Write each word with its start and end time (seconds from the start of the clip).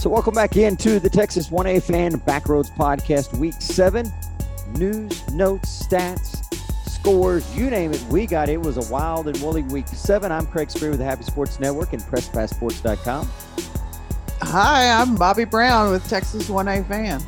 So, 0.00 0.08
welcome 0.08 0.32
back 0.32 0.56
into 0.56 0.98
the 0.98 1.10
Texas 1.10 1.50
1A 1.50 1.82
Fan 1.82 2.12
Backroads 2.20 2.74
Podcast, 2.74 3.36
Week 3.36 3.52
7. 3.58 4.10
News, 4.78 5.28
notes, 5.28 5.86
stats, 5.86 6.42
scores, 6.88 7.54
you 7.54 7.68
name 7.68 7.92
it, 7.92 8.02
we 8.04 8.26
got 8.26 8.48
it. 8.48 8.52
It 8.52 8.62
was 8.62 8.78
a 8.78 8.90
wild 8.90 9.28
and 9.28 9.38
woolly 9.42 9.62
Week 9.64 9.86
7. 9.86 10.32
I'm 10.32 10.46
Craig 10.46 10.70
Spear 10.70 10.88
with 10.88 11.00
the 11.00 11.04
Happy 11.04 11.24
Sports 11.24 11.60
Network 11.60 11.92
and 11.92 12.00
PressPassSports.com. 12.00 13.30
Hi, 14.40 14.90
I'm 14.90 15.16
Bobby 15.16 15.44
Brown 15.44 15.90
with 15.90 16.08
Texas 16.08 16.48
1A 16.48 16.88
Fan. 16.88 17.20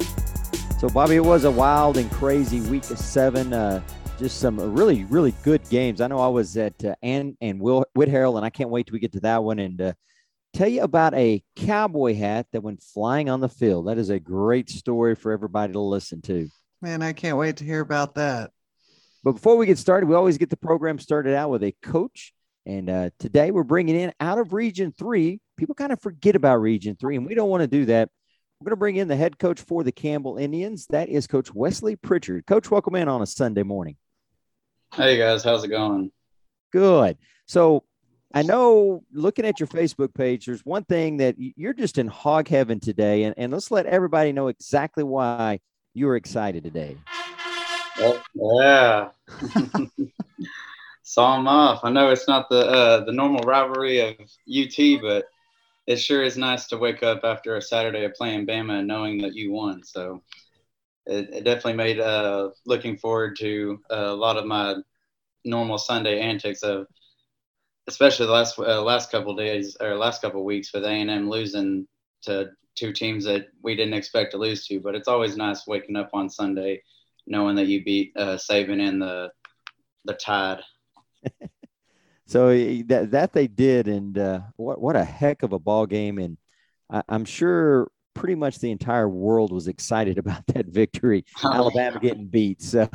So, 0.79 0.89
Bobby, 0.89 1.17
it 1.17 1.25
was 1.27 1.45
a 1.45 1.51
wild 1.51 1.99
and 1.99 2.11
crazy 2.11 2.63
Week 2.63 2.85
7. 2.85 3.53
Uh, 3.53 3.83
just 4.19 4.39
some 4.39 4.59
really, 4.75 5.05
really 5.05 5.35
good 5.43 5.61
games. 5.69 6.01
I 6.01 6.07
know 6.07 6.21
I 6.21 6.29
was 6.29 6.57
at 6.57 6.83
uh, 6.83 6.95
Ann 7.03 7.37
and 7.43 7.61
Will 7.61 7.85
Whitharral, 7.95 8.39
and 8.39 8.47
I 8.47 8.49
can't 8.51 8.71
wait 8.71 8.87
till 8.87 8.95
we 8.95 8.99
get 8.99 9.13
to 9.13 9.21
that 9.21 9.45
one. 9.45 9.59
And 9.59 9.79
uh, 9.79 9.93
tell 10.53 10.69
you 10.69 10.83
about 10.83 11.15
a 11.15 11.43
cowboy 11.57 12.15
hat 12.15 12.47
that 12.53 12.63
went 12.63 12.83
flying 12.83 13.31
on 13.31 13.41
the 13.41 13.49
field. 13.49 13.89
That 13.89 13.99
is 13.99 14.11
a 14.11 14.19
great 14.19 14.69
story 14.69 15.15
for 15.15 15.33
everybody 15.33 15.73
to 15.73 15.81
listen 15.81 16.21
to. 16.23 16.49
Man, 16.81 17.03
I 17.03 17.13
can't 17.13 17.39
wait 17.39 17.57
to 17.59 17.65
hear 17.65 17.81
about 17.81 18.17
that. 18.17 18.51
But 19.25 19.33
before 19.33 19.57
we 19.57 19.67
get 19.67 19.79
started, 19.79 20.09
we 20.09 20.15
always 20.15 20.39
get 20.39 20.51
the 20.51 20.57
program 20.57 20.99
started 20.99 21.35
out 21.35 21.51
with 21.51 21.63
a 21.63 21.73
coach. 21.83 22.33
And 22.67 22.91
uh, 22.91 23.11
today 23.19 23.51
we're 23.51 23.63
bringing 23.63 23.97
in 23.97 24.13
out 24.21 24.39
of 24.39 24.53
Region 24.53 24.93
3. 24.97 25.41
People 25.57 25.75
kind 25.75 25.93
of 25.93 26.01
forget 26.01 26.37
about 26.37 26.57
Region 26.57 26.97
3, 26.99 27.17
and 27.17 27.27
we 27.27 27.35
don't 27.35 27.49
want 27.49 27.63
to 27.63 27.69
do 27.69 27.85
that. 27.87 28.09
We're 28.61 28.67
going 28.67 28.77
to 28.77 28.77
bring 28.77 28.97
in 28.97 29.09
the 29.09 29.17
head 29.17 29.39
coach 29.39 29.61
for 29.61 29.83
the 29.83 29.91
Campbell 29.91 30.37
Indians. 30.37 30.87
That 30.91 31.09
is 31.09 31.27
Coach 31.27 31.53
Wesley 31.53 31.97
Pritchard. 31.97 32.47
Coach, 32.47 32.71
welcome 32.71 32.95
in 32.95 33.09
on 33.09 33.23
a 33.23 33.27
Sunday 33.27 33.65
morning. 33.65 33.97
Hey, 34.95 35.17
guys. 35.19 35.43
How's 35.43 35.65
it 35.65 35.69
going? 35.69 36.13
Good. 36.73 37.19
So 37.47 37.85
I 38.35 38.43
know 38.43 39.05
looking 39.13 39.45
at 39.45 39.61
your 39.61 39.67
Facebook 39.67 40.15
page, 40.15 40.47
there's 40.47 40.65
one 40.65 40.85
thing 40.85 41.19
that 41.19 41.37
you're 41.39 41.75
just 41.75 41.99
in 41.99 42.07
hog 42.07 42.49
heaven 42.49 42.81
today, 42.81 43.25
and, 43.25 43.35
and 43.37 43.53
let's 43.53 43.71
let 43.71 43.87
everybody 43.87 44.33
know 44.33 44.49
exactly 44.49 45.05
why 45.05 45.61
you're 45.95 46.17
excited 46.17 46.65
today. 46.65 46.97
Well, 47.99 48.23
yeah. 48.35 49.09
Saw 51.03 51.39
him 51.39 51.47
off. 51.47 51.81
I 51.85 51.91
know 51.91 52.09
it's 52.11 52.29
not 52.29 52.49
the 52.49 52.67
uh, 52.67 53.05
the 53.05 53.13
normal 53.13 53.43
rivalry 53.43 54.01
of 54.01 54.15
UT, 54.19 55.03
but 55.03 55.27
it 55.87 55.97
sure 55.97 56.23
is 56.23 56.39
nice 56.39 56.67
to 56.69 56.79
wake 56.79 57.03
up 57.03 57.21
after 57.25 57.57
a 57.57 57.63
Saturday 57.63 58.05
of 58.05 58.15
playing 58.15 58.47
Bama 58.47 58.79
and 58.79 58.89
knowing 58.89 59.21
that 59.23 59.35
you 59.35 59.53
won. 59.53 59.83
So 59.83 60.23
it, 61.07 61.29
it 61.35 61.45
definitely 61.45 61.75
made 61.75 62.01
uh, 62.01 62.51
looking 62.65 62.97
forward 62.97 63.37
to 63.41 63.81
uh, 63.91 63.97
a 63.97 64.15
lot 64.15 64.39
of 64.39 64.47
my 64.47 64.77
normal 65.45 65.77
Sunday 65.77 66.19
antics 66.21 66.63
of– 66.63 66.87
especially 67.89 68.27
the 68.27 68.33
last 68.33 68.59
uh, 68.59 68.83
last 68.83 69.11
couple 69.11 69.35
days 69.35 69.77
or 69.81 69.97
last 69.97 70.23
couple 70.23 70.45
weeks 70.45 70.73
with 70.73 70.85
A 70.85 70.91
and 70.91 71.11
M 71.11 71.29
losing 71.29 71.87
to 72.23 72.51
two 72.75 72.93
teams 72.93 73.25
that 73.25 73.47
we 73.63 73.77
didn't 73.77 73.95
expect 73.95 74.33
to 74.33 74.39
lose 74.39 74.67
to. 74.67 74.81
But 74.81 74.95
it's 74.95 75.09
always 75.09 75.37
nice 75.37 75.67
waking 75.67 75.97
up 75.97 76.11
on 76.13 76.31
Sunday 76.31 76.83
knowing 77.27 77.57
that 77.57 77.67
you 77.67 77.85
beat 77.85 78.13
uh, 78.17 78.37
Saban 78.37 78.81
in 78.81 78.99
the 78.99 79.31
the 80.05 80.15
Tide. 80.15 80.61
so 82.27 82.49
that 82.85 83.11
that 83.11 83.33
they 83.33 83.47
did, 83.47 83.89
and 83.89 84.19
uh, 84.19 84.41
what 84.57 84.81
what 84.81 84.97
a 84.97 85.05
heck 85.05 85.43
of 85.43 85.53
a 85.53 85.59
ball 85.59 85.87
game, 85.87 86.19
and 86.19 86.37
I, 86.91 87.03
I'm 87.09 87.25
sure 87.25 87.89
pretty 88.15 88.35
much 88.35 88.59
the 88.59 88.71
entire 88.71 89.09
world 89.09 89.53
was 89.53 89.69
excited 89.69 90.19
about 90.19 90.47
that 90.49 90.67
victory. 90.67 91.25
Oh, 91.45 91.53
Alabama 91.53 91.99
yeah. 92.03 92.11
getting 92.11 92.27
beat. 92.27 92.63
So 92.63 92.89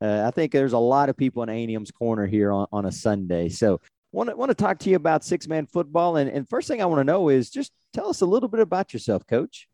uh, 0.00 0.24
I 0.26 0.30
think 0.30 0.52
there's 0.52 0.72
a 0.72 0.78
lot 0.78 1.08
of 1.08 1.16
people 1.16 1.42
in 1.42 1.48
A&M's 1.48 1.90
corner 1.90 2.26
here 2.26 2.52
on, 2.52 2.66
on 2.72 2.86
a 2.86 2.92
Sunday. 2.92 3.48
So 3.48 3.80
want 4.12 4.30
to 4.30 4.36
want 4.36 4.50
to 4.50 4.54
talk 4.54 4.78
to 4.80 4.90
you 4.90 4.96
about 4.96 5.24
six 5.24 5.46
man 5.46 5.66
football. 5.66 6.16
And, 6.16 6.30
and 6.30 6.48
first 6.48 6.68
thing 6.68 6.82
I 6.82 6.86
want 6.86 7.00
to 7.00 7.04
know 7.04 7.28
is 7.28 7.50
just 7.50 7.72
tell 7.92 8.08
us 8.08 8.20
a 8.20 8.26
little 8.26 8.48
bit 8.48 8.60
about 8.60 8.92
yourself, 8.92 9.26
Coach. 9.26 9.68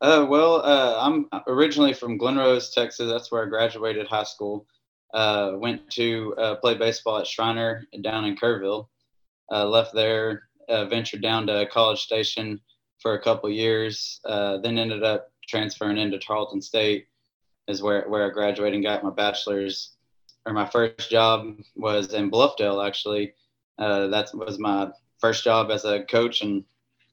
Uh, 0.00 0.26
well, 0.28 0.56
uh, 0.64 0.98
I'm 1.00 1.28
originally 1.46 1.92
from 1.92 2.18
Glen 2.18 2.36
Rose, 2.36 2.74
Texas. 2.74 3.08
That's 3.08 3.30
where 3.30 3.46
I 3.46 3.48
graduated 3.48 4.08
high 4.08 4.24
school. 4.24 4.66
Uh, 5.14 5.52
went 5.56 5.88
to 5.90 6.34
uh, 6.38 6.56
play 6.56 6.74
baseball 6.74 7.18
at 7.18 7.26
Schreiner 7.26 7.86
down 8.00 8.24
in 8.24 8.34
Kerrville. 8.36 8.88
Uh, 9.50 9.66
left 9.66 9.94
there, 9.94 10.48
uh, 10.68 10.86
ventured 10.86 11.22
down 11.22 11.46
to 11.46 11.66
College 11.70 12.00
Station 12.00 12.60
for 13.00 13.14
a 13.14 13.22
couple 13.22 13.48
years. 13.50 14.20
then 14.24 14.78
ended 14.78 15.04
up 15.04 15.30
transferring 15.46 15.98
into 15.98 16.18
Tarleton 16.18 16.62
State, 16.62 17.06
is 17.68 17.82
where 17.82 18.08
where 18.08 18.26
I 18.26 18.30
graduated 18.30 18.74
and 18.74 18.84
got 18.84 19.04
my 19.04 19.10
bachelor's 19.10 19.96
or 20.46 20.52
my 20.52 20.66
first 20.66 21.10
job 21.10 21.56
was 21.76 22.14
in 22.14 22.30
Bluffdale. 22.30 22.86
Actually, 22.86 23.34
uh, 23.78 24.08
that 24.08 24.30
was 24.34 24.58
my 24.58 24.90
first 25.18 25.44
job 25.44 25.70
as 25.70 25.84
a 25.84 26.04
coach, 26.04 26.42
and 26.42 26.64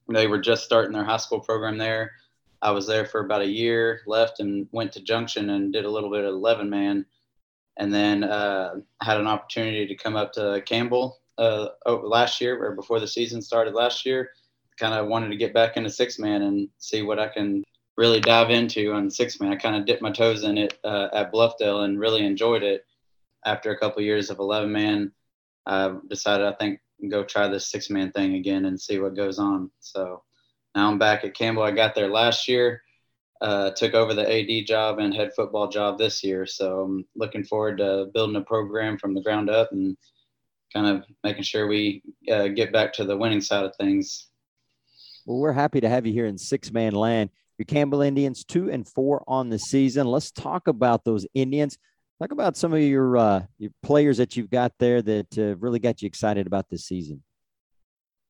they 0.08 0.26
were 0.26 0.40
just 0.40 0.64
starting 0.64 0.92
their 0.92 1.04
high 1.04 1.16
school 1.16 1.40
program 1.40 1.78
there. 1.78 2.12
I 2.62 2.72
was 2.72 2.86
there 2.86 3.06
for 3.06 3.20
about 3.24 3.42
a 3.42 3.46
year, 3.46 4.00
left, 4.06 4.40
and 4.40 4.68
went 4.72 4.92
to 4.92 5.02
Junction 5.02 5.50
and 5.50 5.72
did 5.72 5.84
a 5.84 5.90
little 5.90 6.10
bit 6.10 6.24
of 6.24 6.34
11 6.34 6.68
man, 6.68 7.06
and 7.78 7.94
then 7.94 8.24
uh, 8.24 8.74
had 9.00 9.18
an 9.18 9.26
opportunity 9.26 9.86
to 9.86 9.94
come 9.94 10.16
up 10.16 10.32
to 10.34 10.62
Campbell 10.66 11.20
uh, 11.38 11.68
last 11.86 12.40
year 12.40 12.62
or 12.62 12.74
before 12.74 13.00
the 13.00 13.06
season 13.06 13.40
started 13.40 13.74
last 13.74 14.04
year. 14.04 14.30
Kind 14.78 14.94
of 14.94 15.08
wanted 15.08 15.30
to 15.30 15.36
get 15.36 15.54
back 15.54 15.76
into 15.76 15.90
six 15.90 16.18
man 16.18 16.42
and 16.42 16.68
see 16.78 17.02
what 17.02 17.18
I 17.18 17.28
can 17.28 17.64
really 17.96 18.20
dive 18.20 18.50
into 18.50 18.92
on 18.92 19.10
six 19.10 19.40
man. 19.40 19.52
I 19.52 19.56
kind 19.56 19.76
of 19.76 19.86
dipped 19.86 20.02
my 20.02 20.10
toes 20.10 20.42
in 20.42 20.58
it 20.58 20.78
uh, 20.84 21.08
at 21.12 21.32
Bluffdale 21.32 21.84
and 21.84 22.00
really 22.00 22.24
enjoyed 22.24 22.62
it 22.62 22.84
after 23.44 23.70
a 23.70 23.78
couple 23.78 23.98
of 23.98 24.04
years 24.04 24.30
of 24.30 24.38
11 24.38 24.70
man, 24.70 25.12
I 25.66 25.96
decided 26.08 26.46
I 26.46 26.54
think 26.54 26.80
go 27.08 27.24
try 27.24 27.48
this 27.48 27.70
six 27.70 27.90
man 27.90 28.12
thing 28.12 28.34
again 28.34 28.66
and 28.66 28.80
see 28.80 28.98
what 28.98 29.16
goes 29.16 29.38
on. 29.38 29.70
So 29.80 30.22
now 30.74 30.88
I'm 30.88 30.98
back 30.98 31.24
at 31.24 31.34
Campbell. 31.34 31.62
I 31.62 31.70
got 31.70 31.94
there 31.94 32.08
last 32.08 32.48
year, 32.48 32.82
uh, 33.40 33.70
took 33.70 33.94
over 33.94 34.14
the 34.14 34.28
AD 34.30 34.66
job 34.66 34.98
and 34.98 35.14
head 35.14 35.30
football 35.34 35.68
job 35.68 35.98
this 35.98 36.22
year. 36.22 36.46
So 36.46 36.80
I'm 36.80 37.04
looking 37.16 37.44
forward 37.44 37.78
to 37.78 38.10
building 38.12 38.36
a 38.36 38.42
program 38.42 38.98
from 38.98 39.14
the 39.14 39.22
ground 39.22 39.48
up 39.48 39.72
and 39.72 39.96
kind 40.72 40.86
of 40.86 41.04
making 41.24 41.42
sure 41.42 41.66
we 41.66 42.02
uh, 42.30 42.48
get 42.48 42.72
back 42.72 42.92
to 42.94 43.04
the 43.04 43.16
winning 43.16 43.40
side 43.40 43.64
of 43.64 43.74
things. 43.76 44.28
Well, 45.26 45.38
we're 45.38 45.52
happy 45.52 45.80
to 45.80 45.88
have 45.88 46.06
you 46.06 46.12
here 46.12 46.26
in 46.26 46.38
six 46.38 46.70
man 46.70 46.92
land. 46.92 47.30
Your 47.58 47.66
Campbell 47.66 48.00
Indians 48.00 48.44
two 48.44 48.70
and 48.70 48.88
four 48.88 49.22
on 49.26 49.50
the 49.50 49.58
season. 49.58 50.06
Let's 50.06 50.30
talk 50.30 50.66
about 50.66 51.04
those 51.04 51.26
Indians. 51.34 51.76
Talk 52.20 52.32
about 52.32 52.54
some 52.54 52.74
of 52.74 52.80
your 52.80 53.16
uh, 53.16 53.42
your 53.56 53.70
players 53.82 54.18
that 54.18 54.36
you've 54.36 54.50
got 54.50 54.74
there 54.78 55.00
that 55.00 55.38
uh, 55.38 55.56
really 55.56 55.78
got 55.78 56.02
you 56.02 56.06
excited 56.06 56.46
about 56.46 56.68
this 56.68 56.84
season. 56.84 57.22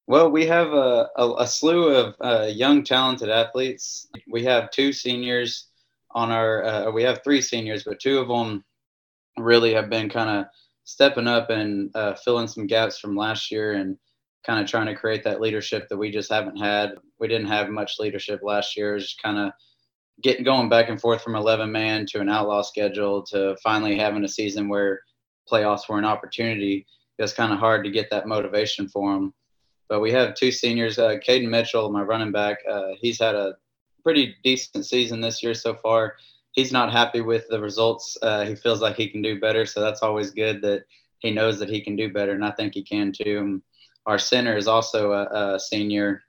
Well, 0.07 0.31
we 0.31 0.47
have 0.47 0.69
a, 0.69 1.09
a, 1.17 1.35
a 1.39 1.47
slew 1.47 1.89
of 1.89 2.15
uh, 2.21 2.47
young, 2.53 2.85
talented 2.85 3.31
athletes. 3.31 4.09
We 4.31 4.45
have 4.45 4.71
two 4.71 4.93
seniors 4.93 5.71
on 6.13 6.31
our. 6.31 6.65
Uh, 6.65 6.91
we 6.93 7.03
have 7.03 7.25
three 7.25 7.43
seniors, 7.43 7.83
but 7.83 7.99
two 7.99 8.21
of 8.21 8.29
them 8.29 8.65
really 9.37 9.75
have 9.75 9.91
been 9.91 10.09
kind 10.09 10.39
of 10.39 10.47
stepping 10.85 11.27
up 11.27 11.51
and 11.51 11.91
uh, 11.97 12.15
filling 12.15 12.47
some 12.47 12.69
gaps 12.69 13.01
from 13.01 13.17
last 13.17 13.51
year 13.51 13.73
and 13.73 13.97
kind 14.47 14.63
of 14.63 14.71
trying 14.71 14.87
to 14.87 14.95
create 14.95 15.25
that 15.25 15.41
leadership 15.41 15.89
that 15.89 15.99
we 15.99 16.13
just 16.13 16.31
haven't 16.31 16.59
had. 16.59 16.93
We 17.19 17.27
didn't 17.27 17.49
have 17.49 17.69
much 17.71 17.99
leadership 17.99 18.39
last 18.45 18.77
year. 18.77 18.97
Just 19.01 19.21
kind 19.21 19.39
of 19.39 19.53
getting 20.23 20.45
going 20.45 20.69
back 20.69 20.89
and 20.89 21.01
forth 21.01 21.23
from 21.23 21.35
11 21.35 21.71
man 21.71 22.07
to 22.07 22.21
an 22.21 22.29
outlaw 22.29 22.63
schedule 22.63 23.23
to 23.23 23.57
finally 23.63 23.97
having 23.97 24.25
a 24.25 24.29
season 24.29 24.69
where 24.69 25.01
playoffs 25.51 25.89
were 25.89 25.99
an 25.99 26.05
opportunity 26.05 26.87
it 27.19 27.23
was 27.23 27.33
kind 27.33 27.53
of 27.53 27.59
hard 27.59 27.85
to 27.85 27.91
get 27.91 28.09
that 28.11 28.27
motivation 28.27 28.89
for 28.89 29.13
them 29.13 29.35
but 29.89 30.01
we 30.01 30.13
have 30.13 30.35
two 30.35 30.53
seniors 30.53 30.99
uh, 30.99 31.17
Caden 31.27 31.49
Mitchell 31.49 31.91
my 31.91 32.03
running 32.03 32.33
back 32.33 32.59
uh, 32.71 32.91
he's 33.01 33.21
had 33.21 33.35
a 33.35 33.55
pretty 34.03 34.35
decent 34.43 34.87
season 34.87 35.21
this 35.21 35.43
year 35.43 35.55
so 35.55 35.75
far. 35.75 36.15
He's 36.53 36.73
not 36.73 36.93
happy 36.93 37.21
with 37.21 37.47
the 37.49 37.61
results 37.61 38.17
uh, 38.23 38.45
he 38.45 38.55
feels 38.55 38.81
like 38.81 38.97
he 38.97 39.09
can 39.09 39.23
do 39.23 39.41
better 39.41 39.67
so 39.67 39.81
that's 39.81 40.03
always 40.03 40.31
good 40.31 40.63
that 40.63 40.85
he 41.19 41.31
knows 41.31 41.59
that 41.59 41.69
he 41.69 41.81
can 41.81 41.97
do 41.97 42.13
better 42.13 42.33
and 42.33 42.45
I 42.45 42.51
think 42.53 42.75
he 42.75 42.83
can 42.83 43.13
too. 43.13 43.63
Our 44.07 44.19
center 44.19 44.57
is 44.57 44.67
also 44.67 45.13
a, 45.13 45.55
a 45.55 45.61
senior 45.61 46.23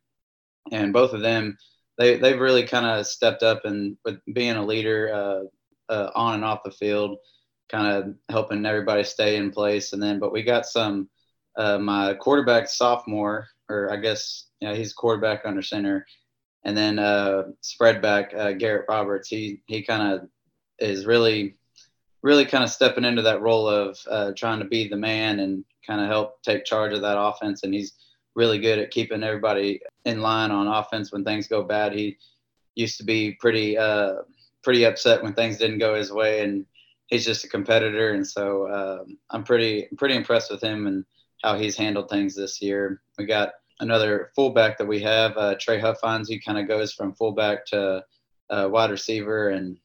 and 0.72 0.94
both 0.94 1.14
of 1.14 1.22
them 1.22 1.58
they 2.01 2.18
they've 2.18 2.39
really 2.39 2.63
kind 2.63 2.86
of 2.86 3.06
stepped 3.06 3.44
up 3.44 3.65
and 3.65 3.95
with 4.03 4.18
being 4.33 4.56
a 4.56 4.65
leader 4.65 5.13
uh, 5.13 5.94
uh, 5.94 6.12
on 6.15 6.36
and 6.36 6.45
off 6.45 6.63
the 6.63 6.71
field, 6.71 7.18
kind 7.69 7.88
of 7.95 8.15
helping 8.30 8.65
everybody 8.65 9.03
stay 9.03 9.36
in 9.36 9.51
place. 9.51 9.94
And 9.94 10.01
then, 10.01 10.19
but 10.19 10.31
we 10.31 10.42
got 10.42 10.65
some 10.65 11.09
uh, 11.57 11.77
my 11.77 12.15
quarterback 12.15 12.68
sophomore, 12.69 13.48
or 13.69 13.92
I 13.92 13.98
guess 13.98 14.48
he's 14.59 14.94
quarterback 14.94 15.42
under 15.45 15.62
center, 15.62 16.06
and 16.65 16.75
then 16.75 16.98
uh, 16.98 17.44
spread 17.62 18.01
back 18.01 18.33
uh, 18.36 18.53
Garrett 18.53 18.86
Roberts. 18.89 19.30
He 19.30 19.62
he 19.68 19.83
kind 19.83 20.13
of 20.13 20.27
is 20.80 21.06
really 21.06 21.57
really 22.24 22.45
kind 22.45 22.63
of 22.63 22.69
stepping 22.69 23.06
into 23.06 23.21
that 23.24 23.42
role 23.42 23.68
of 23.68 23.98
uh, 24.09 24.31
trying 24.36 24.59
to 24.59 24.65
be 24.65 24.88
the 24.88 24.98
man 24.98 25.39
and 25.39 25.63
kind 25.86 26.01
of 26.01 26.07
help 26.07 26.42
take 26.44 26.65
charge 26.65 26.94
of 26.94 27.01
that 27.01 27.19
offense. 27.19 27.63
And 27.63 27.74
he's 27.74 27.94
really 28.36 28.60
good 28.60 28.80
at 28.80 28.92
keeping 28.92 29.24
everybody 29.24 29.81
in 30.06 30.22
line 30.22 30.51
on 30.51 30.68
offense 30.68 31.12
when 31.12 31.24
things 31.24 31.48
go 31.48 31.63
bad. 31.63 31.94
He 31.94 32.18
used 32.75 32.98
to 32.98 33.04
be 33.04 33.33
pretty 33.39 33.78
uh, 33.78 34.16
pretty 34.63 34.86
upset 34.86 35.24
when 35.24 35.33
things 35.33 35.57
didn't 35.57 35.80
go 35.80 35.95
his 35.95 36.12
way, 36.12 36.42
and 36.42 36.66
he's 37.07 37.25
just 37.25 37.44
a 37.44 37.50
competitor. 37.50 38.13
And 38.13 38.28
so 38.28 38.72
um, 38.72 39.18
I'm 39.30 39.44
pretty 39.44 39.88
pretty 39.98 40.16
impressed 40.16 40.51
with 40.51 40.62
him 40.62 40.88
and 40.88 41.06
how 41.44 41.57
he's 41.57 41.75
handled 41.75 42.10
things 42.10 42.36
this 42.36 42.62
year. 42.62 43.01
We 43.18 43.25
got 43.25 43.50
another 43.80 44.31
fullback 44.36 44.77
that 44.77 44.88
we 44.88 45.01
have, 45.01 45.36
uh, 45.38 45.56
Trey 45.60 45.80
Huffines. 45.80 46.30
He 46.30 46.39
kind 46.39 46.57
of 46.57 46.68
goes 46.68 46.94
from 46.94 47.16
fullback 47.16 47.66
to 47.68 48.04
uh, 48.50 48.69
wide 48.72 48.92
receiver, 48.92 49.50
and 49.50 49.77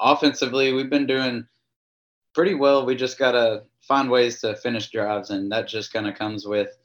offensively, 0.00 0.72
we've 0.72 0.90
been 0.90 1.06
doing 1.06 1.46
pretty 2.34 2.54
well. 2.54 2.84
We 2.84 2.96
just 2.96 3.18
gotta 3.18 3.62
find 3.86 4.10
ways 4.10 4.40
to 4.40 4.56
finish 4.56 4.90
drives, 4.90 5.30
and 5.30 5.50
that 5.52 5.68
just 5.68 5.92
kind 5.92 6.06
of 6.06 6.14
comes 6.14 6.46
with 6.46 6.76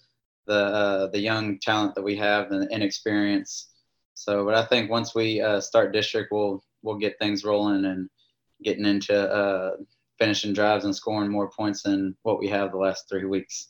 the 0.50 0.66
uh, 0.66 1.07
the 1.07 1.19
young 1.19 1.60
talent 1.60 1.96
that 1.96 2.04
we 2.04 2.16
have 2.18 2.51
and 2.51 2.63
the 2.63 2.75
inexperience. 2.75 3.69
So, 4.16 4.44
but 4.44 4.56
I 4.56 4.66
think 4.66 4.90
once 4.90 5.16
we 5.16 5.40
uh, 5.40 5.62
start 5.62 5.94
district, 5.94 6.31
we'll 6.31 6.62
we'll 6.81 6.98
get 6.98 7.18
things 7.19 7.46
rolling 7.46 7.86
and 7.86 8.10
getting 8.63 8.86
into 8.86 9.16
uh, 9.16 9.78
finishing 10.18 10.51
drives 10.51 10.84
and 10.84 10.96
scoring 10.96 11.31
more 11.31 11.50
points 11.51 11.84
than 11.84 12.18
what 12.24 12.40
we 12.40 12.48
have 12.48 12.72
the 12.72 12.78
last 12.78 13.06
three 13.07 13.25
weeks. 13.25 13.69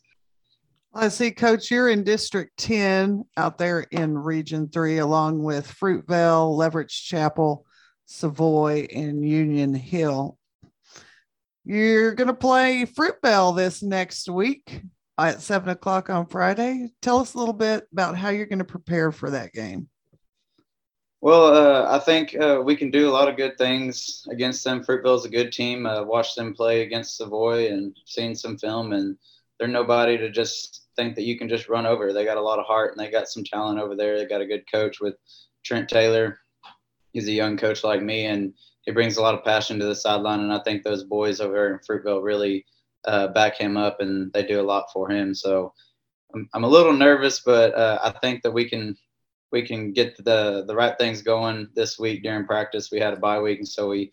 I 0.92 1.10
see, 1.10 1.30
Coach, 1.30 1.70
you're 1.70 1.90
in 1.90 2.04
District 2.04 2.58
10 2.58 3.24
out 3.38 3.60
there 3.60 3.82
in 3.92 4.18
Region 4.18 4.70
3, 4.70 4.98
along 4.98 5.44
with 5.44 5.72
Fruitvale, 5.72 6.58
Leverett 6.58 6.90
Chapel, 6.90 7.64
Savoy, 8.08 8.88
and 8.92 9.24
Union 9.24 9.75
Hill. 9.75 10.40
You're 11.64 12.16
going 12.16 12.28
to 12.30 12.34
play 12.34 12.88
Fruitvale 12.88 13.56
this 13.56 13.84
next 13.84 14.28
week 14.28 14.82
at 15.27 15.42
7 15.42 15.69
o'clock 15.69 16.10
on 16.10 16.25
Friday. 16.25 16.92
Tell 17.01 17.19
us 17.19 17.33
a 17.33 17.38
little 17.38 17.54
bit 17.54 17.88
about 17.92 18.18
how 18.18 18.30
you're 18.30 18.45
going 18.45 18.60
to 18.60 18.66
prepare 18.66 19.12
for 19.12 19.30
that 19.31 19.54
game. 19.54 19.89
Well, 21.21 21.54
uh, 21.54 21.94
I 21.94 22.00
think 22.00 22.33
uh, 22.39 22.62
we 22.63 22.77
can 22.77 22.92
do 22.92 23.10
a 23.10 23.12
lot 23.12 23.27
of 23.27 23.36
good 23.36 23.57
things 23.57 24.25
against 24.30 24.63
them. 24.63 24.83
Fruitvale 24.83 25.18
is 25.18 25.25
a 25.25 25.30
good 25.30 25.51
team. 25.51 25.86
Uh, 25.86 26.04
watched 26.04 26.38
them 26.38 26.54
play 26.54 26.81
against 26.81 27.18
Savoy 27.18 27.68
and 27.68 27.95
seen 28.06 28.33
some 28.33 28.57
film, 28.57 28.94
and 28.94 29.18
they're 29.60 29.68
nobody 29.68 30.18
to 30.18 30.31
just 30.31 30.86
think 30.95 31.16
that 31.16 31.25
you 31.25 31.38
can 31.38 31.50
just 31.50 31.68
run 31.68 31.86
over. 31.86 32.13
They 32.13 32.24
got 32.24 32.38
a 32.38 32.42
lot 32.42 32.60
of 32.60 32.65
heart 32.65 32.92
and 32.92 33.00
they 33.00 33.12
got 33.12 33.27
some 33.27 33.44
talent 33.44 33.80
over 33.80 33.95
there. 33.95 34.18
They 34.18 34.25
got 34.25 34.42
a 34.42 34.45
good 34.45 34.63
coach 34.72 35.01
with 35.01 35.15
Trent 35.65 35.89
Taylor. 35.89 36.39
He's 37.12 37.27
a 37.27 37.33
young 37.33 37.57
coach 37.57 37.83
like 37.83 38.01
me, 38.01 38.25
and 38.25 38.54
he 38.83 38.92
brings 38.92 39.18
a 39.18 39.22
lot 39.22 39.33
of 39.33 39.44
passion 39.44 39.77
to 39.80 39.86
the 39.86 39.95
sideline. 39.95 40.39
And 40.39 40.54
I 40.54 40.60
think 40.60 40.83
those 40.83 41.04
boys 41.04 41.42
over 41.42 41.74
in 41.74 41.80
Fruitvale 41.80 42.24
really 42.24 42.65
uh, 43.06 43.28
back 43.30 43.57
him 43.57 43.78
up, 43.78 44.00
and 44.00 44.31
they 44.34 44.44
do 44.44 44.60
a 44.60 44.63
lot 44.63 44.92
for 44.92 45.10
him. 45.10 45.34
So 45.34 45.74
I'm, 46.34 46.50
I'm 46.54 46.63
a 46.63 46.69
little 46.69 46.94
nervous, 46.94 47.42
but 47.42 47.74
uh, 47.75 48.00
I 48.04 48.12
think 48.19 48.44
that 48.44 48.51
we 48.51 48.69
can 48.69 48.96
we 49.51 49.66
can 49.66 49.94
get 49.94 50.18
the 50.24 50.63
the 50.68 50.75
right 50.75 50.98
things 50.98 51.22
going 51.22 51.69
this 51.75 51.98
week 51.98 52.24
during 52.24 52.46
practice. 52.46 52.92
We 52.92 53.00
had 53.00 53.13
a 53.13 53.18
bye 53.18 53.40
week, 53.40 53.60
and 53.60 53.68
so 53.68 53.90
we 53.90 54.12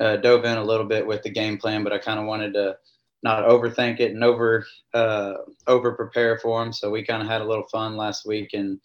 uh, 0.00 0.16
dove 0.16 0.44
in 0.44 0.58
a 0.58 0.64
little 0.64 0.86
bit 0.86 1.06
with 1.06 1.22
the 1.22 1.30
game 1.30 1.58
plan. 1.58 1.84
But 1.84 1.92
I 1.92 1.98
kind 1.98 2.20
of 2.20 2.26
wanted 2.26 2.54
to 2.54 2.76
not 3.22 3.44
overthink 3.44 4.00
it 4.00 4.12
and 4.12 4.24
over 4.24 4.66
uh, 4.94 5.34
over 5.66 5.92
prepare 5.92 6.38
for 6.38 6.62
them. 6.62 6.72
So 6.72 6.90
we 6.90 7.04
kind 7.04 7.22
of 7.22 7.28
had 7.28 7.40
a 7.40 7.48
little 7.48 7.66
fun 7.70 7.96
last 7.96 8.26
week 8.26 8.50
and 8.52 8.80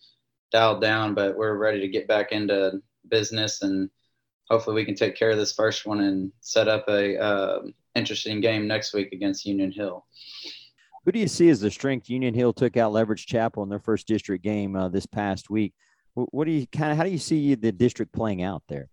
dialed 0.52 0.82
down. 0.82 1.14
But 1.14 1.38
we're 1.38 1.58
ready 1.58 1.82
to 1.82 1.88
get 1.88 2.08
back 2.08 2.32
into 2.32 2.82
business 3.10 3.62
and 3.62 3.90
hopefully 4.50 4.76
we 4.76 4.86
can 4.86 4.96
take 4.96 5.16
care 5.16 5.32
of 5.32 5.38
this 5.38 5.54
first 5.54 5.86
one 5.86 6.02
and 6.02 6.32
set 6.42 6.68
up 6.68 6.86
a 6.88 7.18
uh, 7.20 7.60
interesting 7.98 8.40
game 8.40 8.68
next 8.68 8.94
week 8.94 9.12
against 9.12 9.46
Union 9.46 9.72
Hill. 9.72 10.06
Who 11.06 11.12
do 11.12 11.20
you 11.20 11.28
see 11.28 11.50
as 11.50 11.62
the 11.62 11.72
strength? 11.72 12.10
Union 12.10 12.34
Hill 12.34 12.54
took 12.54 12.78
out 12.78 12.92
Leverett 12.92 13.20
Chapel 13.20 13.64
in 13.64 13.70
their 13.70 13.80
first 13.80 14.08
district 14.08 14.44
game 14.44 14.76
uh, 14.76 14.90
this 14.90 15.06
past 15.06 15.50
week. 15.50 15.74
What 16.14 16.46
do 16.46 16.52
you 16.52 16.68
kind 16.68 16.92
of 16.92 16.98
how 16.98 17.04
do 17.04 17.12
you 17.12 17.18
see 17.18 17.56
the 17.56 17.72
district 17.72 18.12
playing 18.12 18.42
out 18.42 18.64
there? 18.68 18.90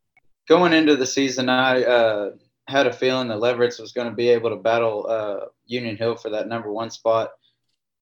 Going 0.48 0.72
into 0.72 0.94
the 0.94 1.06
season, 1.06 1.48
I 1.48 1.82
uh, 1.82 2.30
had 2.68 2.86
a 2.86 2.92
feeling 2.92 3.28
that 3.28 3.40
Leverett 3.40 3.76
was 3.80 3.92
going 3.92 4.08
to 4.08 4.14
be 4.14 4.28
able 4.28 4.50
to 4.50 4.56
battle 4.56 5.06
uh, 5.08 5.46
Union 5.66 5.96
Hill 5.96 6.16
for 6.16 6.30
that 6.30 6.48
number 6.48 6.70
one 6.70 6.90
spot, 6.90 7.30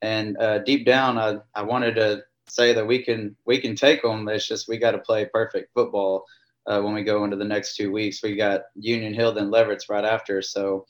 and 0.03 0.37
uh, 0.39 0.59
deep 0.59 0.85
down, 0.85 1.19
I, 1.19 1.39
I 1.55 1.63
wanted 1.63 1.95
to 1.95 2.23
say 2.49 2.73
that 2.75 2.87
we 2.87 3.03
can 3.03 3.37
we 3.47 3.61
can 3.61 3.77
take 3.77 4.03
them. 4.03 4.29
It's 4.29 4.47
just 4.47 4.69
we 4.69 4.77
got 4.77 4.91
to 4.91 4.99
play 4.99 5.25
perfect 5.25 5.73
football 5.73 6.27
uh, 6.67 6.81
when 6.81 6.95
we 6.95 7.03
go 7.03 7.25
into 7.25 7.37
the 7.37 7.45
next 7.45 7.77
two 7.77 7.91
weeks. 7.91 8.23
We 8.23 8.37
got 8.37 8.63
Union 8.75 9.15
Hill 9.15 9.33
then 9.33 9.51
Leverett 9.51 9.85
right 9.89 10.05
after, 10.05 10.43
so 10.43 10.87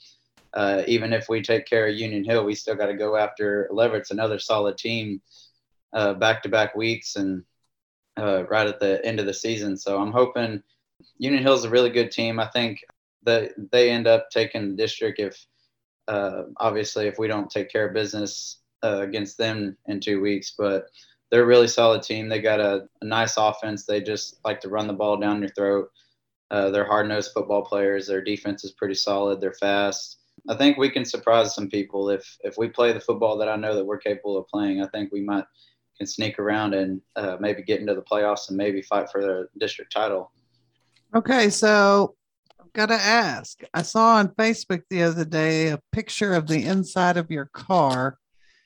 uh, 0.55 0.83
even 0.87 1.13
if 1.13 1.29
we 1.29 1.43
take 1.43 1.67
care 1.67 1.89
of 1.89 1.95
Union 1.95 2.25
Hill, 2.25 2.45
we 2.45 2.55
still 2.55 2.75
got 2.75 2.87
to 2.87 2.95
go 2.95 3.17
after 3.17 3.69
Leverett's 3.73 4.11
another 4.11 4.39
solid 4.39 4.77
team 4.77 5.23
back 5.93 6.43
to 6.43 6.49
back 6.49 6.75
weeks 6.75 7.17
and 7.17 7.45
uh, 8.19 8.45
right 8.49 8.67
at 8.67 8.81
the 8.81 9.05
end 9.05 9.21
of 9.21 9.27
the 9.27 9.35
season. 9.35 9.77
So 9.77 10.01
I'm 10.01 10.13
hoping 10.13 10.63
Union 11.19 11.43
Hill's 11.43 11.65
a 11.65 11.71
really 11.71 11.91
good 11.91 12.11
team. 12.11 12.39
I 12.39 12.49
think 12.49 12.81
that 13.25 13.53
they 13.71 13.91
end 13.91 14.07
up 14.07 14.31
taking 14.31 14.71
the 14.71 14.77
district 14.77 15.21
if 15.21 15.47
uh, 16.09 16.43
obviously 16.59 17.07
if 17.07 17.19
we 17.19 17.29
don't 17.29 17.51
take 17.51 17.71
care 17.71 17.87
of 17.87 17.95
business 17.95 18.59
uh, 18.83 19.01
against 19.01 19.39
them 19.39 19.77
in 19.87 20.01
two 20.01 20.21
weeks. 20.21 20.55
But 20.57 20.87
they're 21.32 21.44
a 21.44 21.46
really 21.46 21.67
solid 21.67 22.02
team. 22.02 22.29
They 22.29 22.43
got 22.43 22.61
a, 22.61 22.87
a 23.00 23.05
nice 23.05 23.38
offense. 23.38 23.87
They 23.87 24.02
just 24.02 24.38
like 24.44 24.61
to 24.61 24.69
run 24.69 24.87
the 24.87 24.93
ball 24.93 25.17
down 25.17 25.40
your 25.40 25.49
throat. 25.49 25.88
Uh, 26.50 26.69
they're 26.69 26.84
hard 26.84 27.08
nosed 27.08 27.32
football 27.32 27.64
players. 27.64 28.06
Their 28.06 28.23
defense 28.23 28.64
is 28.64 28.73
pretty 28.73 28.94
solid. 28.94 29.40
They're 29.40 29.55
fast. 29.55 30.19
I 30.50 30.55
think 30.55 30.76
we 30.76 30.90
can 30.90 31.06
surprise 31.06 31.55
some 31.55 31.70
people 31.70 32.11
if 32.11 32.37
if 32.40 32.58
we 32.58 32.69
play 32.69 32.93
the 32.93 33.00
football 33.00 33.38
that 33.38 33.49
I 33.49 33.56
know 33.56 33.75
that 33.75 33.84
we're 33.84 33.96
capable 33.96 34.37
of 34.37 34.46
playing. 34.49 34.82
I 34.82 34.88
think 34.88 35.11
we 35.11 35.23
might 35.23 35.44
can 35.96 36.06
sneak 36.06 36.38
around 36.38 36.75
and 36.75 37.00
uh, 37.17 37.38
maybe 37.40 37.62
get 37.62 37.81
into 37.81 37.94
the 37.94 38.02
playoffs 38.02 38.49
and 38.49 38.56
maybe 38.58 38.82
fight 38.82 39.11
for 39.11 39.23
the 39.23 39.49
district 39.58 39.93
title. 39.93 40.32
Okay, 41.14 41.49
so 41.49 42.14
I've 42.61 42.73
got 42.75 42.87
to 42.87 42.94
ask. 42.94 43.62
I 43.73 43.82
saw 43.82 44.17
on 44.17 44.29
Facebook 44.29 44.82
the 44.90 45.02
other 45.02 45.25
day 45.25 45.69
a 45.69 45.81
picture 45.93 46.34
of 46.34 46.46
the 46.46 46.64
inside 46.64 47.17
of 47.17 47.31
your 47.31 47.46
car, 47.46 48.19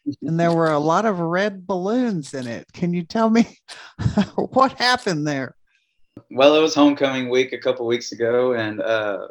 and 0.23 0.39
there 0.39 0.53
were 0.53 0.71
a 0.71 0.79
lot 0.79 1.05
of 1.05 1.19
red 1.19 1.67
balloons 1.67 2.35
in 2.35 2.47
it. 2.47 2.67
Can 2.73 2.93
you 2.93 3.03
tell 3.03 3.31
me 3.31 3.59
what 4.37 4.73
happened 4.73 5.27
there? 5.27 5.55
Well, 6.31 6.57
it 6.57 6.63
was 6.63 6.75
homecoming 6.75 7.29
week 7.29 7.53
a 7.53 7.59
couple 7.59 7.87
weeks 7.87 8.13
ago, 8.13 8.55
and 8.55 8.81
uh, 8.81 9.29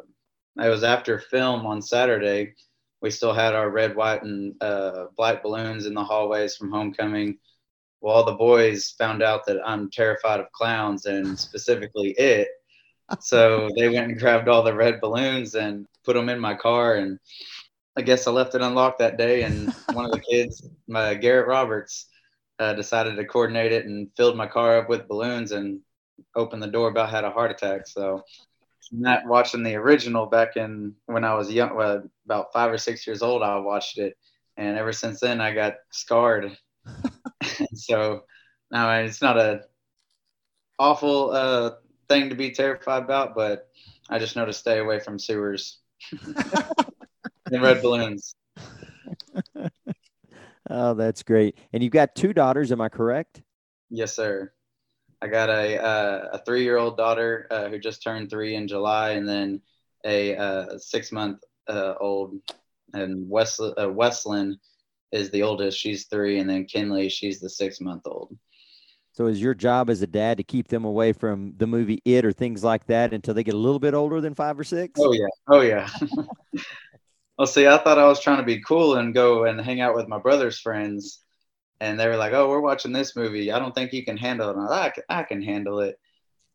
it 0.62 0.68
was 0.68 0.84
after 0.84 1.18
film 1.18 1.66
on 1.66 1.82
Saturday. 1.82 2.54
We 3.02 3.10
still 3.10 3.32
had 3.32 3.54
our 3.54 3.70
red, 3.70 3.96
white, 3.96 4.22
and 4.22 4.54
uh, 4.62 5.06
black 5.16 5.42
balloons 5.42 5.86
in 5.86 5.94
the 5.94 6.04
hallways 6.04 6.56
from 6.56 6.70
homecoming. 6.70 7.38
Well, 8.00 8.14
all 8.14 8.24
the 8.24 8.32
boys 8.32 8.94
found 8.98 9.22
out 9.22 9.46
that 9.46 9.58
I'm 9.64 9.90
terrified 9.90 10.40
of 10.40 10.52
clowns 10.52 11.06
and 11.06 11.38
specifically 11.38 12.10
it. 12.18 12.48
So 13.20 13.68
they 13.76 13.88
went 13.88 14.10
and 14.10 14.18
grabbed 14.18 14.48
all 14.48 14.62
the 14.62 14.74
red 14.74 15.00
balloons 15.00 15.54
and 15.54 15.86
put 16.04 16.14
them 16.14 16.28
in 16.28 16.40
my 16.40 16.54
car. 16.54 16.96
And 16.96 17.18
I 17.96 18.02
guess 18.02 18.26
I 18.26 18.30
left 18.30 18.54
it 18.54 18.62
unlocked 18.62 18.98
that 18.98 19.16
day. 19.16 19.42
And 19.42 19.72
one 19.92 20.04
of 20.04 20.12
the 20.12 20.20
kids, 20.20 20.68
my 20.88 21.14
Garrett 21.14 21.48
Roberts, 21.48 22.06
uh, 22.58 22.74
decided 22.74 23.16
to 23.16 23.24
coordinate 23.24 23.72
it 23.72 23.86
and 23.86 24.08
filled 24.16 24.36
my 24.36 24.46
car 24.46 24.78
up 24.78 24.88
with 24.88 25.08
balloons 25.08 25.52
and 25.52 25.80
opened 26.34 26.62
the 26.62 26.68
door 26.68 26.88
about 26.88 27.10
had 27.10 27.24
a 27.24 27.30
heart 27.30 27.50
attack. 27.50 27.86
So 27.86 28.22
not 28.92 29.26
watching 29.26 29.62
the 29.62 29.74
original 29.74 30.26
back 30.26 30.56
in 30.56 30.94
when 31.06 31.24
I 31.24 31.34
was 31.34 31.52
young, 31.52 31.74
well, 31.74 32.02
about 32.24 32.52
five 32.52 32.72
or 32.72 32.78
six 32.78 33.06
years 33.06 33.22
old, 33.22 33.42
I 33.42 33.56
watched 33.58 33.98
it, 33.98 34.16
and 34.56 34.78
ever 34.78 34.92
since 34.92 35.20
then 35.20 35.40
I 35.40 35.52
got 35.52 35.74
scarred. 35.90 36.56
so 37.74 38.24
now 38.70 38.90
it's 39.00 39.20
not 39.20 39.38
a 39.38 39.62
awful 40.78 41.30
uh, 41.30 41.70
thing 42.08 42.28
to 42.30 42.34
be 42.34 42.52
terrified 42.52 43.02
about, 43.02 43.34
but 43.34 43.68
I 44.08 44.18
just 44.18 44.36
know 44.36 44.46
to 44.46 44.52
stay 44.52 44.78
away 44.78 45.00
from 45.00 45.18
sewers 45.18 45.78
and 47.46 47.62
red 47.62 47.82
balloons. 47.82 48.34
oh, 50.70 50.94
that's 50.94 51.22
great. 51.22 51.56
And 51.72 51.82
you've 51.82 51.92
got 51.92 52.14
two 52.14 52.32
daughters, 52.32 52.72
am 52.72 52.80
I 52.80 52.88
correct? 52.88 53.42
Yes, 53.90 54.14
sir. 54.14 54.52
I 55.22 55.28
got 55.28 55.48
a 55.48 55.82
uh, 55.82 56.28
a 56.32 56.38
three 56.44 56.62
year 56.62 56.76
old 56.76 56.96
daughter 56.96 57.46
uh, 57.50 57.68
who 57.68 57.78
just 57.78 58.02
turned 58.02 58.28
three 58.30 58.54
in 58.54 58.68
July, 58.68 59.10
and 59.10 59.28
then 59.28 59.62
a 60.04 60.36
uh, 60.36 60.78
six 60.78 61.10
month 61.10 61.42
uh, 61.68 61.94
old. 61.98 62.34
And 62.92 63.28
West 63.28 63.60
uh, 63.60 63.90
Westland 63.90 64.58
is 65.12 65.30
the 65.30 65.42
oldest; 65.42 65.78
she's 65.78 66.06
three, 66.06 66.38
and 66.38 66.48
then 66.48 66.66
Kinley, 66.66 67.08
she's 67.08 67.40
the 67.40 67.48
six 67.48 67.80
month 67.80 68.02
old. 68.06 68.36
So, 69.12 69.26
is 69.26 69.40
your 69.40 69.54
job 69.54 69.88
as 69.88 70.02
a 70.02 70.06
dad 70.06 70.36
to 70.36 70.44
keep 70.44 70.68
them 70.68 70.84
away 70.84 71.14
from 71.14 71.54
the 71.56 71.66
movie 71.66 72.02
It 72.04 72.26
or 72.26 72.32
things 72.32 72.62
like 72.62 72.86
that 72.86 73.14
until 73.14 73.32
they 73.32 73.42
get 73.42 73.54
a 73.54 73.58
little 73.58 73.78
bit 73.78 73.94
older 73.94 74.20
than 74.20 74.34
five 74.34 74.58
or 74.58 74.64
six? 74.64 75.00
Oh 75.02 75.12
yeah, 75.12 75.26
oh 75.48 75.62
yeah. 75.62 75.88
well, 77.38 77.46
see, 77.46 77.66
I 77.66 77.78
thought 77.78 77.98
I 77.98 78.06
was 78.06 78.20
trying 78.20 78.38
to 78.38 78.42
be 78.42 78.60
cool 78.62 78.96
and 78.96 79.14
go 79.14 79.44
and 79.44 79.60
hang 79.60 79.80
out 79.80 79.94
with 79.94 80.08
my 80.08 80.18
brother's 80.18 80.58
friends 80.58 81.22
and 81.80 81.98
they 81.98 82.08
were 82.08 82.16
like, 82.16 82.32
"Oh, 82.32 82.48
we're 82.48 82.60
watching 82.60 82.92
this 82.92 83.16
movie. 83.16 83.52
I 83.52 83.58
don't 83.58 83.74
think 83.74 83.92
you 83.92 84.04
can 84.04 84.16
handle 84.16 84.50
it." 84.50 84.56
I, 84.70 84.90
can, 84.90 85.04
I 85.08 85.22
can 85.22 85.42
handle 85.42 85.80
it. 85.80 85.98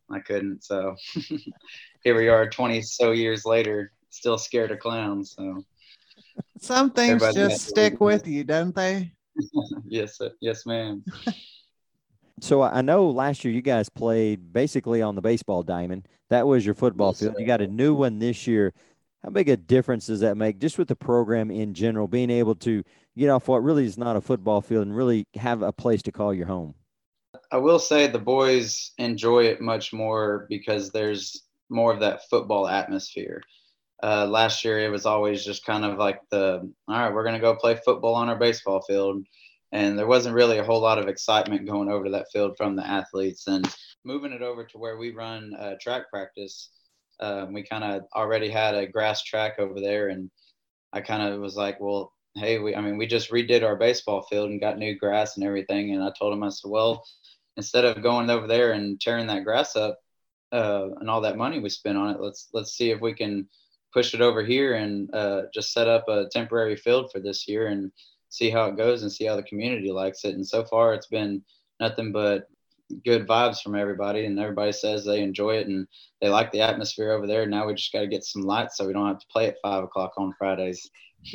I 0.10 0.20
couldn't. 0.20 0.64
So 0.64 0.96
here 2.04 2.16
we 2.16 2.28
are, 2.28 2.50
twenty 2.50 2.82
so 2.82 3.12
years 3.12 3.46
later, 3.46 3.92
still 4.10 4.38
scared 4.38 4.72
of 4.72 4.80
clowns. 4.80 5.36
So 5.38 5.64
some 6.60 6.92
things 6.92 7.22
just 7.34 7.68
stick 7.68 8.00
with 8.00 8.28
you, 8.28 8.44
don't 8.44 8.76
they? 8.76 9.12
yes, 9.86 10.20
yes, 10.40 10.66
ma'am. 10.66 11.04
so 12.42 12.62
I 12.64 12.82
know 12.82 13.10
last 13.10 13.46
year 13.46 13.54
you 13.54 13.62
guys 13.62 13.90
played 13.90 14.52
basically 14.52 15.02
on 15.02 15.16
the 15.16 15.22
baseball 15.22 15.64
diamond. 15.64 16.08
That 16.30 16.48
was 16.48 16.66
your 16.66 16.76
football 16.76 17.10
yes, 17.10 17.20
field. 17.20 17.34
Sir. 17.36 17.42
You 17.42 17.46
got 17.46 17.62
a 17.62 17.68
new 17.68 17.94
one 17.94 18.18
this 18.18 18.48
year. 18.48 18.74
How 19.24 19.30
big 19.30 19.50
a 19.50 19.58
difference 19.58 20.08
does 20.08 20.22
that 20.22 20.38
make 20.38 20.60
just 20.60 20.78
with 20.78 20.88
the 20.88 20.96
program 20.96 21.52
in 21.52 21.74
general, 21.74 22.08
being 22.08 22.30
able 22.30 22.56
to 22.56 22.84
get 23.18 23.30
off 23.30 23.48
what 23.48 23.64
really 23.64 23.86
is 23.86 23.98
not 23.98 24.16
a 24.16 24.22
football 24.22 24.62
field 24.62 24.88
and 24.88 24.96
really 24.96 25.26
have 25.36 25.62
a 25.62 25.72
place 25.72 26.02
to 26.04 26.12
call 26.12 26.34
your 26.34 26.48
home? 26.48 26.74
I 27.52 27.58
will 27.58 27.80
say 27.80 28.08
the 28.08 28.20
boys 28.20 28.92
enjoy 28.98 29.46
it 29.46 29.62
much 29.62 29.94
more 29.94 30.46
because 30.50 30.92
there's 30.92 31.44
more 31.70 31.94
of 31.94 32.00
that 32.00 32.28
football 32.30 32.68
atmosphere. 32.68 33.42
Uh, 34.04 34.26
last 34.26 34.66
year, 34.66 34.80
it 34.80 34.90
was 34.90 35.06
always 35.06 35.46
just 35.46 35.66
kind 35.66 35.86
of 35.86 35.98
like 35.98 36.20
the, 36.32 36.72
all 36.88 37.00
right, 37.00 37.14
we're 37.14 37.24
going 37.24 37.36
to 37.36 37.42
go 37.42 37.56
play 37.56 37.78
football 37.86 38.16
on 38.16 38.30
our 38.30 38.40
baseball 38.40 38.82
field. 38.82 39.24
And 39.72 39.98
there 39.98 40.08
wasn't 40.08 40.36
really 40.36 40.58
a 40.58 40.64
whole 40.64 40.82
lot 40.82 40.98
of 40.98 41.08
excitement 41.08 41.68
going 41.68 41.90
over 41.90 42.06
to 42.06 42.12
that 42.12 42.32
field 42.34 42.58
from 42.58 42.76
the 42.76 42.86
athletes. 42.86 43.48
And 43.48 43.68
moving 44.04 44.32
it 44.32 44.42
over 44.42 44.66
to 44.66 44.78
where 44.78 44.98
we 44.98 45.12
run 45.12 45.54
uh, 45.54 45.76
track 45.80 46.10
practice, 46.10 46.70
um, 47.22 47.54
we 47.54 47.64
kind 47.64 47.84
of 47.84 48.04
already 48.16 48.50
had 48.50 48.76
a 48.76 48.88
grass 48.88 49.24
track 49.24 49.60
over 49.60 49.80
there. 49.80 50.10
And 50.10 50.30
I 50.94 51.02
kind 51.02 51.22
of 51.22 51.40
was 51.40 51.56
like, 51.56 51.80
well, 51.80 52.14
hey, 52.36 52.60
we, 52.60 52.76
I 52.76 52.82
mean, 52.82 52.98
we 52.98 53.08
just 53.08 53.32
redid 53.32 53.64
our 53.64 53.76
baseball 53.76 54.24
field 54.24 54.50
and 54.50 54.60
got 54.60 54.78
new 54.78 54.98
grass 54.98 55.38
and 55.38 55.46
everything. 55.46 55.94
And 55.94 56.04
I 56.04 56.12
told 56.18 56.34
him, 56.34 56.44
I 56.44 56.50
said, 56.50 56.72
well, 56.72 57.04
instead 57.58 57.86
of 57.86 58.02
going 58.02 58.30
over 58.30 58.48
there 58.48 58.72
and 58.72 59.00
tearing 59.00 59.28
that 59.28 59.44
grass 59.44 59.76
up 59.76 60.00
uh, 60.52 60.88
and 61.00 61.10
all 61.10 61.22
that 61.22 61.38
money 61.38 61.60
we 61.60 61.70
spent 61.70 61.98
on 61.98 62.10
it, 62.10 62.20
let's 62.20 62.50
let's 62.54 62.74
see 62.74 62.92
if 62.92 63.02
we 63.02 63.14
can 63.14 63.48
push 63.94 64.14
it 64.14 64.22
over 64.22 64.44
here 64.44 64.76
and 64.76 65.14
uh, 65.14 65.44
just 65.54 65.74
set 65.74 65.88
up 65.88 66.08
a 66.08 66.28
temporary 66.32 66.76
field 66.78 67.12
for 67.12 67.20
this 67.20 67.48
year 67.48 67.68
and 67.68 67.92
see 68.30 68.50
how 68.50 68.66
it 68.66 68.78
goes 68.78 69.04
and 69.04 69.12
see 69.12 69.26
how 69.26 69.36
the 69.36 69.44
community 69.44 69.92
likes 69.92 70.24
it. 70.24 70.36
And 70.36 70.48
so 70.48 70.64
far, 70.64 70.94
it's 70.94 71.08
been 71.08 71.44
nothing 71.80 72.14
but 72.14 72.48
good 73.06 73.28
vibes 73.28 73.62
from 73.62 73.76
everybody, 73.76 74.26
and 74.26 74.40
everybody 74.40 74.72
says 74.72 75.04
they 75.04 75.22
enjoy 75.22 75.58
it 75.58 75.68
and 75.68 75.88
they 76.22 76.30
like 76.30 76.52
the 76.52 76.62
atmosphere 76.62 77.12
over 77.12 77.28
there. 77.28 77.46
Now 77.46 77.68
we 77.68 77.74
just 77.74 77.92
got 77.92 78.02
to 78.02 78.08
get 78.08 78.24
some 78.24 78.44
lights 78.44 78.78
so 78.78 78.86
we 78.86 78.94
don't 78.94 79.08
have 79.08 79.20
to 79.20 79.28
play 79.32 79.48
at 79.48 79.58
five 79.62 79.84
o'clock 79.84 80.14
on 80.18 80.34
Fridays. 80.38 80.90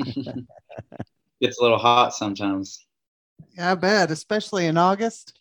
Gets 1.41 1.59
a 1.59 1.63
little 1.63 1.79
hot 1.79 2.15
sometimes. 2.15 2.87
Yeah, 3.57 3.73
I 3.73 3.75
bet, 3.75 4.11
especially 4.11 4.67
in 4.67 4.77
August. 4.77 5.41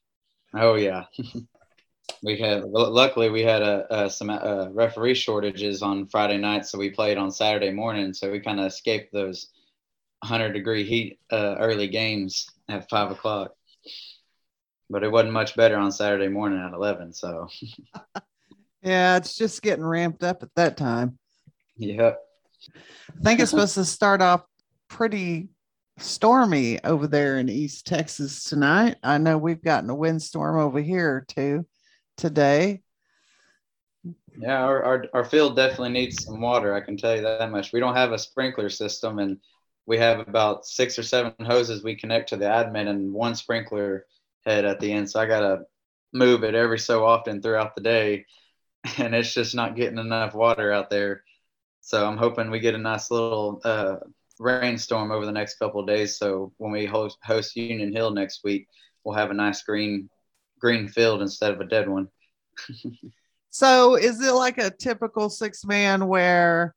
Oh 0.53 0.75
yeah. 0.75 1.05
we 2.23 2.37
had 2.37 2.63
luckily 2.65 3.29
we 3.29 3.41
had 3.41 3.61
a, 3.61 4.03
a 4.03 4.09
some 4.09 4.29
uh, 4.29 4.69
referee 4.71 5.15
shortages 5.15 5.81
on 5.81 6.07
Friday 6.07 6.37
night, 6.37 6.65
so 6.65 6.77
we 6.77 6.89
played 6.89 7.17
on 7.17 7.31
Saturday 7.31 7.71
morning. 7.71 8.13
So 8.13 8.31
we 8.31 8.39
kind 8.39 8.59
of 8.59 8.65
escaped 8.65 9.13
those 9.13 9.47
100 10.21 10.53
degree 10.53 10.83
heat 10.83 11.19
uh, 11.31 11.55
early 11.59 11.87
games 11.87 12.47
at 12.69 12.89
five 12.89 13.11
o'clock. 13.11 13.53
But 14.89 15.03
it 15.03 15.11
wasn't 15.11 15.33
much 15.33 15.55
better 15.55 15.77
on 15.77 15.91
Saturday 15.91 16.27
morning 16.27 16.59
at 16.59 16.73
11. 16.73 17.13
So 17.13 17.47
yeah, 18.83 19.17
it's 19.17 19.35
just 19.35 19.61
getting 19.61 19.85
ramped 19.85 20.23
up 20.23 20.43
at 20.43 20.53
that 20.55 20.77
time. 20.77 21.17
Yep. 21.77 22.19
I 23.09 23.23
think 23.23 23.39
it's 23.39 23.51
supposed 23.51 23.75
to 23.75 23.85
start 23.85 24.21
off 24.21 24.43
pretty 24.87 25.49
stormy 25.97 26.83
over 26.83 27.07
there 27.07 27.37
in 27.37 27.49
East 27.49 27.87
Texas 27.87 28.43
tonight. 28.43 28.97
I 29.03 29.17
know 29.17 29.37
we've 29.37 29.63
gotten 29.63 29.89
a 29.89 29.95
windstorm 29.95 30.59
over 30.59 30.79
here 30.79 31.25
too 31.27 31.65
today. 32.17 32.81
Yeah, 34.37 34.63
our, 34.63 34.83
our, 34.83 35.05
our 35.13 35.25
field 35.25 35.55
definitely 35.55 35.89
needs 35.89 36.25
some 36.25 36.41
water. 36.41 36.73
I 36.73 36.81
can 36.81 36.97
tell 36.97 37.15
you 37.15 37.21
that 37.21 37.51
much. 37.51 37.71
We 37.71 37.79
don't 37.79 37.95
have 37.95 38.11
a 38.11 38.19
sprinkler 38.19 38.69
system, 38.69 39.19
and 39.19 39.37
we 39.85 39.97
have 39.97 40.19
about 40.19 40.65
six 40.65 40.99
or 40.99 41.03
seven 41.03 41.33
hoses 41.45 41.83
we 41.83 41.95
connect 41.95 42.29
to 42.29 42.37
the 42.37 42.45
admin 42.45 42.89
and 42.89 43.13
one 43.13 43.35
sprinkler 43.35 44.05
head 44.45 44.65
at 44.65 44.79
the 44.79 44.91
end. 44.91 45.09
So 45.09 45.19
I 45.19 45.25
got 45.25 45.41
to 45.41 45.65
move 46.13 46.43
it 46.43 46.55
every 46.55 46.79
so 46.79 47.05
often 47.05 47.41
throughout 47.41 47.75
the 47.75 47.81
day, 47.81 48.25
and 48.97 49.13
it's 49.15 49.33
just 49.33 49.55
not 49.55 49.75
getting 49.75 49.99
enough 49.99 50.33
water 50.33 50.71
out 50.71 50.89
there. 50.89 51.23
So 51.81 52.05
I'm 52.05 52.17
hoping 52.17 52.49
we 52.49 52.59
get 52.59 52.75
a 52.75 52.79
nice 52.79 53.11
little 53.11 53.61
uh, 53.63 53.97
rainstorm 54.39 55.11
over 55.11 55.25
the 55.25 55.31
next 55.31 55.59
couple 55.59 55.81
of 55.81 55.87
days. 55.87 56.17
So 56.17 56.51
when 56.57 56.71
we 56.71 56.85
host, 56.85 57.17
host 57.23 57.55
Union 57.55 57.93
Hill 57.93 58.11
next 58.11 58.43
week, 58.43 58.67
we'll 59.03 59.15
have 59.15 59.31
a 59.31 59.35
nice 59.35 59.61
green 59.63 60.09
green 60.59 60.87
field 60.87 61.21
instead 61.21 61.51
of 61.51 61.61
a 61.61 61.65
dead 61.65 61.87
one. 61.87 62.07
so 63.49 63.95
is 63.95 64.21
it 64.21 64.33
like 64.33 64.57
a 64.57 64.71
typical 64.71 65.29
six 65.29 65.65
man 65.65 66.07
where 66.07 66.73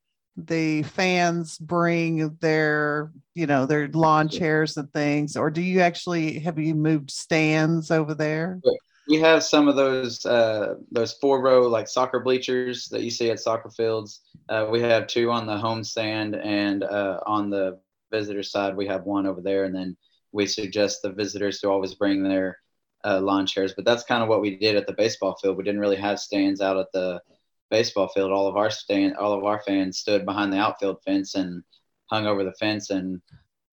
the 0.47 0.83
fans 0.85 1.59
bring 1.59 2.37
their 2.41 3.11
you 3.35 3.47
know 3.47 3.67
their 3.67 3.89
lawn 3.89 4.29
chairs 4.29 4.77
and 4.77 4.93
things 4.93 5.37
or 5.37 5.51
do 5.51 5.61
you 5.61 5.81
actually 5.81 6.39
have 6.39 6.59
you 6.59 6.75
moved 6.75 7.11
stands 7.11 7.91
over 7.91 8.15
there 8.15 8.61
we 9.09 9.19
have 9.19 9.43
some 9.43 9.69
of 9.69 9.75
those 9.75 10.25
uh, 10.27 10.75
those 10.93 11.15
four 11.15 11.41
row 11.41 11.67
like 11.67 11.89
soccer 11.89 12.21
bleachers 12.21 12.87
that 12.87 13.03
you 13.03 13.11
see 13.11 13.31
at 13.31 13.41
soccer 13.41 13.71
fields 13.71 14.21
uh, 14.49 14.67
we 14.71 14.81
have 14.81 15.07
two 15.07 15.31
on 15.31 15.47
the 15.47 15.57
home 15.57 15.83
stand 15.83 16.37
and 16.37 16.85
uh, 16.85 17.19
on 17.27 17.51
the 17.51 17.79
visitor 18.13 18.43
side 18.43 18.77
we 18.77 18.87
have 18.87 19.05
one 19.05 19.27
over 19.27 19.41
there 19.41 19.65
and 19.65 19.75
then 19.75 19.97
we 20.33 20.47
suggest 20.47 21.03
the 21.03 21.11
visitors 21.11 21.59
to 21.59 21.69
always 21.69 21.95
bring 21.95 22.23
their 22.23 22.59
uh, 23.05 23.21
lawn 23.21 23.47
chairs. 23.47 23.75
But 23.75 23.85
that's 23.85 24.05
kind 24.05 24.23
of 24.23 24.29
what 24.29 24.41
we 24.41 24.57
did 24.57 24.77
at 24.77 24.87
the 24.87 24.93
baseball 24.93 25.37
field. 25.41 25.57
We 25.57 25.65
didn't 25.65 25.81
really 25.81 25.97
have 25.97 26.19
stands 26.19 26.61
out 26.61 26.77
at 26.77 26.93
the 26.93 27.21
baseball 27.71 28.09
field. 28.09 28.33
All 28.33 28.47
of 28.47 28.57
our 28.57 28.71
stand, 28.71 29.17
all 29.17 29.33
of 29.33 29.45
our 29.45 29.63
fans 29.63 29.99
stood 29.99 30.25
behind 30.25 30.53
the 30.53 30.59
outfield 30.59 30.99
fence 31.05 31.35
and 31.35 31.63
hung 32.07 32.27
over 32.27 32.45
the 32.45 32.55
fence 32.55 32.91
and 32.91 33.21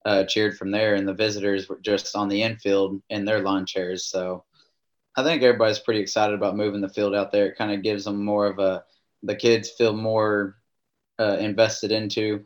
uh, 0.06 0.24
cheered 0.26 0.58
from 0.58 0.72
there. 0.72 0.96
And 0.96 1.08
the 1.08 1.14
visitors 1.14 1.68
were 1.68 1.80
just 1.82 2.16
on 2.16 2.30
the 2.30 2.44
infield 2.44 3.02
in 3.10 3.26
their 3.26 3.42
lawn 3.42 3.66
chairs. 3.66 4.06
So 4.06 4.44
I 5.16 5.24
think 5.24 5.42
everybody's 5.42 5.80
pretty 5.80 6.02
excited 6.02 6.36
about 6.36 6.58
moving 6.58 6.82
the 6.82 6.90
field 6.90 7.16
out 7.16 7.32
there. 7.32 7.48
It 7.48 7.58
kind 7.58 7.72
of 7.72 7.84
gives 7.84 8.06
them 8.06 8.24
more 8.24 8.48
of 8.48 8.60
a 8.60 8.84
the 9.24 9.36
kids 9.36 9.72
feel 9.72 9.94
more 9.94 10.58
uh, 11.20 11.38
invested 11.40 11.92
into 11.92 12.46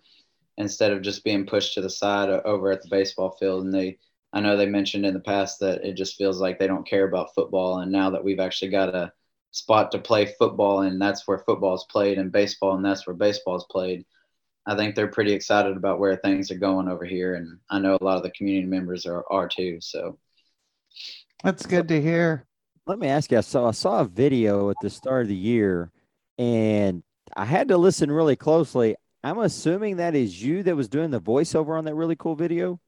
instead 0.57 0.91
of 0.91 1.01
just 1.01 1.23
being 1.23 1.45
pushed 1.45 1.73
to 1.73 1.81
the 1.81 1.89
side 1.89 2.29
over 2.29 2.71
at 2.71 2.81
the 2.81 2.89
baseball 2.89 3.35
field 3.39 3.65
and 3.65 3.73
they 3.73 3.97
I 4.31 4.41
know 4.41 4.55
they 4.55 4.67
mentioned 4.67 5.05
in 5.05 5.13
the 5.13 5.19
past 5.19 5.59
that 5.59 5.83
it 5.83 5.93
just 5.93 6.15
feels 6.15 6.39
like 6.39 6.59
they 6.59 6.67
don't 6.67 6.87
care 6.87 7.07
about 7.07 7.33
football. 7.33 7.79
And 7.79 7.91
now 7.91 8.11
that 8.11 8.23
we've 8.23 8.39
actually 8.39 8.69
got 8.69 8.93
a 8.93 9.11
spot 9.51 9.91
to 9.91 9.99
play 9.99 10.25
football 10.37 10.81
and 10.81 11.01
that's 11.01 11.27
where 11.27 11.39
football 11.39 11.75
is 11.75 11.85
played 11.89 12.17
and 12.17 12.31
baseball 12.31 12.75
and 12.75 12.85
that's 12.85 13.07
where 13.07 13.15
baseball 13.15 13.55
is 13.57 13.65
played, 13.69 14.05
I 14.65 14.75
think 14.75 14.95
they're 14.95 15.07
pretty 15.07 15.33
excited 15.33 15.75
about 15.75 15.99
where 15.99 16.15
things 16.17 16.51
are 16.51 16.57
going 16.57 16.87
over 16.87 17.05
here. 17.05 17.35
And 17.35 17.59
I 17.69 17.79
know 17.79 17.97
a 17.99 18.03
lot 18.03 18.17
of 18.17 18.23
the 18.23 18.31
community 18.31 18.67
members 18.67 19.05
are, 19.05 19.23
are 19.31 19.47
too. 19.47 19.79
So 19.81 20.17
that's 21.43 21.65
good 21.65 21.87
to 21.87 22.01
hear. 22.01 22.45
Let 22.85 22.99
me 22.99 23.07
ask 23.07 23.31
you. 23.31 23.41
So 23.41 23.65
I 23.65 23.71
saw 23.71 24.01
a 24.01 24.05
video 24.05 24.69
at 24.69 24.75
the 24.81 24.89
start 24.89 25.23
of 25.23 25.27
the 25.29 25.35
year 25.35 25.91
and 26.37 27.03
I 27.35 27.45
had 27.45 27.67
to 27.69 27.77
listen 27.77 28.11
really 28.11 28.35
closely. 28.35 28.95
I'm 29.23 29.39
assuming 29.39 29.97
that 29.97 30.15
is 30.15 30.41
you 30.41 30.63
that 30.63 30.75
was 30.75 30.87
doing 30.87 31.11
the 31.11 31.21
voiceover 31.21 31.77
on 31.77 31.85
that 31.85 31.95
really 31.95 32.15
cool 32.15 32.35
video. 32.35 32.79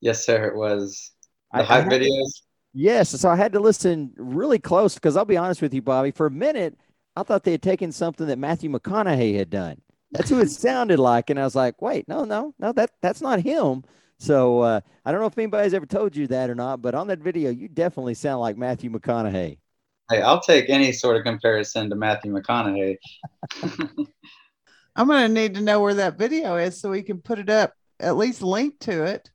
Yes, 0.00 0.24
sir. 0.24 0.46
It 0.46 0.56
was 0.56 1.10
the 1.52 1.60
I, 1.60 1.62
hype 1.64 1.86
I 1.86 1.88
videos. 1.88 2.42
Yes. 2.72 3.10
So 3.10 3.28
I 3.28 3.36
had 3.36 3.52
to 3.52 3.60
listen 3.60 4.12
really 4.16 4.58
close 4.58 4.94
because 4.94 5.16
I'll 5.16 5.24
be 5.24 5.36
honest 5.36 5.62
with 5.62 5.74
you, 5.74 5.82
Bobby. 5.82 6.10
For 6.10 6.26
a 6.26 6.30
minute, 6.30 6.78
I 7.16 7.22
thought 7.22 7.44
they 7.44 7.52
had 7.52 7.62
taken 7.62 7.92
something 7.92 8.26
that 8.26 8.38
Matthew 8.38 8.70
McConaughey 8.70 9.36
had 9.36 9.50
done. 9.50 9.80
That's 10.12 10.30
who 10.30 10.40
it 10.40 10.50
sounded 10.50 10.98
like, 10.98 11.30
and 11.30 11.38
I 11.38 11.44
was 11.44 11.56
like, 11.56 11.80
"Wait, 11.82 12.08
no, 12.08 12.24
no, 12.24 12.54
no 12.58 12.72
that 12.72 12.90
that's 13.00 13.20
not 13.20 13.40
him." 13.40 13.84
So 14.18 14.60
uh, 14.60 14.80
I 15.04 15.12
don't 15.12 15.20
know 15.20 15.26
if 15.26 15.38
anybody's 15.38 15.74
ever 15.74 15.86
told 15.86 16.16
you 16.16 16.26
that 16.28 16.50
or 16.50 16.54
not, 16.54 16.82
but 16.82 16.94
on 16.94 17.06
that 17.08 17.20
video, 17.20 17.50
you 17.50 17.68
definitely 17.68 18.14
sound 18.14 18.40
like 18.40 18.56
Matthew 18.56 18.90
McConaughey. 18.90 19.58
Hey, 20.10 20.22
I'll 20.22 20.40
take 20.40 20.70
any 20.70 20.90
sort 20.92 21.16
of 21.16 21.24
comparison 21.24 21.90
to 21.90 21.96
Matthew 21.96 22.32
McConaughey. 22.32 22.96
I'm 24.96 25.06
going 25.06 25.28
to 25.28 25.32
need 25.32 25.54
to 25.54 25.60
know 25.60 25.80
where 25.80 25.94
that 25.94 26.18
video 26.18 26.56
is 26.56 26.80
so 26.80 26.90
we 26.90 27.02
can 27.02 27.20
put 27.20 27.38
it 27.38 27.48
up, 27.48 27.72
at 28.00 28.16
least 28.16 28.42
link 28.42 28.80
to 28.80 29.04
it. 29.04 29.30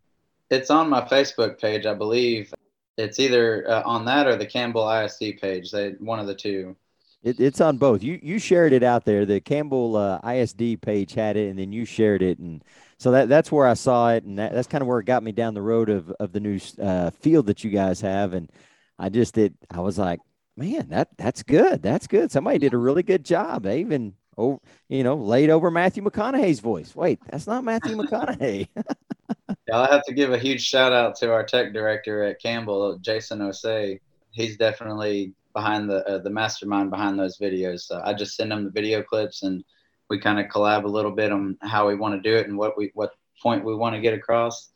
It's 0.50 0.70
on 0.70 0.90
my 0.90 1.02
Facebook 1.02 1.60
page, 1.62 1.86
I 1.86 1.94
believe. 1.94 2.54
It's 2.98 3.20
either 3.20 3.70
uh, 3.70 3.84
on 3.86 4.06
that 4.06 4.28
or 4.28 4.36
the 4.36 4.46
Campbell 4.46 4.90
ISD 4.90 5.40
page. 5.42 5.72
They 5.72 5.92
one 6.00 6.20
of 6.20 6.28
the 6.28 6.36
two. 6.36 6.76
It, 7.24 7.40
it's 7.40 7.62
on 7.62 7.78
both. 7.78 8.04
You 8.04 8.20
you 8.22 8.38
shared 8.38 8.74
it 8.74 8.84
out 8.84 9.06
there. 9.06 9.26
The 9.26 9.40
Campbell 9.40 9.96
uh, 9.96 10.20
ISD 10.30 10.82
page 10.82 11.14
had 11.14 11.38
it, 11.38 11.50
and 11.50 11.58
then 11.58 11.72
you 11.72 11.86
shared 11.86 12.22
it, 12.22 12.38
and 12.40 12.64
so 12.98 13.12
that 13.12 13.30
that's 13.30 13.52
where 13.52 13.68
I 13.68 13.74
saw 13.74 14.12
it, 14.12 14.24
and 14.24 14.38
that, 14.38 14.54
that's 14.54 14.68
kind 14.68 14.82
of 14.82 14.88
where 14.88 15.00
it 15.00 15.06
got 15.06 15.24
me 15.24 15.32
down 15.32 15.54
the 15.54 15.62
road 15.62 15.90
of 15.90 16.12
of 16.12 16.34
the 16.34 16.40
new 16.40 16.60
uh, 16.82 17.10
field 17.12 17.48
that 17.48 17.64
you 17.64 17.72
guys 17.72 18.02
have, 18.02 18.34
and 18.34 18.52
I 19.00 19.10
just 19.10 19.34
did. 19.34 19.56
I 19.72 19.80
was 19.80 19.98
like, 19.98 20.20
man, 20.56 20.90
that 20.90 21.10
that's 21.18 21.44
good. 21.44 21.82
That's 21.82 22.08
good. 22.08 22.32
Somebody 22.32 22.60
did 22.60 22.74
a 22.74 22.78
really 22.78 23.04
good 23.04 23.26
job. 23.26 23.64
They 23.64 23.80
even 23.80 24.14
oh, 24.38 24.62
you 24.90 25.04
know, 25.04 25.16
laid 25.16 25.50
over 25.50 25.72
Matthew 25.72 26.04
McConaughey's 26.04 26.60
voice. 26.60 26.96
Wait, 26.96 27.20
that's 27.30 27.48
not 27.48 27.64
Matthew 27.64 27.96
McConaughey. 27.96 28.68
yeah, 29.68 29.80
I 29.80 29.92
have 29.92 30.04
to 30.04 30.14
give 30.14 30.32
a 30.32 30.38
huge 30.38 30.64
shout 30.64 30.94
out 30.94 31.16
to 31.18 31.32
our 31.32 31.44
tech 31.44 31.74
director 31.74 32.24
at 32.24 32.42
Campbell, 32.42 32.98
Jason 33.00 33.40
Osei. 33.40 34.00
He's 34.32 34.58
definitely 34.58 35.34
behind 35.54 35.90
the 35.90 36.06
uh, 36.08 36.18
the 36.18 36.30
mastermind 36.30 36.90
behind 36.90 37.18
those 37.18 37.38
videos. 37.38 37.82
So 37.82 38.02
I 38.04 38.14
just 38.14 38.36
send 38.36 38.52
him 38.52 38.66
the 38.66 38.72
video 38.72 39.04
clips, 39.04 39.44
and 39.44 39.64
we 40.10 40.20
kind 40.20 40.40
of 40.40 40.48
collab 40.48 40.84
a 40.84 40.88
little 40.88 41.12
bit 41.12 41.32
on 41.32 41.58
how 41.62 41.88
we 41.88 41.96
want 41.96 42.16
to 42.16 42.30
do 42.30 42.36
it 42.36 42.48
and 42.48 42.58
what 42.58 42.78
we 42.78 42.92
what 42.94 43.12
point 43.42 43.66
we 43.66 43.76
want 43.76 43.96
to 43.96 44.02
get 44.02 44.14
across, 44.14 44.72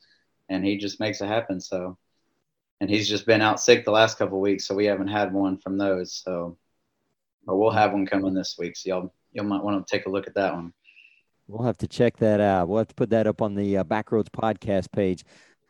and 0.49 0.63
he 0.63 0.77
just 0.77 0.99
makes 0.99 1.21
it 1.21 1.27
happen. 1.27 1.59
So, 1.59 1.97
and 2.79 2.89
he's 2.89 3.09
just 3.09 3.25
been 3.25 3.41
out 3.41 3.59
sick 3.59 3.85
the 3.85 3.91
last 3.91 4.17
couple 4.17 4.39
weeks, 4.39 4.65
so 4.65 4.75
we 4.75 4.85
haven't 4.85 5.07
had 5.07 5.33
one 5.33 5.57
from 5.57 5.77
those. 5.77 6.13
So, 6.13 6.57
but 7.45 7.57
we'll 7.57 7.71
have 7.71 7.93
one 7.93 8.05
coming 8.05 8.33
this 8.33 8.55
week. 8.57 8.77
So 8.77 8.89
y'all 8.89 9.13
you 9.37 9.43
might 9.43 9.63
want 9.63 9.85
to 9.85 9.95
take 9.95 10.05
a 10.05 10.09
look 10.09 10.27
at 10.27 10.35
that 10.35 10.53
one. 10.53 10.73
We'll 11.47 11.65
have 11.65 11.77
to 11.77 11.87
check 11.87 12.17
that 12.17 12.41
out. 12.41 12.67
We'll 12.67 12.79
have 12.79 12.89
to 12.89 12.95
put 12.95 13.11
that 13.11 13.27
up 13.27 13.41
on 13.41 13.55
the 13.55 13.77
uh, 13.77 13.83
Backroads 13.85 14.29
podcast 14.29 14.91
page. 14.91 15.23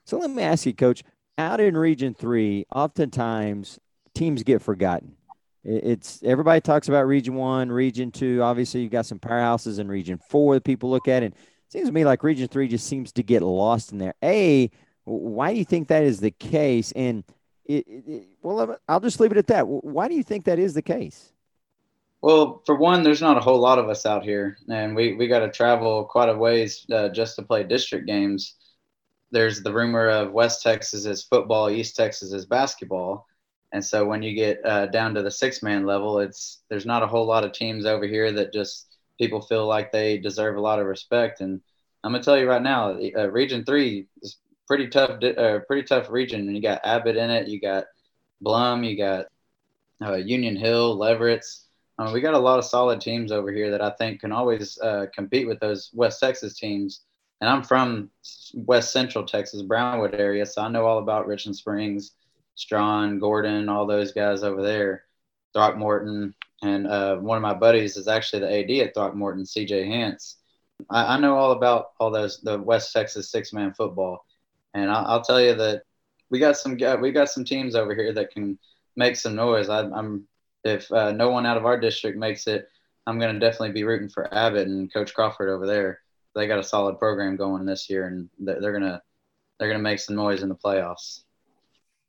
So 0.05 0.17
let 0.17 0.31
me 0.31 0.41
ask 0.41 0.65
you, 0.65 0.73
Coach. 0.73 1.03
Out 1.37 1.59
in 1.59 1.77
Region 1.77 2.15
Three, 2.15 2.65
oftentimes 2.73 3.77
teams 4.15 4.41
get 4.41 4.59
forgotten. 4.59 5.15
It's 5.63 6.23
everybody 6.23 6.61
talks 6.61 6.87
about 6.87 7.05
Region 7.05 7.35
One, 7.35 7.71
Region 7.71 8.09
Two. 8.09 8.41
Obviously, 8.41 8.81
you've 8.81 8.91
got 8.91 9.05
some 9.05 9.19
powerhouses 9.19 9.77
in 9.77 9.87
Region 9.87 10.19
Four 10.29 10.55
that 10.55 10.63
people 10.63 10.89
look 10.89 11.07
at, 11.07 11.21
and 11.21 11.35
it 11.35 11.39
seems 11.69 11.89
to 11.89 11.93
me 11.93 12.05
like 12.05 12.23
Region 12.23 12.47
Three 12.47 12.67
just 12.67 12.87
seems 12.87 13.11
to 13.11 13.21
get 13.21 13.43
lost 13.43 13.91
in 13.91 13.99
there. 13.99 14.15
A, 14.23 14.71
why 15.03 15.53
do 15.53 15.59
you 15.59 15.65
think 15.65 15.89
that 15.89 16.03
is 16.03 16.19
the 16.19 16.31
case? 16.31 16.91
And 16.93 17.23
it, 17.65 17.85
it, 17.87 18.27
well, 18.41 18.79
I'll 18.87 18.99
just 18.99 19.19
leave 19.19 19.31
it 19.31 19.37
at 19.37 19.47
that. 19.47 19.67
Why 19.67 20.07
do 20.07 20.15
you 20.15 20.23
think 20.23 20.45
that 20.45 20.57
is 20.57 20.73
the 20.73 20.81
case? 20.81 21.33
Well, 22.21 22.63
for 22.65 22.75
one, 22.75 23.03
there's 23.03 23.21
not 23.21 23.37
a 23.37 23.41
whole 23.41 23.59
lot 23.59 23.79
of 23.79 23.89
us 23.89 24.05
out 24.05 24.23
here, 24.23 24.57
and 24.69 24.95
we, 24.95 25.13
we 25.13 25.27
got 25.27 25.39
to 25.39 25.51
travel 25.51 26.03
quite 26.05 26.29
a 26.29 26.35
ways 26.35 26.85
uh, 26.91 27.09
just 27.09 27.35
to 27.35 27.43
play 27.43 27.63
district 27.63 28.07
games. 28.07 28.55
There's 29.31 29.61
the 29.61 29.73
rumor 29.73 30.09
of 30.09 30.31
West 30.31 30.63
Texas 30.63 31.05
is 31.05 31.23
football, 31.23 31.69
East 31.69 31.95
Texas 31.95 32.33
is 32.33 32.45
basketball, 32.45 33.27
and 33.71 33.83
so 33.85 34.05
when 34.05 34.23
you 34.23 34.33
get 34.33 34.65
uh, 34.65 34.87
down 34.87 35.13
to 35.13 35.21
the 35.21 35.31
six 35.31 35.61
man 35.61 35.85
level, 35.85 36.19
it's 36.19 36.63
there's 36.69 36.85
not 36.85 37.03
a 37.03 37.07
whole 37.07 37.25
lot 37.27 37.43
of 37.43 37.51
teams 37.51 37.85
over 37.85 38.07
here 38.07 38.31
that 38.31 38.53
just 38.53 38.87
people 39.19 39.41
feel 39.41 39.67
like 39.67 39.91
they 39.91 40.17
deserve 40.17 40.55
a 40.55 40.61
lot 40.61 40.79
of 40.79 40.85
respect. 40.87 41.41
And 41.41 41.61
I'm 42.03 42.13
gonna 42.13 42.23
tell 42.23 42.37
you 42.37 42.47
right 42.47 42.61
now, 42.61 42.97
uh, 43.15 43.29
Region 43.29 43.65
Three 43.65 44.07
is 44.21 44.37
pretty 44.67 44.87
tough, 44.87 45.21
uh, 45.23 45.59
pretty 45.67 45.83
tough 45.83 46.09
region. 46.09 46.47
And 46.47 46.55
you 46.55 46.61
got 46.61 46.85
Abbott 46.85 47.17
in 47.17 47.29
it, 47.29 47.47
you 47.49 47.59
got 47.59 47.85
Blum, 48.41 48.83
you 48.83 48.97
got 48.97 49.25
uh, 50.01 50.15
Union 50.15 50.55
Hill, 50.55 50.95
Leverett's 50.97 51.66
um, 51.99 52.13
we 52.13 52.21
got 52.21 52.35
a 52.35 52.39
lot 52.39 52.59
of 52.59 52.65
solid 52.65 53.01
teams 53.01 53.31
over 53.31 53.51
here 53.51 53.71
that 53.71 53.81
I 53.81 53.89
think 53.91 54.21
can 54.21 54.31
always 54.31 54.79
uh, 54.79 55.07
compete 55.13 55.47
with 55.47 55.59
those 55.59 55.89
West 55.93 56.19
Texas 56.19 56.57
teams. 56.57 57.01
And 57.41 57.49
I'm 57.49 57.63
from 57.63 58.09
West 58.53 58.91
Central 58.91 59.25
Texas, 59.25 59.61
Brownwood 59.61 60.15
area, 60.15 60.45
so 60.45 60.61
I 60.61 60.69
know 60.69 60.85
all 60.85 60.99
about 60.99 61.27
Richland 61.27 61.55
Springs, 61.55 62.13
Strawn, 62.55 63.19
Gordon, 63.19 63.69
all 63.69 63.85
those 63.85 64.11
guys 64.11 64.43
over 64.43 64.63
there, 64.63 65.03
Throckmorton, 65.53 66.33
and 66.63 66.87
uh, 66.87 67.17
one 67.17 67.37
of 67.37 67.43
my 67.43 67.53
buddies 67.53 67.97
is 67.97 68.07
actually 68.07 68.39
the 68.39 68.59
AD 68.59 68.87
at 68.87 68.93
Throckmorton, 68.95 69.43
CJ 69.43 69.87
Hance. 69.87 70.37
I, 70.89 71.15
I 71.15 71.19
know 71.19 71.35
all 71.35 71.51
about 71.51 71.91
all 71.99 72.11
those 72.11 72.39
the 72.41 72.59
West 72.59 72.93
Texas 72.93 73.31
six 73.31 73.53
man 73.53 73.73
football, 73.73 74.25
and 74.73 74.89
I, 74.89 75.13
will 75.13 75.21
tell 75.21 75.41
you 75.41 75.55
that 75.55 75.83
we 76.29 76.39
got 76.39 76.57
some 76.57 76.77
we 77.01 77.11
got 77.11 77.29
some 77.29 77.45
teams 77.45 77.75
over 77.75 77.93
here 77.93 78.13
that 78.13 78.31
can 78.31 78.57
make 78.95 79.15
some 79.15 79.35
noise. 79.35 79.69
I, 79.69 79.81
I'm 79.81 80.27
if 80.63 80.91
uh, 80.91 81.11
no 81.11 81.29
one 81.29 81.45
out 81.45 81.57
of 81.57 81.65
our 81.65 81.79
district 81.79 82.17
makes 82.17 82.47
it, 82.47 82.67
I'm 83.05 83.19
going 83.19 83.33
to 83.33 83.39
definitely 83.39 83.71
be 83.71 83.83
rooting 83.83 84.09
for 84.09 84.33
Abbott 84.33 84.67
and 84.67 84.91
Coach 84.91 85.13
Crawford 85.13 85.49
over 85.49 85.65
there. 85.65 85.99
They 86.35 86.45
got 86.45 86.59
a 86.59 86.63
solid 86.63 86.99
program 86.99 87.37
going 87.37 87.65
this 87.65 87.89
year, 87.89 88.07
and 88.07 88.29
they're 88.37 88.73
gonna 88.73 89.01
they're 89.57 89.69
gonna 89.69 89.81
make 89.81 89.99
some 89.99 90.15
noise 90.15 90.43
in 90.43 90.49
the 90.49 90.55
playoffs. 90.55 91.21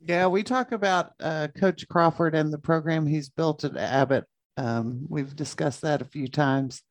Yeah, 0.00 0.26
we 0.26 0.42
talk 0.42 0.72
about 0.72 1.12
uh, 1.18 1.48
Coach 1.58 1.88
Crawford 1.88 2.34
and 2.34 2.52
the 2.52 2.58
program 2.58 3.06
he's 3.06 3.30
built 3.30 3.64
at 3.64 3.76
Abbott. 3.76 4.26
Um, 4.56 5.06
we've 5.08 5.34
discussed 5.34 5.82
that 5.82 6.02
a 6.02 6.04
few 6.04 6.28
times, 6.28 6.82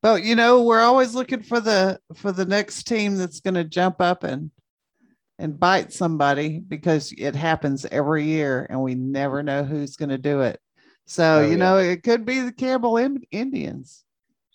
but 0.00 0.22
you 0.22 0.36
know 0.36 0.62
we're 0.62 0.80
always 0.80 1.14
looking 1.14 1.42
for 1.42 1.60
the 1.60 1.98
for 2.14 2.32
the 2.32 2.46
next 2.46 2.84
team 2.84 3.16
that's 3.16 3.40
going 3.40 3.54
to 3.54 3.64
jump 3.64 4.00
up 4.00 4.24
and 4.24 4.50
and 5.38 5.58
bite 5.58 5.92
somebody 5.92 6.60
because 6.60 7.12
it 7.18 7.34
happens 7.34 7.84
every 7.84 8.24
year, 8.24 8.66
and 8.70 8.80
we 8.80 8.94
never 8.94 9.42
know 9.42 9.64
who's 9.64 9.96
going 9.96 10.08
to 10.10 10.18
do 10.18 10.40
it. 10.42 10.60
So, 11.06 11.38
oh, 11.38 11.42
you 11.42 11.50
yeah. 11.50 11.56
know, 11.56 11.78
it 11.78 12.02
could 12.02 12.24
be 12.24 12.40
the 12.40 12.52
Campbell 12.52 12.96
Indians. 12.96 14.04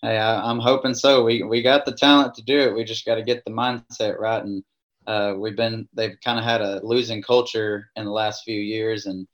Hey, 0.01 0.18
I, 0.18 0.50
am 0.50 0.60
hoping 0.60 0.94
so. 0.94 1.24
We 1.24 1.44
we 1.44 1.62
got 1.62 1.86
the 1.86 1.91
talent 1.91 2.36
to 2.36 2.44
do 2.44 2.58
it. 2.60 2.74
We 2.74 2.84
just 2.84 3.06
got 3.06 3.15
to 3.15 3.24
get 3.24 3.44
the 3.44 3.51
mindset 3.51 4.18
right. 4.18 4.44
And 4.44 4.63
uh, 5.06 5.36
we've 5.38 5.58
been 5.58 5.88
they've 5.94 6.18
kind 6.24 6.39
of 6.39 6.46
had 6.46 6.62
a 6.62 6.79
losing 6.84 7.22
culture 7.22 7.89
in 7.96 8.06
the 8.06 8.12
last 8.12 8.44
few 8.44 8.60
years, 8.60 9.05
and 9.07 9.27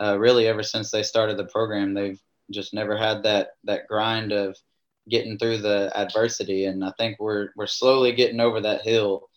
uh, 0.00 0.18
really 0.18 0.48
ever 0.48 0.62
since 0.62 0.90
they 0.90 1.02
started 1.02 1.36
the 1.36 1.44
program, 1.46 1.94
they've 1.94 2.20
just 2.50 2.74
never 2.74 2.96
had 2.96 3.22
that 3.22 3.50
that 3.64 3.86
grind 3.86 4.32
of 4.32 4.56
getting 5.08 5.38
through 5.38 5.58
the 5.58 5.92
adversity. 5.94 6.66
And 6.66 6.84
I 6.84 6.92
think 6.98 7.16
we're 7.20 7.50
we're 7.56 7.66
slowly 7.66 8.12
getting 8.12 8.40
over 8.40 8.60
that 8.60 8.82
hill. 8.82 9.28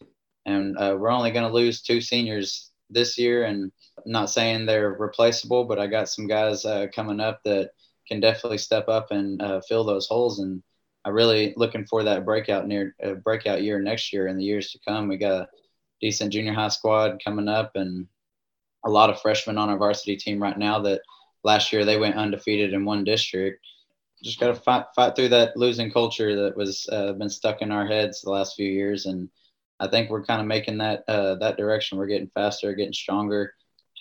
And 0.45 0.77
uh, 0.77 0.97
we're 0.99 1.09
only 1.11 1.31
going 1.31 1.47
to 1.47 1.53
lose 1.53 1.81
two 1.81 2.01
seniors 2.01 2.71
this 2.93 3.17
year, 3.17 3.45
and 3.45 3.71
I'm 4.05 4.11
not 4.11 4.29
saying 4.29 4.65
they're 4.65 4.93
replaceable, 4.93 5.65
but 5.65 5.79
I 5.79 5.87
got 5.87 6.09
some 6.09 6.27
guys 6.27 6.65
uh, 6.65 6.87
coming 6.93 7.19
up 7.19 7.41
that 7.43 7.71
can 8.07 8.19
definitely 8.19 8.57
step 8.57 8.87
up 8.89 9.11
and 9.11 9.41
uh, 9.41 9.61
fill 9.67 9.83
those 9.83 10.07
holes. 10.07 10.39
And 10.39 10.61
I'm 11.05 11.13
really 11.13 11.53
looking 11.57 11.85
for 11.85 12.03
that 12.03 12.25
breakout 12.25 12.67
near 12.67 12.95
uh, 13.03 13.13
breakout 13.13 13.61
year 13.61 13.79
next 13.81 14.13
year 14.13 14.27
and 14.27 14.39
the 14.39 14.43
years 14.43 14.71
to 14.71 14.79
come. 14.87 15.07
We 15.07 15.17
got 15.17 15.41
a 15.41 15.49
decent 16.01 16.33
junior 16.33 16.53
high 16.53 16.69
squad 16.69 17.21
coming 17.23 17.47
up, 17.47 17.71
and 17.75 18.07
a 18.85 18.89
lot 18.89 19.09
of 19.09 19.21
freshmen 19.21 19.57
on 19.57 19.69
our 19.69 19.77
varsity 19.77 20.15
team 20.15 20.41
right 20.41 20.57
now 20.57 20.79
that 20.79 21.01
last 21.43 21.71
year 21.71 21.85
they 21.85 21.97
went 21.97 22.15
undefeated 22.15 22.73
in 22.73 22.85
one 22.85 23.03
district. 23.03 23.65
Just 24.23 24.39
got 24.39 24.47
to 24.47 24.55
fight, 24.55 24.85
fight 24.95 25.15
through 25.15 25.29
that 25.29 25.57
losing 25.57 25.91
culture 25.91 26.43
that 26.43 26.55
was 26.55 26.87
uh, 26.91 27.13
been 27.13 27.29
stuck 27.29 27.61
in 27.61 27.71
our 27.71 27.85
heads 27.85 28.21
the 28.21 28.31
last 28.31 28.55
few 28.55 28.69
years, 28.69 29.05
and 29.05 29.29
I 29.83 29.89
think 29.89 30.09
we're 30.09 30.25
kind 30.25 30.41
of 30.41 30.47
making 30.47 30.77
that 30.79 31.03
uh, 31.07 31.35
that 31.35 31.57
direction. 31.57 31.97
We're 31.97 32.07
getting 32.07 32.31
faster, 32.33 32.73
getting 32.73 32.93
stronger 32.93 33.53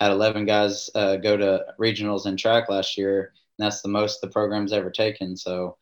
had 0.02 0.10
11 0.10 0.46
guys 0.46 0.90
uh, 0.94 1.16
go 1.16 1.36
to 1.36 1.64
regionals 1.78 2.26
in 2.26 2.36
track 2.36 2.68
last 2.68 2.98
year, 2.98 3.32
and 3.58 3.64
that's 3.64 3.82
the 3.82 3.88
most 3.88 4.20
the 4.20 4.28
program's 4.28 4.72
ever 4.72 4.90
taken. 4.90 5.36
So, 5.36 5.76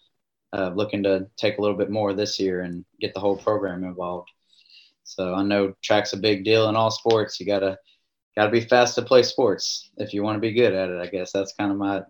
uh, 0.52 0.72
looking 0.74 1.02
to 1.04 1.26
take 1.36 1.58
a 1.58 1.60
little 1.62 1.76
bit 1.76 1.90
more 1.90 2.12
this 2.12 2.38
year 2.38 2.62
and 2.62 2.84
get 3.00 3.14
the 3.14 3.20
whole 3.20 3.36
program 3.36 3.84
involved. 3.84 4.28
So 5.04 5.34
I 5.34 5.42
know 5.42 5.74
track's 5.82 6.12
a 6.12 6.18
big 6.18 6.44
deal 6.44 6.68
in 6.68 6.76
all 6.76 6.90
sports. 6.90 7.40
You 7.40 7.46
gotta 7.46 7.78
gotta 8.36 8.50
be 8.50 8.60
fast 8.60 8.96
to 8.96 9.02
play 9.02 9.22
sports 9.22 9.90
if 9.96 10.12
you 10.12 10.22
want 10.22 10.36
to 10.36 10.40
be 10.40 10.52
good 10.52 10.74
at 10.74 10.90
it. 10.90 11.00
I 11.00 11.06
guess 11.06 11.32
that's 11.32 11.54
kind 11.54 11.72
of 11.72 11.78
my 11.78 12.02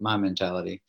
my 0.00 0.16
mentality. 0.16 0.82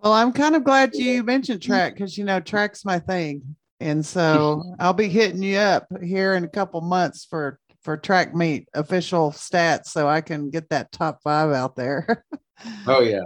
Well, 0.00 0.12
I'm 0.12 0.32
kind 0.32 0.56
of 0.56 0.64
glad 0.64 0.94
you 0.94 1.22
mentioned 1.22 1.62
track 1.62 1.94
because 1.94 2.18
you 2.18 2.24
know 2.24 2.40
track's 2.40 2.84
my 2.84 2.98
thing, 2.98 3.56
and 3.80 4.04
so 4.04 4.62
I'll 4.78 4.92
be 4.92 5.08
hitting 5.08 5.42
you 5.42 5.58
up 5.58 5.86
here 6.02 6.34
in 6.34 6.44
a 6.44 6.48
couple 6.48 6.80
months 6.80 7.24
for 7.24 7.58
for 7.82 7.96
track 7.96 8.34
meet 8.34 8.68
official 8.74 9.30
stats 9.30 9.86
so 9.86 10.08
I 10.08 10.20
can 10.20 10.50
get 10.50 10.68
that 10.68 10.92
top 10.92 11.20
five 11.22 11.50
out 11.50 11.76
there. 11.76 12.24
oh 12.86 13.00
yeah. 13.00 13.22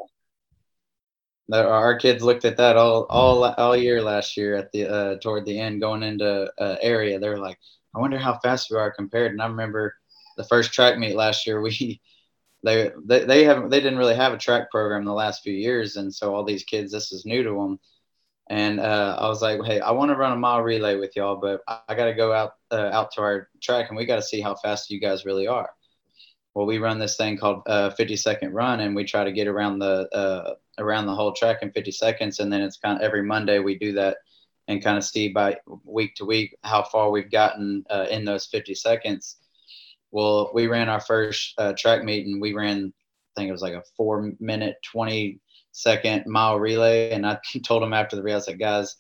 Our 1.52 1.98
kids 1.98 2.22
looked 2.22 2.44
at 2.44 2.56
that 2.56 2.76
all 2.76 3.04
all 3.10 3.44
all 3.44 3.76
year 3.76 4.00
last 4.00 4.36
year 4.36 4.56
at 4.56 4.72
the 4.72 4.86
uh, 4.86 5.16
toward 5.16 5.44
the 5.44 5.58
end 5.58 5.80
going 5.80 6.02
into 6.02 6.50
uh, 6.58 6.76
area. 6.80 7.18
They're 7.18 7.38
like, 7.38 7.58
I 7.94 7.98
wonder 7.98 8.18
how 8.18 8.38
fast 8.38 8.70
we 8.70 8.78
are 8.78 8.90
compared. 8.90 9.32
And 9.32 9.42
I 9.42 9.46
remember 9.46 9.94
the 10.36 10.44
first 10.44 10.72
track 10.72 10.98
meet 10.98 11.16
last 11.16 11.46
year. 11.46 11.60
We 11.60 12.00
they 12.64 12.92
they 13.04 13.24
they 13.24 13.44
haven't 13.44 13.70
they 13.70 13.80
didn't 13.80 13.98
really 13.98 14.14
have 14.14 14.32
a 14.32 14.38
track 14.38 14.70
program 14.70 15.04
the 15.04 15.12
last 15.12 15.42
few 15.42 15.52
years, 15.52 15.96
and 15.96 16.14
so 16.14 16.34
all 16.34 16.44
these 16.44 16.64
kids 16.64 16.92
this 16.92 17.12
is 17.12 17.26
new 17.26 17.42
to 17.42 17.50
them. 17.50 17.78
And 18.50 18.78
uh, 18.78 19.16
I 19.18 19.28
was 19.28 19.40
like, 19.40 19.62
hey, 19.64 19.80
I 19.80 19.90
want 19.92 20.10
to 20.10 20.16
run 20.16 20.32
a 20.32 20.36
mile 20.36 20.60
relay 20.60 20.96
with 20.96 21.16
y'all, 21.16 21.36
but 21.36 21.62
I 21.66 21.94
got 21.94 22.06
to 22.06 22.14
go 22.14 22.32
out 22.32 22.52
uh, 22.70 22.90
out 22.92 23.12
to 23.12 23.22
our 23.22 23.48
track 23.62 23.88
and 23.88 23.96
we 23.96 24.04
got 24.04 24.16
to 24.16 24.22
see 24.22 24.40
how 24.40 24.54
fast 24.56 24.90
you 24.90 25.00
guys 25.00 25.24
really 25.24 25.46
are. 25.46 25.70
Well, 26.54 26.66
we 26.66 26.78
run 26.78 26.98
this 26.98 27.16
thing 27.16 27.36
called 27.36 27.62
uh, 27.66 27.90
50 27.90 28.16
second 28.16 28.52
run, 28.52 28.80
and 28.80 28.94
we 28.94 29.04
try 29.04 29.24
to 29.24 29.32
get 29.32 29.48
around 29.48 29.80
the 29.80 30.08
uh, 30.14 30.54
around 30.78 31.06
the 31.06 31.14
whole 31.14 31.32
track 31.32 31.58
in 31.62 31.72
50 31.72 31.90
seconds. 31.90 32.38
And 32.38 32.52
then 32.52 32.60
it's 32.60 32.76
kind 32.76 32.96
of 32.96 33.02
every 33.02 33.22
Monday 33.22 33.58
we 33.58 33.78
do 33.78 33.92
that 33.92 34.18
and 34.68 34.82
kind 34.82 34.96
of 34.96 35.04
see 35.04 35.28
by 35.28 35.56
week 35.84 36.14
to 36.16 36.24
week 36.24 36.56
how 36.62 36.82
far 36.82 37.10
we've 37.10 37.30
gotten 37.30 37.84
uh, 37.90 38.06
in 38.10 38.24
those 38.24 38.46
50 38.46 38.74
seconds. 38.74 39.36
Well, 40.10 40.50
we 40.54 40.68
ran 40.68 40.88
our 40.88 41.00
first 41.00 41.54
uh, 41.58 41.72
track 41.76 42.04
meet 42.04 42.26
and 42.26 42.40
we 42.40 42.54
ran, 42.54 42.92
I 43.36 43.40
think 43.40 43.48
it 43.48 43.52
was 43.52 43.62
like 43.62 43.74
a 43.74 43.82
four 43.96 44.32
minute 44.38 44.76
20 44.92 45.40
second 45.74 46.24
mile 46.26 46.58
relay. 46.58 47.10
And 47.10 47.26
I 47.26 47.38
told 47.64 47.82
them 47.82 47.92
after 47.92 48.16
the 48.16 48.22
relay, 48.22 48.36
I 48.36 48.40
said, 48.40 48.58
guys, 48.58 48.96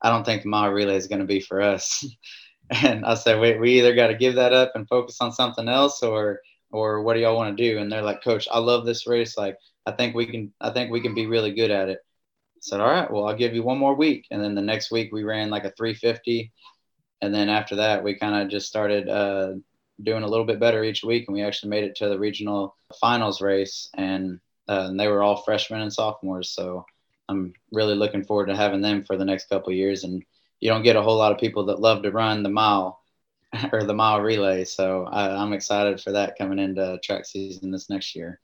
I 0.00 0.10
don't 0.10 0.24
think 0.24 0.42
the 0.42 0.48
mile 0.48 0.70
relay 0.70 0.96
is 0.96 1.08
going 1.08 1.20
to 1.20 1.26
be 1.26 1.40
for 1.40 1.60
us. 1.60 2.06
and 2.70 3.04
I 3.04 3.14
said, 3.14 3.40
we, 3.40 3.58
we 3.58 3.78
either 3.78 3.94
got 3.94 4.06
to 4.08 4.14
give 4.14 4.36
that 4.36 4.52
up 4.52 4.72
and 4.74 4.88
focus 4.88 5.18
on 5.20 5.32
something 5.32 5.68
else 5.68 6.02
or, 6.02 6.40
or 6.70 7.02
what 7.02 7.14
do 7.14 7.20
y'all 7.20 7.36
want 7.36 7.56
to 7.56 7.62
do? 7.62 7.78
And 7.78 7.92
they're 7.92 8.02
like, 8.02 8.24
coach, 8.24 8.48
I 8.50 8.58
love 8.58 8.86
this 8.86 9.06
race. 9.06 9.36
Like, 9.36 9.56
I 9.84 9.92
think 9.92 10.14
we 10.14 10.26
can, 10.26 10.52
I 10.60 10.70
think 10.70 10.90
we 10.90 11.00
can 11.00 11.14
be 11.14 11.26
really 11.26 11.52
good 11.52 11.70
at 11.70 11.88
it. 11.88 11.98
I 11.98 12.60
said, 12.60 12.80
all 12.80 12.90
right, 12.90 13.10
well, 13.10 13.26
I'll 13.26 13.36
give 13.36 13.54
you 13.54 13.62
one 13.62 13.78
more 13.78 13.94
week. 13.94 14.26
And 14.30 14.42
then 14.42 14.54
the 14.54 14.62
next 14.62 14.90
week 14.90 15.12
we 15.12 15.24
ran 15.24 15.50
like 15.50 15.64
a 15.64 15.72
350. 15.72 16.52
And 17.20 17.34
then 17.34 17.48
after 17.48 17.76
that, 17.76 18.02
we 18.02 18.14
kind 18.14 18.40
of 18.40 18.48
just 18.48 18.68
started 18.68 19.08
uh, 19.08 19.54
doing 20.02 20.22
a 20.22 20.28
little 20.28 20.46
bit 20.46 20.60
better 20.60 20.82
each 20.82 21.02
week. 21.02 21.24
And 21.26 21.34
we 21.34 21.42
actually 21.42 21.70
made 21.70 21.84
it 21.84 21.96
to 21.96 22.08
the 22.08 22.18
regional 22.18 22.74
finals 23.00 23.40
race. 23.40 23.88
And 23.94 24.40
uh, 24.68 24.86
and 24.88 24.98
they 24.98 25.08
were 25.08 25.22
all 25.22 25.42
freshmen 25.42 25.80
and 25.80 25.92
sophomores. 25.92 26.50
So 26.50 26.84
I'm 27.28 27.52
really 27.72 27.94
looking 27.94 28.24
forward 28.24 28.46
to 28.46 28.56
having 28.56 28.80
them 28.80 29.04
for 29.04 29.16
the 29.16 29.24
next 29.24 29.48
couple 29.48 29.72
years. 29.72 30.04
And 30.04 30.22
you 30.60 30.68
don't 30.68 30.82
get 30.82 30.96
a 30.96 31.02
whole 31.02 31.16
lot 31.16 31.32
of 31.32 31.38
people 31.38 31.66
that 31.66 31.80
love 31.80 32.02
to 32.02 32.10
run 32.10 32.42
the 32.42 32.48
mile 32.48 33.00
or 33.72 33.84
the 33.84 33.94
mile 33.94 34.20
relay. 34.20 34.64
So 34.64 35.04
I, 35.04 35.42
am 35.42 35.52
excited 35.52 36.00
for 36.00 36.12
that 36.12 36.36
coming 36.38 36.58
into 36.58 36.98
track 37.02 37.24
season 37.24 37.70
this 37.70 37.90
next 37.90 38.14
year. 38.14 38.40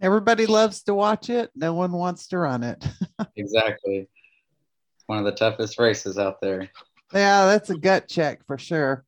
Everybody 0.00 0.46
loves 0.46 0.82
to 0.84 0.94
watch 0.94 1.28
it. 1.28 1.50
No 1.54 1.74
one 1.74 1.92
wants 1.92 2.26
to 2.28 2.38
run 2.38 2.62
it. 2.62 2.84
exactly. 3.36 4.08
one 5.06 5.18
of 5.18 5.24
the 5.24 5.32
toughest 5.32 5.78
races 5.78 6.18
out 6.18 6.40
there. 6.40 6.70
Yeah, 7.12 7.46
that's 7.46 7.70
a 7.70 7.76
gut 7.76 8.08
check 8.08 8.46
for 8.46 8.56
sure. 8.56 9.04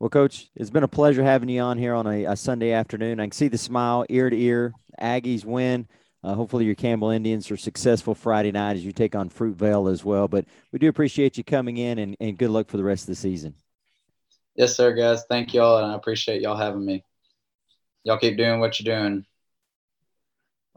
Well, 0.00 0.10
Coach, 0.10 0.48
it's 0.54 0.70
been 0.70 0.84
a 0.84 0.88
pleasure 0.88 1.24
having 1.24 1.48
you 1.48 1.60
on 1.60 1.76
here 1.76 1.92
on 1.92 2.06
a, 2.06 2.24
a 2.26 2.36
Sunday 2.36 2.70
afternoon. 2.70 3.18
I 3.18 3.24
can 3.24 3.32
see 3.32 3.48
the 3.48 3.58
smile 3.58 4.06
ear 4.08 4.30
to 4.30 4.40
ear. 4.40 4.72
Aggies 5.00 5.44
win. 5.44 5.88
Uh, 6.22 6.34
hopefully, 6.34 6.64
your 6.64 6.76
Campbell 6.76 7.10
Indians 7.10 7.50
are 7.50 7.56
successful 7.56 8.14
Friday 8.14 8.52
night 8.52 8.76
as 8.76 8.84
you 8.84 8.92
take 8.92 9.16
on 9.16 9.28
Fruitvale 9.28 9.92
as 9.92 10.04
well. 10.04 10.28
But 10.28 10.44
we 10.72 10.78
do 10.78 10.88
appreciate 10.88 11.36
you 11.36 11.42
coming 11.42 11.78
in 11.78 11.98
and, 11.98 12.16
and 12.20 12.38
good 12.38 12.50
luck 12.50 12.68
for 12.68 12.76
the 12.76 12.84
rest 12.84 13.04
of 13.04 13.08
the 13.08 13.14
season. 13.16 13.54
Yes, 14.54 14.76
sir, 14.76 14.92
guys. 14.92 15.24
Thank 15.28 15.52
y'all, 15.52 15.78
and 15.78 15.92
I 15.92 15.94
appreciate 15.96 16.42
y'all 16.42 16.56
having 16.56 16.84
me. 16.84 17.04
Y'all 18.04 18.18
keep 18.18 18.36
doing 18.36 18.60
what 18.60 18.78
you're 18.78 18.96
doing. 18.96 19.24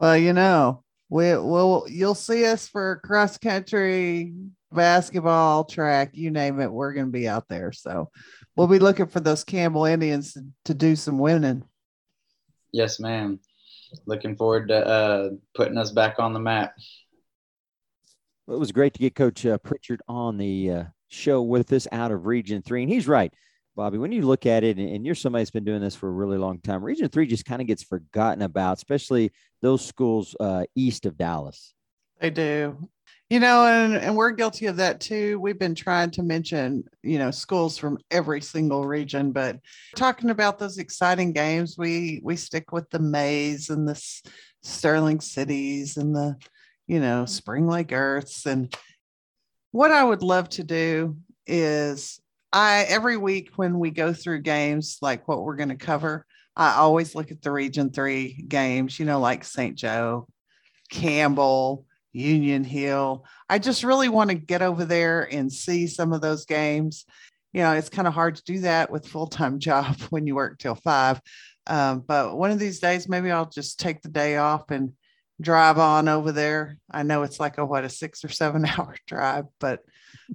Well, 0.00 0.16
you 0.16 0.32
know, 0.32 0.82
we 1.08 1.36
will 1.36 1.86
you'll 1.88 2.16
see 2.16 2.44
us 2.44 2.66
for 2.66 3.00
cross 3.04 3.38
country, 3.38 4.34
basketball, 4.72 5.64
track, 5.64 6.10
you 6.14 6.30
name 6.30 6.60
it. 6.60 6.72
We're 6.72 6.92
going 6.92 7.06
to 7.06 7.12
be 7.12 7.28
out 7.28 7.48
there. 7.48 7.72
So 7.72 8.10
we'll 8.56 8.66
be 8.66 8.78
looking 8.78 9.06
for 9.06 9.20
those 9.20 9.44
Campbell 9.44 9.84
Indians 9.84 10.34
to, 10.34 10.44
to 10.66 10.74
do 10.74 10.96
some 10.96 11.18
winning. 11.18 11.64
Yes, 12.72 12.98
ma'am. 12.98 13.40
Looking 14.06 14.36
forward 14.36 14.68
to 14.68 14.86
uh, 14.86 15.30
putting 15.54 15.76
us 15.76 15.90
back 15.90 16.18
on 16.18 16.32
the 16.32 16.40
map. 16.40 16.74
Well, 18.46 18.56
it 18.56 18.60
was 18.60 18.72
great 18.72 18.94
to 18.94 19.00
get 19.00 19.14
Coach 19.14 19.44
uh, 19.44 19.58
Pritchard 19.58 20.00
on 20.08 20.38
the 20.38 20.70
uh, 20.70 20.84
show 21.08 21.42
with 21.42 21.72
us 21.72 21.86
out 21.92 22.10
of 22.10 22.26
Region 22.26 22.62
3. 22.62 22.82
And 22.82 22.92
he's 22.92 23.06
right, 23.06 23.32
Bobby. 23.76 23.98
When 23.98 24.12
you 24.12 24.22
look 24.22 24.46
at 24.46 24.64
it, 24.64 24.78
and 24.78 25.04
you're 25.04 25.14
somebody 25.14 25.42
that's 25.42 25.50
been 25.50 25.64
doing 25.64 25.82
this 25.82 25.94
for 25.94 26.08
a 26.08 26.12
really 26.12 26.38
long 26.38 26.58
time, 26.60 26.82
Region 26.82 27.08
3 27.08 27.26
just 27.26 27.44
kind 27.44 27.60
of 27.60 27.68
gets 27.68 27.82
forgotten 27.82 28.42
about, 28.42 28.78
especially 28.78 29.30
those 29.60 29.84
schools 29.84 30.34
uh, 30.40 30.64
east 30.74 31.06
of 31.06 31.16
Dallas. 31.16 31.74
They 32.20 32.30
do. 32.30 32.88
You 33.32 33.40
know, 33.40 33.64
and, 33.64 33.96
and 33.96 34.14
we're 34.14 34.32
guilty 34.32 34.66
of 34.66 34.76
that 34.76 35.00
too. 35.00 35.40
We've 35.40 35.58
been 35.58 35.74
trying 35.74 36.10
to 36.10 36.22
mention, 36.22 36.84
you 37.02 37.18
know, 37.18 37.30
schools 37.30 37.78
from 37.78 37.96
every 38.10 38.42
single 38.42 38.86
region, 38.86 39.32
but 39.32 39.58
talking 39.96 40.28
about 40.28 40.58
those 40.58 40.76
exciting 40.76 41.32
games, 41.32 41.78
we 41.78 42.20
we 42.22 42.36
stick 42.36 42.72
with 42.72 42.90
the 42.90 42.98
Mays 42.98 43.70
and 43.70 43.88
the 43.88 43.98
Sterling 44.62 45.22
Cities 45.22 45.96
and 45.96 46.14
the, 46.14 46.36
you 46.86 47.00
know, 47.00 47.24
Spring 47.24 47.66
Lake 47.66 47.90
Earths. 47.90 48.44
And 48.44 48.76
what 49.70 49.92
I 49.92 50.04
would 50.04 50.22
love 50.22 50.50
to 50.50 50.62
do 50.62 51.16
is 51.46 52.20
I 52.52 52.84
every 52.86 53.16
week 53.16 53.52
when 53.56 53.78
we 53.78 53.92
go 53.92 54.12
through 54.12 54.42
games 54.42 54.98
like 55.00 55.26
what 55.26 55.42
we're 55.42 55.56
going 55.56 55.70
to 55.70 55.76
cover, 55.76 56.26
I 56.54 56.74
always 56.74 57.14
look 57.14 57.30
at 57.30 57.40
the 57.40 57.50
Region 57.50 57.92
Three 57.92 58.44
games, 58.46 59.00
you 59.00 59.06
know, 59.06 59.20
like 59.20 59.42
St. 59.42 59.74
Joe, 59.74 60.28
Campbell 60.90 61.86
Union 62.12 62.64
Hill. 62.64 63.24
I 63.48 63.58
just 63.58 63.84
really 63.84 64.08
want 64.08 64.30
to 64.30 64.36
get 64.36 64.62
over 64.62 64.84
there 64.84 65.22
and 65.32 65.52
see 65.52 65.86
some 65.86 66.12
of 66.12 66.20
those 66.20 66.44
games. 66.44 67.04
You 67.52 67.62
know, 67.62 67.72
it's 67.72 67.88
kind 67.88 68.08
of 68.08 68.14
hard 68.14 68.36
to 68.36 68.44
do 68.44 68.60
that 68.60 68.90
with 68.90 69.08
full 69.08 69.26
time 69.26 69.58
job 69.58 69.96
when 70.10 70.26
you 70.26 70.34
work 70.34 70.58
till 70.58 70.74
five. 70.74 71.20
Um, 71.66 72.00
but 72.00 72.36
one 72.36 72.50
of 72.50 72.58
these 72.58 72.80
days, 72.80 73.08
maybe 73.08 73.30
I'll 73.30 73.48
just 73.48 73.78
take 73.78 74.02
the 74.02 74.08
day 74.08 74.36
off 74.36 74.70
and 74.70 74.92
drive 75.40 75.78
on 75.78 76.08
over 76.08 76.32
there. 76.32 76.78
I 76.90 77.02
know 77.02 77.22
it's 77.22 77.40
like 77.40 77.58
a 77.58 77.64
what 77.64 77.84
a 77.84 77.88
six 77.88 78.24
or 78.24 78.28
seven 78.28 78.64
hour 78.78 78.96
drive, 79.06 79.46
but 79.60 79.80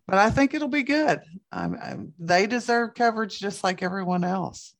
but 0.07 0.17
I 0.17 0.29
think 0.29 0.53
it'll 0.53 0.67
be 0.67 0.83
good. 0.83 1.21
I'm, 1.51 1.77
I'm, 1.81 2.13
they 2.19 2.47
deserve 2.47 2.93
coverage 2.93 3.39
just 3.39 3.63
like 3.63 3.81
everyone 3.81 4.23
else. 4.23 4.73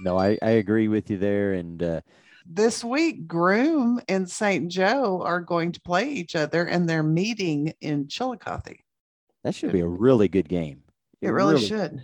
No, 0.00 0.18
I, 0.18 0.38
I 0.42 0.50
agree 0.50 0.88
with 0.88 1.10
you 1.10 1.18
there, 1.18 1.52
and 1.52 1.82
uh, 1.82 2.00
this 2.46 2.84
week, 2.84 3.26
Groom 3.26 4.00
and 4.08 4.28
St. 4.28 4.68
Joe 4.70 5.22
are 5.22 5.40
going 5.40 5.72
to 5.72 5.80
play 5.80 6.08
each 6.10 6.36
other 6.36 6.64
and 6.64 6.88
they're 6.88 7.02
meeting 7.02 7.72
in 7.80 8.08
Chillicothe. 8.08 8.76
That 9.44 9.54
should 9.54 9.72
be 9.72 9.80
a 9.80 9.86
really 9.86 10.28
good 10.28 10.48
game. 10.48 10.82
It, 11.20 11.28
it 11.28 11.32
really, 11.32 11.54
really, 11.54 11.66
should. 11.66 12.02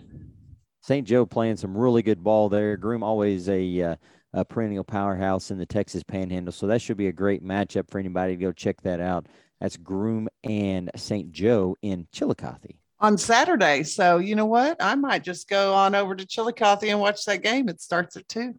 St. 0.81 1.07
Joe 1.07 1.25
playing 1.25 1.57
some 1.57 1.77
really 1.77 2.01
good 2.01 2.23
ball 2.23 2.49
there. 2.49 2.77
Groom 2.77 3.03
always 3.03 3.47
a, 3.49 3.81
uh, 3.81 3.95
a 4.33 4.45
perennial 4.45 4.83
powerhouse 4.83 5.51
in 5.51 5.57
the 5.57 5.65
Texas 5.65 6.03
Panhandle, 6.03 6.51
so 6.51 6.67
that 6.67 6.81
should 6.81 6.97
be 6.97 7.07
a 7.07 7.13
great 7.13 7.43
matchup 7.43 7.89
for 7.89 7.99
anybody 7.99 8.35
to 8.35 8.41
go 8.41 8.51
check 8.51 8.81
that 8.81 8.99
out. 8.99 9.27
That's 9.59 9.77
Groom 9.77 10.29
and 10.43 10.89
St. 10.95 11.31
Joe 11.31 11.75
in 11.81 12.07
Chillicothe 12.11 12.75
on 12.99 13.17
Saturday. 13.17 13.83
So 13.83 14.17
you 14.17 14.35
know 14.35 14.45
what? 14.45 14.77
I 14.79 14.95
might 14.95 15.23
just 15.23 15.49
go 15.49 15.73
on 15.73 15.95
over 15.95 16.15
to 16.15 16.25
Chillicothe 16.25 16.83
and 16.83 16.99
watch 16.99 17.25
that 17.25 17.43
game. 17.43 17.69
It 17.69 17.81
starts 17.81 18.15
at 18.17 18.27
two. 18.27 18.55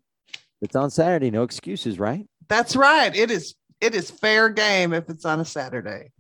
It's 0.61 0.77
on 0.77 0.91
Saturday. 0.91 1.31
No 1.31 1.43
excuses, 1.43 1.99
right? 1.99 2.27
That's 2.49 2.77
right. 2.77 3.15
It 3.15 3.31
is. 3.31 3.55
It 3.81 3.95
is 3.95 4.11
fair 4.11 4.51
game 4.51 4.93
if 4.93 5.09
it's 5.09 5.25
on 5.25 5.41
a 5.41 5.45
Saturday. 5.45 6.13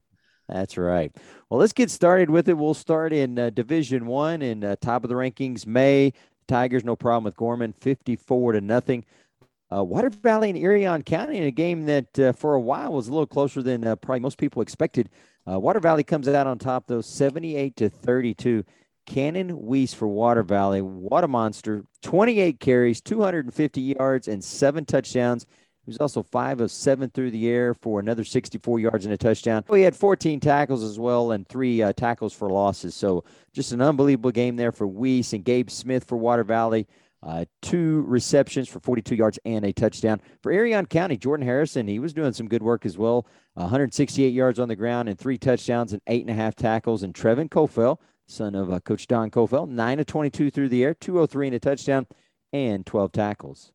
That's 0.48 0.79
right. 0.79 1.14
Well, 1.48 1.61
let's 1.61 1.74
get 1.74 1.90
started 1.90 2.31
with 2.31 2.48
it. 2.48 2.55
We'll 2.55 2.74
start 2.74 3.12
in 3.12 3.38
uh, 3.38 3.50
Division 3.50 4.07
One 4.07 4.40
in 4.40 4.64
uh, 4.64 4.76
top 4.81 5.05
of 5.05 5.11
the 5.11 5.14
rankings. 5.14 5.66
May 5.66 6.12
Tigers, 6.48 6.85
no 6.85 6.96
problem 6.96 7.24
with 7.24 7.37
Gorman, 7.37 7.72
fifty-four 7.74 8.53
to 8.53 8.61
nothing. 8.61 9.05
Uh, 9.72 9.85
Water 9.85 10.11
Valley 10.11 10.50
and 10.50 10.59
Irion 10.59 11.05
County 11.05 11.37
in 11.37 11.44
a 11.44 11.50
game 11.50 11.87
that 11.87 12.18
uh, 12.18 12.33
for 12.33 12.55
a 12.55 12.61
while 12.61 12.92
was 12.92 13.09
a 13.09 13.12
little 13.12 13.26
closer 13.26 13.62
than 13.62 13.87
uh, 13.87 13.94
probably 13.94 14.20
most 14.20 14.38
people 14.38 14.62
expected. 14.62 15.09
Uh, 15.48 15.61
Water 15.61 15.81
Valley 15.81 16.03
comes 16.03 16.26
out 16.26 16.46
on 16.46 16.59
top, 16.59 16.87
though, 16.87 17.00
seventy-eight 17.03 17.76
to 17.76 17.90
thirty-two. 17.90 18.64
Cannon 19.11 19.59
Weiss 19.59 19.92
for 19.92 20.07
Water 20.07 20.44
Valley. 20.44 20.81
What 20.81 21.25
a 21.25 21.29
monster. 21.29 21.85
28 22.03 22.61
carries, 22.61 23.01
250 23.01 23.81
yards, 23.81 24.29
and 24.29 24.42
seven 24.42 24.85
touchdowns. 24.85 25.46
He 25.85 25.90
was 25.90 25.99
also 25.99 26.23
five 26.23 26.61
of 26.61 26.70
seven 26.70 27.11
through 27.11 27.33
the 27.33 27.49
air 27.49 27.75
for 27.75 27.99
another 27.99 28.23
64 28.23 28.79
yards 28.79 29.05
and 29.07 29.12
a 29.12 29.16
touchdown. 29.16 29.64
He 29.68 29.83
had 29.83 29.96
14 29.96 30.38
tackles 30.38 30.85
as 30.85 30.96
well 30.96 31.33
and 31.33 31.49
three 31.49 31.83
uh, 31.83 31.92
tackles 31.92 32.33
for 32.33 32.51
losses. 32.51 32.94
So 32.94 33.25
just 33.53 33.73
an 33.73 33.83
unbelievable 33.83 34.31
game 34.31 34.55
there 34.55 34.70
for 34.70 34.87
Weiss 34.87 35.33
and 35.33 35.44
Gabe 35.44 35.70
Smith 35.70 36.05
for 36.05 36.16
Water 36.16 36.44
Valley. 36.44 36.87
Uh, 37.20 37.46
two 37.62 38.05
receptions 38.07 38.68
for 38.68 38.79
42 38.79 39.16
yards 39.16 39.40
and 39.44 39.64
a 39.64 39.73
touchdown. 39.73 40.20
For 40.40 40.53
Irion 40.53 40.87
County, 40.87 41.16
Jordan 41.16 41.44
Harrison, 41.44 41.88
he 41.88 41.99
was 41.99 42.12
doing 42.12 42.33
some 42.33 42.46
good 42.46 42.62
work 42.62 42.87
as 42.87 42.96
well. 42.96 43.27
168 43.55 44.29
yards 44.29 44.61
on 44.61 44.68
the 44.68 44.77
ground 44.77 45.09
and 45.09 45.18
three 45.18 45.37
touchdowns 45.37 45.92
and 45.92 46.01
eight 46.07 46.23
and 46.23 46.31
a 46.31 46.35
half 46.35 46.55
tackles. 46.55 47.03
And 47.03 47.12
Trevin 47.12 47.51
Kofel, 47.51 47.99
son 48.31 48.55
of 48.55 48.73
uh, 48.73 48.81
Coach 48.81 49.07
Don 49.07 49.31
Kofel, 49.31 49.69
9 49.69 50.01
of 50.01 50.07
22 50.07 50.51
through 50.51 50.69
the 50.69 50.85
air, 50.85 50.95
203 50.95 51.49
and 51.49 51.57
a 51.57 51.61
touchdown, 51.61 52.07
and 52.53 52.87
12 52.87 53.12
tackles. 53.12 53.73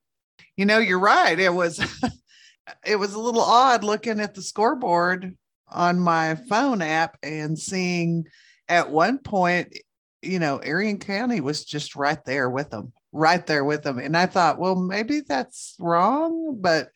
You 0.58 0.66
know, 0.66 0.80
you're 0.80 1.00
right. 1.00 1.40
It 1.40 1.54
was 1.54 1.80
it 2.86 2.96
was 2.96 3.14
a 3.14 3.20
little 3.20 3.42
odd 3.42 3.84
looking 3.84 4.20
at 4.20 4.34
the 4.34 4.42
scoreboard 4.42 5.36
on 5.68 6.00
my 6.00 6.36
phone 6.36 6.82
app 6.82 7.18
and 7.24 7.58
seeing 7.58 8.26
at 8.68 8.90
one 8.90 9.18
point, 9.20 9.78
you 10.22 10.40
know, 10.40 10.60
Irion 10.60 11.00
County 11.00 11.42
was 11.42 11.66
just 11.66 11.96
right 11.96 12.24
there 12.26 12.50
with 12.50 12.70
them, 12.70 12.94
right 13.12 13.46
there 13.46 13.64
with 13.64 13.84
them. 13.84 14.00
And 14.00 14.16
I 14.16 14.26
thought, 14.26 14.60
well, 14.60 14.76
maybe 14.76 15.22
that's 15.22 15.76
wrong, 15.80 16.58
but 16.60 16.90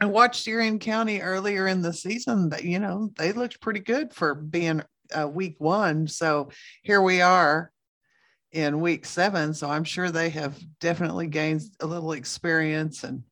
I 0.00 0.06
watched 0.06 0.46
Irion 0.48 0.80
County 0.80 1.20
earlier 1.20 1.66
in 1.66 1.82
the 1.82 1.92
season 1.92 2.48
that, 2.50 2.64
you 2.64 2.78
know, 2.78 3.10
they 3.16 3.32
looked 3.32 3.60
pretty 3.60 3.80
good 3.80 4.12
for 4.12 4.34
being 4.34 4.82
uh, 5.12 5.28
week 5.28 5.56
one. 5.58 6.06
So 6.06 6.50
here 6.82 7.02
we 7.02 7.20
are 7.20 7.70
in 8.52 8.80
week 8.80 9.04
seven. 9.04 9.52
So 9.52 9.68
I'm 9.68 9.84
sure 9.84 10.10
they 10.10 10.30
have 10.30 10.58
definitely 10.80 11.26
gained 11.26 11.62
a 11.80 11.86
little 11.86 12.12
experience 12.12 13.04
and 13.04 13.24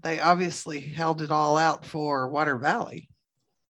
they 0.00 0.20
obviously 0.20 0.80
held 0.80 1.20
it 1.20 1.30
all 1.30 1.56
out 1.56 1.84
for 1.84 2.28
Water 2.28 2.56
Valley. 2.56 3.08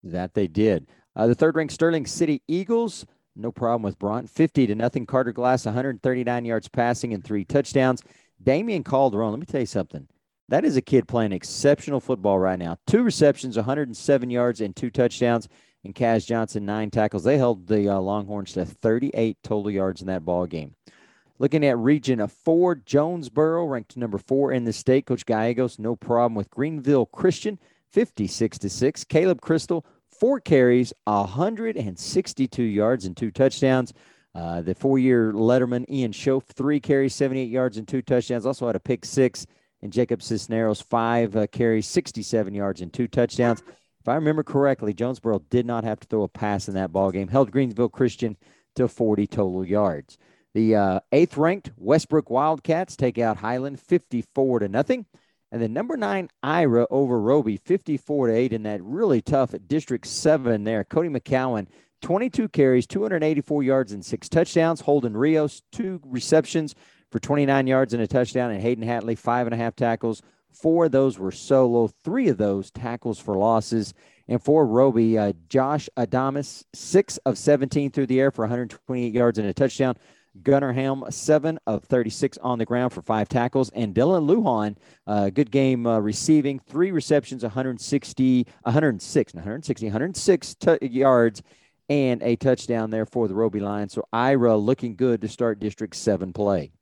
That 0.04 0.34
they 0.34 0.46
did. 0.46 0.88
Uh, 1.14 1.26
the 1.26 1.34
third 1.34 1.56
ranked 1.56 1.72
Sterling 1.72 2.06
City 2.06 2.42
Eagles, 2.48 3.06
no 3.36 3.50
problem 3.50 3.82
with 3.82 3.98
Bronte, 3.98 4.28
50 4.28 4.66
to 4.68 4.74
nothing. 4.74 5.06
Carter 5.06 5.32
Glass, 5.32 5.64
139 5.64 6.44
yards 6.44 6.68
passing 6.68 7.14
and 7.14 7.24
three 7.24 7.44
touchdowns. 7.44 8.02
Damian 8.42 8.84
Calderon, 8.84 9.30
let 9.30 9.40
me 9.40 9.46
tell 9.46 9.60
you 9.60 9.66
something. 9.66 10.08
That 10.48 10.64
is 10.64 10.76
a 10.76 10.82
kid 10.82 11.08
playing 11.08 11.32
exceptional 11.32 12.00
football 12.00 12.38
right 12.38 12.58
now. 12.58 12.76
Two 12.86 13.02
receptions, 13.02 13.56
107 13.56 14.30
yards, 14.30 14.60
and 14.60 14.74
two 14.74 14.90
touchdowns 14.90 15.48
and 15.84 15.94
Kaz 15.94 16.26
Johnson 16.26 16.64
nine 16.64 16.90
tackles. 16.90 17.24
They 17.24 17.38
held 17.38 17.66
the 17.66 17.88
uh, 17.88 17.98
Longhorns 17.98 18.52
to 18.54 18.64
38 18.64 19.38
total 19.42 19.70
yards 19.70 20.00
in 20.00 20.06
that 20.08 20.24
ball 20.24 20.46
game. 20.46 20.74
Looking 21.38 21.64
at 21.64 21.76
region 21.78 22.20
of 22.20 22.30
four, 22.30 22.76
Jonesboro 22.76 23.64
ranked 23.66 23.96
number 23.96 24.18
four 24.18 24.52
in 24.52 24.64
the 24.64 24.72
state. 24.72 25.06
Coach 25.06 25.26
Gallegos, 25.26 25.78
no 25.78 25.96
problem 25.96 26.34
with 26.34 26.50
Greenville 26.50 27.06
Christian, 27.06 27.58
56 27.90 28.58
to 28.58 28.68
six. 28.68 29.02
Caleb 29.02 29.40
Crystal, 29.40 29.84
four 30.08 30.38
carries, 30.38 30.92
162 31.04 32.62
yards 32.62 33.06
and 33.06 33.16
two 33.16 33.30
touchdowns. 33.32 33.92
Uh, 34.34 34.62
the 34.62 34.74
four-year 34.74 35.32
letterman 35.32 35.84
Ian 35.90 36.12
Schoaf, 36.12 36.44
three 36.44 36.80
carries, 36.80 37.14
78 37.14 37.50
yards 37.50 37.76
and 37.76 37.88
two 37.88 38.02
touchdowns. 38.02 38.46
Also 38.46 38.66
had 38.66 38.76
a 38.76 38.80
pick 38.80 39.04
six. 39.04 39.46
And 39.82 39.92
Jacob 39.92 40.22
Cisneros, 40.22 40.80
five 40.80 41.34
uh, 41.34 41.48
carries, 41.48 41.88
67 41.88 42.54
yards 42.54 42.82
and 42.82 42.92
two 42.92 43.08
touchdowns 43.08 43.64
if 44.02 44.08
I 44.08 44.16
remember 44.16 44.42
correctly, 44.42 44.92
Jonesboro 44.92 45.44
did 45.48 45.64
not 45.64 45.84
have 45.84 46.00
to 46.00 46.08
throw 46.08 46.24
a 46.24 46.28
pass 46.28 46.66
in 46.66 46.74
that 46.74 46.92
ball 46.92 47.12
game. 47.12 47.28
Held 47.28 47.52
Greensville 47.52 47.92
Christian 47.92 48.36
to 48.74 48.88
40 48.88 49.28
total 49.28 49.64
yards. 49.64 50.18
The 50.54 50.74
uh, 50.74 51.00
eighth 51.12 51.36
ranked 51.36 51.70
Westbrook 51.76 52.28
Wildcats 52.28 52.96
take 52.96 53.16
out 53.18 53.36
Highland 53.36 53.78
54 53.78 54.58
to 54.58 54.68
nothing. 54.68 55.06
And 55.52 55.62
the 55.62 55.68
number 55.68 55.96
nine, 55.96 56.30
Ira 56.42 56.88
over 56.90 57.20
Roby 57.20 57.56
54 57.58 58.26
to 58.26 58.32
8 58.32 58.52
in 58.52 58.64
that 58.64 58.82
really 58.82 59.22
tough 59.22 59.54
District 59.68 60.04
7 60.04 60.64
there. 60.64 60.82
Cody 60.82 61.08
McCowan, 61.08 61.68
22 62.00 62.48
carries, 62.48 62.88
284 62.88 63.62
yards, 63.62 63.92
and 63.92 64.04
six 64.04 64.28
touchdowns. 64.28 64.80
Holden 64.80 65.16
Rios, 65.16 65.62
two 65.70 66.00
receptions 66.04 66.74
for 67.12 67.20
29 67.20 67.68
yards 67.68 67.94
and 67.94 68.02
a 68.02 68.08
touchdown. 68.08 68.50
And 68.50 68.60
Hayden 68.60 68.84
Hatley, 68.84 69.16
five 69.16 69.46
and 69.46 69.54
a 69.54 69.58
half 69.58 69.76
tackles. 69.76 70.22
Four 70.52 70.86
of 70.86 70.92
those 70.92 71.18
were 71.18 71.32
solo, 71.32 71.88
three 72.04 72.28
of 72.28 72.38
those 72.38 72.70
tackles 72.70 73.18
for 73.18 73.36
losses. 73.36 73.94
And 74.28 74.42
for 74.42 74.64
Roby, 74.64 75.18
uh, 75.18 75.32
Josh 75.48 75.88
Adamas, 75.96 76.64
six 76.74 77.18
of 77.18 77.36
17 77.36 77.90
through 77.90 78.06
the 78.06 78.20
air 78.20 78.30
for 78.30 78.42
128 78.42 79.12
yards 79.12 79.38
and 79.38 79.48
a 79.48 79.52
touchdown. 79.52 79.96
Gunnar 80.42 80.72
Helm, 80.72 81.04
seven 81.10 81.58
of 81.66 81.84
36 81.84 82.38
on 82.38 82.58
the 82.58 82.64
ground 82.64 82.92
for 82.92 83.02
five 83.02 83.28
tackles. 83.28 83.70
And 83.70 83.94
Dylan 83.94 84.26
Lujan, 84.26 84.76
uh, 85.06 85.30
good 85.30 85.50
game 85.50 85.86
uh, 85.86 85.98
receiving, 85.98 86.58
three 86.58 86.90
receptions, 86.90 87.42
160, 87.42 88.46
106, 88.62 89.34
160, 89.34 89.86
106 89.86 90.54
t- 90.54 90.78
yards, 90.80 91.42
and 91.88 92.22
a 92.22 92.36
touchdown 92.36 92.90
there 92.90 93.04
for 93.04 93.28
the 93.28 93.34
Roby 93.34 93.60
Lions. 93.60 93.92
So 93.92 94.06
Ira 94.12 94.56
looking 94.56 94.96
good 94.96 95.20
to 95.20 95.28
start 95.28 95.60
District 95.60 95.94
7 95.94 96.32
play. 96.32 96.72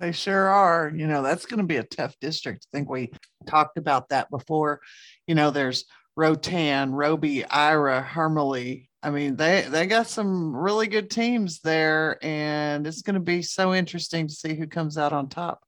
They 0.00 0.12
sure 0.12 0.48
are. 0.48 0.90
You 0.94 1.06
know, 1.06 1.22
that's 1.22 1.46
going 1.46 1.60
to 1.60 1.66
be 1.66 1.76
a 1.76 1.84
tough 1.84 2.14
district. 2.20 2.66
I 2.72 2.76
think 2.76 2.88
we 2.88 3.12
talked 3.46 3.76
about 3.76 4.08
that 4.08 4.30
before. 4.30 4.80
You 5.26 5.34
know, 5.34 5.50
there's 5.50 5.84
Rotan, 6.16 6.92
Roby, 6.92 7.44
Ira, 7.44 8.00
Hermleigh. 8.00 8.86
I 9.02 9.10
mean, 9.10 9.36
they 9.36 9.66
they 9.68 9.86
got 9.86 10.08
some 10.08 10.54
really 10.54 10.86
good 10.86 11.10
teams 11.10 11.60
there, 11.60 12.18
and 12.22 12.86
it's 12.86 13.02
going 13.02 13.14
to 13.14 13.20
be 13.20 13.42
so 13.42 13.74
interesting 13.74 14.26
to 14.26 14.34
see 14.34 14.54
who 14.54 14.66
comes 14.66 14.98
out 14.98 15.12
on 15.12 15.28
top. 15.28 15.62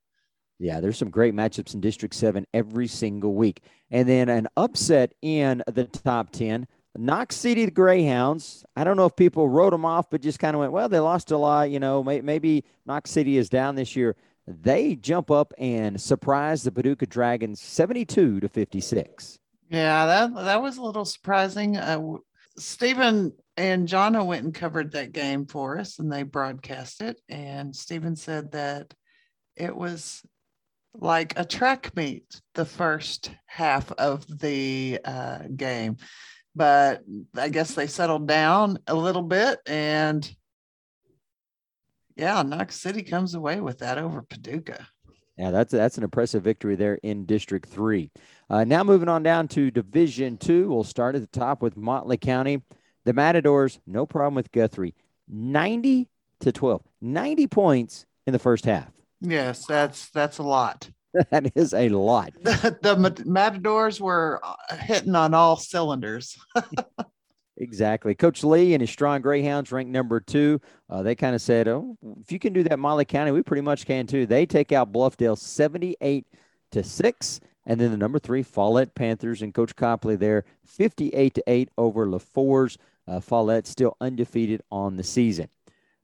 Yeah, 0.59 0.81
there's 0.81 0.97
some 0.97 1.11
great 1.11 1.35
matchups 1.35 1.75
in 1.75 1.81
District 1.81 2.15
7 2.15 2.47
every 2.55 2.87
single 2.87 3.35
week. 3.35 3.63
And 3.91 4.09
then 4.09 4.29
an 4.29 4.47
upset 4.57 5.13
in 5.21 5.61
the 5.67 5.85
top 5.87 6.31
10. 6.31 6.69
Knox 6.97 7.37
City, 7.37 7.65
the 7.65 7.71
Greyhounds. 7.71 8.65
I 8.77 8.85
don't 8.85 8.97
know 8.97 9.07
if 9.07 9.17
people 9.17 9.49
wrote 9.49 9.71
them 9.71 9.85
off, 9.85 10.11
but 10.11 10.21
just 10.21 10.39
kind 10.39 10.55
of 10.55 10.61
went, 10.61 10.73
well, 10.73 10.89
they 10.89 10.99
lost 10.99 11.31
a 11.31 11.37
lot. 11.37 11.71
You 11.71 11.81
know, 11.81 12.03
maybe 12.03 12.65
Knox 12.87 13.11
City 13.11 13.39
is 13.39 13.49
down 13.49 13.75
this 13.75 13.97
year. 13.97 14.17
They 14.47 14.97
jump 14.97 15.31
up 15.31 15.55
and 15.57 16.01
surprise 16.01 16.63
the 16.63 16.73
Paducah 16.73 17.07
Dragons 17.07 17.61
72 17.61 18.41
to 18.41 18.49
56. 18.49 19.39
Yeah, 19.71 20.07
that 20.07 20.35
that 20.35 20.63
was 20.63 20.77
a 20.77 20.83
little 20.83 21.07
surprising. 21.07 21.79
Uh, 21.79 22.17
Stephen 22.59 23.33
and 23.57 23.89
Jonna 23.89 24.27
went 24.27 24.45
and 24.45 24.55
covered 24.55 24.93
that 24.93 25.13
game 25.13 25.47
for 25.47 25.79
us, 25.79 25.99
and 25.99 26.13
they 26.13 26.25
broadcast 26.25 27.01
it. 27.01 27.21
And 27.29 27.75
Stephen 27.75 28.17
said 28.17 28.53
that 28.53 28.93
it 29.57 29.75
was 29.75 30.23
like 30.95 31.39
a 31.39 31.45
track 31.45 31.97
meet 31.97 32.41
the 32.55 32.65
first 32.65 33.31
half 33.47 33.91
of 33.93 34.27
the 34.41 35.01
uh, 35.05 35.45
game, 35.55 35.97
but 36.55 37.03
I 37.37 37.49
guess 37.49 37.75
they 37.75 37.87
settled 37.87 38.27
down 38.27 38.79
a 38.87 38.95
little 38.95 39.23
bit, 39.23 39.61
and 39.67 40.29
yeah, 42.17 42.43
Knox 42.43 42.81
City 42.81 43.03
comes 43.03 43.35
away 43.35 43.61
with 43.61 43.79
that 43.79 43.99
over 43.99 44.23
Paducah. 44.23 44.87
Yeah, 45.37 45.51
that's 45.51 45.73
that's 45.73 45.97
an 45.97 46.05
impressive 46.05 46.43
victory 46.43 46.77
there 46.77 46.97
in 47.03 47.25
District 47.25 47.69
Three. 47.69 48.11
Uh, 48.51 48.65
now 48.65 48.85
moving 48.85 49.09
on 49.09 49.23
down 49.23 49.49
to 49.49 49.71
Division 49.71 50.37
Two, 50.37 50.69
we'll 50.69 50.85
start 50.85 51.15
at 51.15 51.23
the 51.23 51.39
top 51.39 51.63
with 51.63 51.77
Motley 51.77 52.19
County. 52.19 52.63
The 53.05 53.13
Matadors, 53.13 53.81
no 53.87 54.07
problem 54.07 54.35
with 54.35 54.53
Guthrie, 54.53 54.95
ninety 55.29 56.09
to 56.41 56.53
twelve, 56.53 56.83
90 57.01 57.47
points 57.47 58.05
in 58.27 58.33
the 58.33 58.39
first 58.39 58.65
half. 58.65 58.91
Yes, 59.21 59.65
that's 59.67 60.11
that's 60.11 60.39
a 60.39 60.43
lot. 60.43 60.91
that 61.31 61.53
is 61.55 61.75
a 61.75 61.89
lot. 61.89 62.33
The, 62.43 62.79
the 62.81 63.25
Matadors 63.27 64.01
were 64.01 64.41
uh, 64.43 64.77
hitting 64.77 65.15
on 65.15 65.35
all 65.35 65.57
cylinders. 65.57 66.37
Exactly. 67.59 68.15
Coach 68.15 68.43
Lee 68.43 68.75
and 68.75 68.81
his 68.81 68.91
strong 68.91 69.21
Greyhounds 69.21 69.71
ranked 69.71 69.93
number 69.93 70.19
two. 70.21 70.61
Uh, 70.91 71.03
they 71.03 71.15
kind 71.15 71.35
of 71.35 71.41
said, 71.41 71.69
"Oh, 71.69 71.97
if 72.21 72.33
you 72.33 72.39
can 72.39 72.53
do 72.53 72.65
that, 72.65 72.79
Motley 72.79 73.05
County, 73.05 73.31
we 73.31 73.43
pretty 73.43 73.61
much 73.61 73.87
can 73.87 74.07
too." 74.07 74.27
They 74.27 74.47
take 74.47 74.73
out 74.73 74.91
Bluffdale 74.93 75.39
seventy-eight 75.39 76.27
to 76.73 76.83
six, 76.83 77.41
and 77.67 77.81
then 77.81 77.91
the 77.91 77.97
number 77.97 78.19
three 78.19 78.43
Follett 78.43 78.95
Panthers 78.95 79.43
and 79.43 79.55
Coach 79.55 79.77
Copley 79.77 80.17
there 80.17 80.45
fifty-eight 80.65 81.35
to 81.35 81.43
eight 81.47 81.69
over 81.79 82.07
Lefors. 82.07 82.79
Uh, 83.07 83.21
Follett 83.21 83.67
still 83.67 83.97
undefeated 84.01 84.63
on 84.73 84.97
the 84.97 85.05
season. 85.05 85.49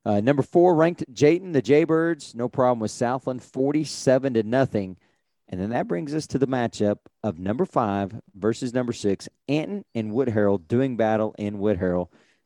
Uh, 0.08 0.20
number 0.20 0.42
four 0.42 0.74
ranked 0.74 1.04
Jayton, 1.12 1.52
the 1.52 1.60
Jaybirds, 1.60 2.34
no 2.34 2.48
problem 2.48 2.80
with 2.80 2.90
Southland, 2.90 3.42
forty-seven 3.42 4.32
to 4.32 4.42
nothing. 4.42 4.96
And 5.50 5.60
then 5.60 5.68
that 5.70 5.86
brings 5.86 6.14
us 6.14 6.26
to 6.28 6.38
the 6.38 6.46
matchup 6.46 6.96
of 7.22 7.38
number 7.38 7.66
five 7.66 8.18
versus 8.34 8.72
number 8.72 8.94
six, 8.94 9.28
Anton 9.50 9.84
and 9.94 10.12
Wood 10.14 10.34
doing 10.66 10.96
battle 10.96 11.34
in 11.38 11.58
Wood. 11.58 11.78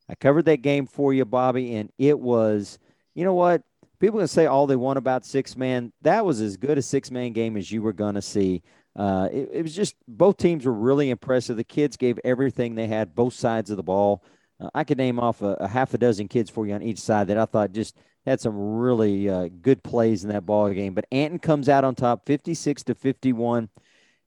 I 0.09 0.15
covered 0.17 0.47
that 0.47 0.63
game 0.63 0.87
for 0.87 1.15
you, 1.15 1.25
Bobby, 1.25 1.77
and 1.77 1.93
it 1.99 2.19
was, 2.19 2.81
you 3.15 3.25
know 3.25 3.35
what? 3.35 3.63
People 4.01 4.19
can 4.19 4.27
say 4.27 4.47
all 4.47 4.67
they 4.67 4.75
want 4.75 4.99
about 4.99 5.25
six 5.25 5.57
man. 5.57 5.93
That 6.03 6.27
was 6.27 6.41
as 6.41 6.57
good 6.57 6.79
a 6.79 6.83
six 6.83 7.13
man 7.13 7.33
game 7.33 7.57
as 7.57 7.71
you 7.71 7.81
were 7.81 7.93
going 7.93 8.17
to 8.17 8.23
see. 8.23 8.65
Uh, 8.97 9.29
it, 9.31 9.51
it, 9.53 9.63
was 9.63 9.75
just 9.75 9.95
both 10.09 10.37
teams 10.37 10.67
were 10.67 10.73
really 10.73 11.11
impressive. 11.11 11.57
The 11.57 11.63
kids 11.63 11.97
gave 11.97 12.19
everything 12.25 12.75
they 12.75 12.89
had, 12.89 13.15
both 13.15 13.35
sides 13.35 13.71
of 13.71 13.77
the 13.77 13.85
ball. 13.85 14.25
Uh, 14.63 14.71
I 14.75 14.85
could 14.85 14.99
name 14.99 15.19
off 15.19 15.43
a, 15.43 15.55
a 15.55 15.69
half 15.69 15.93
a 15.95 15.99
dozen 15.99 16.29
kids 16.29 16.49
for 16.49 16.67
you 16.67 16.75
on 16.75 16.83
each 16.83 17.01
side 17.01 17.27
that 17.27 17.39
I 17.39 17.45
thought 17.45 17.73
just– 17.73 17.97
had 18.27 18.41
some 18.41 18.77
really 18.77 19.29
uh, 19.29 19.49
good 19.61 19.83
plays 19.83 20.25
in 20.25 20.31
that 20.31 20.47
ball 20.47 20.71
game. 20.71 20.95
But 20.95 21.07
Anton 21.11 21.39
comes 21.39 21.69
out 21.69 21.85
on 21.85 21.95
top, 21.95 22.25
56 22.27 22.85
to 22.85 22.95
51. 22.95 23.69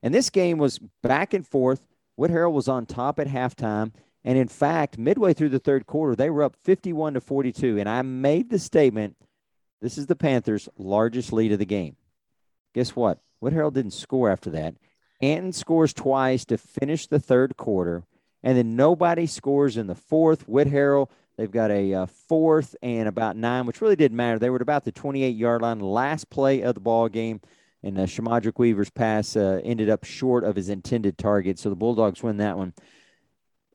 And 0.04 0.14
this 0.14 0.30
game 0.30 0.58
was 0.58 0.80
back 1.02 1.34
and 1.34 1.48
forth. 1.48 1.88
Whitharral 2.20 2.52
was 2.52 2.68
on 2.68 2.86
top 2.86 3.20
at 3.20 3.28
halftime. 3.28 3.94
And 4.24 4.38
in 4.38 4.48
fact, 4.48 4.98
midway 4.98 5.34
through 5.34 5.50
the 5.50 5.60
third 5.60 5.86
quarter, 5.86 6.16
they 6.16 6.30
were 6.30 6.44
up 6.44 6.56
51 6.64 7.14
to 7.14 7.22
42. 7.22 7.80
And 7.80 7.88
I 7.88 8.02
made 8.02 8.50
the 8.50 8.60
statement 8.60 9.16
this 9.82 9.98
is 9.98 10.08
the 10.08 10.16
Panthers' 10.16 10.70
largest 10.78 11.32
lead 11.32 11.52
of 11.52 11.60
the 11.60 11.66
game. 11.66 11.96
Guess 12.74 12.96
what? 12.96 13.20
Whitharral 13.42 13.74
didn't 13.74 13.92
score 13.92 14.30
after 14.30 14.50
that. 14.52 14.76
Anton 15.22 15.54
scores 15.54 15.94
twice 15.94 16.44
to 16.46 16.58
finish 16.58 17.08
the 17.08 17.20
third 17.20 17.56
quarter. 17.56 18.04
And 18.46 18.58
then 18.58 18.78
nobody 18.78 19.26
scores 19.26 19.76
in 19.76 19.88
the 19.88 19.96
fourth. 19.96 20.48
Whitharral 20.48 21.10
They've 21.38 21.52
got 21.52 21.72
a 21.72 21.94
uh, 21.94 22.06
fourth 22.06 22.76
and 22.82 23.08
about 23.08 23.36
nine, 23.36 23.66
which 23.66 23.82
really 23.82 23.98
didn't 23.98 24.16
matter. 24.16 24.40
They 24.40 24.50
were 24.50 24.58
at 24.58 24.62
about 24.62 24.86
the 24.86 24.92
28 24.92 25.36
yard 25.36 25.62
line, 25.62 25.80
last 25.80 26.30
play 26.30 26.62
of 26.62 26.76
the 26.76 26.80
ball 26.80 27.10
game. 27.10 27.42
And 27.84 28.00
uh, 28.00 28.04
Shamadrick 28.04 28.58
Weaver's 28.58 28.90
pass 28.90 29.36
uh, 29.36 29.60
ended 29.64 29.90
up 29.90 30.06
short 30.06 30.44
of 30.44 30.56
his 30.56 30.70
intended 30.70 31.18
target. 31.18 31.60
So 31.60 31.70
the 31.70 31.76
Bulldogs 31.76 32.24
win 32.24 32.38
that 32.38 32.58
one. 32.58 32.74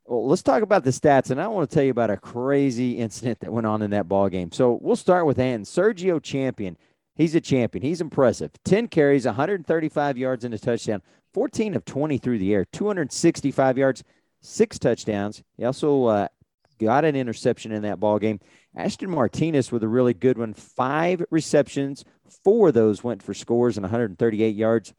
Well, 0.06 0.26
let's 0.26 0.42
talk 0.42 0.62
about 0.62 0.84
the 0.84 0.90
stats. 0.90 1.30
And 1.30 1.40
I 1.40 1.48
want 1.48 1.68
to 1.68 1.74
tell 1.74 1.84
you 1.84 1.90
about 1.90 2.10
a 2.10 2.16
crazy 2.16 2.92
incident 2.98 3.40
that 3.40 3.52
went 3.52 3.66
on 3.66 3.82
in 3.82 3.90
that 3.90 4.08
ball 4.08 4.28
game. 4.28 4.50
So 4.52 4.78
we'll 4.80 4.96
start 4.96 5.26
with 5.26 5.38
Anton. 5.38 5.64
Sergio 5.64 6.20
Champion. 6.22 6.76
He's 7.14 7.34
a 7.34 7.40
champion. 7.40 7.82
He's 7.82 8.00
impressive. 8.00 8.50
10 8.64 8.88
carries, 8.88 9.26
135 9.26 10.16
yards, 10.16 10.44
and 10.44 10.54
a 10.54 10.58
touchdown. 10.58 11.02
14 11.34 11.74
of 11.74 11.84
20 11.84 12.16
through 12.16 12.38
the 12.38 12.54
air, 12.54 12.64
265 12.64 13.76
yards, 13.76 14.02
six 14.40 14.78
touchdowns. 14.78 15.42
He 15.56 15.64
also 15.64 16.04
uh, 16.06 16.28
got 16.78 17.04
an 17.04 17.16
interception 17.16 17.72
in 17.72 17.82
that 17.82 18.00
ball 18.00 18.18
game. 18.18 18.40
Ashton 18.74 19.10
Martinez 19.10 19.72
with 19.72 19.82
a 19.82 19.88
really 19.88 20.14
good 20.14 20.38
one. 20.38 20.54
Five 20.54 21.24
receptions, 21.30 22.04
four 22.44 22.68
of 22.68 22.74
those 22.74 23.02
went 23.02 23.22
for 23.22 23.34
scores 23.34 23.76
and 23.76 23.84
138 23.84 24.54
yards. 24.54 24.94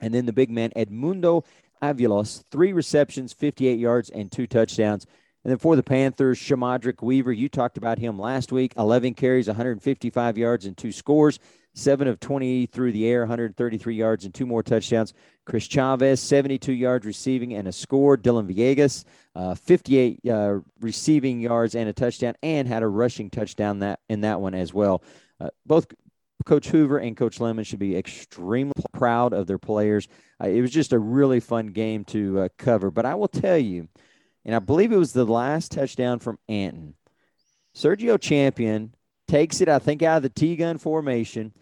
And 0.00 0.12
then 0.12 0.26
the 0.26 0.32
big 0.32 0.50
man, 0.50 0.70
Edmundo 0.76 1.44
Avilos, 1.82 2.44
three 2.50 2.72
receptions, 2.72 3.32
58 3.32 3.78
yards, 3.78 4.10
and 4.10 4.30
two 4.30 4.46
touchdowns. 4.46 5.06
And 5.44 5.50
then 5.50 5.58
for 5.58 5.76
the 5.76 5.82
Panthers, 5.82 6.38
Shamadrick 6.38 7.02
Weaver, 7.02 7.32
you 7.32 7.50
talked 7.50 7.76
about 7.76 7.98
him 7.98 8.18
last 8.18 8.50
week. 8.50 8.72
11 8.78 9.14
carries, 9.14 9.46
155 9.46 10.38
yards, 10.38 10.64
and 10.64 10.76
two 10.76 10.90
scores. 10.90 11.38
Seven 11.76 12.06
of 12.06 12.20
20 12.20 12.66
through 12.66 12.92
the 12.92 13.06
air, 13.06 13.20
133 13.20 13.94
yards, 13.96 14.24
and 14.24 14.32
two 14.32 14.46
more 14.46 14.62
touchdowns. 14.62 15.12
Chris 15.44 15.66
Chavez, 15.66 16.20
72 16.20 16.72
yards 16.72 17.04
receiving 17.04 17.52
and 17.54 17.66
a 17.66 17.72
score. 17.72 18.16
Dylan 18.16 18.46
Villegas, 18.46 19.04
uh, 19.34 19.54
58 19.54 20.20
uh, 20.30 20.60
receiving 20.80 21.40
yards 21.40 21.74
and 21.74 21.88
a 21.88 21.92
touchdown, 21.92 22.34
and 22.42 22.68
had 22.68 22.82
a 22.82 22.88
rushing 22.88 23.28
touchdown 23.28 23.80
that 23.80 24.00
in 24.08 24.20
that 24.20 24.40
one 24.40 24.54
as 24.54 24.72
well. 24.72 25.02
Uh, 25.40 25.48
both 25.66 25.86
Coach 26.44 26.68
Hoover 26.68 26.98
and 26.98 27.16
Coach 27.16 27.40
Lemon 27.40 27.64
should 27.64 27.78
be 27.78 27.96
extremely 27.96 28.72
proud 28.92 29.32
of 29.32 29.46
their 29.46 29.58
players. 29.58 30.08
Uh, 30.42 30.48
it 30.48 30.60
was 30.60 30.70
just 30.70 30.92
a 30.92 30.98
really 30.98 31.40
fun 31.40 31.68
game 31.68 32.04
to 32.06 32.40
uh, 32.40 32.48
cover. 32.58 32.90
But 32.90 33.06
I 33.06 33.14
will 33.14 33.28
tell 33.28 33.58
you, 33.58 33.88
and 34.44 34.54
I 34.54 34.58
believe 34.58 34.92
it 34.92 34.96
was 34.96 35.12
the 35.12 35.24
last 35.24 35.72
touchdown 35.72 36.18
from 36.18 36.38
Anton. 36.48 36.94
Sergio 37.74 38.20
Champion 38.20 38.94
takes 39.26 39.60
it, 39.60 39.68
I 39.68 39.78
think, 39.78 40.02
out 40.02 40.18
of 40.18 40.22
the 40.22 40.28
T 40.28 40.56
gun 40.56 40.78
formation. 40.78 41.52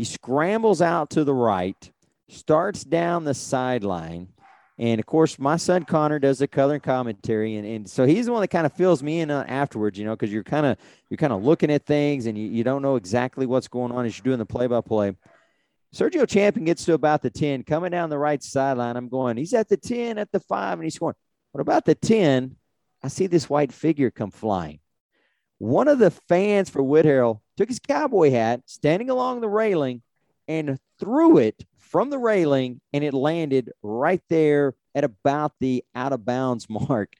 He 0.00 0.04
scrambles 0.04 0.80
out 0.80 1.10
to 1.10 1.24
the 1.24 1.34
right 1.34 1.92
starts 2.30 2.84
down 2.84 3.24
the 3.24 3.34
sideline. 3.34 4.28
And 4.78 4.98
of 4.98 5.04
course, 5.04 5.38
my 5.38 5.58
son 5.58 5.84
Connor 5.84 6.18
does 6.18 6.38
the 6.38 6.48
color 6.48 6.78
commentary, 6.78 7.56
and, 7.56 7.66
and 7.66 7.90
so 7.90 8.06
he's 8.06 8.24
the 8.24 8.32
one 8.32 8.40
that 8.40 8.48
kind 8.48 8.64
of 8.64 8.72
fills 8.72 9.02
me 9.02 9.20
in 9.20 9.30
afterwards, 9.30 9.98
you 9.98 10.06
know, 10.06 10.12
because 10.16 10.32
you're 10.32 10.42
kind 10.42 10.64
of 10.64 10.78
you're 11.10 11.18
kind 11.18 11.34
of 11.34 11.44
looking 11.44 11.70
at 11.70 11.84
things 11.84 12.24
and 12.24 12.38
you, 12.38 12.48
you 12.48 12.64
don't 12.64 12.80
know 12.80 12.96
exactly 12.96 13.44
what's 13.44 13.68
going 13.68 13.92
on 13.92 14.06
as 14.06 14.16
you're 14.16 14.24
doing 14.24 14.38
the 14.38 14.46
play 14.46 14.66
by 14.66 14.80
play. 14.80 15.14
Sergio 15.94 16.26
Champion 16.26 16.64
gets 16.64 16.86
to 16.86 16.94
about 16.94 17.20
the 17.20 17.28
10, 17.28 17.64
coming 17.64 17.90
down 17.90 18.08
the 18.08 18.16
right 18.16 18.42
sideline. 18.42 18.96
I'm 18.96 19.10
going, 19.10 19.36
he's 19.36 19.52
at 19.52 19.68
the 19.68 19.76
10, 19.76 20.16
at 20.16 20.32
the 20.32 20.40
five, 20.40 20.78
and 20.78 20.84
he's 20.84 20.98
going, 20.98 21.14
what 21.52 21.60
about 21.60 21.84
the 21.84 21.94
10? 21.94 22.56
I 23.02 23.08
see 23.08 23.26
this 23.26 23.50
white 23.50 23.70
figure 23.70 24.10
come 24.10 24.30
flying. 24.30 24.80
One 25.58 25.88
of 25.88 25.98
the 25.98 26.10
fans 26.10 26.70
for 26.70 26.82
Whitharral 26.82 27.40
took 27.60 27.68
his 27.68 27.78
cowboy 27.78 28.30
hat, 28.30 28.62
standing 28.64 29.10
along 29.10 29.42
the 29.42 29.48
railing, 29.48 30.00
and 30.48 30.78
threw 30.98 31.36
it 31.36 31.62
from 31.78 32.08
the 32.08 32.18
railing, 32.18 32.80
and 32.94 33.04
it 33.04 33.12
landed 33.12 33.70
right 33.82 34.22
there 34.30 34.74
at 34.94 35.04
about 35.04 35.52
the 35.60 35.84
out 35.94 36.14
of 36.14 36.24
bounds 36.24 36.66
mark. 36.70 37.12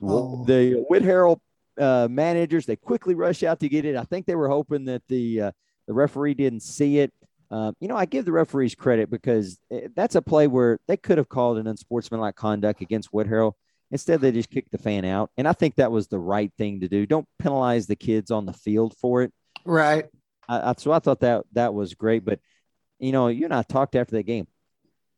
Oh. 0.00 0.44
The 0.46 0.84
Whitharral 0.90 1.40
uh, 1.78 2.08
managers 2.10 2.64
they 2.64 2.76
quickly 2.76 3.14
rush 3.14 3.42
out 3.42 3.60
to 3.60 3.68
get 3.68 3.84
it. 3.84 3.96
I 3.96 4.04
think 4.04 4.24
they 4.24 4.34
were 4.34 4.48
hoping 4.48 4.86
that 4.86 5.02
the 5.08 5.42
uh, 5.42 5.50
the 5.86 5.92
referee 5.92 6.34
didn't 6.34 6.62
see 6.62 6.98
it. 6.98 7.12
Uh, 7.50 7.72
you 7.78 7.86
know, 7.86 7.96
I 7.96 8.06
give 8.06 8.24
the 8.24 8.32
referees 8.32 8.74
credit 8.74 9.10
because 9.10 9.60
eh, 9.70 9.88
that's 9.94 10.14
a 10.14 10.22
play 10.22 10.46
where 10.46 10.78
they 10.88 10.96
could 10.96 11.18
have 11.18 11.28
called 11.28 11.58
an 11.58 11.66
unsportsmanlike 11.66 12.34
conduct 12.34 12.80
against 12.80 13.12
Whitharral. 13.12 13.52
Instead, 13.90 14.22
they 14.22 14.32
just 14.32 14.48
kicked 14.48 14.72
the 14.72 14.78
fan 14.78 15.04
out. 15.04 15.30
And 15.36 15.46
I 15.46 15.52
think 15.52 15.74
that 15.74 15.92
was 15.92 16.08
the 16.08 16.18
right 16.18 16.50
thing 16.56 16.80
to 16.80 16.88
do. 16.88 17.04
Don't 17.04 17.28
penalize 17.38 17.86
the 17.86 17.94
kids 17.94 18.30
on 18.30 18.46
the 18.46 18.54
field 18.54 18.96
for 18.96 19.22
it. 19.22 19.34
Right. 19.64 20.06
I, 20.48 20.74
so 20.76 20.92
I 20.92 20.98
thought 20.98 21.20
that 21.20 21.44
that 21.52 21.74
was 21.74 21.94
great. 21.94 22.24
But, 22.24 22.40
you 22.98 23.12
know, 23.12 23.28
you 23.28 23.44
and 23.44 23.54
I 23.54 23.62
talked 23.62 23.96
after 23.96 24.16
the 24.16 24.22
game. 24.22 24.46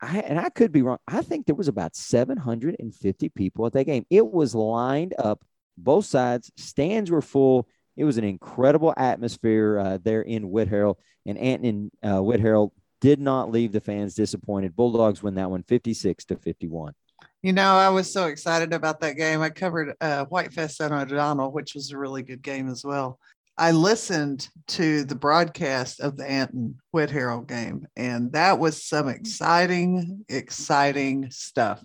I, 0.00 0.18
and 0.20 0.38
I 0.38 0.50
could 0.50 0.72
be 0.72 0.82
wrong. 0.82 0.98
I 1.08 1.22
think 1.22 1.46
there 1.46 1.54
was 1.54 1.68
about 1.68 1.96
750 1.96 3.28
people 3.30 3.66
at 3.66 3.72
that 3.72 3.84
game. 3.84 4.04
It 4.10 4.26
was 4.26 4.54
lined 4.54 5.14
up 5.18 5.44
both 5.78 6.06
sides. 6.06 6.50
Stands 6.56 7.10
were 7.10 7.22
full. 7.22 7.68
It 7.96 8.04
was 8.04 8.18
an 8.18 8.24
incredible 8.24 8.92
atmosphere 8.96 9.78
uh, 9.78 9.98
there 10.02 10.22
in 10.22 10.50
Whitharral. 10.50 10.96
And 11.26 11.38
Anton 11.38 11.90
uh, 12.02 12.18
Whitharral 12.18 12.72
did 13.00 13.20
not 13.20 13.50
leave 13.50 13.72
the 13.72 13.80
fans 13.80 14.14
disappointed. 14.14 14.76
Bulldogs 14.76 15.22
win 15.22 15.34
that 15.34 15.50
one 15.50 15.62
56 15.62 16.24
to 16.26 16.36
51. 16.36 16.94
You 17.42 17.52
know, 17.52 17.76
I 17.76 17.90
was 17.90 18.12
so 18.12 18.26
excited 18.26 18.72
about 18.72 19.00
that 19.00 19.16
game. 19.16 19.42
I 19.42 19.50
covered 19.50 19.94
uh, 20.00 20.24
Whiteface 20.26 20.80
and 20.80 20.94
O'Donnell, 20.94 21.52
which 21.52 21.74
was 21.74 21.90
a 21.90 21.98
really 21.98 22.22
good 22.22 22.42
game 22.42 22.68
as 22.68 22.84
well. 22.84 23.18
I 23.56 23.70
listened 23.70 24.48
to 24.68 25.04
the 25.04 25.14
broadcast 25.14 26.00
of 26.00 26.16
the 26.16 26.28
Anton 26.28 26.76
Whitharral 26.92 27.46
game, 27.46 27.86
and 27.96 28.32
that 28.32 28.58
was 28.58 28.82
some 28.82 29.06
mm-hmm. 29.06 29.16
exciting, 29.16 30.24
exciting 30.28 31.30
stuff. 31.30 31.82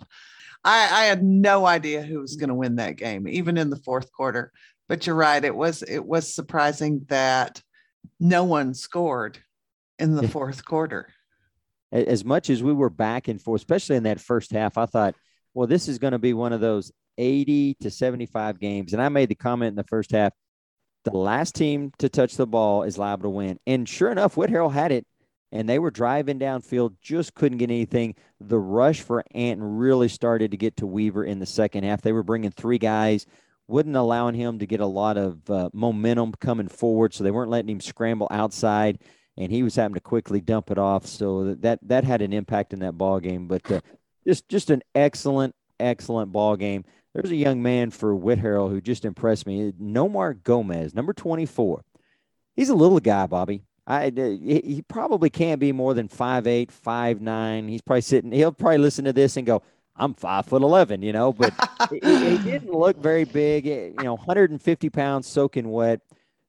I, 0.63 0.89
I 0.91 1.03
had 1.05 1.23
no 1.23 1.65
idea 1.65 2.01
who 2.01 2.19
was 2.19 2.35
going 2.35 2.49
to 2.49 2.55
win 2.55 2.77
that 2.77 2.97
game, 2.97 3.27
even 3.27 3.57
in 3.57 3.69
the 3.69 3.77
fourth 3.77 4.11
quarter. 4.11 4.51
But 4.87 5.05
you're 5.05 5.15
right; 5.15 5.43
it 5.43 5.55
was 5.55 5.83
it 5.83 6.03
was 6.03 6.33
surprising 6.33 7.05
that 7.09 7.61
no 8.19 8.43
one 8.43 8.73
scored 8.73 9.37
in 9.99 10.15
the 10.15 10.27
fourth 10.27 10.65
quarter. 10.65 11.09
As 11.91 12.25
much 12.25 12.49
as 12.49 12.63
we 12.63 12.73
were 12.73 12.89
back 12.89 13.27
and 13.27 13.41
forth, 13.41 13.61
especially 13.61 13.95
in 13.95 14.03
that 14.03 14.19
first 14.19 14.51
half, 14.51 14.77
I 14.77 14.85
thought, 14.85 15.15
well, 15.53 15.67
this 15.67 15.87
is 15.87 15.99
going 15.99 16.13
to 16.13 16.19
be 16.19 16.33
one 16.33 16.53
of 16.53 16.61
those 16.61 16.91
80 17.17 17.75
to 17.81 17.91
75 17.91 18.59
games. 18.59 18.93
And 18.93 19.01
I 19.01 19.09
made 19.09 19.29
the 19.29 19.35
comment 19.35 19.69
in 19.69 19.75
the 19.75 19.83
first 19.83 20.11
half 20.11 20.33
the 21.03 21.17
last 21.17 21.55
team 21.55 21.91
to 21.99 22.09
touch 22.09 22.35
the 22.35 22.47
ball 22.47 22.83
is 22.83 22.97
liable 22.97 23.23
to 23.23 23.29
win. 23.29 23.59
And 23.65 23.87
sure 23.87 24.11
enough, 24.11 24.35
Whitharral 24.35 24.71
had 24.71 24.91
it, 24.91 25.05
and 25.51 25.67
they 25.67 25.79
were 25.79 25.91
driving 25.91 26.39
downfield, 26.39 26.95
just 27.01 27.33
couldn't 27.33 27.57
get 27.57 27.71
anything. 27.71 28.15
The 28.39 28.59
rush 28.59 29.01
for 29.01 29.23
Anton 29.31 29.77
really 29.77 30.09
started 30.09 30.51
to 30.51 30.57
get 30.57 30.77
to 30.77 30.87
Weaver 30.87 31.23
in 31.23 31.39
the 31.39 31.45
second 31.45 31.83
half. 31.85 32.01
They 32.01 32.11
were 32.11 32.23
bringing 32.23 32.51
three 32.51 32.77
guys, 32.77 33.25
wouldn't 33.67 33.95
allowing 33.95 34.35
him 34.35 34.59
to 34.59 34.67
get 34.67 34.79
a 34.79 34.85
lot 34.85 35.17
of 35.17 35.49
uh, 35.49 35.69
momentum 35.73 36.33
coming 36.39 36.67
forward, 36.67 37.13
so 37.13 37.23
they 37.23 37.31
weren't 37.31 37.51
letting 37.51 37.69
him 37.69 37.81
scramble 37.81 38.27
outside, 38.31 38.99
and 39.37 39.51
he 39.51 39.63
was 39.63 39.75
having 39.75 39.95
to 39.95 40.01
quickly 40.01 40.41
dump 40.41 40.69
it 40.69 40.77
off. 40.77 41.05
So 41.05 41.55
that 41.55 41.79
that 41.83 42.03
had 42.03 42.21
an 42.21 42.33
impact 42.33 42.73
in 42.73 42.79
that 42.79 42.97
ball 42.97 43.19
game. 43.19 43.47
But 43.47 43.71
uh, 43.71 43.81
just 44.27 44.49
just 44.49 44.69
an 44.69 44.81
excellent, 44.93 45.55
excellent 45.79 46.31
ball 46.31 46.57
game. 46.57 46.83
There's 47.21 47.31
a 47.31 47.35
young 47.35 47.61
man 47.61 47.91
for 47.91 48.15
Whitharral 48.15 48.69
who 48.69 48.79
just 48.79 49.03
impressed 49.03 49.45
me. 49.45 49.73
Nomar 49.73 50.41
Gomez, 50.41 50.95
number 50.95 51.13
24. 51.13 51.83
He's 52.55 52.69
a 52.69 52.75
little 52.75 52.99
guy, 52.99 53.27
Bobby. 53.27 53.63
I, 53.85 54.11
he 54.11 54.83
probably 54.87 55.29
can't 55.29 55.59
be 55.59 55.71
more 55.71 55.93
than 55.93 56.07
five 56.07 56.45
eight, 56.45 56.71
five 56.71 57.21
nine. 57.21 57.67
He's 57.67 57.81
probably 57.81 58.01
sitting. 58.01 58.31
He'll 58.31 58.51
probably 58.51 58.77
listen 58.77 59.05
to 59.05 59.13
this 59.13 59.35
and 59.35 59.47
go, 59.47 59.63
"I'm 59.95 60.13
five 60.13 60.45
foot 60.45 60.61
eleven," 60.61 61.01
you 61.01 61.11
know. 61.11 61.33
But 61.33 61.53
he, 61.89 61.99
he, 61.99 62.37
didn't 62.43 62.71
look 62.71 62.97
very 62.97 63.23
big. 63.23 63.65
Eh, 63.65 63.87
you 63.97 64.03
know, 64.03 64.13
150 64.13 64.89
pounds, 64.91 65.27
soaking 65.27 65.71
wet. 65.71 66.01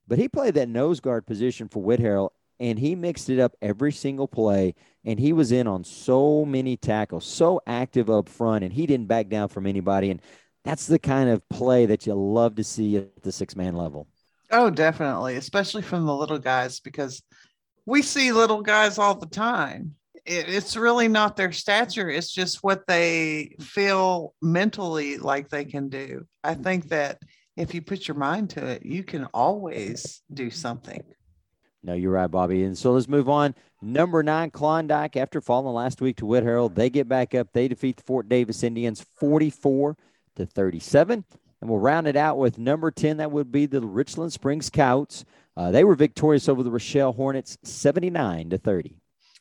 But 0.06 0.18
he 0.18 0.28
played 0.28 0.54
that 0.54 0.68
nose 0.68 1.00
guard 1.00 1.24
position 1.26 1.68
for 1.68 1.83
Whitharral, 1.83 2.30
and 2.59 2.78
he 2.78 2.94
mixed 2.94 3.30
it 3.30 3.40
up 3.40 3.56
every 3.62 3.92
single 3.92 4.28
play. 4.28 4.74
And 5.02 5.18
he 5.18 5.33
was 5.33 5.50
in 5.50 5.66
on 5.66 5.83
so 5.83 6.44
many 6.44 6.76
tackles, 6.76 7.24
so 7.24 7.62
active 7.66 8.11
up 8.11 8.28
front, 8.28 8.64
and 8.64 8.72
he 8.74 8.87
didn't 8.87 9.06
back 9.06 9.28
down 9.30 9.48
from 9.48 9.66
anybody. 9.66 10.11
And 10.11 10.20
that's 10.64 10.87
the 10.87 10.99
kind 10.99 11.31
of 11.31 11.46
play 11.49 11.87
that 11.87 12.07
you 12.07 12.14
love 12.14 12.57
to 12.57 12.64
see 12.64 12.96
at 12.96 13.23
the 13.23 13.33
six 13.33 13.57
man 13.57 13.75
level. 13.75 14.07
Oh, 14.51 14.70
definitely, 14.70 15.37
especially 15.37 15.83
from 15.83 16.07
the 16.07 16.14
little 16.14 16.38
guys, 16.38 16.81
because 16.81 17.23
we 17.87 18.03
see 18.03 18.33
little 18.33 18.62
guys 18.62 18.99
all 18.99 19.14
the 19.14 19.27
time. 19.27 19.94
It, 20.27 20.49
it's 20.49 20.77
really 20.77 21.09
not 21.09 21.37
their 21.37 21.53
stature, 21.53 22.11
it's 22.11 22.31
just 22.31 22.62
what 22.62 22.87
they 22.87 23.57
feel 23.61 24.35
mentally 24.42 25.18
like 25.18 25.49
they 25.49 25.64
can 25.64 25.88
do. 25.88 26.27
I 26.42 26.55
think 26.55 26.88
that 26.88 27.18
if 27.57 27.75
you 27.75 27.83
put 27.83 28.09
your 28.09 28.16
mind 28.16 28.51
to 28.51 28.66
it, 28.66 28.85
you 28.85 29.05
can 29.05 29.27
always 29.27 30.23
do 30.33 30.51
something. 30.51 31.03
No, 31.83 31.94
you're 31.94 32.12
right, 32.12 32.31
Bobby. 32.31 32.64
And 32.64 32.77
so 32.77 32.92
let's 32.92 33.09
move 33.09 33.29
on. 33.29 33.55
Number 33.81 34.23
nine, 34.23 34.51
Klondike, 34.51 35.16
after 35.16 35.40
falling 35.40 35.75
last 35.75 36.01
week 36.03 36.16
to 36.18 36.27
Whitharral, 36.27 36.75
they 36.75 36.90
get 36.90 37.09
back 37.09 37.35
up. 37.35 37.49
They 37.53 37.68
defeat 37.68 37.96
the 37.96 38.03
Fort 38.03 38.29
Davis 38.29 38.62
Indians 38.62 39.05
44 39.18 39.96
to 40.37 40.47
37. 40.47 41.25
And 41.61 41.69
we'll 41.69 41.79
round 41.79 42.07
it 42.07 42.16
out 42.16 42.38
with 42.38 42.59
number 42.59 42.90
10. 42.90 43.19
That 43.19 43.31
would 43.33 43.53
be 43.53 43.66
the 43.66 43.81
Richland 43.81 44.33
Springs 44.33 44.66
Scouts. 44.66 45.25
Uh, 45.57 45.71
they 45.71 45.85
were 45.85 45.95
victorious 45.95 46.49
over 46.49 46.62
the 46.62 46.71
Rochelle 46.71 47.12
Hornets 47.12 47.59
79 47.64 48.51
to 48.51 48.59
30. 48.59 48.97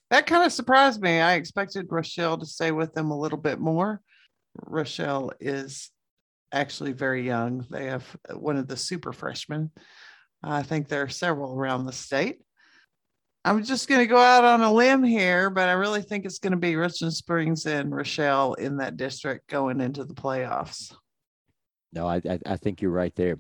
That 0.10 0.26
kind 0.26 0.46
of 0.46 0.52
surprised 0.52 1.02
me. 1.02 1.20
I 1.22 1.36
expected 1.36 1.88
Rochelle 1.90 2.38
to 2.40 2.46
stay 2.46 2.72
with 2.72 2.94
them 2.94 3.12
a 3.12 3.18
little 3.18 3.38
bit 3.38 3.60
more. 3.60 4.02
Rochelle 4.66 5.32
is 5.40 5.92
actually 6.52 6.94
very 6.94 7.26
young. 7.26 7.66
They 7.70 7.86
have 7.86 8.06
one 8.34 8.58
of 8.58 8.68
the 8.68 8.76
super 8.76 9.14
freshmen. 9.14 9.72
I 10.42 10.64
think 10.64 10.88
there 10.88 11.04
are 11.04 11.10
several 11.10 11.54
around 11.54 11.86
the 11.86 11.94
state. 11.94 12.40
I'm 13.46 13.64
just 13.64 13.88
going 13.88 14.02
to 14.02 14.08
go 14.08 14.18
out 14.18 14.44
on 14.44 14.62
a 14.62 14.72
limb 14.72 15.04
here, 15.04 15.50
but 15.50 15.70
I 15.70 15.74
really 15.74 16.02
think 16.02 16.26
it's 16.26 16.40
going 16.40 16.52
to 16.52 16.58
be 16.58 16.76
Richland 16.76 17.14
Springs 17.14 17.66
and 17.66 17.96
Rochelle 17.96 18.54
in 18.56 18.78
that 18.78 18.98
district 18.98 19.48
going 19.50 19.80
into 19.80 20.04
the 20.04 20.14
playoffs. 20.14 20.94
No, 21.94 22.08
I, 22.08 22.18
I, 22.18 22.40
I 22.46 22.58
think 22.58 22.82
you're 22.82 22.92
right 22.92 23.16
there. 23.16 23.40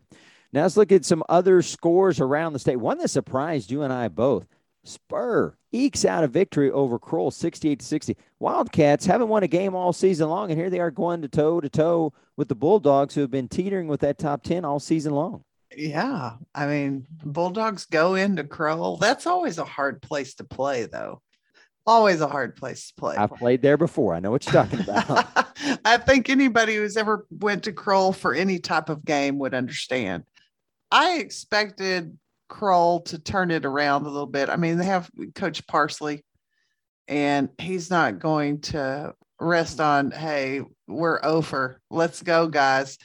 Now 0.54 0.64
let's 0.64 0.78
look 0.78 0.92
at 0.92 1.06
some 1.06 1.24
other 1.30 1.62
scores 1.62 2.20
around 2.20 2.54
the 2.54 2.60
state. 2.60 2.78
One 2.78 2.98
that 3.00 3.10
surprised 3.10 3.70
you 3.70 3.84
and 3.84 3.94
I 3.94 4.08
both. 4.08 4.48
Spur 4.86 5.56
ekes 5.74 6.06
out 6.06 6.24
a 6.24 6.28
victory 6.28 6.72
over 6.72 6.98
Crowell 6.98 7.32
68 7.32 7.82
60. 7.82 8.18
Wildcats 8.40 9.06
haven't 9.06 9.28
won 9.28 9.44
a 9.44 9.48
game 9.48 9.76
all 9.76 9.94
season 9.94 10.30
long, 10.30 10.50
and 10.50 10.60
here 10.60 10.70
they 10.70 10.80
are 10.80 10.90
going 10.90 11.22
to 11.22 11.28
toe 11.28 11.60
to 11.60 11.70
toe 11.70 12.14
with 12.38 12.48
the 12.48 12.56
Bulldogs, 12.56 13.14
who 13.14 13.22
have 13.22 13.30
been 13.30 13.50
teetering 13.50 13.88
with 13.88 14.00
that 14.00 14.18
top 14.18 14.42
10 14.44 14.64
all 14.64 14.80
season 14.80 15.14
long. 15.14 15.44
Yeah. 15.80 16.34
I 16.54 16.68
mean, 16.68 17.06
Bulldogs 17.24 17.86
go 17.86 18.15
into 18.15 18.44
Crowell. 18.44 18.98
That's 18.98 19.26
always 19.26 19.58
a 19.60 19.63
hard 19.63 20.02
place 20.02 20.34
to 20.36 20.44
play, 20.44 20.86
though. 20.86 21.22
Always 21.88 22.20
a 22.20 22.28
hard 22.28 22.58
place 22.58 22.89
to 22.89 22.96
play. 22.96 23.15
I've 23.15 23.32
played 23.32 23.62
there 23.62 23.78
before. 23.78 24.13
I 24.13 24.20
know 24.20 24.30
what 24.30 24.46
you're 24.46 24.54
talking 24.54 24.82
about. 24.82 25.50
I 25.86 25.98
think 25.98 26.30
anybody 26.30 26.76
who's 26.76 26.98
ever 26.98 27.26
went 27.32 27.63
to 27.63 27.72
Crowell 27.72 28.12
for 28.12 28.34
any 28.34 28.60
type 28.60 28.89
of 28.89 29.06
game 29.06 29.39
would 29.39 29.54
understand. 29.54 30.26
I 30.92 31.20
expected 31.20 32.18
Crowell 32.50 33.00
to 33.02 33.18
turn 33.18 33.50
it 33.50 33.65
around 33.65 34.06
a 34.06 34.10
little 34.10 34.28
bit. 34.28 34.50
I 34.50 34.58
mean, 34.58 34.78
they 34.78 34.86
have 34.86 35.10
Coach 35.34 35.65
Parsley, 35.65 36.26
and 37.08 37.48
he's 37.58 37.89
not 37.89 38.20
going 38.20 38.60
to 38.62 39.13
rest 39.39 39.80
on, 39.80 40.12
hey, 40.12 40.62
we're 40.88 41.24
over. 41.24 41.80
Let's 41.89 42.22
go, 42.22 42.48
guys. 42.48 42.98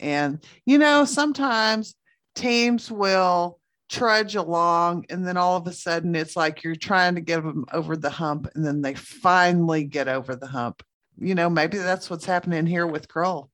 And, 0.00 0.42
you 0.64 0.78
know, 0.78 1.04
sometimes 1.04 1.94
teams 2.34 2.90
will 2.90 3.58
trudge 3.88 4.34
along 4.34 5.04
and 5.10 5.26
then 5.26 5.36
all 5.36 5.56
of 5.56 5.66
a 5.66 5.72
sudden 5.72 6.14
it's 6.14 6.36
like 6.36 6.64
you're 6.64 6.74
trying 6.74 7.14
to 7.14 7.20
get 7.20 7.42
them 7.42 7.64
over 7.72 7.96
the 7.96 8.10
hump 8.10 8.48
and 8.54 8.64
then 8.64 8.80
they 8.80 8.94
finally 8.94 9.84
get 9.84 10.08
over 10.08 10.34
the 10.34 10.46
hump 10.46 10.82
you 11.18 11.34
know 11.34 11.48
maybe 11.48 11.78
that's 11.78 12.10
what's 12.10 12.24
happening 12.24 12.66
here 12.66 12.86
with 12.86 13.08
Crowell. 13.08 13.50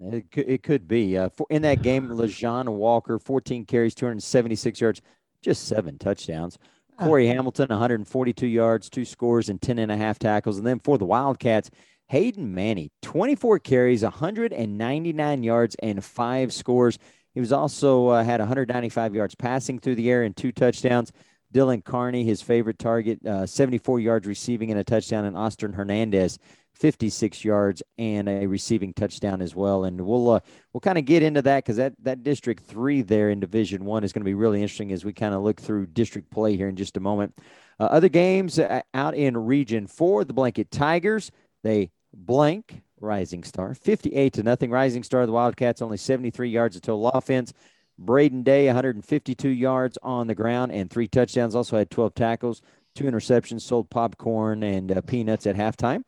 It 0.00 0.30
could, 0.30 0.48
it 0.48 0.62
could 0.62 0.86
be 0.86 1.16
uh, 1.16 1.30
for, 1.30 1.46
in 1.48 1.62
that 1.62 1.82
game. 1.82 2.08
Lejean 2.08 2.68
Walker, 2.68 3.18
14 3.18 3.64
carries, 3.64 3.94
276 3.94 4.80
yards, 4.80 5.00
just 5.42 5.66
seven 5.66 5.98
touchdowns. 5.98 6.58
Corey 6.98 7.26
Hamilton, 7.26 7.68
142 7.68 8.46
yards, 8.46 8.88
two 8.88 9.04
scores, 9.04 9.48
and 9.48 9.60
10 9.60 9.78
and 9.78 9.92
a 9.92 9.96
half 9.96 10.18
tackles. 10.18 10.56
And 10.58 10.66
then 10.66 10.80
for 10.80 10.96
the 10.96 11.04
Wildcats, 11.04 11.70
Hayden 12.08 12.54
Manny, 12.54 12.90
24 13.02 13.58
carries, 13.58 14.02
199 14.02 15.42
yards, 15.42 15.76
and 15.82 16.02
five 16.02 16.54
scores. 16.54 16.98
He 17.36 17.40
was 17.40 17.52
also 17.52 18.08
uh, 18.08 18.24
had 18.24 18.40
195 18.40 19.14
yards 19.14 19.34
passing 19.34 19.78
through 19.78 19.96
the 19.96 20.10
air 20.10 20.22
and 20.22 20.34
two 20.34 20.52
touchdowns. 20.52 21.12
Dylan 21.52 21.84
Carney, 21.84 22.24
his 22.24 22.40
favorite 22.40 22.78
target, 22.78 23.24
uh, 23.26 23.44
74 23.44 24.00
yards 24.00 24.26
receiving 24.26 24.70
and 24.70 24.80
a 24.80 24.84
touchdown, 24.84 25.26
and 25.26 25.36
Austin 25.36 25.74
Hernandez, 25.74 26.38
56 26.72 27.44
yards 27.44 27.82
and 27.98 28.26
a 28.26 28.46
receiving 28.46 28.94
touchdown 28.94 29.42
as 29.42 29.54
well. 29.54 29.84
And 29.84 30.00
we'll 30.00 30.30
uh, 30.30 30.40
we'll 30.72 30.80
kind 30.80 30.96
of 30.96 31.04
get 31.04 31.22
into 31.22 31.42
that 31.42 31.62
because 31.62 31.76
that 31.76 31.92
that 32.04 32.22
District 32.22 32.64
Three 32.64 33.02
there 33.02 33.28
in 33.28 33.38
Division 33.38 33.84
One 33.84 34.02
is 34.02 34.14
going 34.14 34.22
to 34.22 34.30
be 34.30 34.32
really 34.32 34.62
interesting 34.62 34.90
as 34.90 35.04
we 35.04 35.12
kind 35.12 35.34
of 35.34 35.42
look 35.42 35.60
through 35.60 35.88
district 35.88 36.30
play 36.30 36.56
here 36.56 36.70
in 36.70 36.76
just 36.76 36.96
a 36.96 37.00
moment. 37.00 37.38
Uh, 37.78 37.84
other 37.84 38.08
games 38.08 38.58
uh, 38.58 38.80
out 38.94 39.14
in 39.14 39.36
Region 39.36 39.86
Four, 39.86 40.24
the 40.24 40.32
Blanket 40.32 40.70
Tigers 40.70 41.30
they 41.62 41.90
blank 42.14 42.80
Rising 43.00 43.44
Star 43.44 43.74
58 43.74 44.32
to 44.34 44.42
nothing. 44.42 44.70
Rising 44.70 45.02
Star 45.02 45.26
the 45.26 45.32
Wildcats 45.32 45.82
only 45.82 45.96
73 45.96 46.48
yards 46.48 46.76
of 46.76 46.82
total 46.82 47.08
offense. 47.08 47.52
Braden 47.98 48.42
Day 48.42 48.66
152 48.66 49.48
yards 49.48 49.98
on 50.02 50.26
the 50.26 50.34
ground 50.34 50.72
and 50.72 50.90
three 50.90 51.08
touchdowns. 51.08 51.54
Also 51.54 51.76
had 51.76 51.90
12 51.90 52.14
tackles, 52.14 52.62
two 52.94 53.04
interceptions, 53.04 53.62
sold 53.62 53.88
popcorn 53.90 54.62
and 54.62 54.92
uh, 54.92 55.00
peanuts 55.00 55.46
at 55.46 55.56
halftime. 55.56 56.02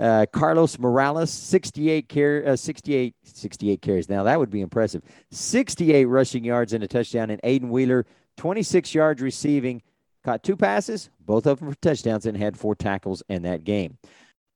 uh, 0.00 0.26
Carlos 0.32 0.78
Morales, 0.78 1.30
68 1.32 2.08
car- 2.08 2.44
uh, 2.46 2.56
68, 2.56 3.14
68 3.24 3.82
carries. 3.82 4.08
Now 4.08 4.24
that 4.24 4.38
would 4.38 4.50
be 4.50 4.60
impressive. 4.60 5.02
68 5.30 6.04
rushing 6.04 6.44
yards 6.44 6.72
and 6.72 6.84
a 6.84 6.88
touchdown. 6.88 7.30
And 7.30 7.42
Aiden 7.42 7.68
Wheeler, 7.68 8.06
26 8.36 8.94
yards 8.94 9.20
receiving, 9.20 9.82
caught 10.24 10.42
two 10.42 10.56
passes, 10.56 11.10
both 11.20 11.46
of 11.46 11.58
them 11.58 11.70
for 11.70 11.78
touchdowns, 11.80 12.26
and 12.26 12.36
had 12.36 12.56
four 12.56 12.74
tackles 12.74 13.22
in 13.28 13.42
that 13.42 13.64
game. 13.64 13.98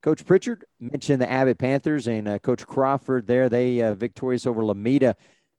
Coach 0.05 0.27
Pritchard 0.27 0.67
mentioned 0.79 1.23
the 1.23 1.33
Abbott 1.33 1.57
Panthers 1.57 2.09
and 2.09 2.29
uh, 2.29 2.39
Coach 2.39 2.67
Crawford 2.67 3.27
there. 3.27 3.49
They 3.49 3.81
uh, 3.81 3.95
victorious 3.95 4.47
over 4.47 4.61
Lometa 4.61 5.15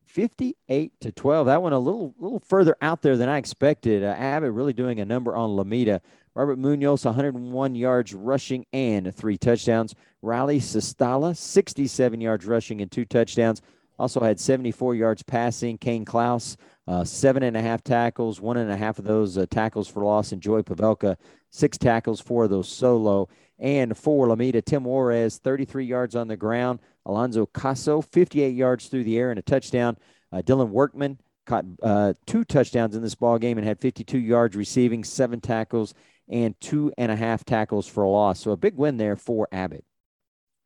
58 0.06 0.92
to 1.02 1.12
12. 1.12 1.48
That 1.48 1.64
one 1.64 1.74
a 1.74 1.80
little 1.80 2.14
little 2.20 2.38
further 2.42 2.78
out 2.80 3.02
there 3.02 3.18
than 3.18 3.28
I 3.28 3.40
expected. 3.40 4.04
Uh, 4.04 4.10
Abbott 4.10 4.52
really 4.52 4.72
doing 4.72 5.00
a 5.00 5.06
number 5.06 5.36
on 5.36 5.50
Lometa. 5.50 6.00
Robert 6.36 6.60
Munoz, 6.60 7.06
101 7.06 7.74
yards 7.74 8.14
rushing 8.14 8.68
and 8.72 9.16
three 9.16 9.36
touchdowns. 9.36 9.96
Riley 10.22 10.60
Sestala, 10.60 11.36
67 11.36 12.22
yards 12.22 12.46
rushing 12.46 12.82
and 12.82 12.92
two 12.92 13.06
touchdowns. 13.06 13.64
Also 13.98 14.20
had 14.20 14.40
74 14.40 14.94
yards 14.94 15.24
passing. 15.24 15.80
Kane 15.80 16.06
Klaus, 16.06 16.56
uh, 16.88 17.04
seven 17.04 17.42
and 17.42 17.58
a 17.58 17.64
half 17.64 17.84
tackles, 17.84 18.40
one 18.40 18.58
and 18.58 18.72
a 18.72 18.78
half 18.78 19.00
of 19.00 19.06
those 19.06 19.40
uh, 19.40 19.48
tackles 19.50 19.88
for 19.88 20.04
loss. 20.04 20.34
And 20.34 20.42
Joy 20.42 20.62
Pavelka, 20.62 21.16
six 21.50 21.80
tackles, 21.80 22.22
four 22.22 22.44
of 22.44 22.52
those 22.52 22.70
solo. 22.70 23.28
And 23.58 23.98
for 23.98 24.28
Lometa. 24.28 24.64
Tim 24.64 24.84
Juarez, 24.84 25.38
33 25.38 25.86
yards 25.86 26.16
on 26.16 26.28
the 26.28 26.36
ground. 26.36 26.80
Alonzo 27.06 27.46
Caso, 27.46 28.04
58 28.04 28.50
yards 28.50 28.88
through 28.88 29.04
the 29.04 29.18
air 29.18 29.30
and 29.30 29.40
a 29.40 29.44
touchdown. 29.44 29.98
Uh, 30.32 30.42
Dylan 30.42 30.70
Workman 30.70 31.20
caught 31.46 31.66
uh, 31.82 32.14
two 32.26 32.44
touchdowns 32.44 32.96
in 32.96 33.02
this 33.02 33.16
ball 33.16 33.38
game 33.38 33.58
and 33.58 33.66
had 33.66 33.80
52 33.80 34.18
yards 34.18 34.56
receiving, 34.56 35.04
seven 35.04 35.40
tackles, 35.40 35.94
and 36.28 36.60
two 36.60 36.92
and 36.98 37.12
a 37.12 37.16
half 37.16 37.46
tackles 37.46 37.88
for 37.88 38.04
a 38.04 38.10
loss. 38.10 38.40
So 38.40 38.52
a 38.52 38.58
big 38.58 38.76
win 38.76 38.98
there 38.98 39.16
for 39.16 39.48
Abbott. 39.52 39.86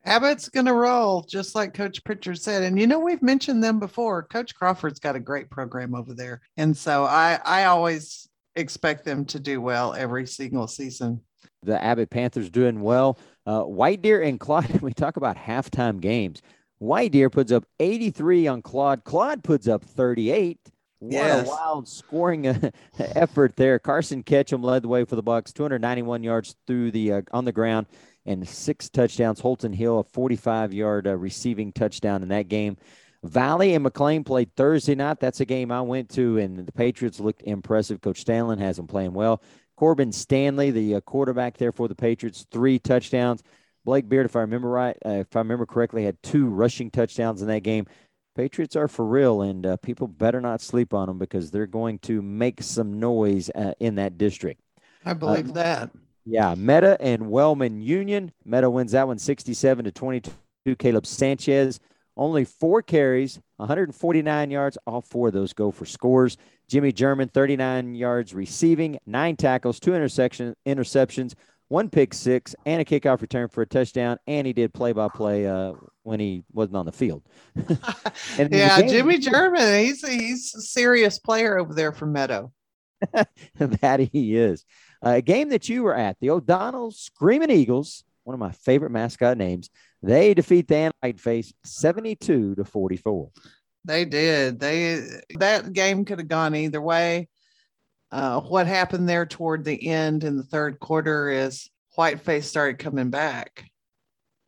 Abbott's 0.04 0.48
going 0.48 0.66
to 0.66 0.72
roll, 0.72 1.22
just 1.22 1.54
like 1.54 1.74
Coach 1.74 2.02
Pritchard 2.04 2.38
said. 2.38 2.62
And 2.62 2.80
you 2.80 2.86
know, 2.86 2.98
we've 2.98 3.22
mentioned 3.22 3.62
them 3.62 3.78
before. 3.78 4.22
Coach 4.22 4.54
Crawford's 4.54 4.98
got 4.98 5.16
a 5.16 5.20
great 5.20 5.50
program 5.50 5.94
over 5.94 6.14
there. 6.14 6.40
And 6.56 6.74
so 6.74 7.04
I, 7.04 7.38
I 7.44 7.64
always 7.64 8.26
expect 8.56 9.04
them 9.04 9.26
to 9.26 9.38
do 9.38 9.60
well 9.60 9.94
every 9.94 10.26
single 10.26 10.66
season. 10.66 11.20
The 11.62 11.82
Abbott 11.82 12.10
Panthers 12.10 12.50
doing 12.50 12.80
well. 12.80 13.18
Uh, 13.46 13.62
White 13.62 14.02
Deer 14.02 14.22
and 14.22 14.40
Claude, 14.40 14.80
we 14.82 14.92
talk 14.92 15.16
about 15.16 15.36
halftime 15.36 16.00
games. 16.00 16.42
White 16.78 17.12
Deer 17.12 17.28
puts 17.28 17.52
up 17.52 17.64
83 17.78 18.46
on 18.46 18.62
Claude. 18.62 19.04
Claude 19.04 19.44
puts 19.44 19.68
up 19.68 19.84
38. 19.84 20.58
What 21.00 21.12
yes. 21.12 21.46
a 21.46 21.50
wild 21.50 21.88
scoring 21.88 22.46
uh, 22.46 22.70
effort 22.98 23.56
there. 23.56 23.78
Carson 23.78 24.22
Ketchum 24.22 24.62
led 24.62 24.82
the 24.82 24.88
way 24.88 25.04
for 25.04 25.16
the 25.16 25.22
Bucks, 25.22 25.52
291 25.52 26.22
yards 26.22 26.56
through 26.66 26.90
the 26.90 27.12
uh, 27.12 27.22
on 27.32 27.46
the 27.46 27.52
ground 27.52 27.86
and 28.26 28.46
six 28.46 28.90
touchdowns. 28.90 29.40
Holton 29.40 29.72
Hill 29.72 30.00
a 30.00 30.04
45-yard 30.04 31.06
uh, 31.06 31.16
receiving 31.16 31.72
touchdown 31.72 32.22
in 32.22 32.28
that 32.28 32.48
game. 32.48 32.76
Valley 33.22 33.74
and 33.74 33.82
McLean 33.82 34.24
played 34.24 34.54
Thursday 34.56 34.94
night. 34.94 35.20
That's 35.20 35.40
a 35.40 35.44
game 35.44 35.70
I 35.70 35.82
went 35.82 36.08
to, 36.10 36.38
and 36.38 36.66
the 36.66 36.72
Patriots 36.72 37.20
looked 37.20 37.42
impressive. 37.42 38.00
Coach 38.00 38.20
Stanley 38.20 38.58
has 38.58 38.76
them 38.76 38.86
playing 38.86 39.12
well. 39.12 39.42
Corbin 39.80 40.12
Stanley, 40.12 40.70
the 40.70 40.96
uh, 40.96 41.00
quarterback 41.00 41.56
there 41.56 41.72
for 41.72 41.88
the 41.88 41.94
Patriots, 41.94 42.44
three 42.50 42.78
touchdowns. 42.78 43.42
Blake 43.86 44.10
Beard, 44.10 44.26
if 44.26 44.36
I 44.36 44.40
remember 44.40 44.68
right, 44.68 44.94
uh, 45.06 45.20
if 45.20 45.34
I 45.34 45.38
remember 45.38 45.64
correctly, 45.64 46.04
had 46.04 46.22
two 46.22 46.48
rushing 46.48 46.90
touchdowns 46.90 47.40
in 47.40 47.48
that 47.48 47.62
game. 47.62 47.86
Patriots 48.36 48.76
are 48.76 48.88
for 48.88 49.06
real, 49.06 49.40
and 49.40 49.64
uh, 49.64 49.78
people 49.78 50.06
better 50.06 50.38
not 50.38 50.60
sleep 50.60 50.92
on 50.92 51.06
them 51.06 51.16
because 51.16 51.50
they're 51.50 51.66
going 51.66 51.98
to 52.00 52.20
make 52.20 52.62
some 52.62 53.00
noise 53.00 53.48
uh, 53.54 53.72
in 53.80 53.94
that 53.94 54.18
district. 54.18 54.60
I 55.06 55.14
believe 55.14 55.48
uh, 55.48 55.54
that. 55.54 55.90
Yeah, 56.26 56.54
Meadow 56.56 56.98
and 57.00 57.30
Wellman 57.30 57.80
Union. 57.80 58.32
Meadow 58.44 58.68
wins 58.68 58.92
that 58.92 59.06
one 59.06 59.18
67 59.18 59.86
to 59.86 59.90
22. 59.90 60.76
Caleb 60.76 61.06
Sanchez, 61.06 61.80
only 62.18 62.44
four 62.44 62.82
carries, 62.82 63.40
149 63.56 64.50
yards. 64.50 64.76
All 64.86 65.00
four 65.00 65.28
of 65.28 65.32
those 65.32 65.54
go 65.54 65.70
for 65.70 65.86
scores. 65.86 66.36
Jimmy 66.70 66.92
German, 66.92 67.26
39 67.26 67.96
yards 67.96 68.32
receiving, 68.32 68.96
nine 69.04 69.34
tackles, 69.34 69.80
two 69.80 69.92
intersection, 69.92 70.54
interceptions, 70.64 71.34
one 71.66 71.90
pick 71.90 72.14
six, 72.14 72.54
and 72.64 72.80
a 72.80 72.84
kickoff 72.84 73.20
return 73.20 73.48
for 73.48 73.62
a 73.62 73.66
touchdown. 73.66 74.18
And 74.28 74.46
he 74.46 74.52
did 74.52 74.72
play 74.72 74.92
by 74.92 75.08
play 75.08 75.46
when 76.04 76.20
he 76.20 76.44
wasn't 76.52 76.76
on 76.76 76.86
the 76.86 76.92
field. 76.92 77.24
yeah, 78.38 78.80
Jimmy 78.82 79.18
German, 79.18 79.84
he's 79.84 80.06
he's 80.06 80.54
a 80.54 80.60
serious 80.60 81.18
player 81.18 81.58
over 81.58 81.74
there 81.74 81.90
from 81.90 82.12
Meadow. 82.12 82.52
that 83.58 84.08
he 84.12 84.36
is. 84.36 84.64
Uh, 85.04 85.10
a 85.10 85.22
game 85.22 85.48
that 85.48 85.68
you 85.68 85.82
were 85.82 85.96
at, 85.96 86.18
the 86.20 86.30
O'Donnell 86.30 86.92
Screaming 86.92 87.50
Eagles, 87.50 88.04
one 88.22 88.34
of 88.34 88.40
my 88.40 88.52
favorite 88.52 88.90
mascot 88.90 89.36
names. 89.36 89.70
They 90.02 90.34
defeat 90.34 90.68
the 90.68 90.92
Whiteface 91.02 91.52
72 91.64 92.54
to 92.54 92.64
44. 92.64 93.30
They 93.84 94.04
did. 94.04 94.60
They 94.60 95.04
that 95.38 95.72
game 95.72 96.04
could 96.04 96.18
have 96.18 96.28
gone 96.28 96.54
either 96.54 96.80
way. 96.80 97.28
Uh, 98.12 98.40
what 98.40 98.66
happened 98.66 99.08
there 99.08 99.26
toward 99.26 99.64
the 99.64 99.88
end 99.88 100.24
in 100.24 100.36
the 100.36 100.42
third 100.42 100.80
quarter 100.80 101.30
is 101.30 101.70
Whiteface 101.96 102.48
started 102.48 102.78
coming 102.78 103.10
back. 103.10 103.64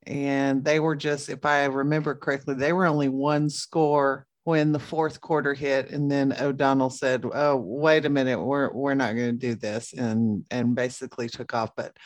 And 0.04 0.64
they 0.64 0.80
were 0.80 0.96
just, 0.96 1.28
if 1.28 1.44
I 1.46 1.66
remember 1.66 2.14
correctly, 2.14 2.54
they 2.54 2.72
were 2.72 2.86
only 2.86 3.08
one 3.08 3.48
score 3.48 4.26
when 4.44 4.72
the 4.72 4.80
fourth 4.80 5.20
quarter 5.20 5.54
hit. 5.54 5.90
And 5.90 6.10
then 6.10 6.34
O'Donnell 6.40 6.90
said, 6.90 7.24
Oh, 7.32 7.56
wait 7.56 8.04
a 8.04 8.10
minute, 8.10 8.40
we're 8.40 8.72
we're 8.72 8.94
not 8.94 9.14
going 9.14 9.38
to 9.38 9.46
do 9.46 9.54
this, 9.54 9.92
and 9.92 10.44
and 10.50 10.74
basically 10.74 11.28
took 11.28 11.54
off. 11.54 11.70
But 11.76 11.96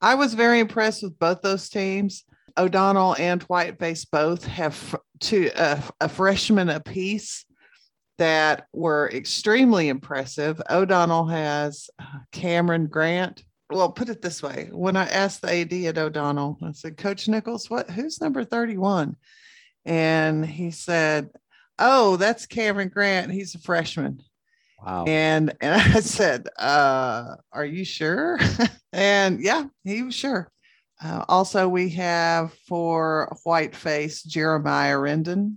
I 0.00 0.14
was 0.14 0.34
very 0.34 0.60
impressed 0.60 1.02
with 1.02 1.18
both 1.18 1.42
those 1.42 1.68
teams. 1.68 2.24
O'Donnell 2.56 3.16
and 3.18 3.42
Whiteface 3.44 4.04
both 4.04 4.44
have 4.44 4.96
two 5.20 5.50
uh, 5.54 5.80
a 6.00 6.08
freshman 6.08 6.68
apiece 6.68 7.44
that 8.18 8.66
were 8.72 9.10
extremely 9.12 9.88
impressive. 9.88 10.60
O'Donnell 10.70 11.26
has 11.26 11.88
uh, 11.98 12.04
Cameron 12.32 12.86
Grant. 12.86 13.44
Well, 13.70 13.92
put 13.92 14.08
it 14.08 14.20
this 14.20 14.42
way: 14.42 14.68
when 14.72 14.96
I 14.96 15.06
asked 15.06 15.42
the 15.42 15.60
AD 15.60 15.72
at 15.72 15.98
O'Donnell, 15.98 16.58
I 16.62 16.72
said, 16.72 16.96
"Coach 16.96 17.28
Nichols, 17.28 17.70
what? 17.70 17.90
Who's 17.90 18.20
number 18.20 18.44
thirty-one?" 18.44 19.16
And 19.84 20.44
he 20.44 20.70
said, 20.70 21.30
"Oh, 21.78 22.16
that's 22.16 22.46
Cameron 22.46 22.88
Grant. 22.88 23.32
He's 23.32 23.54
a 23.54 23.58
freshman." 23.58 24.20
Wow. 24.84 25.04
And 25.06 25.54
and 25.60 25.80
I 25.96 26.00
said, 26.00 26.48
uh, 26.58 27.36
"Are 27.52 27.64
you 27.64 27.84
sure?" 27.84 28.38
and 28.92 29.40
yeah, 29.40 29.64
he 29.84 30.02
was 30.02 30.14
sure. 30.14 30.50
Uh, 31.02 31.24
also, 31.28 31.68
we 31.68 31.88
have 31.90 32.52
for 32.68 33.34
Whiteface 33.44 34.22
Jeremiah 34.22 34.96
Rendon 34.96 35.56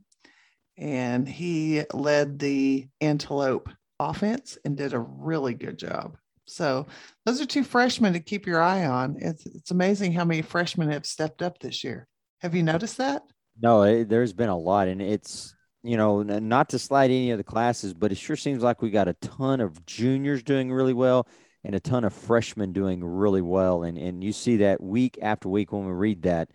and 0.78 1.28
he 1.28 1.84
led 1.94 2.40
the 2.40 2.88
Antelope 3.02 3.70
offense 4.00 4.58
and 4.66 4.76
did 4.76 4.94
a 4.94 5.00
really 5.00 5.54
good 5.54 5.78
job. 5.78 6.18
So 6.46 6.88
those 7.26 7.42
are 7.42 7.46
two 7.46 7.64
freshmen 7.64 8.14
to 8.14 8.20
keep 8.20 8.46
your 8.46 8.62
eye 8.62 8.86
on. 8.86 9.18
It's, 9.20 9.46
it's 9.46 9.72
amazing 9.72 10.14
how 10.14 10.26
many 10.26 10.42
freshmen 10.42 10.92
have 10.92 11.06
stepped 11.06 11.42
up 11.42 11.60
this 11.60 11.84
year. 11.84 12.08
Have 12.42 12.56
you 12.56 12.64
noticed 12.64 12.98
that? 12.98 13.24
No, 13.62 13.84
it, 13.84 14.10
there's 14.10 14.34
been 14.34 14.50
a 14.50 14.58
lot, 14.58 14.88
and 14.88 15.02
it's 15.02 15.56
you 15.84 15.96
know 15.96 16.24
not 16.24 16.70
to 16.70 16.80
slide 16.80 17.12
any 17.12 17.32
of 17.32 17.38
the 17.38 17.44
classes, 17.44 17.94
but 17.94 18.12
it 18.12 18.18
sure 18.18 18.36
seems 18.36 18.64
like 18.64 18.82
we 18.82 18.90
got 18.90 19.08
a 19.08 19.14
ton 19.14 19.62
of 19.62 19.86
juniors 19.86 20.44
doing 20.44 20.72
really 20.72 20.94
well 20.94 21.28
and 21.64 21.76
a 21.76 21.80
ton 21.80 22.04
of 22.04 22.14
freshmen 22.14 22.74
doing 22.74 23.04
really 23.04 23.42
well, 23.42 23.84
and 23.84 23.98
and 23.98 24.24
you 24.24 24.32
see 24.32 24.58
that 24.58 24.82
week 24.82 25.18
after 25.22 25.50
week 25.50 25.72
when 25.72 25.86
we 25.86 25.94
read 25.94 26.24
that. 26.24 26.50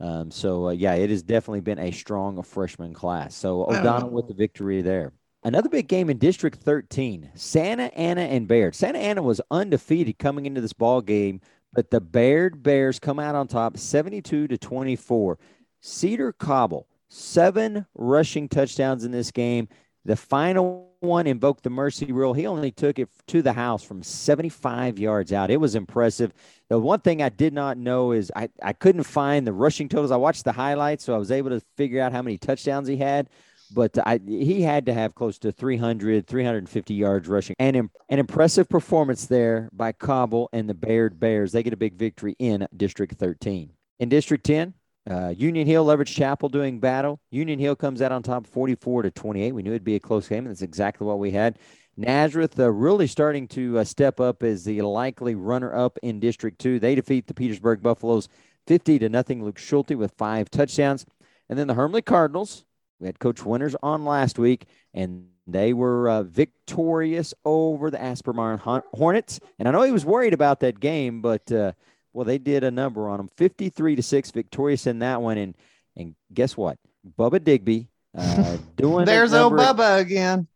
Um, 0.00 0.30
so 0.30 0.68
uh, 0.68 0.70
yeah, 0.70 0.94
it 0.94 1.10
has 1.10 1.22
definitely 1.22 1.60
been 1.60 1.78
a 1.78 1.92
strong 1.92 2.42
freshman 2.42 2.92
class. 2.92 3.34
So 3.34 3.64
O'Donnell 3.64 4.10
with 4.10 4.28
the 4.28 4.34
victory 4.34 4.82
there. 4.82 5.12
Another 5.44 5.68
big 5.68 5.88
game 5.88 6.08
in 6.08 6.18
District 6.18 6.56
13, 6.56 7.30
Santa 7.34 7.92
Ana 7.94 8.22
and 8.22 8.46
Baird. 8.46 8.76
Santa 8.76 9.00
Ana 9.00 9.22
was 9.22 9.40
undefeated 9.50 10.18
coming 10.18 10.46
into 10.46 10.60
this 10.60 10.72
ball 10.72 11.00
game, 11.00 11.40
but 11.72 11.90
the 11.90 12.00
Baird 12.00 12.62
Bears 12.62 13.00
come 13.00 13.18
out 13.18 13.34
on 13.34 13.48
top 13.48 13.76
72 13.76 14.46
to 14.46 14.58
24. 14.58 15.38
Cedar 15.80 16.32
Cobble, 16.32 16.86
seven 17.08 17.86
rushing 17.94 18.48
touchdowns 18.48 19.04
in 19.04 19.10
this 19.10 19.32
game. 19.32 19.68
The 20.04 20.16
final 20.16 20.92
one 21.00 21.26
invoked 21.26 21.64
the 21.64 21.70
mercy 21.70 22.12
rule. 22.12 22.32
He 22.32 22.46
only 22.46 22.70
took 22.70 22.98
it 22.98 23.08
to 23.28 23.42
the 23.42 23.52
house 23.52 23.82
from 23.82 24.02
75 24.02 24.98
yards 24.98 25.32
out. 25.32 25.50
It 25.50 25.58
was 25.58 25.74
impressive. 25.74 26.32
The 26.68 26.78
one 26.78 27.00
thing 27.00 27.22
I 27.22 27.28
did 27.28 27.52
not 27.52 27.76
know 27.76 28.12
is 28.12 28.32
I, 28.34 28.48
I 28.62 28.72
couldn't 28.72 29.04
find 29.04 29.46
the 29.46 29.52
rushing 29.52 29.88
totals. 29.88 30.10
I 30.10 30.16
watched 30.16 30.44
the 30.44 30.52
highlights, 30.52 31.04
so 31.04 31.14
I 31.14 31.18
was 31.18 31.30
able 31.30 31.50
to 31.50 31.60
figure 31.76 32.00
out 32.00 32.12
how 32.12 32.22
many 32.22 32.38
touchdowns 32.38 32.88
he 32.88 32.96
had. 32.96 33.28
But 33.74 33.96
I, 34.06 34.20
he 34.26 34.62
had 34.62 34.86
to 34.86 34.94
have 34.94 35.14
close 35.14 35.38
to 35.38 35.52
300, 35.52 36.26
350 36.26 36.94
yards 36.94 37.28
rushing. 37.28 37.56
And 37.58 37.76
an 37.76 37.90
impressive 38.18 38.68
performance 38.68 39.26
there 39.26 39.70
by 39.72 39.92
Cobble 39.92 40.50
and 40.52 40.68
the 40.68 40.74
Baird 40.74 41.18
Bears. 41.18 41.52
They 41.52 41.62
get 41.62 41.72
a 41.72 41.78
big 41.78 41.94
victory 41.94 42.36
in 42.38 42.66
District 42.76 43.14
13. 43.14 43.70
In 43.98 44.08
District 44.08 44.44
10, 44.44 44.74
uh, 45.10 45.34
Union 45.36 45.66
Hill, 45.66 45.84
Leverett 45.84 46.08
Chapel 46.08 46.48
doing 46.48 46.78
battle. 46.78 47.20
Union 47.30 47.58
Hill 47.58 47.74
comes 47.74 48.00
out 48.00 48.12
on 48.12 48.22
top 48.22 48.46
44 48.46 49.02
to 49.02 49.10
28. 49.10 49.52
We 49.52 49.62
knew 49.62 49.70
it'd 49.70 49.84
be 49.84 49.96
a 49.96 50.00
close 50.00 50.28
game, 50.28 50.44
and 50.44 50.50
that's 50.50 50.62
exactly 50.62 51.06
what 51.06 51.18
we 51.18 51.32
had. 51.32 51.58
Nazareth 51.96 52.58
uh, 52.58 52.70
really 52.70 53.06
starting 53.06 53.46
to 53.48 53.78
uh, 53.78 53.84
step 53.84 54.20
up 54.20 54.42
as 54.42 54.64
the 54.64 54.80
likely 54.82 55.34
runner 55.34 55.74
up 55.74 55.98
in 56.02 56.20
District 56.20 56.58
2. 56.58 56.78
They 56.78 56.94
defeat 56.94 57.26
the 57.26 57.34
Petersburg 57.34 57.82
Buffaloes 57.82 58.28
50 58.66 59.00
to 59.00 59.08
nothing. 59.08 59.44
Luke 59.44 59.58
Schulte 59.58 59.96
with 59.96 60.12
five 60.16 60.50
touchdowns. 60.50 61.04
And 61.48 61.58
then 61.58 61.66
the 61.66 61.74
Hermleigh 61.74 62.02
Cardinals, 62.02 62.64
we 62.98 63.06
had 63.06 63.18
Coach 63.18 63.44
Winters 63.44 63.76
on 63.82 64.04
last 64.04 64.38
week, 64.38 64.66
and 64.94 65.26
they 65.46 65.72
were 65.72 66.08
uh, 66.08 66.22
victorious 66.22 67.34
over 67.44 67.90
the 67.90 67.98
Aspermont 67.98 68.60
Hornets. 68.94 69.40
And 69.58 69.68
I 69.68 69.72
know 69.72 69.82
he 69.82 69.92
was 69.92 70.04
worried 70.04 70.32
about 70.32 70.60
that 70.60 70.80
game, 70.80 71.20
but 71.20 71.50
uh, 71.50 71.72
well, 72.12 72.24
they 72.24 72.38
did 72.38 72.64
a 72.64 72.70
number 72.70 73.08
on 73.08 73.18
them, 73.18 73.28
53 73.36 73.96
to 73.96 74.02
6, 74.02 74.30
victorious 74.30 74.86
in 74.86 75.00
that 75.00 75.22
one. 75.22 75.38
And 75.38 75.54
and 75.96 76.14
guess 76.32 76.56
what? 76.56 76.78
Bubba 77.18 77.42
Digby 77.42 77.88
uh, 78.16 78.56
doing 78.76 79.04
There's 79.04 79.34
old 79.34 79.54
Bubba 79.54 80.00
again. 80.00 80.46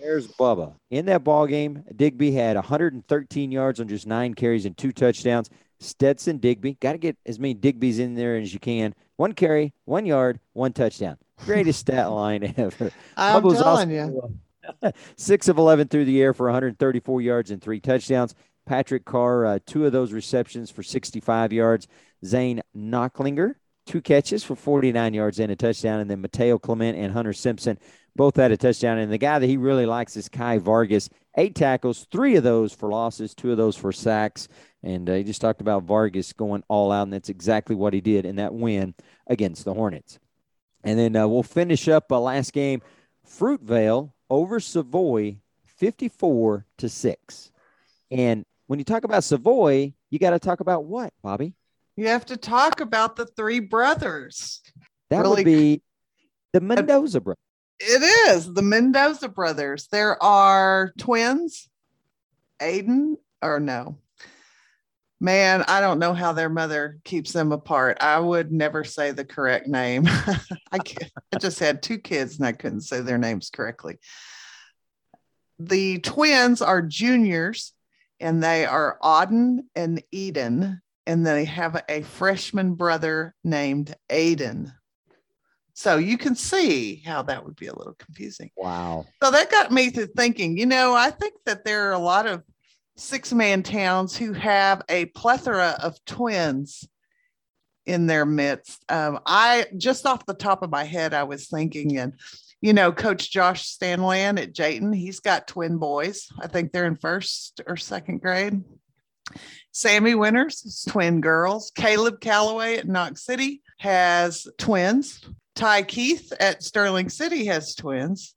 There's 0.00 0.26
Bubba. 0.26 0.74
In 0.90 1.06
that 1.06 1.24
ball 1.24 1.46
game, 1.46 1.84
Digby 1.94 2.32
had 2.32 2.56
113 2.56 3.52
yards 3.52 3.80
on 3.80 3.88
just 3.88 4.06
nine 4.06 4.34
carries 4.34 4.66
and 4.66 4.76
two 4.76 4.92
touchdowns. 4.92 5.48
Stetson 5.80 6.38
Digby, 6.38 6.74
got 6.80 6.92
to 6.92 6.98
get 6.98 7.16
as 7.26 7.38
many 7.38 7.54
Digby's 7.54 7.98
in 7.98 8.14
there 8.14 8.36
as 8.36 8.52
you 8.52 8.60
can. 8.60 8.94
One 9.16 9.32
carry, 9.32 9.72
one 9.84 10.06
yard, 10.06 10.40
one 10.52 10.72
touchdown. 10.72 11.18
Greatest 11.44 11.80
stat 11.80 12.10
line 12.10 12.54
ever. 12.56 12.90
I'm 13.16 13.42
Bubba's 13.42 13.60
telling 13.60 13.90
you. 13.90 14.38
Six 15.16 15.48
of 15.48 15.58
11 15.58 15.88
through 15.88 16.04
the 16.04 16.20
air 16.20 16.34
for 16.34 16.46
134 16.46 17.20
yards 17.20 17.50
and 17.50 17.60
three 17.60 17.80
touchdowns. 17.80 18.34
Patrick 18.66 19.04
Carr, 19.04 19.46
uh, 19.46 19.58
two 19.66 19.86
of 19.86 19.92
those 19.92 20.12
receptions 20.12 20.70
for 20.70 20.82
65 20.82 21.52
yards. 21.52 21.88
Zane 22.24 22.62
Knocklinger, 22.76 23.56
two 23.86 24.00
catches 24.00 24.44
for 24.44 24.54
49 24.54 25.14
yards 25.14 25.40
and 25.40 25.50
a 25.50 25.56
touchdown. 25.56 26.00
And 26.00 26.10
then 26.10 26.20
Mateo 26.20 26.58
Clement 26.58 26.96
and 26.96 27.12
Hunter 27.12 27.32
Simpson 27.32 27.78
both 28.14 28.36
had 28.36 28.52
a 28.52 28.56
touchdown. 28.56 28.98
And 28.98 29.12
the 29.12 29.18
guy 29.18 29.38
that 29.38 29.46
he 29.46 29.56
really 29.56 29.86
likes 29.86 30.16
is 30.16 30.28
Kai 30.28 30.58
Vargas, 30.58 31.08
eight 31.36 31.54
tackles, 31.54 32.06
three 32.10 32.36
of 32.36 32.44
those 32.44 32.72
for 32.72 32.88
losses, 32.88 33.34
two 33.34 33.50
of 33.50 33.56
those 33.56 33.76
for 33.76 33.92
sacks. 33.92 34.48
And 34.82 35.08
uh, 35.08 35.14
he 35.14 35.24
just 35.24 35.40
talked 35.40 35.60
about 35.60 35.84
Vargas 35.84 36.32
going 36.32 36.62
all 36.68 36.90
out, 36.90 37.04
and 37.04 37.12
that's 37.12 37.28
exactly 37.28 37.76
what 37.76 37.94
he 37.94 38.00
did 38.00 38.26
in 38.26 38.36
that 38.36 38.52
win 38.52 38.94
against 39.26 39.64
the 39.64 39.74
Hornets. 39.74 40.18
And 40.84 40.98
then 40.98 41.14
uh, 41.14 41.28
we'll 41.28 41.44
finish 41.44 41.88
up 41.88 42.10
a 42.10 42.16
uh, 42.16 42.20
last 42.20 42.52
game 42.52 42.82
Fruitvale 43.26 44.12
over 44.28 44.58
Savoy, 44.58 45.38
54 45.64 46.66
to 46.78 46.88
6. 46.88 47.52
And 48.10 48.44
when 48.66 48.78
you 48.78 48.84
talk 48.84 49.04
about 49.04 49.24
Savoy, 49.24 49.92
you 50.10 50.18
got 50.18 50.30
to 50.30 50.38
talk 50.38 50.60
about 50.60 50.84
what, 50.84 51.12
Bobby? 51.22 51.54
You 51.96 52.08
have 52.08 52.26
to 52.26 52.36
talk 52.36 52.80
about 52.80 53.16
the 53.16 53.26
three 53.26 53.60
brothers. 53.60 54.62
That 55.10 55.22
really, 55.22 55.36
would 55.36 55.44
be 55.44 55.82
the 56.52 56.60
Mendoza 56.60 57.20
brothers. 57.20 57.42
It 57.80 58.02
is 58.30 58.52
the 58.52 58.62
Mendoza 58.62 59.28
brothers. 59.28 59.88
There 59.88 60.22
are 60.22 60.92
twins, 60.98 61.68
Aiden, 62.60 63.16
or 63.42 63.60
no. 63.60 63.98
Man, 65.20 65.64
I 65.68 65.80
don't 65.80 65.98
know 65.98 66.14
how 66.14 66.32
their 66.32 66.48
mother 66.48 66.98
keeps 67.04 67.32
them 67.32 67.52
apart. 67.52 67.98
I 68.00 68.18
would 68.18 68.50
never 68.50 68.82
say 68.82 69.12
the 69.12 69.24
correct 69.24 69.68
name. 69.68 70.04
I, 70.08 70.78
I 71.32 71.38
just 71.38 71.60
had 71.60 71.82
two 71.82 71.98
kids 71.98 72.38
and 72.38 72.46
I 72.46 72.52
couldn't 72.52 72.80
say 72.80 73.00
their 73.00 73.18
names 73.18 73.50
correctly. 73.50 73.98
The 75.58 76.00
twins 76.00 76.60
are 76.60 76.82
juniors 76.82 77.72
and 78.22 78.42
they 78.42 78.64
are 78.64 78.98
Auden 79.02 79.64
and 79.74 80.02
Eden, 80.12 80.80
and 81.06 81.26
they 81.26 81.44
have 81.44 81.82
a 81.88 82.02
freshman 82.02 82.74
brother 82.74 83.34
named 83.44 83.94
Aiden. 84.08 84.72
So 85.74 85.96
you 85.96 86.16
can 86.16 86.36
see 86.36 87.02
how 87.04 87.22
that 87.22 87.44
would 87.44 87.56
be 87.56 87.66
a 87.66 87.74
little 87.74 87.94
confusing. 87.98 88.50
Wow. 88.56 89.06
So 89.22 89.30
that 89.30 89.50
got 89.50 89.72
me 89.72 89.90
to 89.90 90.06
thinking, 90.06 90.56
you 90.56 90.66
know, 90.66 90.94
I 90.94 91.10
think 91.10 91.34
that 91.46 91.64
there 91.64 91.88
are 91.88 91.92
a 91.92 91.98
lot 91.98 92.26
of 92.26 92.42
six 92.96 93.32
man 93.32 93.62
towns 93.62 94.16
who 94.16 94.32
have 94.34 94.82
a 94.88 95.06
plethora 95.06 95.76
of 95.82 96.02
twins 96.04 96.86
in 97.86 98.06
their 98.06 98.26
midst. 98.26 98.84
Um, 98.88 99.18
I 99.26 99.66
just 99.76 100.06
off 100.06 100.26
the 100.26 100.34
top 100.34 100.62
of 100.62 100.70
my 100.70 100.84
head, 100.84 101.14
I 101.14 101.24
was 101.24 101.48
thinking, 101.48 101.98
and 101.98 102.12
you 102.62 102.72
know, 102.72 102.92
Coach 102.92 103.30
Josh 103.30 103.76
Stanland 103.76 104.40
at 104.40 104.54
Jayton, 104.54 104.92
he's 104.92 105.18
got 105.18 105.48
twin 105.48 105.78
boys. 105.78 106.28
I 106.40 106.46
think 106.46 106.70
they're 106.70 106.86
in 106.86 106.96
first 106.96 107.60
or 107.66 107.76
second 107.76 108.22
grade. 108.22 108.62
Sammy 109.72 110.14
Winters, 110.14 110.86
twin 110.88 111.20
girls. 111.20 111.72
Caleb 111.74 112.20
Calloway 112.20 112.76
at 112.76 112.86
Knox 112.86 113.24
City 113.24 113.62
has 113.78 114.46
twins. 114.58 115.20
Ty 115.56 115.82
Keith 115.82 116.32
at 116.38 116.62
Sterling 116.62 117.08
City 117.08 117.46
has 117.46 117.74
twins. 117.74 118.34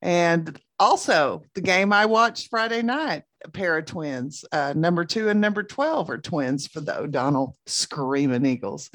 And 0.00 0.58
also, 0.78 1.42
the 1.54 1.60
game 1.60 1.92
I 1.92 2.06
watched 2.06 2.50
Friday 2.50 2.82
night, 2.82 3.24
a 3.44 3.50
pair 3.50 3.76
of 3.76 3.86
twins. 3.86 4.44
Uh, 4.52 4.72
number 4.76 5.04
two 5.04 5.28
and 5.30 5.40
number 5.40 5.64
12 5.64 6.10
are 6.10 6.18
twins 6.18 6.68
for 6.68 6.80
the 6.80 6.96
O'Donnell 6.96 7.56
Screaming 7.66 8.46
Eagles. 8.46 8.90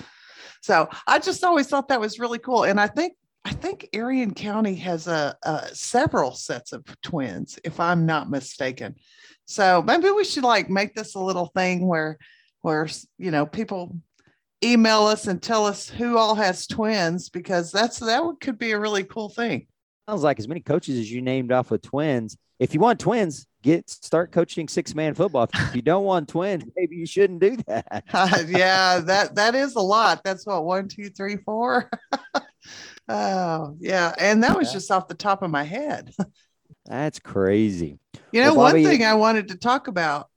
So 0.61 0.87
I 1.07 1.19
just 1.19 1.43
always 1.43 1.67
thought 1.67 1.89
that 1.89 1.99
was 1.99 2.19
really 2.19 2.39
cool. 2.39 2.63
And 2.63 2.79
I 2.79 2.87
think 2.87 3.13
I 3.45 3.51
think 3.51 3.89
Irion 3.93 4.35
County 4.35 4.75
has 4.75 5.07
a, 5.07 5.35
a, 5.43 5.73
several 5.73 6.33
sets 6.33 6.73
of 6.73 6.83
twins, 7.01 7.57
if 7.63 7.79
I'm 7.79 8.05
not 8.05 8.29
mistaken. 8.29 8.95
So 9.45 9.81
maybe 9.81 10.11
we 10.11 10.23
should 10.23 10.43
like 10.43 10.69
make 10.69 10.93
this 10.93 11.15
a 11.15 11.19
little 11.19 11.47
thing 11.55 11.87
where, 11.87 12.17
where 12.61 12.87
you 13.17 13.31
know, 13.31 13.45
people 13.45 13.95
email 14.63 15.03
us 15.03 15.27
and 15.27 15.41
tell 15.41 15.65
us 15.65 15.89
who 15.89 16.17
all 16.17 16.35
has 16.35 16.67
twins 16.67 17.29
because 17.29 17.71
that's 17.71 17.99
that 17.99 18.21
could 18.41 18.57
be 18.57 18.71
a 18.71 18.79
really 18.79 19.03
cool 19.03 19.29
thing. 19.29 19.67
Sounds 20.07 20.23
like 20.23 20.39
as 20.39 20.47
many 20.47 20.59
coaches 20.59 20.97
as 20.99 21.11
you 21.11 21.21
named 21.21 21.51
off 21.51 21.71
with 21.71 21.81
twins. 21.81 22.37
If 22.59 22.73
you 22.73 22.79
want 22.79 22.99
twins, 22.99 23.47
get 23.61 23.89
start 23.89 24.31
coaching 24.31 24.67
six 24.67 24.93
man 24.93 25.13
football. 25.13 25.47
If 25.53 25.75
you 25.75 25.81
don't 25.81 26.03
want 26.03 26.27
twins, 26.27 26.65
maybe 26.75 26.97
you 26.97 27.05
shouldn't 27.05 27.39
do 27.39 27.57
that. 27.67 28.03
uh, 28.13 28.43
yeah, 28.47 28.99
that 28.99 29.35
that 29.35 29.55
is 29.55 29.75
a 29.75 29.81
lot. 29.81 30.21
That's 30.23 30.45
what 30.45 30.65
one, 30.65 30.87
two, 30.87 31.09
three, 31.09 31.37
four. 31.37 31.89
Oh, 33.09 33.75
yeah. 33.79 34.13
And 34.19 34.43
that 34.43 34.55
was 34.55 34.67
yeah. 34.67 34.73
just 34.73 34.91
off 34.91 35.07
the 35.07 35.15
top 35.15 35.41
of 35.41 35.49
my 35.49 35.63
head. 35.63 36.13
That's 36.85 37.19
crazy. 37.19 37.99
You 38.31 38.43
know, 38.43 38.53
well, 38.53 38.67
Bobby, 38.67 38.83
one 38.83 38.91
thing 38.91 39.03
I 39.03 39.15
wanted 39.15 39.49
to 39.49 39.57
talk 39.57 39.87
about 39.87 40.27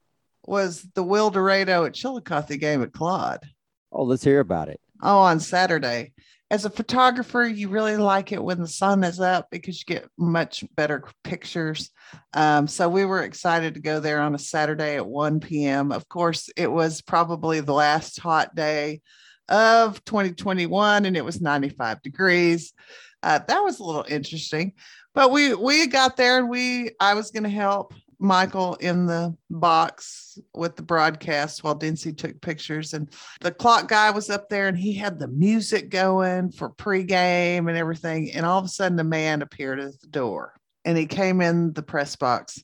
was 0.45 0.85
the 0.95 1.03
Wildorado 1.03 1.85
at 1.85 1.93
Chillicothe 1.93 2.59
game 2.59 2.81
at 2.81 2.91
Claude. 2.91 3.47
Oh, 3.91 4.03
let's 4.03 4.23
hear 4.23 4.39
about 4.39 4.69
it. 4.69 4.79
Oh, 5.01 5.19
on 5.19 5.39
Saturday. 5.39 6.13
As 6.49 6.65
a 6.65 6.69
photographer, 6.69 7.43
you 7.43 7.69
really 7.69 7.97
like 7.97 8.31
it 8.31 8.43
when 8.43 8.59
the 8.59 8.67
sun 8.67 9.03
is 9.03 9.19
up 9.19 9.47
because 9.49 9.79
you 9.79 9.85
get 9.85 10.07
much 10.17 10.63
better 10.75 11.03
pictures. 11.23 11.89
Um, 12.33 12.67
so 12.67 12.89
we 12.89 13.05
were 13.05 13.23
excited 13.23 13.73
to 13.73 13.79
go 13.79 13.99
there 13.99 14.21
on 14.21 14.35
a 14.35 14.39
Saturday 14.39 14.97
at 14.97 15.07
1 15.07 15.39
p.m. 15.39 15.91
Of 15.91 16.07
course, 16.09 16.49
it 16.55 16.71
was 16.71 17.01
probably 17.01 17.59
the 17.59 17.73
last 17.73 18.19
hot 18.19 18.53
day 18.53 19.01
of 19.53 20.03
2021 20.05 21.05
and 21.05 21.15
it 21.15 21.23
was 21.23 21.39
95 21.39 22.01
degrees. 22.01 22.73
Uh, 23.21 23.39
that 23.47 23.63
was 23.63 23.79
a 23.79 23.83
little 23.83 24.05
interesting, 24.09 24.73
but 25.13 25.31
we 25.31 25.53
we 25.53 25.87
got 25.87 26.17
there 26.17 26.39
and 26.39 26.49
we 26.49 26.89
I 26.99 27.13
was 27.13 27.31
going 27.31 27.43
to 27.43 27.49
help 27.49 27.93
Michael 28.19 28.75
in 28.75 29.05
the 29.05 29.35
box 29.49 30.39
with 30.55 30.75
the 30.75 30.81
broadcast 30.81 31.63
while 31.63 31.77
Dincy 31.77 32.17
took 32.17 32.41
pictures. 32.41 32.93
And 32.93 33.13
the 33.41 33.51
clock 33.51 33.87
guy 33.87 34.11
was 34.11 34.29
up 34.29 34.49
there 34.49 34.67
and 34.67 34.77
he 34.77 34.93
had 34.93 35.19
the 35.19 35.27
music 35.27 35.89
going 35.89 36.51
for 36.51 36.69
pregame 36.71 37.69
and 37.69 37.77
everything. 37.77 38.31
And 38.31 38.45
all 38.45 38.59
of 38.59 38.65
a 38.65 38.69
sudden, 38.69 38.99
a 38.99 39.03
man 39.03 39.41
appeared 39.41 39.79
at 39.79 39.99
the 39.99 40.07
door 40.07 40.53
and 40.83 40.97
he 40.97 41.05
came 41.05 41.41
in 41.41 41.73
the 41.73 41.83
press 41.83 42.15
box 42.15 42.63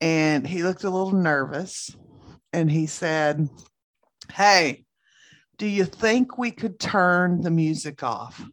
and 0.00 0.46
he 0.46 0.62
looked 0.62 0.84
a 0.84 0.90
little 0.90 1.12
nervous 1.12 1.94
and 2.52 2.70
he 2.70 2.86
said, 2.86 3.48
Hey, 4.32 4.84
do 5.62 5.68
you 5.68 5.84
think 5.84 6.38
we 6.38 6.50
could 6.50 6.80
turn 6.80 7.40
the 7.40 7.50
music 7.52 8.02
off? 8.02 8.44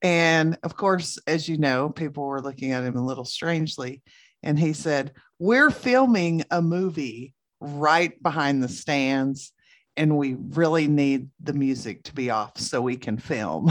And 0.00 0.56
of 0.62 0.74
course, 0.74 1.18
as 1.26 1.50
you 1.50 1.58
know, 1.58 1.90
people 1.90 2.24
were 2.24 2.40
looking 2.40 2.72
at 2.72 2.82
him 2.82 2.96
a 2.96 3.04
little 3.04 3.26
strangely. 3.26 4.00
And 4.42 4.58
he 4.58 4.72
said, 4.72 5.12
We're 5.38 5.68
filming 5.68 6.44
a 6.50 6.62
movie 6.62 7.34
right 7.60 8.22
behind 8.22 8.62
the 8.62 8.70
stands, 8.70 9.52
and 9.98 10.16
we 10.16 10.36
really 10.38 10.88
need 10.88 11.28
the 11.42 11.52
music 11.52 12.04
to 12.04 12.14
be 12.14 12.30
off 12.30 12.56
so 12.56 12.80
we 12.80 12.96
can 12.96 13.18
film. 13.18 13.70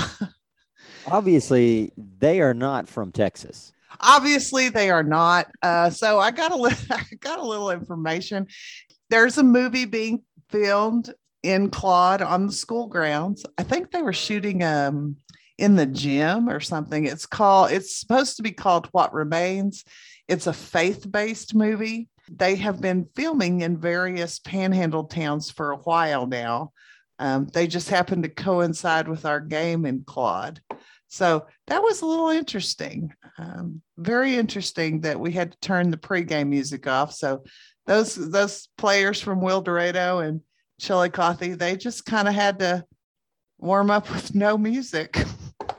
Obviously, 1.07 1.91
they 1.97 2.39
are 2.39 2.53
not 2.53 2.87
from 2.87 3.11
Texas. 3.11 3.73
Obviously, 3.99 4.69
they 4.69 4.91
are 4.91 5.01
not. 5.01 5.47
Uh, 5.63 5.89
so 5.89 6.19
I 6.19 6.29
got 6.29 6.51
a 6.51 6.55
li- 6.55 6.71
I 6.91 7.03
got 7.19 7.39
a 7.39 7.47
little 7.47 7.71
information. 7.71 8.45
There's 9.09 9.39
a 9.39 9.43
movie 9.43 9.85
being 9.85 10.21
filmed 10.51 11.11
in 11.45 11.69
Claude 11.69 12.21
on 12.21 12.47
the 12.47 12.53
school 12.53 12.87
grounds. 12.87 13.45
I 13.57 13.63
think 13.63 13.91
they 13.91 14.01
were 14.01 14.13
shooting 14.13 14.63
um 14.63 15.17
in 15.57 15.75
the 15.75 15.85
gym 15.85 16.49
or 16.49 16.59
something. 16.59 17.05
It's 17.05 17.25
called. 17.25 17.71
It's 17.71 17.95
supposed 17.95 18.37
to 18.37 18.43
be 18.43 18.51
called 18.51 18.89
What 18.91 19.13
Remains. 19.13 19.85
It's 20.27 20.47
a 20.47 20.53
faith-based 20.53 21.55
movie. 21.55 22.09
They 22.29 22.55
have 22.55 22.81
been 22.81 23.07
filming 23.15 23.61
in 23.61 23.77
various 23.77 24.39
panhandle 24.39 25.05
towns 25.05 25.51
for 25.51 25.71
a 25.71 25.77
while 25.77 26.25
now. 26.27 26.71
Um, 27.19 27.47
they 27.53 27.67
just 27.67 27.89
happened 27.89 28.23
to 28.23 28.29
coincide 28.29 29.07
with 29.07 29.25
our 29.25 29.39
game 29.39 29.85
in 29.85 30.03
Claude. 30.05 30.59
So 31.07 31.45
that 31.67 31.83
was 31.83 32.01
a 32.01 32.05
little 32.05 32.29
interesting. 32.29 33.13
Um, 33.37 33.81
very 33.97 34.35
interesting 34.35 35.01
that 35.01 35.19
we 35.19 35.31
had 35.31 35.51
to 35.51 35.59
turn 35.59 35.91
the 35.91 35.97
pregame 35.97 36.47
music 36.47 36.87
off. 36.87 37.13
So 37.13 37.43
those 37.85 38.15
those 38.15 38.67
players 38.77 39.21
from 39.21 39.39
Wildorado 39.39 40.27
and 40.27 40.41
Chillicothe, 40.79 41.57
they 41.57 41.75
just 41.75 42.05
kind 42.05 42.27
of 42.27 42.33
had 42.33 42.59
to 42.59 42.85
warm 43.57 43.89
up 43.89 44.09
with 44.11 44.35
no 44.35 44.57
music. 44.57 45.13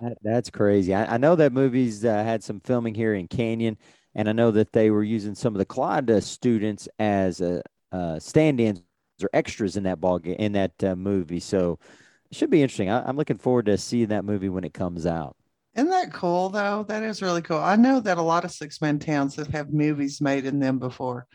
That, 0.00 0.18
that's 0.22 0.50
crazy. 0.50 0.94
I, 0.94 1.14
I, 1.14 1.16
know 1.16 1.36
that 1.36 1.52
movies 1.52 2.04
uh, 2.04 2.22
had 2.22 2.42
some 2.42 2.60
filming 2.60 2.94
here 2.94 3.14
in 3.14 3.28
Canyon, 3.28 3.78
and 4.14 4.28
I 4.28 4.32
know 4.32 4.50
that 4.50 4.72
they 4.72 4.90
were 4.90 5.04
using 5.04 5.34
some 5.34 5.54
of 5.54 5.58
the 5.58 5.64
Claude 5.64 6.10
uh, 6.10 6.20
students 6.20 6.88
as 6.98 7.40
uh, 7.40 7.60
uh, 7.92 8.18
stand-ins 8.18 8.82
or 9.22 9.30
extras 9.32 9.76
in 9.76 9.84
that 9.84 10.00
ball 10.00 10.18
game 10.18 10.36
in 10.38 10.52
that 10.52 10.72
uh, 10.84 10.94
movie. 10.94 11.40
So 11.40 11.78
it 12.30 12.36
should 12.36 12.50
be 12.50 12.62
interesting. 12.62 12.90
I, 12.90 13.06
I'm 13.08 13.16
looking 13.16 13.38
forward 13.38 13.66
to 13.66 13.78
seeing 13.78 14.08
that 14.08 14.24
movie 14.24 14.48
when 14.48 14.64
it 14.64 14.74
comes 14.74 15.06
out. 15.06 15.36
Isn't 15.74 15.90
that 15.90 16.12
cool 16.12 16.48
though? 16.48 16.84
That 16.88 17.02
is 17.02 17.20
really 17.20 17.42
cool. 17.42 17.58
I 17.58 17.76
know 17.76 18.00
that 18.00 18.18
a 18.18 18.22
lot 18.22 18.44
of 18.44 18.50
six 18.50 18.80
men 18.80 18.98
towns 18.98 19.36
have 19.36 19.48
had 19.48 19.72
movies 19.72 20.20
made 20.22 20.46
in 20.46 20.58
them 20.58 20.78
before. 20.78 21.26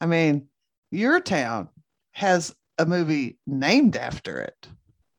I 0.00 0.06
mean, 0.06 0.48
your 0.90 1.20
town 1.20 1.68
has 2.12 2.54
a 2.78 2.86
movie 2.86 3.38
named 3.46 3.96
after 3.96 4.40
it. 4.40 4.68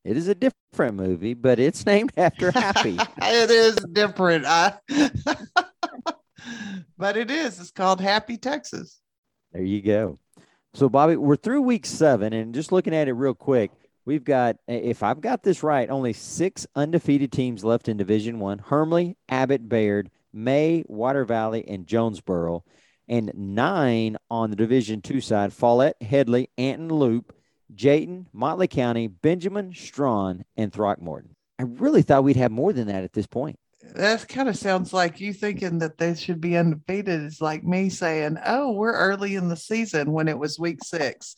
It 0.04 0.16
is 0.16 0.28
a 0.28 0.36
different 0.36 0.94
movie, 0.94 1.34
but 1.34 1.58
it's 1.58 1.84
named 1.84 2.12
after 2.16 2.52
Happy. 2.52 2.96
it 3.22 3.50
is 3.50 3.74
different. 3.92 4.44
I... 4.46 4.78
but 6.96 7.16
it 7.16 7.30
is. 7.30 7.58
It's 7.58 7.72
called 7.72 8.00
Happy 8.00 8.36
Texas. 8.36 9.00
There 9.52 9.62
you 9.62 9.82
go. 9.82 10.18
So, 10.74 10.88
Bobby, 10.88 11.16
we're 11.16 11.36
through 11.36 11.62
week 11.62 11.86
seven, 11.86 12.32
and 12.32 12.54
just 12.54 12.70
looking 12.70 12.94
at 12.94 13.08
it 13.08 13.14
real 13.14 13.34
quick, 13.34 13.72
we've 14.04 14.24
got, 14.24 14.56
if 14.68 15.02
I've 15.02 15.22
got 15.22 15.42
this 15.42 15.62
right, 15.62 15.88
only 15.88 16.12
six 16.12 16.66
undefeated 16.76 17.32
teams 17.32 17.64
left 17.64 17.88
in 17.88 17.96
Division 17.96 18.38
One: 18.38 18.58
Hermleigh, 18.58 19.14
Abbott, 19.28 19.68
Baird, 19.68 20.10
May, 20.32 20.84
Water 20.86 21.24
Valley, 21.24 21.66
and 21.66 21.86
Jonesboro, 21.86 22.62
and 23.08 23.32
nine 23.34 24.18
on 24.30 24.50
the 24.50 24.56
Division 24.56 25.00
Two 25.00 25.20
side: 25.20 25.52
Follett, 25.52 25.96
Hedley, 26.02 26.50
Anton, 26.58 26.90
Loop, 26.90 27.32
Jayton, 27.74 28.26
Motley 28.32 28.68
County, 28.68 29.08
Benjamin, 29.08 29.72
Strawn, 29.74 30.44
and 30.56 30.72
Throckmorton. 30.72 31.34
I 31.58 31.64
really 31.64 32.02
thought 32.02 32.24
we'd 32.24 32.36
have 32.36 32.52
more 32.52 32.72
than 32.72 32.88
that 32.88 33.04
at 33.04 33.12
this 33.12 33.26
point 33.26 33.58
that 33.94 34.28
kind 34.28 34.48
of 34.48 34.56
sounds 34.56 34.92
like 34.92 35.20
you 35.20 35.32
thinking 35.32 35.78
that 35.78 35.98
they 35.98 36.14
should 36.14 36.40
be 36.40 36.56
undefeated 36.56 37.22
is 37.22 37.40
like 37.40 37.64
me 37.64 37.88
saying, 37.88 38.38
"Oh, 38.44 38.72
we're 38.72 38.92
early 38.92 39.34
in 39.34 39.48
the 39.48 39.56
season 39.56 40.12
when 40.12 40.28
it 40.28 40.38
was 40.38 40.58
week 40.58 40.82
six. 40.82 41.36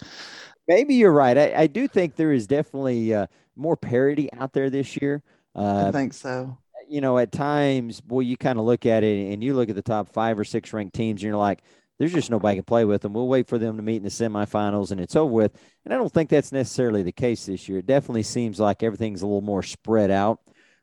Maybe 0.66 0.94
you're 0.94 1.12
right. 1.12 1.36
I, 1.36 1.54
I 1.62 1.66
do 1.66 1.88
think 1.88 2.16
there 2.16 2.32
is 2.32 2.46
definitely 2.46 3.14
uh, 3.14 3.26
more 3.56 3.76
parity 3.76 4.32
out 4.34 4.52
there 4.52 4.70
this 4.70 4.96
year. 5.00 5.22
Uh, 5.54 5.86
I 5.88 5.92
think 5.92 6.12
so. 6.12 6.58
You 6.88 7.00
know, 7.00 7.18
at 7.18 7.32
times, 7.32 8.00
boy, 8.00 8.20
you 8.20 8.36
kind 8.36 8.58
of 8.58 8.64
look 8.64 8.86
at 8.86 9.02
it 9.02 9.32
and 9.32 9.42
you 9.44 9.54
look 9.54 9.68
at 9.68 9.76
the 9.76 9.82
top 9.82 10.08
five 10.08 10.38
or 10.38 10.44
six 10.44 10.72
ranked 10.72 10.94
teams, 10.94 11.22
and 11.22 11.28
you're 11.28 11.36
like, 11.36 11.62
there's 11.98 12.12
just 12.12 12.30
nobody 12.30 12.56
can 12.56 12.64
play 12.64 12.84
with 12.84 13.02
them. 13.02 13.12
We'll 13.12 13.28
wait 13.28 13.48
for 13.48 13.58
them 13.58 13.76
to 13.76 13.82
meet 13.82 13.96
in 13.96 14.02
the 14.04 14.08
semifinals 14.08 14.90
and 14.90 15.00
it's 15.00 15.16
over 15.16 15.32
with. 15.32 15.52
And 15.84 15.92
I 15.92 15.96
don't 15.96 16.12
think 16.12 16.30
that's 16.30 16.52
necessarily 16.52 17.02
the 17.02 17.12
case 17.12 17.46
this 17.46 17.68
year. 17.68 17.78
It 17.78 17.86
definitely 17.86 18.22
seems 18.22 18.60
like 18.60 18.82
everything's 18.82 19.22
a 19.22 19.26
little 19.26 19.40
more 19.40 19.62
spread 19.62 20.10
out 20.10 20.40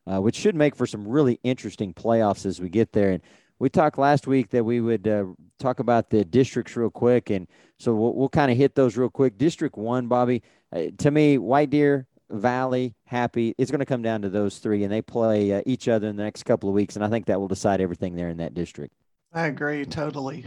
uh, 0.08 0.20
which 0.20 0.36
should 0.36 0.56
make 0.56 0.76
for 0.76 0.86
some 0.86 1.08
really 1.08 1.40
interesting 1.44 1.94
playoffs 1.94 2.46
as 2.46 2.60
we 2.60 2.70
get 2.70 2.92
there. 2.94 3.12
And 3.12 3.24
we 3.60 3.70
talked 3.70 3.98
last 3.98 4.28
week 4.28 4.50
that 4.50 4.64
we 4.64 4.82
would 4.82 5.08
uh, 5.08 5.26
talk 5.60 5.80
about 5.80 6.10
the 6.10 6.26
districts 6.26 6.76
real 6.76 6.90
quick, 6.90 7.30
and 7.30 7.48
so 7.80 7.96
we'll, 7.96 8.14
we'll 8.14 8.30
kind 8.30 8.52
of 8.52 8.58
hit 8.58 8.76
those 8.76 8.98
real 8.98 9.10
quick. 9.10 9.38
District 9.38 9.78
one, 9.78 10.08
Bobby, 10.08 10.44
uh, 10.74 10.84
to 10.98 11.12
me, 11.12 11.38
White 11.38 11.70
Deer, 11.70 12.08
Valley, 12.30 12.96
Happy, 13.06 13.56
it's 13.58 13.72
going 13.72 13.80
to 13.80 13.86
come 13.86 14.02
down 14.02 14.22
to 14.24 14.30
those 14.30 14.58
three, 14.58 14.84
and 14.84 14.92
they 14.92 15.02
play 15.02 15.54
uh, 15.54 15.62
each 15.66 15.88
other 15.88 16.08
in 16.08 16.16
the 16.16 16.24
next 16.24 16.44
couple 16.44 16.70
of 16.70 16.76
weeks, 16.76 16.96
and 16.96 17.06
I 17.06 17.10
think 17.10 17.28
that 17.28 17.40
will 17.40 17.48
decide 17.48 17.82
everything 17.82 18.16
there 18.16 18.30
in 18.30 18.38
that 18.38 18.54
district. 18.54 18.94
I 19.34 19.48
agree 19.48 19.86
totally. 19.86 20.46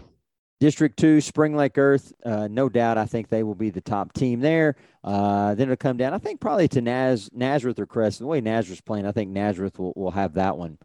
District 0.60 0.96
two, 0.96 1.20
Spring 1.20 1.54
Lake 1.54 1.78
Earth, 1.78 2.12
uh, 2.24 2.48
no 2.50 2.68
doubt. 2.68 2.98
I 2.98 3.04
think 3.04 3.28
they 3.28 3.44
will 3.44 3.54
be 3.54 3.70
the 3.70 3.80
top 3.80 4.12
team 4.12 4.40
there. 4.40 4.74
Uh, 5.04 5.54
then 5.54 5.68
it'll 5.68 5.76
come 5.76 5.96
down, 5.96 6.14
I 6.14 6.18
think, 6.18 6.40
probably 6.40 6.66
to 6.68 6.80
Naz, 6.80 7.30
Nazareth 7.32 7.78
or 7.78 7.86
Crescent. 7.86 8.24
The 8.24 8.26
way 8.26 8.40
Nazareth's 8.40 8.80
playing, 8.80 9.06
I 9.06 9.12
think 9.12 9.30
Nazareth 9.30 9.78
will, 9.78 9.92
will 9.94 10.10
have 10.10 10.34
that 10.34 10.58
one. 10.58 10.78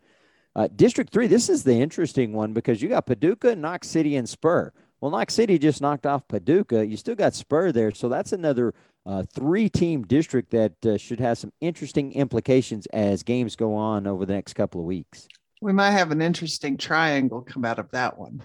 Uh, 0.55 0.67
District 0.75 1.11
three, 1.11 1.25
this 1.25 1.49
is 1.49 1.63
the 1.63 1.73
interesting 1.73 2.33
one 2.33 2.53
because 2.53 2.81
you 2.81 2.89
got 2.89 3.07
Paducah, 3.07 3.55
Knox 3.55 3.87
City, 3.87 4.15
and 4.15 4.29
Spur. 4.29 4.71
Well, 5.01 5.09
Knox 5.09 5.33
City 5.33 5.57
just 5.57 5.81
knocked 5.81 6.05
off 6.05 6.27
Paducah. 6.27 6.85
You 6.85 6.95
still 6.95 7.15
got 7.15 7.33
Spur 7.33 7.71
there, 7.71 7.91
so 7.91 8.07
that's 8.07 8.31
another 8.31 8.75
uh, 9.05 9.23
three-team 9.33 10.03
district 10.03 10.51
that 10.51 10.85
uh, 10.85 10.97
should 10.97 11.19
have 11.19 11.39
some 11.39 11.51
interesting 11.59 12.13
implications 12.13 12.85
as 12.93 13.23
games 13.23 13.55
go 13.55 13.73
on 13.73 14.05
over 14.05 14.25
the 14.25 14.33
next 14.33 14.53
couple 14.53 14.79
of 14.79 14.85
weeks. 14.85 15.27
We 15.61 15.73
might 15.73 15.91
have 15.91 16.11
an 16.11 16.21
interesting 16.21 16.77
triangle 16.77 17.41
come 17.41 17.65
out 17.65 17.79
of 17.79 17.89
that 17.91 18.17
one 18.17 18.43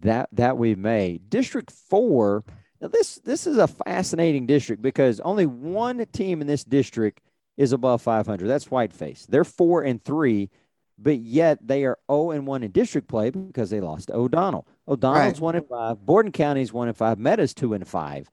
that 0.00 0.28
that 0.32 0.58
we've 0.58 0.78
made. 0.78 1.30
District 1.30 1.70
four. 1.70 2.44
Now 2.80 2.88
this 2.88 3.16
this 3.16 3.46
is 3.46 3.58
a 3.58 3.66
fascinating 3.66 4.46
district 4.46 4.82
because 4.82 5.20
only 5.20 5.46
one 5.46 6.04
team 6.12 6.40
in 6.40 6.46
this 6.46 6.64
district 6.64 7.20
is 7.56 7.72
above 7.72 8.00
500. 8.00 8.46
That's 8.46 8.66
Whiteface. 8.66 9.26
They're 9.26 9.44
four 9.44 9.82
and 9.82 10.02
three, 10.02 10.48
but 10.98 11.18
yet 11.18 11.58
they 11.66 11.84
are 11.84 11.98
0 12.10 12.30
and 12.30 12.46
one 12.46 12.62
in 12.62 12.70
district 12.70 13.08
play 13.08 13.30
because 13.30 13.68
they 13.70 13.80
lost 13.80 14.08
to 14.08 14.14
O'Donnell. 14.14 14.66
O'Donnell's 14.88 15.34
right. 15.34 15.40
one 15.40 15.56
and 15.56 15.68
five. 15.68 15.98
Borden 16.04 16.32
County's 16.32 16.72
one 16.72 16.88
and 16.88 16.96
five. 16.96 17.18
Meadow's 17.18 17.52
two 17.52 17.74
and 17.74 17.86
five. 17.86 18.30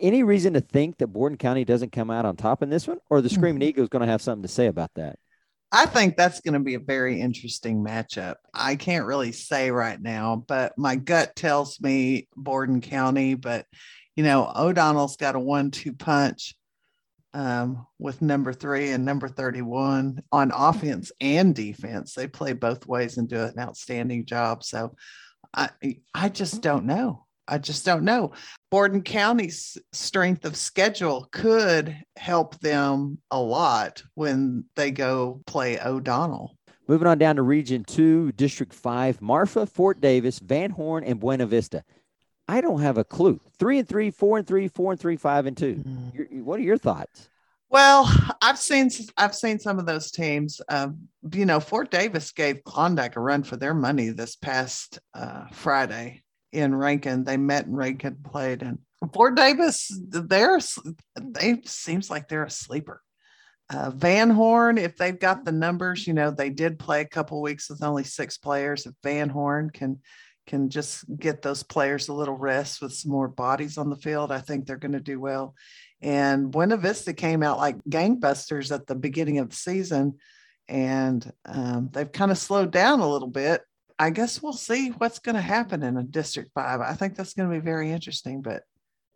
Any 0.00 0.22
reason 0.22 0.54
to 0.54 0.60
think 0.60 0.98
that 0.98 1.08
Borden 1.08 1.36
County 1.36 1.64
doesn't 1.64 1.92
come 1.92 2.10
out 2.10 2.24
on 2.24 2.36
top 2.36 2.62
in 2.62 2.70
this 2.70 2.86
one, 2.86 2.98
or 3.10 3.20
the 3.20 3.28
Screaming 3.28 3.60
mm-hmm. 3.60 3.68
Eagle 3.70 3.82
is 3.82 3.88
going 3.88 4.06
to 4.06 4.10
have 4.10 4.22
something 4.22 4.42
to 4.42 4.48
say 4.48 4.66
about 4.66 4.94
that? 4.94 5.18
I 5.70 5.86
think 5.86 6.16
that's 6.16 6.40
going 6.40 6.54
to 6.54 6.60
be 6.60 6.74
a 6.74 6.80
very 6.80 7.20
interesting 7.20 7.84
matchup. 7.84 8.36
I 8.54 8.76
can't 8.76 9.04
really 9.04 9.32
say 9.32 9.70
right 9.70 10.00
now, 10.00 10.44
but 10.48 10.72
my 10.78 10.96
gut 10.96 11.36
tells 11.36 11.80
me 11.80 12.26
Borden 12.34 12.80
County. 12.80 13.34
But, 13.34 13.66
you 14.16 14.24
know, 14.24 14.50
O'Donnell's 14.54 15.16
got 15.16 15.36
a 15.36 15.40
one 15.40 15.70
two 15.70 15.92
punch 15.92 16.54
um, 17.34 17.86
with 17.98 18.22
number 18.22 18.54
three 18.54 18.90
and 18.90 19.04
number 19.04 19.28
31 19.28 20.22
on 20.32 20.52
offense 20.54 21.12
and 21.20 21.54
defense. 21.54 22.14
They 22.14 22.28
play 22.28 22.54
both 22.54 22.86
ways 22.86 23.18
and 23.18 23.28
do 23.28 23.42
an 23.42 23.58
outstanding 23.58 24.24
job. 24.24 24.64
So 24.64 24.96
I, 25.54 25.68
I 26.14 26.30
just 26.30 26.62
don't 26.62 26.86
know. 26.86 27.26
I 27.48 27.58
just 27.58 27.84
don't 27.86 28.04
know. 28.04 28.32
Borden 28.70 29.02
County's 29.02 29.78
strength 29.92 30.44
of 30.44 30.54
schedule 30.54 31.28
could 31.32 31.96
help 32.16 32.60
them 32.60 33.18
a 33.30 33.40
lot 33.40 34.02
when 34.14 34.66
they 34.76 34.90
go 34.90 35.40
play 35.46 35.80
O'Donnell. 35.80 36.56
Moving 36.86 37.08
on 37.08 37.18
down 37.18 37.36
to 37.36 37.42
Region 37.42 37.84
2, 37.84 38.32
District 38.32 38.72
5, 38.72 39.20
Marfa, 39.22 39.66
Fort 39.66 40.00
Davis, 40.00 40.38
Van 40.38 40.70
Horn, 40.70 41.04
and 41.04 41.18
Buena 41.18 41.46
Vista. 41.46 41.84
I 42.46 42.60
don't 42.60 42.80
have 42.80 42.96
a 42.96 43.04
clue. 43.04 43.40
Three 43.58 43.78
and 43.78 43.88
three, 43.88 44.10
four 44.10 44.38
and 44.38 44.46
three, 44.46 44.68
four 44.68 44.92
and 44.92 45.00
three, 45.00 45.16
five 45.16 45.46
and 45.46 45.56
2 45.56 45.74
mm. 45.74 46.42
what 46.42 46.60
are 46.60 46.62
your 46.62 46.78
thoughts? 46.78 47.28
Well, 47.70 48.10
I've 48.40 48.58
seen 48.58 48.88
I've 49.18 49.34
seen 49.34 49.58
some 49.58 49.78
of 49.78 49.84
those 49.84 50.10
teams. 50.10 50.62
Uh, 50.70 50.88
you 51.32 51.44
know, 51.44 51.60
Fort 51.60 51.90
Davis 51.90 52.32
gave 52.32 52.64
Klondike 52.64 53.16
a 53.16 53.20
run 53.20 53.42
for 53.42 53.58
their 53.58 53.74
money 53.74 54.08
this 54.08 54.36
past 54.36 54.98
uh, 55.12 55.48
Friday 55.52 56.22
in 56.52 56.74
Rankin. 56.74 57.24
They 57.24 57.36
met 57.36 57.66
in 57.66 57.74
Rankin, 57.74 58.18
played, 58.24 58.62
and 58.62 58.78
Fort 59.12 59.36
Davis, 59.36 59.90
they're 60.08 60.58
they 61.16 61.60
seems 61.64 62.10
like 62.10 62.28
they're 62.28 62.44
a 62.44 62.50
sleeper. 62.50 63.02
Uh, 63.70 63.90
Van 63.90 64.30
Horn, 64.30 64.78
if 64.78 64.96
they've 64.96 65.18
got 65.18 65.44
the 65.44 65.52
numbers, 65.52 66.06
you 66.06 66.14
know, 66.14 66.30
they 66.30 66.50
did 66.50 66.78
play 66.78 67.02
a 67.02 67.08
couple 67.08 67.40
weeks 67.42 67.68
with 67.68 67.82
only 67.82 68.02
six 68.02 68.38
players. 68.38 68.86
If 68.86 68.94
Van 69.02 69.28
Horn 69.28 69.70
can 69.70 70.00
can 70.46 70.70
just 70.70 71.04
get 71.18 71.42
those 71.42 71.62
players 71.62 72.08
a 72.08 72.14
little 72.14 72.36
rest 72.36 72.80
with 72.80 72.94
some 72.94 73.12
more 73.12 73.28
bodies 73.28 73.76
on 73.76 73.90
the 73.90 73.96
field, 73.96 74.32
I 74.32 74.40
think 74.40 74.66
they're 74.66 74.76
going 74.78 74.92
to 74.92 75.00
do 75.00 75.20
well. 75.20 75.54
And 76.00 76.50
Buena 76.50 76.78
Vista 76.78 77.12
came 77.12 77.42
out 77.42 77.58
like 77.58 77.76
gangbusters 77.84 78.72
at 78.72 78.86
the 78.86 78.94
beginning 78.94 79.38
of 79.38 79.50
the 79.50 79.56
season, 79.56 80.16
and 80.66 81.30
um, 81.44 81.90
they've 81.92 82.10
kind 82.10 82.30
of 82.30 82.38
slowed 82.38 82.72
down 82.72 83.00
a 83.00 83.08
little 83.08 83.28
bit. 83.28 83.60
I 83.98 84.10
guess 84.10 84.42
we'll 84.42 84.52
see 84.52 84.90
what's 84.90 85.18
going 85.18 85.34
to 85.34 85.40
happen 85.40 85.82
in 85.82 85.96
a 85.96 86.02
District 86.02 86.50
Five. 86.54 86.80
I 86.80 86.94
think 86.94 87.16
that's 87.16 87.34
going 87.34 87.50
to 87.50 87.54
be 87.54 87.60
very 87.60 87.90
interesting, 87.90 88.42
but 88.42 88.62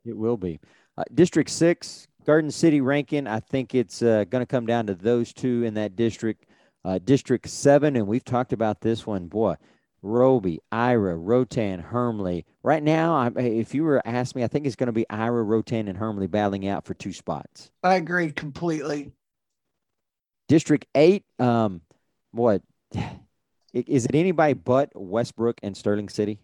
it 0.05 0.17
will 0.17 0.37
be. 0.37 0.61
Uh, 0.99 1.05
District 1.15 1.49
Six, 1.49 2.09
Garden 2.27 2.51
City, 2.51 2.81
Rankin. 2.81 3.27
I 3.27 3.41
think 3.41 3.75
it's 3.75 4.03
uh, 4.03 4.25
going 4.29 4.43
to 4.43 4.47
come 4.47 4.67
down 4.67 4.87
to 4.89 4.95
those 4.95 5.33
two 5.33 5.63
in 5.65 5.75
that 5.75 5.97
district. 5.97 6.47
Uh, 6.85 6.99
district 6.99 7.49
Seven, 7.49 7.95
and 7.95 8.09
we've 8.09 8.25
talked 8.25 8.53
about 8.53 8.81
this 8.81 9.07
one. 9.07 9.29
Boy, 9.29 9.55
Roby, 10.03 10.59
Ira, 10.73 11.17
Rotan, 11.17 11.79
Hermleigh. 11.79 12.43
Right 12.65 12.83
now, 12.83 13.15
I, 13.15 13.31
if 13.41 13.73
you 13.73 13.85
were 13.85 14.03
asked 14.05 14.35
me, 14.35 14.43
I 14.43 14.49
think 14.49 14.67
it's 14.67 14.75
going 14.75 14.89
to 14.89 14.93
be 14.93 15.09
Ira, 15.09 15.45
Rotan, 15.45 15.87
and 15.87 15.97
Hermleigh 15.97 16.27
battling 16.27 16.67
out 16.67 16.85
for 16.85 16.95
two 16.95 17.13
spots. 17.13 17.71
I 17.85 17.95
agree 17.95 18.33
completely. 18.33 19.13
District 20.49 20.85
eight, 20.97 21.25
um, 21.39 21.83
what 22.33 22.63
is 23.73 24.07
it? 24.07 24.15
Anybody 24.15 24.55
but 24.55 24.91
Westbrook 24.95 25.59
and 25.63 25.77
Sterling 25.77 26.09
City? 26.09 26.39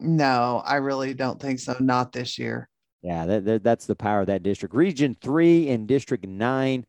No, 0.00 0.62
I 0.64 0.76
really 0.76 1.14
don't 1.14 1.40
think 1.40 1.60
so. 1.60 1.76
Not 1.80 2.12
this 2.12 2.38
year. 2.38 2.68
Yeah, 3.02 3.26
that, 3.26 3.44
that, 3.44 3.64
that's 3.64 3.86
the 3.86 3.94
power 3.94 4.20
of 4.20 4.26
that 4.28 4.42
district. 4.42 4.74
Region 4.74 5.16
three 5.20 5.68
and 5.68 5.86
District 5.86 6.26
nine. 6.26 6.86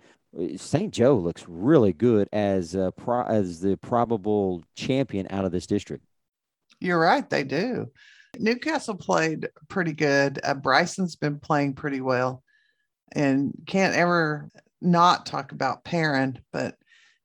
St. 0.58 0.94
Jo 0.94 1.16
looks 1.16 1.46
really 1.48 1.94
good 1.94 2.28
as 2.34 2.76
uh, 2.76 2.92
pro, 2.92 3.24
as 3.24 3.62
the 3.62 3.78
probable 3.78 4.64
champion 4.76 5.28
out 5.30 5.46
of 5.46 5.52
this 5.52 5.66
district. 5.66 6.04
You're 6.80 7.00
right, 7.00 7.30
they 7.30 7.44
do. 7.44 7.92
Newcastle 8.38 8.96
played 8.96 9.48
pretty 9.70 9.94
good. 9.94 10.40
Uh, 10.44 10.56
Bryson's 10.56 11.16
been 11.16 11.40
playing 11.40 11.74
pretty 11.74 12.02
well, 12.02 12.44
and 13.14 13.54
can't 13.66 13.96
ever 13.96 14.50
not 14.82 15.26
talk 15.26 15.54
about 15.54 15.86
Perrin. 15.86 16.40
But 16.52 16.76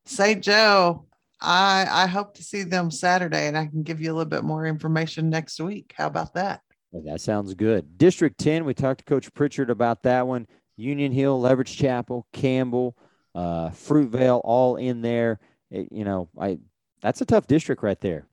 St. 0.06 0.42
Jo, 0.42 1.06
I 1.40 1.86
I 1.90 2.06
hope 2.06 2.34
to 2.34 2.42
see 2.42 2.62
them 2.62 2.90
Saturday, 2.90 3.46
and 3.46 3.56
I 3.56 3.66
can 3.66 3.82
give 3.82 4.00
you 4.00 4.12
a 4.12 4.14
little 4.14 4.28
bit 4.28 4.44
more 4.44 4.66
information 4.66 5.30
next 5.30 5.60
week. 5.60 5.94
How 5.96 6.06
about 6.06 6.34
that? 6.34 6.62
Well, 6.92 7.02
that 7.04 7.20
sounds 7.20 7.54
good. 7.54 7.98
District 7.98 8.36
10, 8.38 8.64
we 8.64 8.74
talked 8.74 8.98
to 8.98 9.04
Coach 9.04 9.32
Pritchard 9.32 9.70
about 9.70 10.02
that 10.02 10.26
one. 10.26 10.46
Union 10.76 11.12
Hill, 11.12 11.40
Leverett 11.40 11.68
Chapel, 11.68 12.26
Campbell, 12.32 12.96
uh, 13.34 13.68
Fruitvale, 13.68 14.40
all 14.42 14.76
in 14.76 15.02
there. 15.02 15.38
It, 15.70 15.88
you 15.92 16.04
know, 16.04 16.28
I 16.38 16.58
that's 17.00 17.20
a 17.20 17.26
tough 17.26 17.46
district 17.46 17.82
right 17.82 18.00
there. 18.00 18.26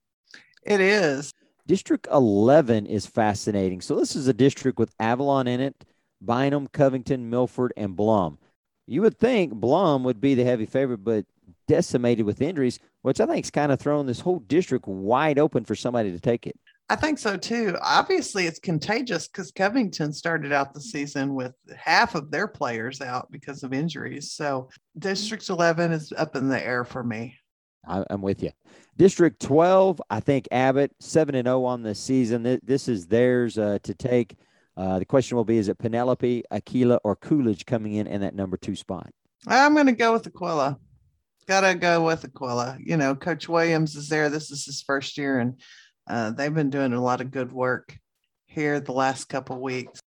It 0.64 0.82
is. 0.82 1.34
District 1.66 2.08
11 2.12 2.86
is 2.86 3.06
fascinating. 3.06 3.82
So 3.82 3.96
this 3.96 4.16
is 4.16 4.28
a 4.28 4.34
district 4.34 4.80
with 4.80 4.94
Avalon 5.00 5.48
in 5.48 5.60
it, 5.60 5.86
Bynum, 6.22 6.68
Covington, 6.68 7.30
Milford, 7.30 7.74
and 7.78 7.96
Blum. 7.96 8.38
You 8.86 9.02
would 9.02 9.18
think 9.18 9.54
Blum 9.54 10.04
would 10.06 10.22
be 10.22 10.34
the 10.34 10.46
heavy 10.46 10.66
favorite, 10.66 11.04
but 11.04 11.26
decimated 11.68 12.26
with 12.26 12.42
injuries, 12.42 12.80
which 13.08 13.22
I 13.22 13.26
think 13.26 13.46
is 13.46 13.52
kind 13.52 13.72
of 13.72 13.80
thrown 13.80 14.06
this 14.06 14.20
whole 14.20 14.40
district 14.40 14.86
wide 14.86 15.40
open 15.40 15.64
for 15.64 15.76
somebody 15.76 16.12
to 16.12 16.20
take 16.20 16.46
it. 16.46 16.60
I 16.90 16.98
think 16.98 17.20
so 17.20 17.38
too. 17.38 17.78
Obviously, 17.82 18.48
it's 18.48 18.60
contagious 18.60 19.30
because 19.30 19.50
Covington 19.50 20.12
started 20.12 20.52
out 20.52 20.74
the 20.74 20.82
season 20.82 21.34
with 21.34 21.54
half 21.78 22.16
of 22.16 22.32
their 22.32 22.50
players 22.50 23.00
out 23.00 23.32
because 23.32 23.64
of 23.64 23.72
injuries. 23.72 24.34
So, 24.34 24.68
District 25.00 25.48
11 25.48 25.94
is 25.94 26.12
up 26.18 26.36
in 26.36 26.50
the 26.50 26.62
air 26.62 26.84
for 26.84 27.02
me. 27.02 27.38
I'm 27.88 28.22
with 28.22 28.44
you. 28.44 28.52
District 28.98 29.42
12, 29.42 30.02
I 30.10 30.20
think 30.20 30.50
Abbott 30.52 30.92
7 31.00 31.34
and 31.34 31.48
0 31.48 31.64
on 31.64 31.84
the 31.84 31.96
season. 31.96 32.60
This 32.62 32.90
is 32.90 33.08
theirs 33.08 33.58
uh, 33.58 33.78
to 33.84 33.94
take. 33.94 34.36
Uh, 34.76 35.00
the 35.00 35.06
question 35.06 35.38
will 35.38 35.46
be 35.46 35.60
is 35.60 35.70
it 35.70 35.78
Penelope, 35.78 36.44
Aquilla, 36.52 37.00
or 37.06 37.16
Coolidge 37.16 37.66
coming 37.66 37.94
in 37.94 38.06
in 38.06 38.20
that 38.20 38.36
number 38.36 38.58
two 38.58 38.76
spot? 38.76 39.10
I'm 39.48 39.76
going 39.76 39.86
to 39.86 39.94
go 39.94 40.12
with 40.12 40.24
Aquilla. 40.24 40.78
Got 41.48 41.62
to 41.62 41.76
go 41.76 42.04
with 42.04 42.24
Aquilla. 42.24 42.78
You 42.80 42.98
know, 42.98 43.16
Coach 43.16 43.48
Williams 43.48 43.96
is 43.96 44.10
there. 44.10 44.30
This 44.30 44.52
is 44.52 44.66
his 44.66 44.82
first 44.82 45.18
year, 45.18 45.40
and 45.40 45.60
uh, 46.10 46.32
they've 46.32 46.54
been 46.54 46.70
doing 46.70 46.92
a 46.92 47.02
lot 47.02 47.22
of 47.22 47.32
good 47.32 47.54
work 47.54 47.98
here 48.48 48.80
the 48.80 48.92
last 48.92 49.26
couple 49.26 49.62
weeks. 49.62 50.02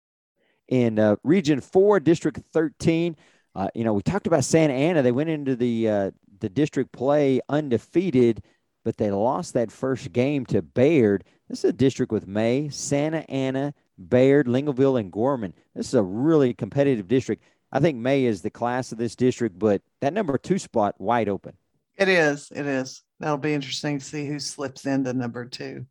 In 0.67 0.99
uh, 0.99 1.17
Region 1.23 1.61
Four, 1.61 2.01
District 2.01 2.41
13, 2.53 3.17
uh, 3.55 3.69
you 3.75 3.85
know, 3.85 3.93
we 3.93 4.03
talked 4.03 4.27
about 4.27 4.45
Santa 4.45 4.75
Ana. 4.75 5.03
They 5.03 5.13
went 5.13 5.31
into 5.31 5.55
the 5.55 5.89
uh, 5.89 6.11
the 6.41 6.49
district 6.49 6.93
play 6.93 7.41
undefeated, 7.49 8.43
but 8.85 8.97
they 8.97 9.11
lost 9.11 9.55
that 9.55 9.71
first 9.71 10.13
game 10.13 10.45
to 10.47 10.61
Baird. 10.61 11.25
This 11.49 11.61
is 11.61 11.71
a 11.71 11.73
district 11.73 12.13
with 12.13 12.27
May, 12.27 12.69
Santa 12.69 13.29
Ana, 13.31 13.75
Baird, 13.97 14.47
Lingleville, 14.47 15.01
and 15.01 15.11
Gorman. 15.11 15.55
This 15.75 15.89
is 15.89 15.95
a 15.95 16.03
really 16.03 16.53
competitive 16.53 17.09
district. 17.09 17.43
I 17.71 17.81
think 17.81 17.99
May 17.99 18.25
is 18.25 18.43
the 18.43 18.51
class 18.51 18.93
of 18.93 18.99
this 18.99 19.15
district, 19.15 19.59
but 19.59 19.83
that 20.01 20.15
number 20.15 20.39
two 20.39 20.59
spot 20.59 20.95
wide 20.99 21.29
open. 21.29 21.55
It 21.97 22.09
is. 22.09 22.51
It 22.55 22.67
is. 22.67 23.03
That'll 23.21 23.37
be 23.37 23.53
interesting 23.53 23.99
to 23.99 24.05
see 24.05 24.27
who 24.27 24.39
slips 24.39 24.87
into 24.87 25.13
number 25.13 25.45
two. 25.45 25.87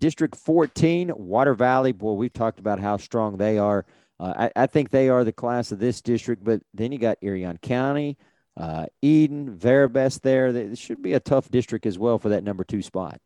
District 0.00 0.34
14, 0.34 1.12
Water 1.14 1.54
Valley. 1.54 1.92
Boy, 1.92 2.12
we've 2.12 2.32
talked 2.32 2.60
about 2.60 2.80
how 2.80 2.96
strong 2.96 3.36
they 3.36 3.58
are. 3.58 3.84
Uh, 4.20 4.48
I, 4.56 4.62
I, 4.62 4.66
think 4.66 4.90
they 4.90 5.08
are 5.08 5.22
the 5.22 5.32
class 5.32 5.70
of 5.70 5.78
this 5.78 6.00
district, 6.00 6.42
but 6.42 6.60
then 6.74 6.90
you 6.90 6.98
got 6.98 7.18
Irion 7.22 7.60
County, 7.60 8.16
uh, 8.56 8.86
Eden, 9.00 9.56
Veribest 9.56 10.22
there. 10.22 10.48
It 10.48 10.78
should 10.78 11.02
be 11.02 11.12
a 11.12 11.20
tough 11.20 11.48
district 11.50 11.86
as 11.86 11.98
well 11.98 12.18
for 12.18 12.30
that 12.30 12.42
number 12.42 12.64
two 12.64 12.82
spot. 12.82 13.20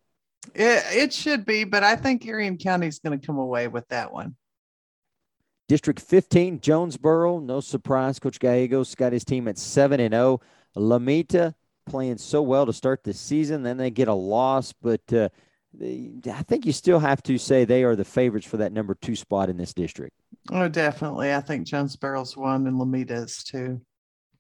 It, 0.55 0.85
it 0.91 1.13
should 1.13 1.47
be, 1.47 1.65
but 1.65 1.83
I 1.83 1.97
think 1.97 2.27
Irion 2.27 2.59
County 2.59 2.89
is 2.89 2.99
going 2.99 3.19
to 3.19 3.27
come 3.27 3.39
away 3.39 3.69
with 3.69 3.89
that 3.89 4.13
one. 4.13 4.37
District 5.69 6.01
15, 6.01 6.61
Jonesboro. 6.61 7.39
No 7.39 7.61
surprise. 7.61 8.19
Coach 8.19 8.39
Gallegos 8.39 8.95
got 8.95 9.13
his 9.13 9.25
team 9.25 9.49
at 9.49 9.59
7 9.59 10.01
and 10.01 10.13
0. 10.13 10.41
Lometa 10.77 11.55
playing 11.87 12.19
so 12.19 12.43
well 12.43 12.67
to 12.67 12.73
start 12.73 13.05
the 13.05 13.13
season. 13.13 13.63
Then 13.63 13.77
they 13.77 13.91
get 13.91 14.09
a 14.09 14.15
loss, 14.15 14.73
but 14.73 15.01
uh, 15.13 15.29
they, 15.75 16.11
I 16.27 16.43
think 16.43 16.67
you 16.67 16.73
still 16.73 16.99
have 16.99 17.23
to 17.25 17.39
say 17.39 17.65
they 17.65 17.85
are 17.85 17.97
the 17.97 18.05
favorites 18.05 18.47
for 18.47 18.59
that 18.59 18.73
number 18.73 18.95
two 18.95 19.17
spot 19.17 19.49
in 19.49 19.57
this 19.57 19.75
district. 19.75 20.17
Oh, 20.51 20.69
definitely. 20.69 21.33
I 21.33 21.41
think 21.41 21.67
Jonesboro's 21.67 22.37
one 22.37 22.67
and 22.67 22.79
Lometa 22.79 23.25
is 23.25 23.43
two. 23.45 23.81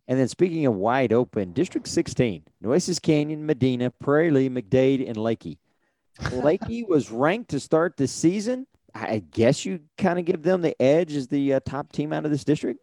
And 0.08 0.18
then 0.18 0.28
speaking 0.28 0.66
of 0.66 0.74
wide 0.74 1.12
open, 1.12 1.52
District 1.52 1.86
16, 1.86 2.42
Nueces 2.60 2.98
Canyon, 2.98 3.46
Medina, 3.46 3.90
Prairie 3.90 4.30
Lea, 4.30 4.50
McDade, 4.50 5.08
and 5.08 5.16
Leakey. 5.16 5.58
Leakey 6.20 6.86
was 6.86 7.10
ranked 7.10 7.50
to 7.50 7.60
start 7.60 7.96
the 7.96 8.08
season. 8.08 8.66
I 8.94 9.22
guess 9.30 9.64
you 9.64 9.80
kind 9.98 10.18
of 10.18 10.24
give 10.24 10.42
them 10.42 10.60
the 10.62 10.80
edge 10.80 11.14
as 11.14 11.28
the 11.28 11.54
uh, 11.54 11.60
top 11.64 11.92
team 11.92 12.12
out 12.12 12.24
of 12.24 12.30
this 12.30 12.44
district. 12.44 12.80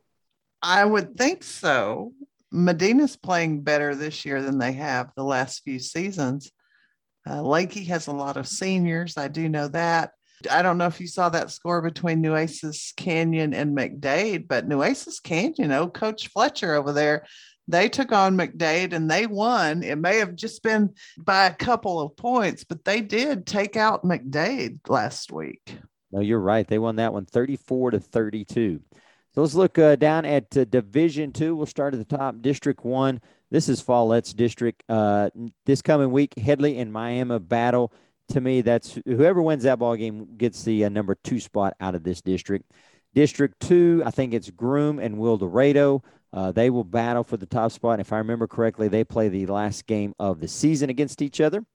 I 0.62 0.84
would 0.84 1.16
think 1.16 1.44
so. 1.44 2.14
Medina's 2.52 3.16
playing 3.16 3.62
better 3.62 3.94
this 3.96 4.26
year 4.26 4.42
than 4.42 4.58
they 4.58 4.74
have 4.74 5.12
the 5.16 5.24
last 5.24 5.64
few 5.64 5.80
seasons. 5.80 6.52
Uh, 7.28 7.38
Leakey 7.38 7.86
has 7.88 8.08
a 8.08 8.12
lot 8.12 8.38
of 8.38 8.48
seniors. 8.48 9.18
I 9.18 9.28
do 9.28 9.48
know 9.50 9.68
that. 9.70 10.12
I 10.50 10.62
don't 10.62 10.78
know 10.78 10.88
if 10.88 11.02
you 11.02 11.08
saw 11.08 11.30
that 11.30 11.52
score 11.52 11.82
between 11.82 12.22
Nueces 12.22 12.94
Canyon 12.96 13.54
and 13.54 13.78
McDade, 13.78 14.48
but 14.48 14.68
Nueces 14.68 15.20
Canyon, 15.20 15.54
you 15.58 15.68
know, 15.68 15.88
Coach 15.88 16.30
Fletcher 16.30 16.74
over 16.74 16.94
there, 16.94 17.26
they 17.68 17.88
took 17.88 18.12
on 18.12 18.38
McDade 18.38 18.94
and 18.94 19.12
they 19.12 19.28
won. 19.28 19.84
It 19.84 19.98
may 19.98 20.18
have 20.18 20.36
just 20.36 20.64
been 20.64 20.96
by 21.18 21.46
a 21.46 21.54
couple 21.54 22.00
of 22.00 22.16
points, 22.18 22.64
but 22.64 22.84
they 22.84 23.02
did 23.02 23.46
take 23.46 23.76
out 23.76 24.04
McDade 24.04 24.80
last 24.88 25.32
week. 25.32 25.78
No, 26.12 26.22
you're 26.22 26.40
right. 26.40 26.68
They 26.68 26.80
won 26.80 26.96
that 26.98 27.14
one 27.14 27.26
34 27.26 27.92
to 27.92 28.00
32. 28.00 28.82
So 29.34 29.42
let's 29.42 29.54
look 29.54 29.78
uh, 29.78 29.96
down 29.96 30.26
at 30.26 30.56
uh, 30.58 30.66
Division 30.66 31.32
Two. 31.32 31.56
We'll 31.56 31.68
start 31.68 31.94
at 31.94 32.00
the 32.00 32.18
top. 32.18 32.42
District 32.42 32.84
One. 32.84 33.22
This 33.52 33.70
is 33.70 33.82
Follett's 33.82 34.34
district. 34.34 34.84
Uh, 34.90 35.30
this 35.66 35.82
coming 35.82 36.12
week, 36.12 36.38
Hedley 36.38 36.78
and 36.80 36.92
Miami 36.92 37.40
battle. 37.40 37.94
To 38.30 38.42
me, 38.42 38.62
that's 38.62 39.00
whoever 39.06 39.42
wins 39.42 39.64
that 39.64 39.80
ball 39.80 39.96
game 39.96 40.28
gets 40.38 40.64
the 40.64 40.86
uh, 40.86 40.90
number 40.90 41.16
two 41.24 41.40
spot 41.40 41.76
out 41.80 41.96
of 41.96 42.04
this 42.04 42.22
district. 42.22 42.72
District 43.14 43.60
Two, 43.60 44.04
I 44.06 44.12
think 44.12 44.34
it's 44.34 44.50
Groom 44.52 45.00
and 45.00 45.16
Wildorado. 45.16 46.04
Uh, 46.32 46.52
they 46.52 46.70
will 46.70 46.84
battle 46.84 47.24
for 47.24 47.38
the 47.38 47.48
top 47.48 47.72
spot. 47.72 48.00
If 48.00 48.14
I 48.14 48.20
remember 48.20 48.46
correctly, 48.46 48.88
they 48.88 49.04
play 49.04 49.30
the 49.30 49.48
last 49.48 49.88
game 49.88 50.14
of 50.20 50.40
the 50.40 50.48
season 50.48 50.92
against 50.92 51.24
each 51.24 51.42
other. 51.42 51.66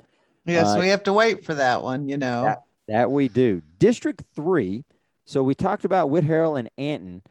Yes, 0.46 0.68
uh, 0.68 0.78
we 0.78 0.88
have 0.88 1.02
to 1.04 1.12
wait 1.12 1.44
for 1.44 1.54
that 1.54 1.82
one. 1.82 2.08
You 2.08 2.18
know 2.18 2.44
that, 2.44 2.62
that 2.88 3.10
we 3.10 3.28
do. 3.28 3.62
District 3.78 4.22
Three. 4.34 4.84
So 5.26 5.42
we 5.42 5.54
talked 5.54 5.84
about 5.84 6.10
Whitharral 6.10 6.58
and 6.58 6.70
Anton 6.76 7.22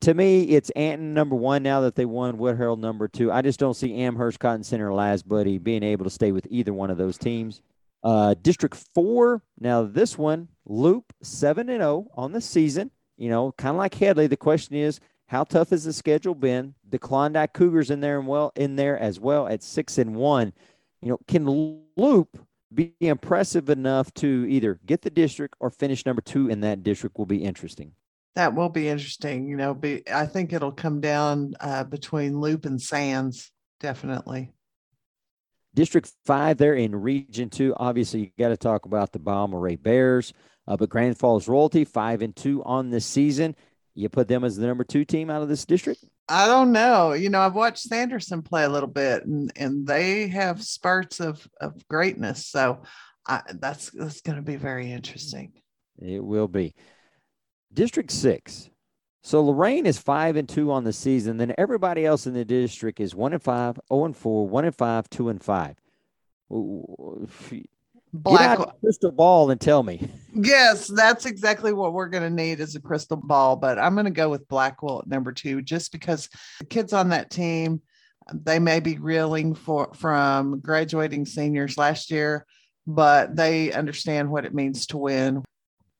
to 0.00 0.14
me, 0.14 0.42
it's 0.44 0.70
Anton 0.70 1.14
number 1.14 1.34
one 1.34 1.62
now 1.62 1.80
that 1.80 1.96
they 1.96 2.04
won 2.04 2.38
Whitharral 2.38 2.78
number 2.78 3.08
two. 3.08 3.32
I 3.32 3.42
just 3.42 3.58
don't 3.58 3.74
see 3.74 3.94
Amherst, 3.94 4.38
Cotton 4.38 4.62
Center, 4.62 4.90
Lazbuddie 4.90 5.62
being 5.62 5.82
able 5.82 6.04
to 6.04 6.10
stay 6.10 6.32
with 6.32 6.46
either 6.50 6.72
one 6.72 6.90
of 6.90 6.98
those 6.98 7.18
teams. 7.18 7.60
Uh, 8.04 8.34
District 8.40 8.76
four. 8.94 9.42
Now 9.58 9.82
this 9.82 10.16
one, 10.16 10.48
Loop 10.66 11.12
seven 11.22 11.68
and 11.68 11.80
zero 11.80 12.06
oh 12.08 12.10
on 12.14 12.32
the 12.32 12.40
season. 12.40 12.90
You 13.16 13.30
know, 13.30 13.52
kind 13.58 13.74
of 13.74 13.78
like 13.78 13.94
Hedley. 13.94 14.28
The 14.28 14.36
question 14.36 14.76
is, 14.76 15.00
how 15.26 15.42
tough 15.42 15.70
has 15.70 15.84
the 15.84 15.92
schedule 15.92 16.36
been? 16.36 16.74
The 16.88 17.00
Klondike 17.00 17.52
Cougars 17.52 17.90
in 17.90 18.00
there 18.00 18.18
and 18.20 18.28
well 18.28 18.52
in 18.54 18.76
there 18.76 18.96
as 18.96 19.18
well 19.18 19.48
at 19.48 19.64
six 19.64 19.98
and 19.98 20.14
one. 20.14 20.52
You 21.02 21.10
know, 21.10 21.18
can 21.26 21.48
Loop 21.96 22.38
be 22.72 22.94
impressive 23.00 23.70
enough 23.70 24.12
to 24.14 24.46
either 24.48 24.78
get 24.84 25.02
the 25.02 25.10
district 25.10 25.54
or 25.60 25.70
finish 25.70 26.04
number 26.04 26.22
two 26.22 26.48
in 26.48 26.60
that 26.60 26.82
district? 26.82 27.18
Will 27.18 27.26
be 27.26 27.44
interesting. 27.44 27.92
That 28.34 28.54
will 28.54 28.68
be 28.68 28.88
interesting. 28.88 29.48
You 29.48 29.56
know, 29.56 29.74
be 29.74 30.02
I 30.12 30.26
think 30.26 30.52
it'll 30.52 30.72
come 30.72 31.00
down 31.00 31.54
uh, 31.60 31.84
between 31.84 32.40
Loop 32.40 32.66
and 32.66 32.80
Sands, 32.80 33.50
definitely. 33.80 34.52
District 35.74 36.10
five, 36.24 36.56
there 36.56 36.74
in 36.74 36.94
Region 36.94 37.50
Two. 37.50 37.74
Obviously, 37.76 38.20
you 38.20 38.30
got 38.38 38.48
to 38.48 38.56
talk 38.56 38.84
about 38.84 39.12
the 39.12 39.18
Balmorhea 39.18 39.82
Bears, 39.82 40.32
uh, 40.66 40.76
but 40.76 40.88
Grand 40.88 41.18
Falls 41.18 41.48
Royalty 41.48 41.84
five 41.84 42.22
and 42.22 42.34
two 42.34 42.62
on 42.64 42.90
the 42.90 43.00
season. 43.00 43.54
You 43.98 44.08
put 44.08 44.28
them 44.28 44.44
as 44.44 44.56
the 44.56 44.64
number 44.64 44.84
two 44.84 45.04
team 45.04 45.28
out 45.28 45.42
of 45.42 45.48
this 45.48 45.64
district. 45.64 46.04
I 46.28 46.46
don't 46.46 46.70
know. 46.70 47.14
You 47.14 47.30
know, 47.30 47.40
I've 47.40 47.56
watched 47.56 47.80
Sanderson 47.80 48.42
play 48.42 48.62
a 48.62 48.68
little 48.68 48.88
bit, 48.88 49.26
and 49.26 49.50
and 49.56 49.84
they 49.84 50.28
have 50.28 50.62
spurts 50.62 51.18
of 51.18 51.44
of 51.60 51.86
greatness. 51.88 52.46
So 52.46 52.82
I, 53.26 53.42
that's 53.54 53.90
that's 53.90 54.20
going 54.20 54.36
to 54.36 54.42
be 54.42 54.54
very 54.54 54.92
interesting. 54.92 55.52
It 56.00 56.22
will 56.22 56.46
be. 56.46 56.76
District 57.74 58.12
six. 58.12 58.70
So 59.24 59.42
Loraine 59.42 59.84
is 59.84 59.98
five 59.98 60.36
and 60.36 60.48
two 60.48 60.70
on 60.70 60.84
the 60.84 60.92
season. 60.92 61.36
Then 61.36 61.52
everybody 61.58 62.06
else 62.06 62.28
in 62.28 62.34
the 62.34 62.44
district 62.44 63.00
is 63.00 63.16
one 63.16 63.32
and 63.32 63.42
five, 63.42 63.74
zero 63.74 63.84
oh 63.90 64.04
and 64.04 64.16
four, 64.16 64.48
one 64.48 64.64
and 64.64 64.76
five, 64.76 65.10
two 65.10 65.28
and 65.28 65.42
five. 65.42 65.76
Black 68.12 68.58
crystal 68.80 69.10
ball 69.10 69.50
and 69.50 69.60
tell 69.60 69.82
me. 69.82 70.08
Yes, 70.34 70.86
that's 70.86 71.26
exactly 71.26 71.72
what 71.72 71.92
we're 71.92 72.08
going 72.08 72.22
to 72.22 72.30
need 72.30 72.60
is 72.60 72.74
a 72.74 72.80
crystal 72.80 73.16
ball. 73.16 73.56
But 73.56 73.78
I'm 73.78 73.94
going 73.94 74.06
to 74.06 74.10
go 74.10 74.28
with 74.28 74.48
Blackwell 74.48 75.00
at 75.00 75.08
number 75.08 75.32
two, 75.32 75.62
just 75.62 75.92
because 75.92 76.28
the 76.60 76.66
kids 76.66 76.92
on 76.92 77.10
that 77.10 77.30
team, 77.30 77.82
they 78.32 78.58
may 78.58 78.80
be 78.80 78.98
reeling 78.98 79.54
for 79.54 79.92
from 79.94 80.60
graduating 80.60 81.26
seniors 81.26 81.78
last 81.78 82.10
year, 82.10 82.46
but 82.86 83.36
they 83.36 83.72
understand 83.72 84.30
what 84.30 84.44
it 84.44 84.54
means 84.54 84.86
to 84.86 84.98
win. 84.98 85.44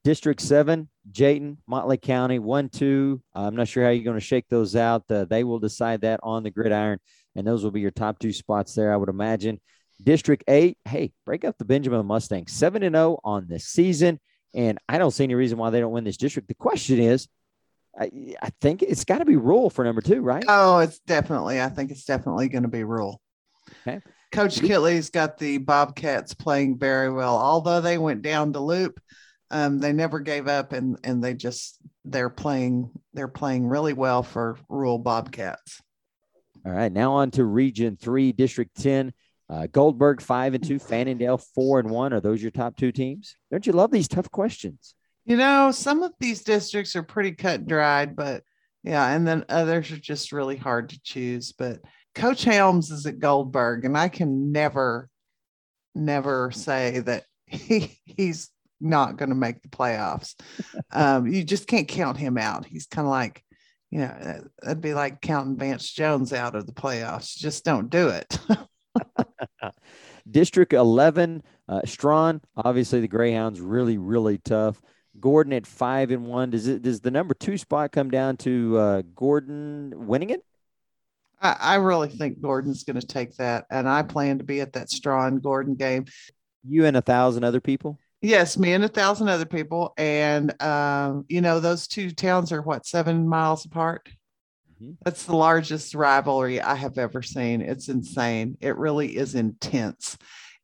District 0.05 0.41
seven, 0.41 0.89
Jayton, 1.11 1.59
Motley 1.67 1.99
County, 1.99 2.39
one, 2.39 2.69
two. 2.69 3.21
I'm 3.35 3.57
not 3.57 3.69
sure 3.69 3.85
how 3.85 3.91
you're 3.91 4.05
going 4.05 4.19
to 4.19 4.25
shake 4.25 4.47
those 4.49 4.77
out. 4.77 5.05
Uh, 5.11 5.25
they 5.25 5.45
will 5.45 5.59
decide 5.59 6.03
that 6.03 6.21
on 6.23 6.43
the 6.43 6.51
gridiron, 6.51 6.99
and 7.35 7.47
those 7.47 7.65
will 7.65 7.71
be 7.71 7.81
your 7.81 7.91
top 7.91 8.19
two 8.19 8.33
spots 8.33 8.75
there, 8.75 8.93
I 8.93 8.97
would 8.97 9.11
imagine. 9.11 9.61
District 10.03 10.45
eight, 10.49 10.79
hey, 10.85 11.13
break 11.27 11.45
up 11.45 11.59
the 11.59 11.65
Benjamin 11.65 12.05
Mustangs, 12.07 12.53
seven 12.53 12.83
and 12.83 12.95
zero 12.95 13.19
oh 13.25 13.31
on 13.31 13.47
the 13.49 13.59
season, 13.59 14.21
and 14.55 14.79
I 14.89 14.99
don't 14.99 15.11
see 15.11 15.25
any 15.25 15.35
reason 15.35 15.59
why 15.59 15.71
they 15.71 15.81
don't 15.81 15.93
win 15.93 16.05
this 16.05 16.17
district. 16.17 16.49
The 16.49 16.55
question 16.55 17.01
is, 17.01 17.27
I, 17.99 18.37
I 18.41 18.51
think 18.61 18.83
it's 18.83 19.05
got 19.05 19.19
to 19.19 19.25
be 19.25 19.37
Rule 19.37 19.71
for 19.71 19.85
number 19.85 20.01
two, 20.01 20.21
right? 20.21 20.45
Oh, 20.47 20.79
it's 20.79 21.01
definitely. 21.01 21.61
I 21.61 21.69
think 21.69 21.91
it's 21.91 22.05
definitely 22.05 22.49
going 22.49 22.63
to 22.63 22.69
be 22.69 22.85
Rule. 22.85 23.21
Okay. 23.87 24.01
Coach 24.31 24.61
Kitley's 24.61 25.11
got 25.11 25.39
the 25.39 25.59
Bobcats 25.59 26.35
playing 26.35 26.79
very 26.79 27.11
well, 27.11 27.37
although 27.37 27.81
they 27.81 27.99
went 27.99 28.23
down 28.23 28.53
to 28.53 28.61
loop. 28.61 29.01
Um, 29.51 29.79
they 29.79 29.93
never 29.93 30.21
gave 30.21 30.47
up, 30.47 30.73
and 30.73 30.99
and 31.03 31.25
they 31.25 31.35
just 31.35 31.79
they're 32.05 32.31
playing 32.31 32.91
they're 33.15 33.27
playing 33.27 33.67
really 33.67 33.95
well 33.95 34.23
for 34.23 34.59
Rule 34.69 34.99
Bobcats. 34.99 35.81
All 36.67 36.73
right, 36.73 36.93
now 36.93 37.15
on 37.15 37.31
to 37.33 37.45
Region 37.45 37.97
Three, 37.97 38.33
District 38.33 38.75
Ten. 38.77 39.13
Uh, 39.51 39.67
Goldberg 39.67 40.21
five 40.21 40.55
and 40.55 40.63
two, 40.63 40.77
Fannindel 40.77 41.43
four 41.55 41.81
and 41.81 41.91
one. 41.91 42.13
Are 42.13 42.21
those 42.21 42.43
your 42.43 42.51
top 42.51 42.77
two 42.77 42.93
teams? 42.93 43.35
Don't 43.51 43.67
you 43.67 43.73
love 43.73 43.91
these 43.91 44.09
tough 44.09 44.31
questions? 44.31 44.95
You 45.25 45.37
know, 45.37 45.71
some 45.71 46.03
of 46.03 46.13
these 46.21 46.43
districts 46.43 46.97
are 46.97 47.03
pretty 47.03 47.33
cut 47.33 47.61
and 47.61 47.69
dried, 47.69 48.17
but 48.17 48.43
yeah, 48.83 49.09
and 49.09 49.27
then 49.27 49.45
others 49.49 49.91
are 49.91 49.99
just 49.99 50.33
really 50.33 50.57
hard 50.57 50.91
to 50.91 51.01
choose. 51.03 51.53
But 51.53 51.81
Coach 52.15 52.45
Helms 52.45 52.91
is 52.91 53.07
at 53.07 53.19
Goldberg, 53.19 53.85
and 53.85 53.97
I 53.97 54.09
can 54.09 54.53
never, 54.53 55.09
never 55.95 56.51
say 56.51 57.01
that 57.01 57.25
he 57.47 57.99
he's 58.05 58.51
not 58.81 59.17
going 59.17 59.31
to 59.31 59.35
make 59.35 59.63
the 59.63 59.69
playoffs. 59.69 60.35
um, 60.93 61.27
you 61.27 61.43
just 61.45 61.67
can't 61.67 61.89
count 61.89 62.17
him 62.17 62.39
out. 62.39 62.67
He's 62.67 62.87
kind 62.87 63.07
of 63.07 63.11
like, 63.11 63.43
you 63.91 64.01
know, 64.01 64.45
that'd 64.63 64.81
be 64.81 64.95
like 64.95 65.21
counting 65.21 65.57
Vance 65.57 65.91
Jones 65.91 66.33
out 66.33 66.55
of 66.55 66.67
the 66.67 66.73
playoffs. 66.73 67.37
Just 67.37 67.65
don't 67.65 67.91
do 67.91 68.09
it. 68.09 68.39
District 70.31 70.73
11, 70.73 71.43
uh, 71.69 71.81
Strawn, 71.85 72.41
obviously 72.57 73.01
the 73.01 73.09
Greyhounds 73.09 73.61
really, 73.61 73.99
really 73.99 74.39
tough. 74.39 74.81
Gordon 75.21 75.53
at 75.53 75.67
five 75.67 76.11
and 76.11 76.27
one. 76.27 76.51
Does 76.51 76.67
it 76.67 76.83
does 76.83 77.01
the 77.01 77.11
number 77.11 77.35
two 77.35 77.59
spot 77.59 77.93
come 77.93 78.11
down 78.11 78.37
to 78.39 78.79
uh, 78.79 79.03
Gordon 79.15 80.07
winning 80.07 80.31
it? 80.31 80.45
I, 81.41 81.57
I 81.59 81.75
really 81.77 82.09
think 82.09 82.41
Gordon's 82.41 82.85
going 82.85 83.01
to 83.01 83.07
take 83.07 83.37
that, 83.37 83.67
and 83.71 83.89
I 83.89 84.03
plan 84.03 84.39
to 84.39 84.45
be 84.45 84.61
at 84.61 84.73
that 84.75 84.91
Strawn 84.91 85.39
Gordon 85.39 85.75
game. 85.75 86.07
You 86.65 86.87
and 86.87 86.97
a 86.97 87.03
thousand 87.03 87.45
other 87.45 87.61
people. 87.61 87.99
Yes, 88.21 88.59
me 88.59 88.73
and 88.73 88.85
a 88.85 88.89
thousand 88.89 89.29
other 89.29 89.47
people, 89.47 89.95
and 89.97 90.61
um, 90.61 91.25
you 91.29 91.41
know 91.41 91.61
those 91.61 91.87
two 91.87 92.11
towns 92.11 92.51
are 92.53 92.63
what 92.63 92.87
seven 92.87 93.29
miles 93.29 93.65
apart. 93.65 94.09
Mm-hmm. 94.83 94.93
That's 95.05 95.25
the 95.25 95.37
largest 95.37 95.95
rivalry 95.95 96.61
I 96.61 96.75
have 96.75 96.99
ever 96.99 97.23
seen. 97.23 97.61
It's 97.61 97.89
insane. 97.89 98.57
It 98.61 98.77
really 98.77 99.17
is 99.17 99.35
intense. 99.35 100.17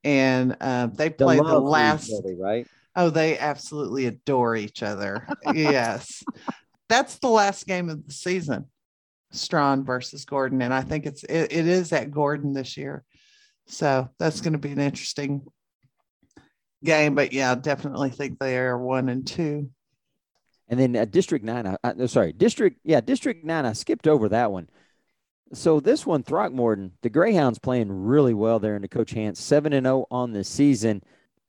And 0.04 0.56
uh, 0.60 0.86
they 0.86 1.10
play 1.10 1.36
the, 1.38 1.44
the 1.44 1.60
last, 1.60 2.12
other, 2.12 2.34
right? 2.36 2.66
Oh, 2.94 3.10
they 3.10 3.38
absolutely 3.38 4.06
adore 4.06 4.54
each 4.54 4.82
other. 4.82 5.26
yes. 5.52 6.22
That's 6.88 7.18
the 7.18 7.28
last 7.28 7.66
game 7.66 7.88
of 7.88 8.06
the 8.06 8.12
season, 8.12 8.66
Strawn 9.32 9.84
versus 9.84 10.24
Gordon. 10.24 10.62
And 10.62 10.72
I 10.72 10.82
think 10.82 11.06
it's, 11.06 11.24
it, 11.24 11.52
it 11.52 11.66
is 11.66 11.92
at 11.92 12.10
Gordon 12.10 12.52
this 12.52 12.76
year. 12.76 13.02
So 13.66 14.08
that's 14.18 14.42
going 14.42 14.52
to 14.52 14.58
be 14.58 14.72
an 14.72 14.80
interesting 14.80 15.42
game. 16.84 17.14
But 17.14 17.32
yeah, 17.32 17.54
definitely 17.54 18.10
think 18.10 18.38
they 18.38 18.58
are 18.58 18.78
one 18.78 19.08
and 19.08 19.26
two. 19.26 19.70
And 20.68 20.80
then 20.80 20.96
uh, 20.96 21.04
District 21.04 21.44
Nine, 21.44 21.66
uh, 21.66 21.76
uh, 21.84 22.06
sorry, 22.06 22.32
District, 22.32 22.78
yeah, 22.84 23.00
District 23.00 23.44
Nine. 23.44 23.66
I 23.66 23.74
skipped 23.74 24.08
over 24.08 24.28
that 24.30 24.50
one. 24.50 24.68
So 25.52 25.78
this 25.78 26.06
one, 26.06 26.22
Throckmorton, 26.22 26.92
the 27.02 27.10
Greyhounds 27.10 27.58
playing 27.58 28.06
really 28.06 28.34
well 28.34 28.58
there 28.58 28.78
the 28.78 28.88
Coach 28.88 29.12
Hans, 29.12 29.38
seven 29.38 29.72
and 29.72 29.84
zero 29.84 30.06
oh 30.10 30.16
on 30.16 30.32
the 30.32 30.42
season. 30.42 31.02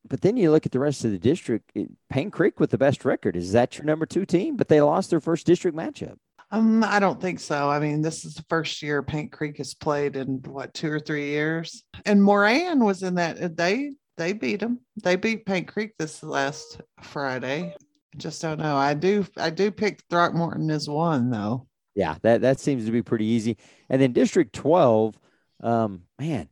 But 0.08 0.22
then 0.22 0.38
you 0.38 0.52
look 0.52 0.66
at 0.66 0.72
the 0.72 0.80
rest 0.80 1.06
of 1.06 1.12
the 1.12 1.18
district. 1.18 1.72
It, 1.74 1.90
Paint 2.10 2.32
Creek 2.32 2.60
with 2.60 2.70
the 2.70 2.78
best 2.78 3.06
record. 3.06 3.36
Is 3.36 3.54
that 3.54 3.78
your 3.78 3.86
number 3.86 4.06
two 4.06 4.26
team? 4.26 4.56
But 4.58 4.68
they 4.68 4.82
lost 4.82 5.10
their 5.10 5.22
first 5.22 5.48
district 5.48 5.76
matchup. 5.76 6.18
Um, 6.52 6.84
I 6.84 7.00
don't 7.00 7.20
think 7.20 7.40
so. 7.40 7.70
I 7.70 7.80
mean, 7.80 8.02
this 8.02 8.24
is 8.24 8.36
the 8.36 8.46
first 8.48 8.84
year 8.84 9.02
Paint 9.02 9.32
Creek 9.32 9.58
has 9.58 9.74
played 9.74 10.16
in 10.16 10.44
what 10.46 10.74
two 10.74 10.92
or 10.92 11.00
three 11.00 11.30
years, 11.30 11.84
and 12.06 12.24
Moran 12.24 12.84
was 12.84 13.02
in 13.02 13.16
that. 13.16 13.58
They 13.58 13.94
they 14.18 14.34
beat 14.34 14.60
them. 14.60 14.82
They 15.04 15.16
beat 15.16 15.46
Paint 15.46 15.68
Creek 15.68 15.94
this 15.98 16.22
last 16.22 16.82
Friday 17.02 17.76
just 18.18 18.42
don't 18.42 18.60
know. 18.60 18.76
I 18.76 18.94
do 18.94 19.26
I 19.38 19.50
do 19.50 19.72
pick 19.72 20.02
Throckmorton 20.10 20.70
as 20.72 20.90
one 20.90 21.30
though. 21.30 21.68
Yeah, 21.96 22.16
that 22.24 22.42
that 22.42 22.60
seems 22.60 22.86
to 22.86 22.92
be 22.92 23.02
pretty 23.02 23.26
easy. 23.26 23.58
And 23.90 24.02
then 24.02 24.12
District 24.12 24.54
12, 24.54 25.18
um, 25.64 26.04
man, 26.20 26.50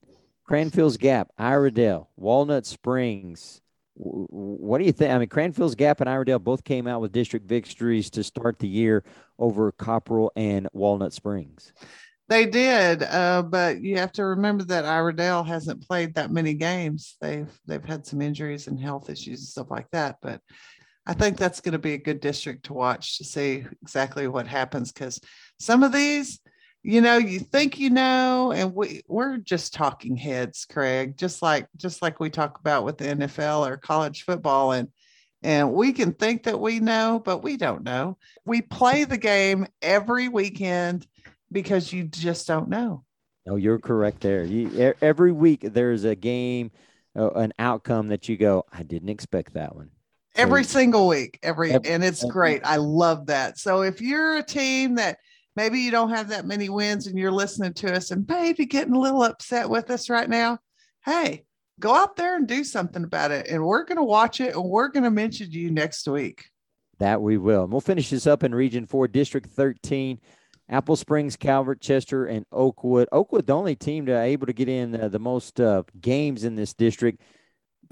Cranfills 0.49 0.97
Gap, 0.97 1.30
Iredell, 1.38 2.07
Walnut 2.16 2.66
Springs. 2.66 3.61
What 3.95 4.80
do 4.80 4.86
you 4.86 4.91
think? 4.91 5.11
I 5.11 5.18
mean, 5.20 5.30
Cranfills 5.30 5.78
Gap 5.78 6.01
and 6.01 6.09
Iredell 6.09 6.39
both 6.39 6.64
came 6.64 6.88
out 6.88 7.01
with 7.01 7.11
district 7.11 7.47
victories 7.47 8.09
to 8.11 8.24
start 8.24 8.57
the 8.57 8.68
year 8.68 9.03
over 9.38 9.72
Kopperl 9.72 10.30
and 10.36 10.68
Walnut 10.74 11.14
Springs. 11.14 11.74
They 12.30 12.45
did, 12.45 13.03
uh, 13.03 13.43
but 13.43 13.82
you 13.82 13.97
have 13.97 14.14
to 14.14 14.26
remember 14.26 14.64
that 14.66 14.86
Iredell 14.86 15.45
hasn't 15.45 15.86
played 15.86 16.16
that 16.16 16.32
many 16.32 16.53
games. 16.53 17.18
They've 17.20 17.51
they've 17.68 17.84
had 17.84 18.05
some 18.05 18.22
injuries 18.22 18.68
and 18.68 18.80
health 18.80 19.09
issues 19.09 19.39
and 19.41 19.47
stuff 19.47 19.70
like 19.70 19.88
that. 19.91 20.18
But 20.22 20.41
I 21.06 21.14
think 21.14 21.38
that's 21.38 21.60
going 21.60 21.74
to 21.74 21.80
be 21.80 21.93
a 21.93 21.97
good 21.97 22.22
district 22.22 22.66
to 22.66 22.74
watch 22.74 23.18
to 23.18 23.26
see 23.26 23.66
exactly 23.82 24.28
what 24.28 24.47
happens 24.47 24.91
because 24.91 25.20
some 25.60 25.84
of 25.84 25.91
these, 25.91 26.39
you 26.82 27.01
know, 27.01 27.18
you 27.18 27.39
think 27.39 27.78
you 27.78 27.89
know, 27.89 28.54
and 28.54 28.74
we 28.74 29.01
we're 29.08 29.38
just 29.38 29.74
talking 29.74 30.16
heads, 30.16 30.66
Craig, 30.66 31.18
just 31.18 31.41
like 31.41 31.68
just 31.76 32.01
like 32.01 32.20
we 32.20 32.30
talk 32.30 32.60
about 32.60 32.86
with 32.86 32.97
the 32.97 33.06
NFL 33.06 33.68
or 33.68 33.78
college 33.78 34.24
football, 34.24 34.72
and 34.72 34.89
and 35.41 35.74
we 35.74 35.91
can 35.91 36.14
think 36.14 36.43
that 36.43 36.60
we 36.60 36.80
know, 36.80 37.22
but 37.24 37.43
we 37.43 37.58
don't 37.58 37.84
know. 37.84 38.18
We 38.45 38.62
play 38.62 39.04
the 39.04 39.18
game 39.18 39.68
every 39.82 40.30
weekend 40.30 41.06
because 41.51 41.91
you 41.91 42.06
just 42.06 42.47
don't 42.47 42.70
know. 42.70 43.04
No, 43.45 43.58
you're 43.58 43.80
correct 43.80 44.22
there. 44.22 44.45
You, 44.45 44.93
every 45.01 45.34
week 45.34 45.62
there's 45.62 46.06
a 46.06 46.16
game, 46.16 46.72
uh, 47.18 47.32
an 47.32 47.54
outcome 47.60 48.08
that 48.08 48.30
you 48.30 48.38
go, 48.38 48.66
I 48.72 48.84
didn't 48.84 49.10
expect 49.10 49.54
that 49.56 49.76
one 49.76 49.89
every 50.36 50.63
single 50.63 51.07
week 51.07 51.39
every 51.43 51.71
and 51.71 52.03
it's 52.03 52.23
great. 52.25 52.61
i 52.63 52.77
love 52.77 53.27
that. 53.27 53.57
So 53.59 53.81
if 53.81 54.01
you're 54.01 54.38
a 54.38 54.43
team 54.43 54.95
that 54.95 55.17
maybe 55.55 55.79
you 55.79 55.91
don't 55.91 56.09
have 56.09 56.29
that 56.29 56.45
many 56.45 56.69
wins 56.69 57.07
and 57.07 57.17
you're 57.17 57.31
listening 57.31 57.73
to 57.73 57.95
us 57.95 58.11
and 58.11 58.25
maybe 58.27 58.65
getting 58.65 58.95
a 58.95 58.99
little 58.99 59.23
upset 59.23 59.69
with 59.69 59.89
us 59.91 60.09
right 60.09 60.29
now 60.29 60.57
hey 61.05 61.45
go 61.79 61.93
out 61.93 62.15
there 62.15 62.36
and 62.36 62.47
do 62.47 62.63
something 62.63 63.03
about 63.03 63.31
it. 63.31 63.47
And 63.47 63.63
we're 63.63 63.84
going 63.84 63.97
to 63.97 64.03
watch 64.03 64.41
it 64.41 64.55
and 64.55 64.63
we're 64.63 64.89
going 64.89 65.03
to 65.03 65.11
mention 65.11 65.51
you 65.51 65.71
next 65.71 66.07
week. 66.07 66.45
That 66.99 67.21
we 67.21 67.38
will. 67.38 67.63
And 67.63 67.71
we'll 67.71 67.81
finish 67.81 68.09
this 68.09 68.27
up 68.27 68.43
in 68.43 68.53
region 68.53 68.86
4 68.86 69.07
district 69.07 69.49
13 69.49 70.19
apple 70.69 70.95
springs 70.95 71.36
calvert 71.36 71.81
chester 71.81 72.25
and 72.25 72.45
oakwood. 72.51 73.09
Oakwood 73.11 73.47
the 73.47 73.53
only 73.53 73.75
team 73.75 74.05
to 74.05 74.19
able 74.19 74.47
to 74.47 74.53
get 74.53 74.69
in 74.69 74.99
uh, 74.99 75.09
the 75.09 75.19
most 75.19 75.59
uh, 75.59 75.84
games 75.99 76.43
in 76.43 76.55
this 76.55 76.73
district 76.73 77.21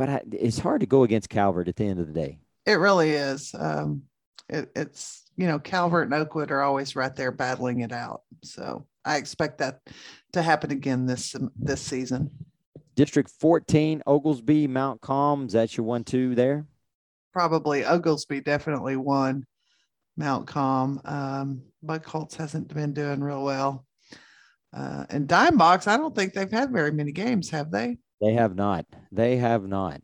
but 0.01 0.09
I, 0.09 0.21
it's 0.31 0.57
hard 0.57 0.81
to 0.81 0.87
go 0.87 1.03
against 1.03 1.29
Calvert 1.29 1.67
at 1.67 1.75
the 1.75 1.85
end 1.85 1.99
of 1.99 2.07
the 2.07 2.13
day. 2.13 2.39
It 2.65 2.79
really 2.79 3.11
is. 3.11 3.53
Um, 3.53 4.01
it, 4.49 4.71
it's 4.75 5.29
you 5.37 5.45
know 5.45 5.59
Calvert 5.59 6.05
and 6.05 6.13
Oakwood 6.15 6.49
are 6.49 6.63
always 6.63 6.95
right 6.95 7.15
there 7.15 7.31
battling 7.31 7.81
it 7.81 7.91
out. 7.91 8.23
So 8.43 8.87
I 9.05 9.17
expect 9.17 9.59
that 9.59 9.81
to 10.33 10.41
happen 10.41 10.71
again 10.71 11.05
this 11.05 11.35
this 11.55 11.83
season. 11.83 12.31
District 12.95 13.29
14, 13.39 14.01
Oglesby, 14.07 14.65
Mount 14.65 15.01
Calm. 15.01 15.45
Is 15.45 15.53
that 15.53 15.77
your 15.77 15.85
one 15.85 16.03
two 16.03 16.33
there? 16.33 16.65
Probably 17.31 17.85
Oglesby, 17.85 18.41
definitely 18.41 18.95
one. 18.95 19.45
Mount 20.17 20.47
Calm. 20.47 20.99
Um, 21.05 21.61
Buckholts 21.85 22.37
hasn't 22.37 22.73
been 22.73 22.93
doing 22.93 23.21
real 23.21 23.43
well. 23.43 23.85
Uh, 24.73 25.05
and 25.11 25.27
Dimebox, 25.27 25.85
I 25.85 25.97
don't 25.97 26.15
think 26.15 26.33
they've 26.33 26.51
had 26.51 26.71
very 26.71 26.91
many 26.91 27.11
games, 27.11 27.51
have 27.51 27.69
they? 27.69 27.99
They 28.21 28.33
have 28.33 28.55
not. 28.55 28.85
They 29.11 29.37
have 29.37 29.67
not. 29.67 30.01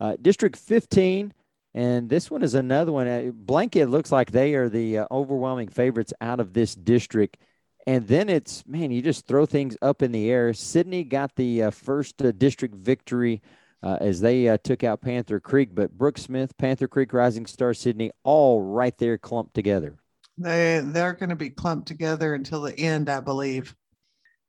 Uh, 0.00 0.16
District 0.20 0.56
15, 0.56 1.32
and 1.74 2.08
this 2.08 2.30
one 2.30 2.42
is 2.42 2.54
another 2.54 2.92
one. 2.92 3.06
Uh, 3.06 3.30
Blanket 3.32 3.88
looks 3.88 4.10
like 4.10 4.30
they 4.30 4.54
are 4.54 4.68
the 4.68 4.98
uh, 4.98 5.06
overwhelming 5.10 5.68
favorites 5.68 6.12
out 6.20 6.40
of 6.40 6.52
this 6.52 6.74
district. 6.74 7.38
And 7.86 8.06
then 8.08 8.28
it's, 8.28 8.66
man, 8.66 8.90
you 8.90 9.00
just 9.00 9.26
throw 9.26 9.46
things 9.46 9.76
up 9.80 10.02
in 10.02 10.10
the 10.10 10.28
air. 10.28 10.52
Sidney 10.52 11.04
got 11.04 11.36
the 11.36 11.64
uh, 11.64 11.70
first 11.70 12.20
uh, 12.20 12.32
district 12.32 12.74
victory 12.74 13.40
uh, 13.82 13.98
as 14.00 14.20
they 14.20 14.58
took 14.64 14.82
out 14.82 15.00
Panther 15.00 15.38
Creek, 15.38 15.70
but 15.72 15.96
Brookesmith, 15.96 16.50
Panther 16.58 16.88
Creek 16.88 17.12
Rising 17.12 17.46
Star 17.46 17.72
Sidney, 17.72 18.10
all 18.24 18.60
right 18.60 18.96
there 18.98 19.16
clumped 19.16 19.54
together. 19.54 19.96
They 20.38 20.82
they're 20.84 21.12
going 21.12 21.30
to 21.30 21.36
be 21.36 21.50
clumped 21.50 21.88
together 21.88 22.34
until 22.34 22.60
the 22.62 22.78
end, 22.78 23.08
I 23.08 23.20
believe. 23.20 23.74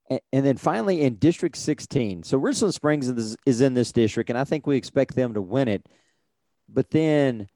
And, 0.09 0.45
then 0.45 0.55
finally 0.55 1.01
in 1.01 1.15
District 1.15 1.55
16. 1.55 2.23
So 2.23 2.37
Richland 2.37 2.73
Springs 2.73 3.09
is, 3.09 3.35
is 3.45 3.59
in 3.61 3.73
this 3.73 3.91
district, 3.91 4.29
and 4.29 4.39
I 4.39 4.45
think 4.45 4.65
we 4.65 4.77
expect 4.77 5.15
them 5.15 5.33
to 5.33 5.41
win 5.41 5.67
it. 5.67 5.85
But 6.69 6.91
then 6.91 7.47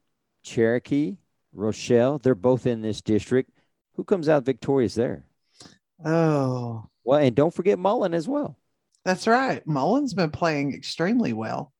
Cherokee, 0.44 1.18
Rochelle, 1.54 2.18
they're 2.18 2.36
both 2.36 2.68
in 2.68 2.82
this 2.82 3.02
district. 3.02 3.52
Who 3.96 4.04
comes 4.04 4.28
out 4.28 4.44
victorious 4.44 4.96
there? 4.96 5.24
Oh, 6.04 6.88
Well, 7.04 7.20
and 7.20 7.36
don't 7.36 7.54
forget 7.54 7.80
Mullin 7.80 8.14
as 8.14 8.28
well. 8.28 8.58
that's 9.06 9.28
right. 9.28 9.66
Mullin's 9.66 10.14
been 10.14 10.32
playing 10.32 10.74
extremely 10.74 11.34
well. 11.34 11.72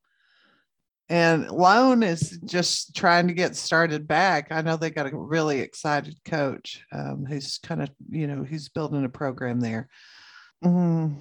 And 1.08 1.50
Lohn 1.50 2.02
is 2.02 2.38
just 2.44 2.96
trying 2.96 3.28
to 3.28 3.34
get 3.34 3.54
started 3.54 4.08
back. 4.08 4.48
I 4.50 4.62
know 4.62 4.76
they 4.76 4.88
got 4.90 5.12
a 5.12 5.14
really 5.14 5.60
excited 5.60 6.18
coach 6.24 6.82
um, 6.90 7.26
who's 7.28 7.58
kind 7.58 7.82
of, 7.82 7.90
you 8.08 8.26
know, 8.26 8.44
who's 8.44 8.70
building 8.70 9.04
a 9.04 9.10
program 9.10 9.60
there. 9.60 9.88
Mm, 10.62 11.16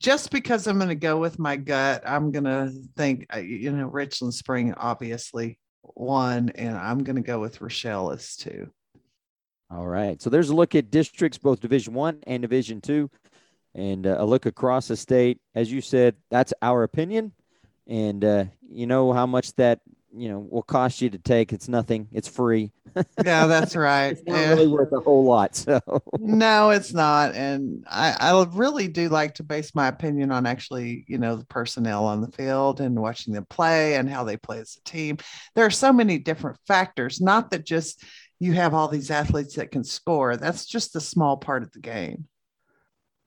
just 0.00 0.30
because 0.30 0.66
I'm 0.66 0.78
going 0.78 0.88
to 0.88 0.94
go 0.94 1.18
with 1.18 1.38
my 1.38 1.56
gut, 1.56 2.02
I'm 2.06 2.32
going 2.32 2.44
to 2.44 2.72
think, 2.96 3.26
uh, 3.34 3.38
you 3.38 3.70
know, 3.72 3.86
Richland 3.86 4.34
Spring 4.34 4.74
obviously 4.74 5.58
won, 5.94 6.50
and 6.54 6.76
I'm 6.76 7.04
going 7.04 7.16
to 7.16 7.22
go 7.22 7.38
with 7.38 7.60
Rochelle 7.60 8.10
as 8.10 8.36
two. 8.36 8.70
All 9.70 9.86
right. 9.86 10.20
So 10.20 10.28
there's 10.28 10.50
a 10.50 10.54
look 10.54 10.74
at 10.74 10.90
districts, 10.90 11.38
both 11.38 11.60
Division 11.60 11.94
One 11.94 12.18
and 12.26 12.42
Division 12.42 12.80
Two, 12.80 13.10
and 13.74 14.06
uh, 14.06 14.16
a 14.18 14.24
look 14.24 14.44
across 14.46 14.88
the 14.88 14.96
state. 14.96 15.40
As 15.54 15.72
you 15.72 15.80
said, 15.80 16.16
that's 16.30 16.52
our 16.60 16.82
opinion, 16.82 17.32
and 17.86 18.24
uh, 18.24 18.44
you 18.68 18.86
know 18.86 19.12
how 19.12 19.24
much 19.24 19.54
that 19.54 19.80
you 20.14 20.28
know 20.28 20.38
will 20.50 20.62
cost 20.62 21.00
you 21.00 21.10
to 21.10 21.18
take. 21.18 21.52
It's 21.52 21.68
nothing. 21.68 22.08
It's 22.12 22.28
free. 22.28 22.72
Yeah, 23.24 23.46
that's 23.46 23.74
right. 23.74 24.08
It's 24.08 24.22
not 24.26 24.36
Yeah. 24.38 24.50
really 24.50 24.66
worth 24.66 24.92
a 24.92 25.00
whole 25.00 25.24
lot. 25.24 25.56
So 25.56 25.80
No, 26.18 26.70
it's 26.70 26.92
not. 26.92 27.34
And 27.34 27.84
I, 27.88 28.16
I 28.20 28.44
really 28.52 28.88
do 28.88 29.08
like 29.08 29.34
to 29.36 29.42
base 29.42 29.74
my 29.74 29.88
opinion 29.88 30.30
on 30.30 30.44
actually, 30.44 31.04
you 31.08 31.16
know, 31.18 31.36
the 31.36 31.46
personnel 31.46 32.04
on 32.04 32.20
the 32.20 32.30
field 32.32 32.80
and 32.80 33.00
watching 33.00 33.32
them 33.32 33.46
play 33.48 33.94
and 33.94 34.10
how 34.10 34.24
they 34.24 34.36
play 34.36 34.58
as 34.58 34.76
a 34.76 34.88
team. 34.88 35.16
There 35.54 35.64
are 35.64 35.70
so 35.70 35.92
many 35.92 36.18
different 36.18 36.58
factors, 36.66 37.20
not 37.20 37.50
that 37.52 37.64
just 37.64 38.02
you 38.40 38.52
have 38.52 38.74
all 38.74 38.88
these 38.88 39.10
athletes 39.10 39.54
that 39.54 39.70
can 39.70 39.84
score. 39.84 40.36
That's 40.36 40.66
just 40.66 40.96
a 40.96 41.00
small 41.00 41.36
part 41.36 41.62
of 41.62 41.72
the 41.72 41.80
game. 41.80 42.26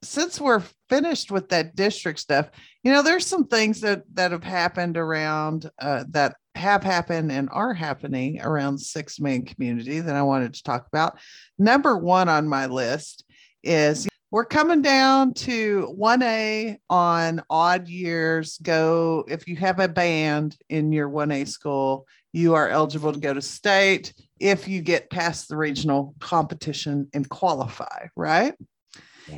Since 0.06 0.40
we're 0.40 0.64
finished 0.90 1.32
with 1.32 1.50
that 1.50 1.76
district 1.76 2.20
stuff, 2.20 2.50
you 2.84 2.92
know, 2.92 3.02
there's 3.02 3.26
some 3.26 3.48
things 3.48 3.82
that 3.82 4.04
that 4.14 4.32
have 4.32 4.44
happened 4.44 4.98
around 4.98 5.70
uh, 5.80 6.06
that 6.10 6.36
have 6.56 6.84
happened 6.84 7.32
and 7.32 7.50
are 7.52 7.74
happening 7.74 8.42
around 8.42 8.78
six 8.78 9.20
man 9.20 9.44
community 9.44 10.00
that 10.00 10.16
I 10.16 10.22
wanted 10.22 10.54
to 10.54 10.64
talk 10.64 10.88
about 10.88 11.20
number 11.60 11.98
one 11.98 12.30
on 12.30 12.48
my 12.48 12.68
list 12.68 13.26
is 13.64 14.08
we're 14.32 14.46
coming 14.46 14.82
down 14.82 15.34
to 15.34 15.96
1A 15.98 16.78
on 16.90 17.42
odd 17.50 17.88
years. 17.88 18.58
Go 18.62 19.24
if 19.28 19.48
you 19.48 19.56
have 19.58 19.80
a 19.80 19.88
band 19.88 20.58
in 20.70 20.92
your 20.92 21.10
1A 21.10 21.48
school, 21.48 22.06
you 22.34 22.54
are 22.54 22.70
eligible 22.70 23.14
to 23.14 23.20
go 23.20 23.34
to 23.34 23.42
state 23.42 24.14
if 24.40 24.68
you 24.68 24.82
get 24.82 25.10
past 25.10 25.48
the 25.48 25.56
regional 25.56 26.16
competition 26.20 27.08
and 27.14 27.30
qualify, 27.30 28.08
right? 28.16 28.56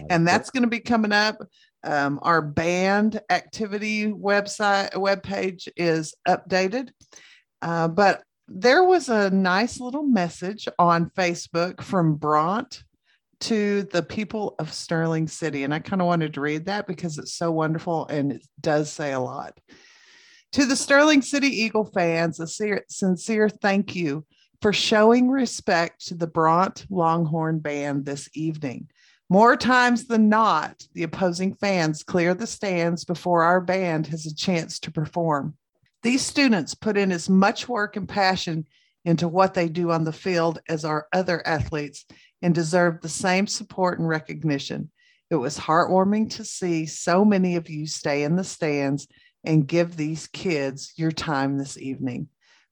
And 0.09 0.27
that's 0.27 0.49
going 0.49 0.63
to 0.63 0.69
be 0.69 0.79
coming 0.79 1.11
up. 1.11 1.38
Um, 1.83 2.19
our 2.21 2.41
band 2.41 3.21
activity 3.29 4.11
website 4.11 4.93
webpage 4.93 5.67
is 5.77 6.13
updated. 6.27 6.89
Uh, 7.61 7.88
but 7.88 8.23
there 8.47 8.83
was 8.83 9.09
a 9.09 9.29
nice 9.29 9.79
little 9.79 10.03
message 10.03 10.67
on 10.79 11.11
Facebook 11.11 11.81
from 11.81 12.15
Bronte 12.15 12.79
to 13.39 13.83
the 13.83 14.01
people 14.01 14.55
of 14.57 14.73
Sterling 14.73 15.27
City. 15.27 15.63
And 15.63 15.73
I 15.73 15.79
kind 15.79 16.01
of 16.01 16.07
wanted 16.07 16.33
to 16.33 16.41
read 16.41 16.65
that 16.65 16.88
because 16.88 17.17
it's 17.17 17.33
so 17.33 17.51
wonderful 17.51 18.07
and 18.07 18.31
it 18.31 18.45
does 18.59 18.91
say 18.91 19.13
a 19.13 19.19
lot. 19.19 19.59
To 20.53 20.65
the 20.65 20.75
Sterling 20.75 21.21
City 21.21 21.47
Eagle 21.47 21.85
fans, 21.85 22.39
a 22.39 22.47
sincere, 22.47 22.83
sincere 22.89 23.49
thank 23.49 23.95
you 23.95 24.25
for 24.61 24.73
showing 24.73 25.29
respect 25.29 26.07
to 26.07 26.15
the 26.15 26.25
Bronte 26.25 26.85
Longhorn 26.89 27.59
Band 27.59 28.05
this 28.05 28.29
evening. 28.33 28.89
More 29.30 29.57
times 29.57 30.05
than 30.05 30.30
not, 30.30 30.88
the 30.93 31.03
opposing 31.03 31.53
fans 31.55 32.03
clear 32.03 32.34
the 32.34 32.47
stands 32.47 33.03
before 33.03 33.43
our 33.43 33.59
band 33.59 34.07
has 34.07 34.25
a 34.25 34.34
chance 34.34 34.80
to 34.80 34.91
perform. 34.91 35.55
These 36.01 36.25
students 36.25 36.75
put 36.75 36.97
in 36.97 37.11
as 37.11 37.30
much 37.30 37.67
work 37.67 37.97
and 37.97 38.07
passion 38.07 38.65
into 39.03 39.28
what 39.28 39.53
they 39.53 39.67
do 39.67 39.91
on 39.91 40.05
the 40.05 40.13
field 40.13 40.59
as 40.69 40.86
our 40.86 41.07
other 41.11 41.45
athletes 41.45 42.05
and 42.41 42.55
deserve 42.55 43.01
the 43.01 43.09
same 43.09 43.47
support 43.47 43.99
and 43.99 44.07
recognition. 44.07 44.91
It 45.30 45.36
was 45.36 45.57
heartwarming 45.57 46.30
to 46.36 46.45
see 46.45 46.86
so 46.86 47.25
many 47.25 47.57
of 47.57 47.69
you 47.69 47.86
stay 47.86 48.23
in 48.23 48.38
the 48.38 48.45
stands 48.45 49.07
and 49.43 49.67
give 49.67 49.97
these 49.97 50.28
kids 50.28 50.93
your 50.95 51.11
time 51.11 51.57
this 51.57 51.78
evening. 51.78 52.30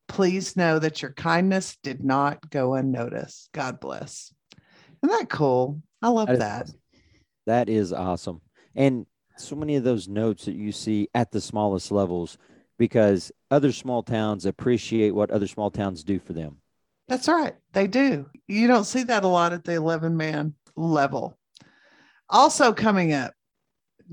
Please 0.07 0.55
know 0.55 0.79
that 0.79 1.01
your 1.01 1.11
kindness 1.11 1.77
did 1.83 2.03
not 2.03 2.49
go 2.49 2.75
unnoticed. 2.75 3.49
God 3.53 3.79
bless. 3.79 4.33
Isn't 5.03 5.19
that 5.19 5.29
cool? 5.29 5.81
I 6.05 6.09
love 6.09 6.27
That 6.27 6.37
that. 6.37 6.61
awesome. 6.65 6.79
That 7.47 7.67
is 7.67 7.91
awesome. 7.91 8.41
And 8.75 9.07
so 9.37 9.55
many 9.55 9.75
of 9.75 9.83
those 9.83 10.07
notes 10.07 10.45
that 10.45 10.53
you 10.53 10.71
see 10.71 11.09
at 11.15 11.31
the 11.31 11.41
smallest 11.41 11.91
levels 11.91 12.37
because 12.77 13.31
other 13.49 13.71
small 13.71 14.03
towns 14.03 14.45
appreciate 14.45 15.15
what 15.15 15.31
other 15.31 15.47
small 15.47 15.71
towns 15.71 16.03
do 16.03 16.19
for 16.19 16.33
them. 16.33 16.57
That's 17.07 17.27
right. 17.27 17.55
They 17.73 17.87
do. 17.87 18.27
You 18.47 18.67
don't 18.67 18.83
see 18.83 19.01
that 19.03 19.23
a 19.23 19.27
lot 19.27 19.51
at 19.51 19.63
the 19.63 19.73
11 19.73 20.15
man 20.15 20.53
level. 20.75 21.39
Also, 22.29 22.71
coming 22.71 23.11
up, 23.13 23.33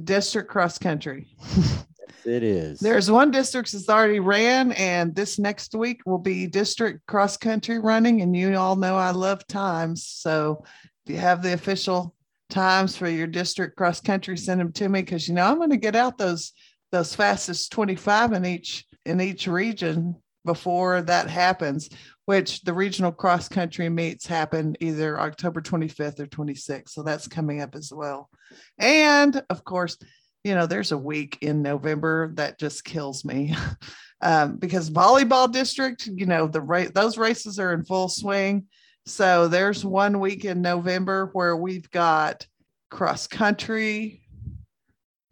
district 0.02 0.48
cross 0.50 0.78
country. 0.78 1.26
It 2.24 2.44
is. 2.44 2.78
There's 2.78 3.10
one 3.10 3.32
district 3.32 3.72
that's 3.72 3.88
already 3.88 4.20
ran, 4.20 4.72
and 4.72 5.12
this 5.12 5.38
next 5.40 5.74
week 5.74 6.02
will 6.06 6.18
be 6.18 6.46
district 6.46 7.04
cross 7.06 7.36
country 7.36 7.80
running. 7.80 8.20
And 8.22 8.36
you 8.36 8.54
all 8.56 8.76
know 8.76 8.96
I 8.96 9.10
love 9.10 9.44
times. 9.48 10.06
So 10.06 10.64
you 11.06 11.16
have 11.16 11.42
the 11.42 11.52
official 11.52 12.14
times 12.50 12.96
for 12.96 13.08
your 13.08 13.26
district 13.26 13.76
cross 13.76 14.00
country, 14.00 14.36
send 14.36 14.60
them 14.60 14.72
to 14.72 14.88
me 14.88 15.02
because 15.02 15.26
you 15.26 15.34
know 15.34 15.44
I'm 15.44 15.56
going 15.56 15.70
to 15.70 15.76
get 15.76 15.96
out 15.96 16.18
those 16.18 16.52
those 16.90 17.14
fastest 17.14 17.72
25 17.72 18.32
in 18.32 18.44
each 18.44 18.84
in 19.06 19.20
each 19.20 19.46
region 19.46 20.16
before 20.44 21.02
that 21.02 21.28
happens. 21.28 21.88
Which 22.24 22.62
the 22.62 22.72
regional 22.72 23.10
cross 23.10 23.48
country 23.48 23.88
meets 23.88 24.26
happen 24.26 24.76
either 24.78 25.18
October 25.18 25.60
25th 25.60 26.20
or 26.20 26.26
26th. 26.26 26.90
So 26.90 27.02
that's 27.02 27.26
coming 27.26 27.60
up 27.60 27.74
as 27.74 27.92
well. 27.92 28.30
And 28.78 29.42
of 29.50 29.64
course, 29.64 29.98
you 30.44 30.54
know, 30.54 30.66
there's 30.66 30.92
a 30.92 30.98
week 30.98 31.38
in 31.40 31.62
November 31.62 32.32
that 32.34 32.60
just 32.60 32.84
kills 32.84 33.24
me 33.24 33.56
um, 34.22 34.56
because 34.56 34.88
volleyball 34.88 35.50
district, 35.50 36.06
you 36.06 36.26
know, 36.26 36.46
the 36.46 36.60
right, 36.60 36.92
those 36.94 37.18
races 37.18 37.58
are 37.58 37.72
in 37.72 37.84
full 37.84 38.08
swing. 38.08 38.66
So 39.06 39.48
there's 39.48 39.84
one 39.84 40.20
week 40.20 40.44
in 40.44 40.62
November 40.62 41.30
where 41.32 41.56
we've 41.56 41.90
got 41.90 42.46
cross 42.90 43.26
country 43.26 44.22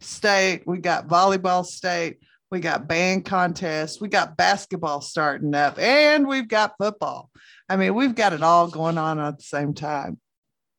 state, 0.01 0.63
we 0.65 0.79
got 0.79 1.07
volleyball 1.07 1.65
state, 1.65 2.19
we 2.49 2.59
got 2.59 2.87
band 2.87 3.23
contest, 3.23 4.01
we 4.01 4.09
got 4.09 4.35
basketball 4.35 4.99
starting 4.99 5.55
up, 5.55 5.79
and 5.79 6.27
we've 6.27 6.49
got 6.49 6.75
football. 6.77 7.29
I 7.69 7.77
mean, 7.77 7.95
we've 7.95 8.15
got 8.15 8.33
it 8.33 8.43
all 8.43 8.67
going 8.67 8.97
on 8.97 9.19
at 9.19 9.37
the 9.37 9.43
same 9.43 9.73
time. 9.73 10.19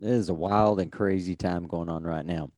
It 0.01 0.11
is 0.11 0.29
a 0.29 0.35
wild 0.35 0.81
and 0.81 0.93
crazy 0.93 1.37
time 1.37 1.67
going 1.67 1.89
on 1.89 2.03
right 2.03 2.27
now. 2.27 2.51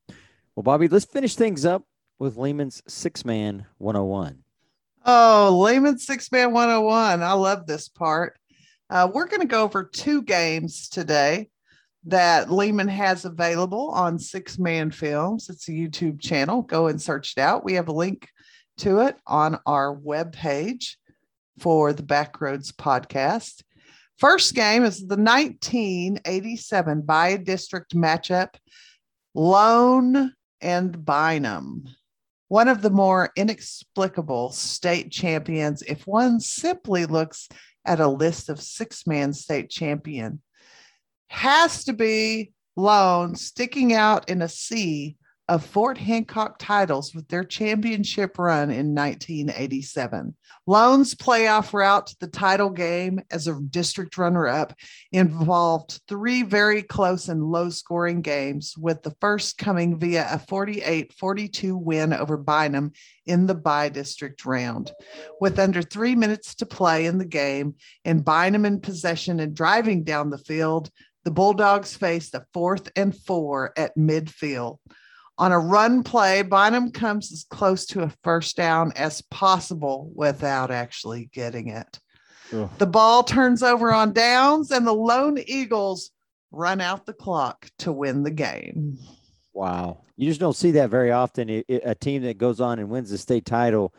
Well, 0.57 0.65
Bobby, 0.65 0.89
let's 0.89 1.05
finish 1.05 1.37
things 1.37 1.65
up 1.65 1.85
with 2.19 2.37
Lehman's 2.37 2.83
six 2.89 3.25
man 3.25 3.67
101. 3.79 4.45
Oh, 5.05 5.49
oh 5.49 5.59
Lehman 5.59 5.99
Six 5.99 6.31
Man 6.33 6.53
101. 6.53 7.23
I 7.23 7.33
love 7.33 7.67
this 7.67 7.89
part. 7.89 8.39
Uh, 8.91 9.09
we're 9.13 9.27
going 9.27 9.41
to 9.41 9.47
go 9.47 9.63
over 9.63 9.83
two 9.85 10.23
games 10.23 10.89
today 10.89 11.49
that 12.07 12.53
Lehman 12.53 12.89
has 12.89 13.25
available 13.25 13.91
on 13.91 14.19
Six 14.19 14.59
Man 14.59 14.91
Films. 14.91 15.49
It's 15.49 15.69
a 15.69 15.73
YouTube 15.73 16.21
channel. 16.21 16.63
Go 16.63 16.89
and 16.89 17.01
search 17.01 17.35
it 17.37 17.41
out. 17.41 17.65
We 17.65 17.75
have 17.75 17.89
a 17.89 17.93
link 17.93 18.29
to 18.79 19.01
it 19.01 19.17
on 19.27 19.59
our 19.67 19.97
webpage 19.97 20.97
for 21.61 21.93
the 21.93 22.03
Backroads 22.03 22.73
podcast. 22.73 23.63
First 24.19 24.55
game 24.55 24.85
is 24.85 25.01
the 25.01 25.17
1987 25.17 27.03
bi-district 27.03 27.95
matchup 27.95 28.51
Lohn 29.35 30.33
and 30.61 31.05
Bynum. 31.05 31.85
one 32.49 32.69
of 32.69 32.83
the 32.83 32.91
more 32.91 33.31
inexplicable 33.37 34.51
state 34.53 35.11
champions 35.11 35.83
if 35.83 36.07
one 36.07 36.39
simply 36.39 37.07
looks 37.07 37.49
at 37.85 38.01
a 38.01 38.09
list 38.09 38.49
of 38.49 38.61
six 38.61 39.07
man 39.07 39.33
state 39.33 39.71
champion, 39.71 40.41
has 41.29 41.85
to 41.85 41.93
be 41.93 42.53
Lohn 42.77 43.37
sticking 43.37 43.93
out 43.93 44.29
in 44.29 44.43
a 44.43 44.49
sea 44.49 45.17
of 45.49 45.65
Fort 45.65 45.99
Hancock 45.99 46.57
titles 46.59 47.15
with 47.15 47.29
their 47.29 47.45
championship 47.45 48.39
run 48.39 48.71
in 48.71 48.95
1987. 48.95 50.35
Lohn's 50.67 51.15
playoff 51.15 51.75
route 51.75 52.07
to 52.07 52.17
the 52.21 52.29
title 52.29 52.71
game 52.71 53.21
as 53.31 53.47
a 53.47 53.61
district 53.61 54.17
runner 54.17 54.49
up 54.49 54.73
involved 55.13 56.01
three 56.09 56.43
very 56.43 56.83
close 56.83 57.29
and 57.29 57.45
low 57.45 57.69
scoring 57.69 58.23
games, 58.23 58.75
with 58.79 59.03
the 59.03 59.15
first 59.21 59.59
coming 59.59 59.99
via 59.99 60.27
a 60.31 60.39
48 60.39 61.13
42 61.13 61.77
win 61.77 62.15
over 62.15 62.39
Bynum 62.39 62.93
in 63.27 63.47
the 63.47 63.55
bi-district 63.55 64.47
round. 64.47 64.93
With 65.41 65.59
under 65.59 65.83
three 65.83 66.17
minutes 66.17 66.55
to 66.57 66.67
play 66.67 67.05
in 67.05 67.19
the 67.19 67.27
game 67.27 67.75
and 68.07 68.25
Bynum 68.25 68.65
in 68.65 68.81
possession 68.81 69.41
and 69.41 69.55
driving 69.55 70.05
down 70.05 70.31
the 70.31 70.39
field, 70.39 70.91
the 71.25 71.31
Bulldogs 71.31 71.95
faced 71.95 72.35
a 72.35 72.47
fourth 72.55 72.91
and 72.97 73.15
four 73.15 73.73
at 73.77 73.97
midfield. 73.97 74.79
On 75.37 75.51
a 75.51 75.59
run 75.59 76.05
play, 76.05 76.43
Bynum 76.43 76.93
comes 76.93 77.33
as 77.33 77.45
close 77.51 77.87
to 77.87 78.03
a 78.03 78.13
first 78.23 78.57
down 78.57 78.93
as 78.95 79.21
possible 79.23 80.13
without 80.15 80.71
actually 80.71 81.29
getting 81.33 81.69
it. 81.69 81.99
Ugh. 82.53 82.71
The 82.79 82.87
ball 82.87 83.25
turns 83.25 83.63
over 83.63 83.93
on 83.93 84.13
downs, 84.13 84.71
and 84.71 84.87
the 84.87 84.93
Lohn 84.93 85.39
Eagles 85.47 86.11
run 86.53 86.81
out 86.81 87.05
the 87.05 87.13
clock 87.13 87.69
to 87.81 87.91
win 87.91 88.23
the 88.23 88.31
game. 88.31 88.99
Wow. 89.53 90.03
You 90.17 90.29
just 90.29 90.41
don't 90.41 90.57
see 90.57 90.73
that 90.73 90.91
very 90.91 91.11
often. 91.11 91.65
a 91.69 91.95
team 91.95 92.23
that 92.23 92.39
goes 92.39 92.61
on 92.61 92.79
and 92.79 92.89
wins 92.89 93.11
the 93.11 93.19
state 93.19 93.45
title 93.45 93.93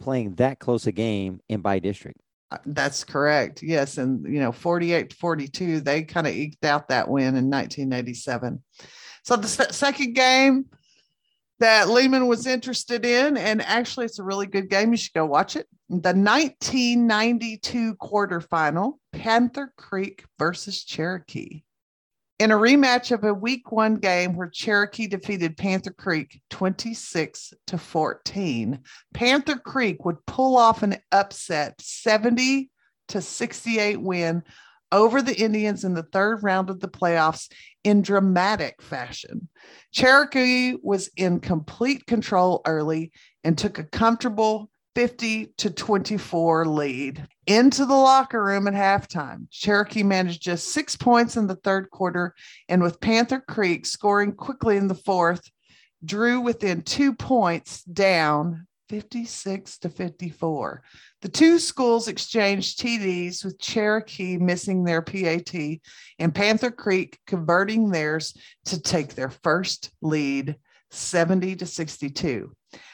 playing 0.00 0.34
that 0.36 0.58
close 0.58 0.86
a 0.86 0.92
game 0.92 1.40
in 1.48 1.60
bi-district. 1.60 2.20
Uh, 2.50 2.58
that's 2.66 3.04
correct. 3.04 3.62
Yes. 3.62 3.98
And, 3.98 4.24
you 4.32 4.40
know, 4.40 4.52
48 4.52 5.12
42, 5.12 5.80
they 5.80 6.02
kind 6.02 6.26
of 6.26 6.32
eked 6.32 6.64
out 6.64 6.88
that 6.88 7.08
win 7.08 7.36
in 7.36 7.50
1987. 7.50 8.62
So 9.24 9.36
the 9.36 9.48
second 9.48 10.14
game, 10.14 10.66
that 11.60 11.88
Lehman 11.88 12.26
was 12.26 12.46
interested 12.46 13.04
in. 13.04 13.36
And 13.36 13.62
actually, 13.62 14.06
it's 14.06 14.18
a 14.18 14.24
really 14.24 14.46
good 14.46 14.70
game. 14.70 14.90
You 14.90 14.96
should 14.96 15.14
go 15.14 15.26
watch 15.26 15.56
it. 15.56 15.66
The 15.88 16.14
1992 16.14 17.96
quarterfinal 17.96 18.94
Panther 19.12 19.72
Creek 19.76 20.24
versus 20.38 20.84
Cherokee. 20.84 21.62
In 22.38 22.52
a 22.52 22.56
rematch 22.56 23.10
of 23.10 23.24
a 23.24 23.34
week 23.34 23.72
one 23.72 23.96
game 23.96 24.36
where 24.36 24.48
Cherokee 24.48 25.08
defeated 25.08 25.56
Panther 25.56 25.90
Creek 25.90 26.40
26 26.50 27.52
to 27.66 27.78
14, 27.78 28.78
Panther 29.12 29.56
Creek 29.56 30.04
would 30.04 30.24
pull 30.24 30.56
off 30.56 30.84
an 30.84 30.98
upset 31.10 31.80
70 31.80 32.70
to 33.08 33.20
68 33.20 34.00
win 34.00 34.44
over 34.92 35.22
the 35.22 35.36
Indians 35.36 35.84
in 35.84 35.94
the 35.94 36.02
third 36.02 36.42
round 36.42 36.70
of 36.70 36.80
the 36.80 36.88
playoffs 36.88 37.50
in 37.84 38.02
dramatic 38.02 38.82
fashion. 38.82 39.48
Cherokee 39.92 40.74
was 40.82 41.10
in 41.16 41.40
complete 41.40 42.06
control 42.06 42.62
early 42.66 43.12
and 43.44 43.56
took 43.56 43.78
a 43.78 43.84
comfortable 43.84 44.70
50 44.94 45.52
to 45.58 45.70
24 45.70 46.66
lead 46.66 47.26
into 47.46 47.86
the 47.86 47.94
locker 47.94 48.42
room 48.42 48.66
at 48.66 48.74
halftime. 48.74 49.46
Cherokee 49.50 50.02
managed 50.02 50.42
just 50.42 50.72
six 50.72 50.96
points 50.96 51.36
in 51.36 51.46
the 51.46 51.54
third 51.54 51.88
quarter, 51.90 52.34
and 52.68 52.82
with 52.82 53.00
Panther 53.00 53.40
Creek 53.40 53.86
scoring 53.86 54.32
quickly 54.32 54.76
in 54.76 54.88
the 54.88 54.94
fourth, 54.94 55.48
drew 56.04 56.40
within 56.40 56.82
two 56.82 57.14
points 57.14 57.84
down 57.84 58.66
56 58.88 59.78
to 59.78 59.88
54. 59.88 60.82
The 61.20 61.28
two 61.28 61.58
schools 61.58 62.06
exchanged 62.06 62.78
TDs 62.78 63.44
with 63.44 63.58
Cherokee 63.58 64.38
missing 64.38 64.84
their 64.84 65.02
PAT 65.02 65.52
and 66.18 66.34
Panther 66.34 66.70
Creek 66.70 67.18
converting 67.26 67.90
theirs 67.90 68.36
to 68.66 68.80
take 68.80 69.14
their 69.14 69.30
first 69.30 69.90
lead 70.00 70.56
70 70.90 71.56
to 71.56 71.66
62. 71.66 72.52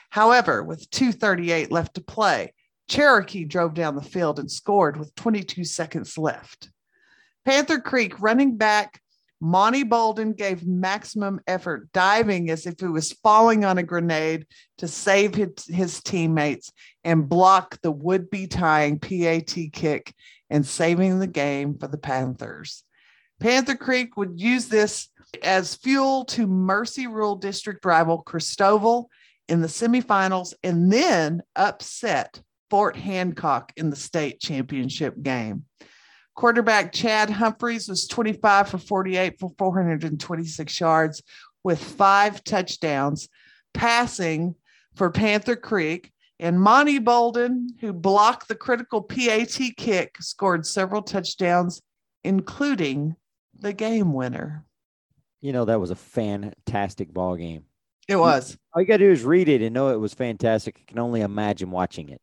However, 0.09 0.63
with 0.63 0.89
238 0.91 1.71
left 1.71 1.95
to 1.95 2.01
play, 2.01 2.55
Cherokee 2.89 3.45
drove 3.45 3.75
down 3.75 3.95
the 3.95 4.03
field 4.03 4.39
and 4.39 4.51
scored 4.51 4.97
with 4.97 5.15
22 5.17 5.65
seconds 5.65 6.17
left. 6.17 6.71
Panther 7.45 7.79
Creek 7.79 8.21
running 8.21 8.57
back 8.57 9.01
Monty 9.45 9.83
Bolden 9.83 10.33
gave 10.33 10.67
maximum 10.67 11.39
effort, 11.47 11.93
diving 11.93 12.49
as 12.49 12.65
if 12.65 12.81
he 12.81 12.87
was 12.87 13.13
falling 13.13 13.63
on 13.63 13.77
a 13.77 13.83
grenade 13.83 14.47
to 14.79 14.89
save 14.89 15.35
his, 15.35 15.67
his 15.67 16.03
teammates 16.03 16.73
and 17.05 17.29
block 17.29 17.79
the 17.83 17.91
would 17.91 18.31
be 18.31 18.47
tying 18.47 18.99
PAT 18.99 19.55
kick 19.71 20.15
and 20.49 20.65
saving 20.65 21.19
the 21.19 21.27
game 21.27 21.77
for 21.77 21.89
the 21.89 21.99
Panthers. 21.99 22.85
Panther 23.39 23.77
Creek 23.77 24.17
would 24.17 24.41
use 24.41 24.69
this 24.69 25.11
as 25.43 25.75
fuel 25.75 26.25
to 26.25 26.47
mercy 26.47 27.07
rule 27.07 27.37
District 27.37 27.85
rival 27.85 28.25
Christoval 28.25 29.09
in 29.51 29.61
the 29.61 29.69
semifinals 29.69 30.55
and 30.63 30.91
then 30.91 31.43
upset 31.55 32.41
Fort 32.71 32.97
Hancock 32.97 33.75
in 33.77 33.91
the 33.91 33.97
state 33.97 34.41
championship 34.41 35.23
game. 35.23 35.67
Quarterback 36.35 36.93
Chad 36.93 37.31
Humphreys 37.31 37.89
was 37.89 38.07
25 38.09 38.69
for 38.69 38.79
48 38.79 39.39
for 39.39 39.53
426 39.57 40.81
yards 40.81 41.23
with 41.63 41.83
five 41.83 42.43
touchdowns, 42.45 43.29
passing 43.73 44.55
for 44.95 45.11
Panther 45.11 45.57
Creek. 45.57 46.11
And 46.41 46.61
Monty 46.61 46.99
Bolden, 46.99 47.69
who 47.81 47.93
blocked 47.93 48.49
the 48.49 48.57
critical 48.57 49.01
PAT 49.01 49.57
kick, 49.77 50.17
scored 50.21 50.67
several 50.67 51.01
touchdowns, 51.01 51.81
including 52.25 53.15
the 53.59 53.73
game 53.73 54.13
winner. 54.13 54.65
You 55.41 55.53
know, 55.53 55.65
that 55.67 55.81
was 55.81 55.93
a 55.93 55.97
fantastic 55.97 57.15
ball 57.15 57.37
game. 57.37 57.65
It 58.09 58.17
was. 58.17 58.59
All 58.73 58.83
you 58.83 58.89
got 58.89 58.97
to 58.97 59.05
do 59.05 59.11
is 59.13 59.23
read 59.23 59.49
it 59.49 59.63
and 59.63 59.73
know 59.73 59.89
it 59.89 60.01
was 60.01 60.13
fantastic. 60.13 60.77
I 60.81 60.85
can 60.91 60.99
only 60.99 61.21
imagine 61.21 61.71
watching 61.71 62.09
it. 62.09 62.21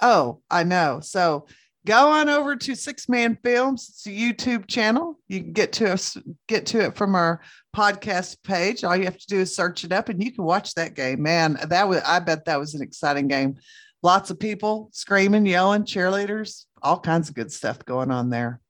Oh, 0.00 0.40
I 0.50 0.64
know. 0.64 1.00
So 1.00 1.46
go 1.86 2.10
on 2.10 2.28
over 2.28 2.56
to 2.56 2.74
Six 2.74 3.08
Man 3.08 3.38
Films. 3.42 3.88
It's 3.88 4.06
a 4.06 4.10
YouTube 4.10 4.66
channel. 4.66 5.18
You 5.28 5.40
can 5.40 5.52
get 5.52 5.72
to 5.74 5.92
us, 5.92 6.16
get 6.48 6.66
to 6.66 6.80
it 6.80 6.96
from 6.96 7.14
our 7.14 7.40
podcast 7.74 8.42
page. 8.42 8.84
All 8.84 8.96
you 8.96 9.04
have 9.04 9.18
to 9.18 9.26
do 9.26 9.40
is 9.40 9.54
search 9.54 9.84
it 9.84 9.92
up, 9.92 10.08
and 10.08 10.22
you 10.22 10.32
can 10.32 10.44
watch 10.44 10.74
that 10.74 10.94
game. 10.94 11.22
Man, 11.22 11.58
that 11.68 11.88
was 11.88 12.02
I 12.02 12.20
bet 12.20 12.46
that 12.46 12.58
was 12.58 12.74
an 12.74 12.82
exciting 12.82 13.28
game. 13.28 13.56
Lots 14.02 14.30
of 14.30 14.38
people 14.38 14.90
screaming, 14.92 15.46
yelling, 15.46 15.84
cheerleaders, 15.84 16.64
all 16.82 17.00
kinds 17.00 17.28
of 17.28 17.34
good 17.34 17.50
stuff 17.50 17.84
going 17.84 18.10
on 18.10 18.30
there. 18.30 18.60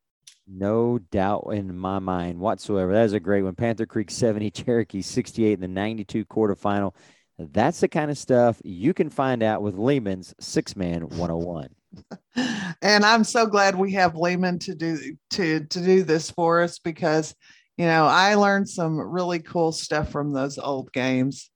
No 0.47 0.99
doubt 0.99 1.49
in 1.53 1.77
my 1.77 1.99
mind 1.99 2.39
whatsoever. 2.39 2.93
That 2.93 3.05
is 3.05 3.15
a 3.15 3.21
great 3.21 3.43
one. 3.43 3.55
Panther 3.55 3.87
Creek 3.87 4.11
70, 4.11 4.51
Cherokee 4.51 5.03
68 5.03 5.55
in 5.55 5.61
the 5.61 5.69
92 5.69 6.27
quarterfinal. 6.27 6.95
That's 7.39 7.81
the 7.81 7.89
kind 7.89 8.11
of 8.11 8.19
stuff 8.19 8.61
you 8.65 8.95
can 8.95 9.11
find 9.11 9.43
out 9.43 9.63
with 9.63 9.77
Lehman's 9.77 10.35
Six 10.39 10.77
Man 10.77 11.03
101 11.03 11.69
and 12.83 13.05
I'm 13.05 13.25
so 13.25 13.47
glad 13.47 13.77
we 13.77 13.93
have 13.93 14.17
Lehman 14.17 14.59
to 14.61 14.75
do 14.75 14.99
to 15.31 15.61
to 15.65 15.81
do 15.81 16.03
this 16.03 16.31
for 16.31 16.63
us 16.63 16.79
because 16.79 17.35
you 17.77 17.87
know 17.87 18.07
I 18.07 18.35
learned 18.35 18.69
some 18.69 18.99
really 18.99 19.41
cool 19.41 19.73
stuff 19.73 20.11
from 20.11 20.33
those 20.33 20.59
old 20.59 20.93
games. 20.93 21.51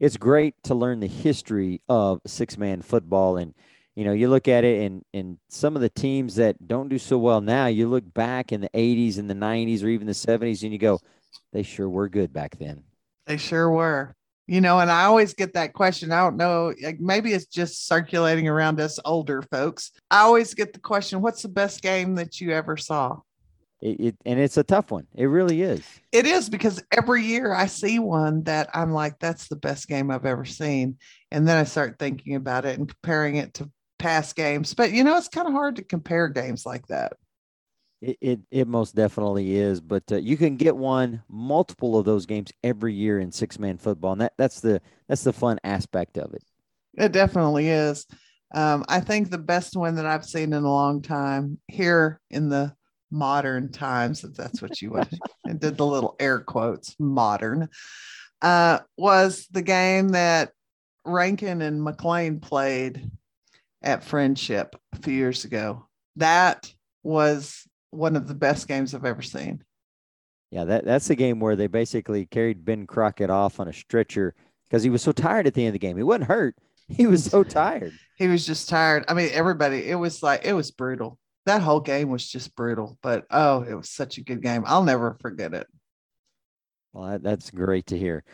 It's 0.00 0.16
great 0.16 0.54
to 0.64 0.74
learn 0.74 1.00
the 1.00 1.06
history 1.06 1.80
of 1.88 2.20
six 2.26 2.58
man 2.58 2.82
football 2.82 3.36
and 3.36 3.54
you 3.94 4.04
know 4.04 4.12
you 4.12 4.28
look 4.28 4.48
at 4.48 4.64
it 4.64 4.82
and 4.82 5.04
and 5.14 5.38
some 5.48 5.76
of 5.76 5.82
the 5.82 5.90
teams 5.90 6.36
that 6.36 6.66
don't 6.66 6.88
do 6.88 6.98
so 6.98 7.18
well 7.18 7.40
now 7.40 7.66
you 7.66 7.88
look 7.88 8.12
back 8.12 8.52
in 8.52 8.60
the 8.60 8.70
80s 8.70 9.18
and 9.18 9.28
the 9.30 9.34
90s 9.34 9.84
or 9.84 9.88
even 9.88 10.06
the 10.06 10.12
70s 10.12 10.62
and 10.62 10.72
you 10.72 10.78
go 10.78 10.98
they 11.52 11.62
sure 11.62 11.88
were 11.88 12.08
good 12.08 12.32
back 12.32 12.56
then. 12.58 12.82
They 13.26 13.36
sure 13.36 13.70
were 13.70 14.14
you 14.52 14.60
know 14.60 14.80
and 14.80 14.90
i 14.90 15.04
always 15.04 15.32
get 15.32 15.54
that 15.54 15.72
question 15.72 16.12
i 16.12 16.20
don't 16.20 16.36
know 16.36 16.74
like 16.82 17.00
maybe 17.00 17.32
it's 17.32 17.46
just 17.46 17.88
circulating 17.88 18.46
around 18.48 18.80
us 18.82 18.98
older 19.06 19.40
folks. 19.40 19.92
I 20.10 20.20
always 20.20 20.52
get 20.52 20.74
the 20.74 20.78
question 20.78 21.22
what's 21.22 21.40
the 21.40 21.48
best 21.48 21.80
game 21.80 22.16
that 22.16 22.38
you 22.38 22.52
ever 22.52 22.76
saw? 22.76 23.20
It, 23.80 23.98
it, 23.98 24.16
and 24.26 24.38
it's 24.38 24.58
a 24.58 24.62
tough 24.62 24.90
one. 24.90 25.06
It 25.14 25.24
really 25.24 25.62
is. 25.62 25.82
It 26.12 26.26
is 26.26 26.50
because 26.50 26.84
every 26.92 27.24
year 27.24 27.54
i 27.54 27.64
see 27.64 27.98
one 27.98 28.42
that 28.42 28.68
i'm 28.74 28.92
like 28.92 29.18
that's 29.18 29.48
the 29.48 29.56
best 29.56 29.88
game 29.88 30.10
i've 30.10 30.26
ever 30.26 30.44
seen. 30.44 30.98
And 31.30 31.48
then 31.48 31.56
i 31.56 31.64
start 31.64 31.98
thinking 31.98 32.34
about 32.34 32.66
it 32.66 32.78
and 32.78 32.86
comparing 32.86 33.36
it 33.36 33.54
to 33.54 33.70
past 33.98 34.36
games. 34.36 34.74
But 34.74 34.92
you 34.92 35.02
know 35.02 35.16
it's 35.16 35.28
kind 35.28 35.48
of 35.48 35.54
hard 35.54 35.76
to 35.76 35.82
compare 35.82 36.28
games 36.28 36.66
like 36.66 36.86
that 36.88 37.14
it, 38.02 38.18
it, 38.20 38.40
it 38.50 38.68
most 38.68 38.96
definitely 38.96 39.56
is, 39.56 39.80
but 39.80 40.02
uh, 40.10 40.16
you 40.16 40.36
can 40.36 40.56
get 40.56 40.76
one 40.76 41.22
multiple 41.28 41.96
of 41.96 42.04
those 42.04 42.26
games 42.26 42.50
every 42.64 42.92
year 42.92 43.20
in 43.20 43.30
six 43.30 43.58
man 43.58 43.78
football, 43.78 44.12
and 44.12 44.20
that 44.20 44.34
that's 44.36 44.60
the 44.60 44.80
that's 45.08 45.22
the 45.22 45.32
fun 45.32 45.60
aspect 45.62 46.18
of 46.18 46.34
it. 46.34 46.42
It 46.94 47.12
definitely 47.12 47.68
is. 47.68 48.06
Um, 48.54 48.84
I 48.88 49.00
think 49.00 49.30
the 49.30 49.38
best 49.38 49.76
one 49.76 49.94
that 49.94 50.04
I've 50.04 50.24
seen 50.24 50.52
in 50.52 50.64
a 50.64 50.70
long 50.70 51.00
time 51.00 51.58
here 51.68 52.20
in 52.28 52.48
the 52.48 52.74
modern 53.10 53.70
times, 53.70 54.24
if 54.24 54.34
that's 54.34 54.60
what 54.60 54.82
you 54.82 54.90
want, 54.90 55.14
and 55.44 55.60
did 55.60 55.76
the 55.76 55.86
little 55.86 56.16
air 56.18 56.40
quotes 56.40 56.96
modern, 56.98 57.68
uh, 58.42 58.80
was 58.98 59.46
the 59.52 59.62
game 59.62 60.10
that 60.10 60.50
Rankin 61.04 61.62
and 61.62 61.82
McLean 61.82 62.40
played 62.40 63.08
at 63.80 64.04
Friendship 64.04 64.74
a 64.92 64.96
few 64.96 65.14
years 65.14 65.44
ago. 65.44 65.86
That 66.16 66.70
was 67.02 67.66
one 67.92 68.16
of 68.16 68.26
the 68.26 68.34
best 68.34 68.66
games 68.66 68.94
I've 68.94 69.04
ever 69.04 69.22
seen. 69.22 69.62
Yeah, 70.50 70.64
that, 70.64 70.84
that's 70.84 71.08
the 71.08 71.14
game 71.14 71.40
where 71.40 71.56
they 71.56 71.66
basically 71.66 72.26
carried 72.26 72.64
Ben 72.64 72.86
Crockett 72.86 73.30
off 73.30 73.60
on 73.60 73.68
a 73.68 73.72
stretcher 73.72 74.34
because 74.64 74.82
he 74.82 74.90
was 74.90 75.02
so 75.02 75.12
tired 75.12 75.46
at 75.46 75.54
the 75.54 75.62
end 75.62 75.68
of 75.68 75.72
the 75.74 75.78
game. 75.78 75.96
He 75.96 76.02
wasn't 76.02 76.24
hurt. 76.24 76.56
He 76.88 77.06
was 77.06 77.24
so 77.24 77.42
tired. 77.44 77.92
he 78.18 78.28
was 78.28 78.44
just 78.44 78.68
tired. 78.68 79.04
I 79.08 79.14
mean, 79.14 79.30
everybody, 79.32 79.88
it 79.88 79.94
was 79.94 80.22
like, 80.22 80.44
it 80.44 80.52
was 80.52 80.70
brutal. 80.72 81.16
That 81.46 81.62
whole 81.62 81.80
game 81.80 82.10
was 82.10 82.28
just 82.28 82.54
brutal, 82.54 82.98
but 83.02 83.24
oh, 83.30 83.62
it 83.62 83.72
was 83.72 83.88
such 83.88 84.18
a 84.18 84.22
good 84.22 84.42
game. 84.42 84.64
I'll 84.66 84.82
never 84.84 85.16
forget 85.22 85.54
it. 85.54 85.66
Well, 86.92 87.08
that, 87.12 87.22
that's 87.22 87.50
great 87.50 87.86
to 87.86 87.98
hear. 87.98 88.24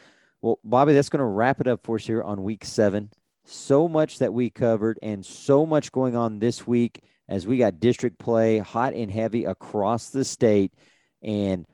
Well, 0.40 0.58
Bobby, 0.64 0.92
that's 0.92 1.10
going 1.10 1.20
to 1.20 1.26
wrap 1.26 1.60
it 1.60 1.68
up 1.68 1.84
for 1.84 1.96
us 1.96 2.06
here 2.06 2.22
on 2.22 2.42
week 2.42 2.64
seven. 2.64 3.10
So 3.44 3.86
much 3.86 4.18
that 4.18 4.32
we 4.32 4.50
covered 4.50 4.98
and 5.02 5.24
so 5.24 5.64
much 5.64 5.92
going 5.92 6.16
on 6.16 6.38
this 6.40 6.66
week 6.66 7.02
as 7.28 7.46
we 7.46 7.58
got 7.58 7.80
district 7.80 8.18
play 8.18 8.58
hot 8.58 8.94
and 8.94 9.10
heavy 9.10 9.44
across 9.44 10.10
the 10.10 10.24
state. 10.24 10.72
And 11.22 11.66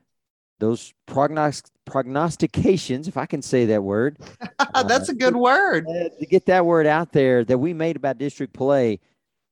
those 0.59 0.93
prognost- 1.07 1.71
prognostications, 1.85 3.07
if 3.07 3.17
I 3.17 3.25
can 3.25 3.41
say 3.41 3.65
that 3.65 3.83
word. 3.83 4.17
That's 4.73 5.09
uh, 5.09 5.13
a 5.13 5.15
good 5.15 5.35
word. 5.35 5.85
To 5.85 6.25
get 6.25 6.45
that 6.47 6.65
word 6.65 6.87
out 6.87 7.11
there 7.11 7.43
that 7.45 7.57
we 7.57 7.73
made 7.73 7.95
about 7.95 8.17
district 8.17 8.53
play, 8.53 8.99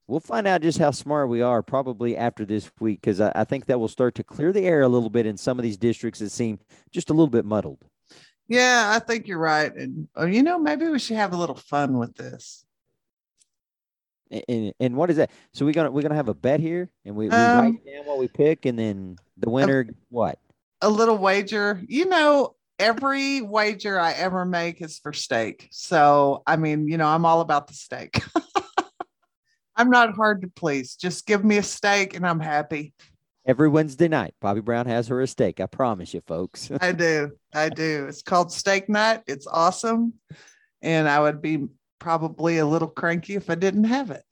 we'll 0.07 0.19
find 0.19 0.47
out 0.47 0.61
just 0.61 0.77
how 0.77 0.91
smart 0.91 1.29
we 1.29 1.41
are 1.41 1.61
probably 1.61 2.17
after 2.17 2.45
this 2.45 2.69
week 2.79 3.01
because 3.01 3.21
I, 3.21 3.31
I, 3.35 3.43
think 3.43 3.65
that 3.65 3.79
will 3.79 3.87
start 3.87 4.15
to 4.15 4.23
clear 4.23 4.51
the 4.51 4.65
air 4.65 4.81
a 4.81 4.87
little 4.87 5.09
bit 5.09 5.25
in 5.25 5.37
some 5.37 5.57
of 5.59 5.63
these 5.63 5.77
districts 5.77 6.19
that 6.19 6.29
seem 6.29 6.59
just 6.91 7.09
a 7.09 7.13
little 7.13 7.29
bit 7.29 7.45
muddled. 7.45 7.79
Yeah, 8.47 8.91
I 8.93 8.99
think 8.99 9.27
you're 9.27 9.39
right. 9.39 9.73
And, 9.73 10.07
oh, 10.15 10.25
you 10.25 10.43
know, 10.43 10.59
maybe 10.59 10.87
we 10.87 10.99
should 10.99 11.17
have 11.17 11.33
a 11.33 11.37
little 11.37 11.55
fun 11.55 11.97
with 11.97 12.15
this. 12.15 12.65
And, 14.47 14.73
and 14.79 14.95
what 14.95 15.09
is 15.09 15.17
that? 15.17 15.31
So 15.53 15.65
we're 15.65 15.73
gonna 15.73 15.91
we're 15.91 16.01
gonna 16.01 16.15
have 16.15 16.29
a 16.29 16.33
bet 16.33 16.59
here, 16.59 16.89
and 17.05 17.15
we, 17.15 17.29
we 17.29 17.35
um, 17.35 17.59
write 17.59 17.85
down 17.85 18.05
what 18.05 18.17
we 18.17 18.27
pick, 18.27 18.65
and 18.65 18.77
then 18.77 19.17
the 19.37 19.49
winner 19.49 19.85
a, 19.87 19.93
what? 20.09 20.39
A 20.81 20.89
little 20.89 21.17
wager. 21.17 21.81
You 21.87 22.05
know, 22.05 22.55
every 22.79 23.41
wager 23.41 23.99
I 23.99 24.13
ever 24.13 24.45
make 24.45 24.81
is 24.81 24.97
for 24.99 25.13
steak. 25.13 25.67
So 25.71 26.41
I 26.47 26.55
mean, 26.55 26.87
you 26.87 26.97
know, 26.97 27.07
I'm 27.07 27.25
all 27.25 27.41
about 27.41 27.67
the 27.67 27.73
steak. 27.73 28.23
I'm 29.75 29.89
not 29.89 30.15
hard 30.15 30.41
to 30.41 30.47
please. 30.47 30.95
Just 30.95 31.25
give 31.25 31.43
me 31.43 31.57
a 31.57 31.63
steak, 31.63 32.15
and 32.15 32.25
I'm 32.25 32.39
happy. 32.39 32.93
Every 33.45 33.67
Wednesday 33.67 34.07
night, 34.07 34.33
Bobby 34.39 34.61
Brown 34.61 34.85
has 34.85 35.09
her 35.09 35.19
a 35.21 35.27
steak. 35.27 35.59
I 35.59 35.65
promise 35.65 36.13
you, 36.13 36.21
folks. 36.25 36.71
I 36.81 36.91
do. 36.91 37.31
I 37.53 37.69
do. 37.69 38.05
It's 38.07 38.21
called 38.21 38.51
Steak 38.51 38.87
Night. 38.87 39.21
It's 39.27 39.47
awesome. 39.47 40.13
And 40.81 41.09
I 41.09 41.19
would 41.19 41.41
be 41.41 41.67
probably 42.03 42.57
a 42.57 42.65
little 42.65 42.89
cranky 42.89 43.35
if 43.35 43.49
I 43.49 43.55
didn't 43.55 43.85
have 43.85 44.11
it. 44.11 44.25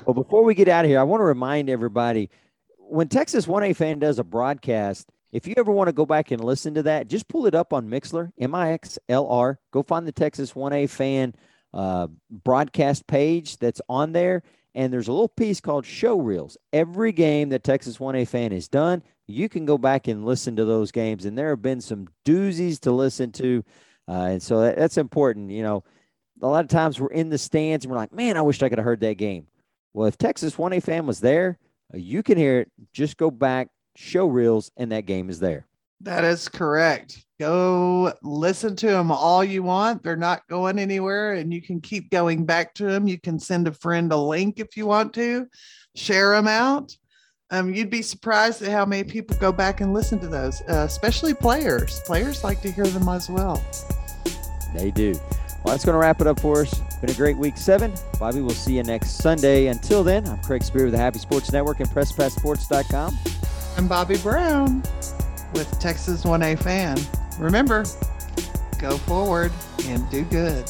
well, 0.05 0.13
before 0.13 0.43
we 0.43 0.53
get 0.53 0.67
out 0.67 0.85
of 0.85 0.89
here, 0.91 0.99
I 0.99 1.03
want 1.03 1.21
to 1.21 1.25
remind 1.25 1.67
everybody 1.67 2.29
when 2.77 3.07
Texas 3.07 3.47
1A 3.47 3.75
fan 3.75 3.97
does 3.97 4.19
a 4.19 4.23
broadcast, 4.23 5.11
if 5.31 5.47
you 5.47 5.55
ever 5.57 5.71
want 5.71 5.87
to 5.87 5.93
go 5.93 6.05
back 6.05 6.29
and 6.29 6.43
listen 6.43 6.75
to 6.75 6.83
that, 6.83 7.07
just 7.07 7.27
pull 7.27 7.47
it 7.47 7.55
up 7.55 7.73
on 7.73 7.89
Mixlr, 7.89 8.31
M 8.37 8.53
I 8.53 8.73
X 8.73 8.99
L 9.09 9.25
R. 9.27 9.59
Go 9.71 9.81
find 9.81 10.07
the 10.07 10.11
Texas 10.11 10.53
1A 10.53 10.87
fan 10.91 11.33
uh, 11.73 12.07
broadcast 12.29 13.07
page 13.07 13.57
that's 13.57 13.81
on 13.89 14.11
there. 14.11 14.43
And 14.75 14.93
there's 14.93 15.07
a 15.07 15.11
little 15.11 15.27
piece 15.27 15.59
called 15.59 15.87
show 15.87 16.19
reels. 16.19 16.55
Every 16.71 17.13
game 17.13 17.49
that 17.49 17.63
Texas 17.63 17.97
1A 17.97 18.27
fan 18.27 18.51
has 18.51 18.67
done, 18.67 19.01
you 19.25 19.49
can 19.49 19.65
go 19.65 19.79
back 19.79 20.07
and 20.07 20.23
listen 20.23 20.55
to 20.57 20.65
those 20.65 20.91
games. 20.91 21.25
And 21.25 21.35
there 21.35 21.49
have 21.49 21.63
been 21.63 21.81
some 21.81 22.09
doozies 22.25 22.79
to 22.81 22.91
listen 22.91 23.31
to. 23.33 23.63
Uh, 24.07 24.27
and 24.31 24.43
so 24.43 24.61
that, 24.61 24.77
that's 24.77 24.97
important. 24.97 25.49
You 25.49 25.63
know, 25.63 25.83
a 26.41 26.47
lot 26.47 26.63
of 26.63 26.69
times 26.69 26.99
we're 26.99 27.07
in 27.07 27.29
the 27.29 27.37
stands 27.37 27.85
and 27.85 27.91
we're 27.91 27.97
like, 27.97 28.13
man, 28.13 28.37
I 28.37 28.41
wish 28.41 28.61
I 28.61 28.69
could 28.69 28.77
have 28.77 28.85
heard 28.85 29.01
that 29.01 29.17
game. 29.17 29.47
Well, 29.93 30.07
if 30.07 30.17
Texas 30.17 30.55
1A 30.55 30.83
fan 30.83 31.07
was 31.07 31.19
there, 31.19 31.57
uh, 31.93 31.97
you 31.97 32.23
can 32.23 32.37
hear 32.37 32.61
it. 32.61 32.71
Just 32.93 33.17
go 33.17 33.31
back, 33.31 33.69
show 33.95 34.27
reels, 34.27 34.71
and 34.77 34.91
that 34.91 35.05
game 35.05 35.29
is 35.29 35.39
there. 35.39 35.65
That 36.01 36.25
is 36.25 36.49
correct. 36.49 37.25
Go 37.39 38.13
listen 38.21 38.75
to 38.77 38.87
them 38.87 39.11
all 39.11 39.43
you 39.43 39.63
want. 39.63 40.03
They're 40.03 40.17
not 40.17 40.47
going 40.49 40.79
anywhere, 40.79 41.33
and 41.33 41.53
you 41.53 41.61
can 41.61 41.79
keep 41.79 42.09
going 42.11 42.45
back 42.45 42.73
to 42.75 42.83
them. 42.85 43.07
You 43.07 43.19
can 43.19 43.39
send 43.39 43.67
a 43.67 43.71
friend 43.71 44.11
a 44.11 44.17
link 44.17 44.59
if 44.59 44.75
you 44.75 44.85
want 44.85 45.13
to, 45.13 45.47
share 45.95 46.31
them 46.31 46.47
out. 46.47 46.95
Um, 47.51 47.73
you'd 47.73 47.89
be 47.89 48.01
surprised 48.01 48.61
at 48.63 48.71
how 48.71 48.85
many 48.85 49.03
people 49.03 49.37
go 49.37 49.51
back 49.51 49.79
and 49.79 49.93
listen 49.93 50.19
to 50.19 50.27
those, 50.27 50.61
uh, 50.63 50.83
especially 50.85 51.33
players. 51.33 52.01
Players 52.05 52.43
like 52.43 52.61
to 52.61 52.71
hear 52.71 52.87
them 52.87 53.07
as 53.07 53.29
well. 53.29 53.63
They 54.73 54.91
do. 54.91 55.15
Well, 55.65 55.73
that's 55.73 55.83
going 55.83 55.95
to 55.95 55.99
wrap 55.99 56.21
it 56.21 56.27
up 56.27 56.39
for 56.39 56.61
us. 56.61 56.79
Been 57.01 57.09
a 57.09 57.13
great 57.15 57.37
week 57.37 57.57
seven. 57.57 57.91
Bobby, 58.19 58.39
we'll 58.39 58.51
see 58.51 58.75
you 58.75 58.83
next 58.83 59.13
Sunday. 59.13 59.65
Until 59.65 60.03
then, 60.03 60.27
I'm 60.27 60.37
Craig 60.43 60.61
Spear 60.61 60.83
with 60.83 60.91
the 60.91 60.99
Happy 60.99 61.17
Sports 61.17 61.51
Network 61.51 61.79
and 61.79 61.89
PressPassSports.com. 61.89 63.17
I'm 63.75 63.87
Bobby 63.87 64.17
Brown 64.17 64.83
with 65.53 65.79
Texas 65.79 66.23
1A 66.23 66.61
Fan. 66.61 66.99
Remember, 67.39 67.83
go 68.77 68.95
forward 68.99 69.51
and 69.85 70.07
do 70.11 70.23
good. 70.25 70.69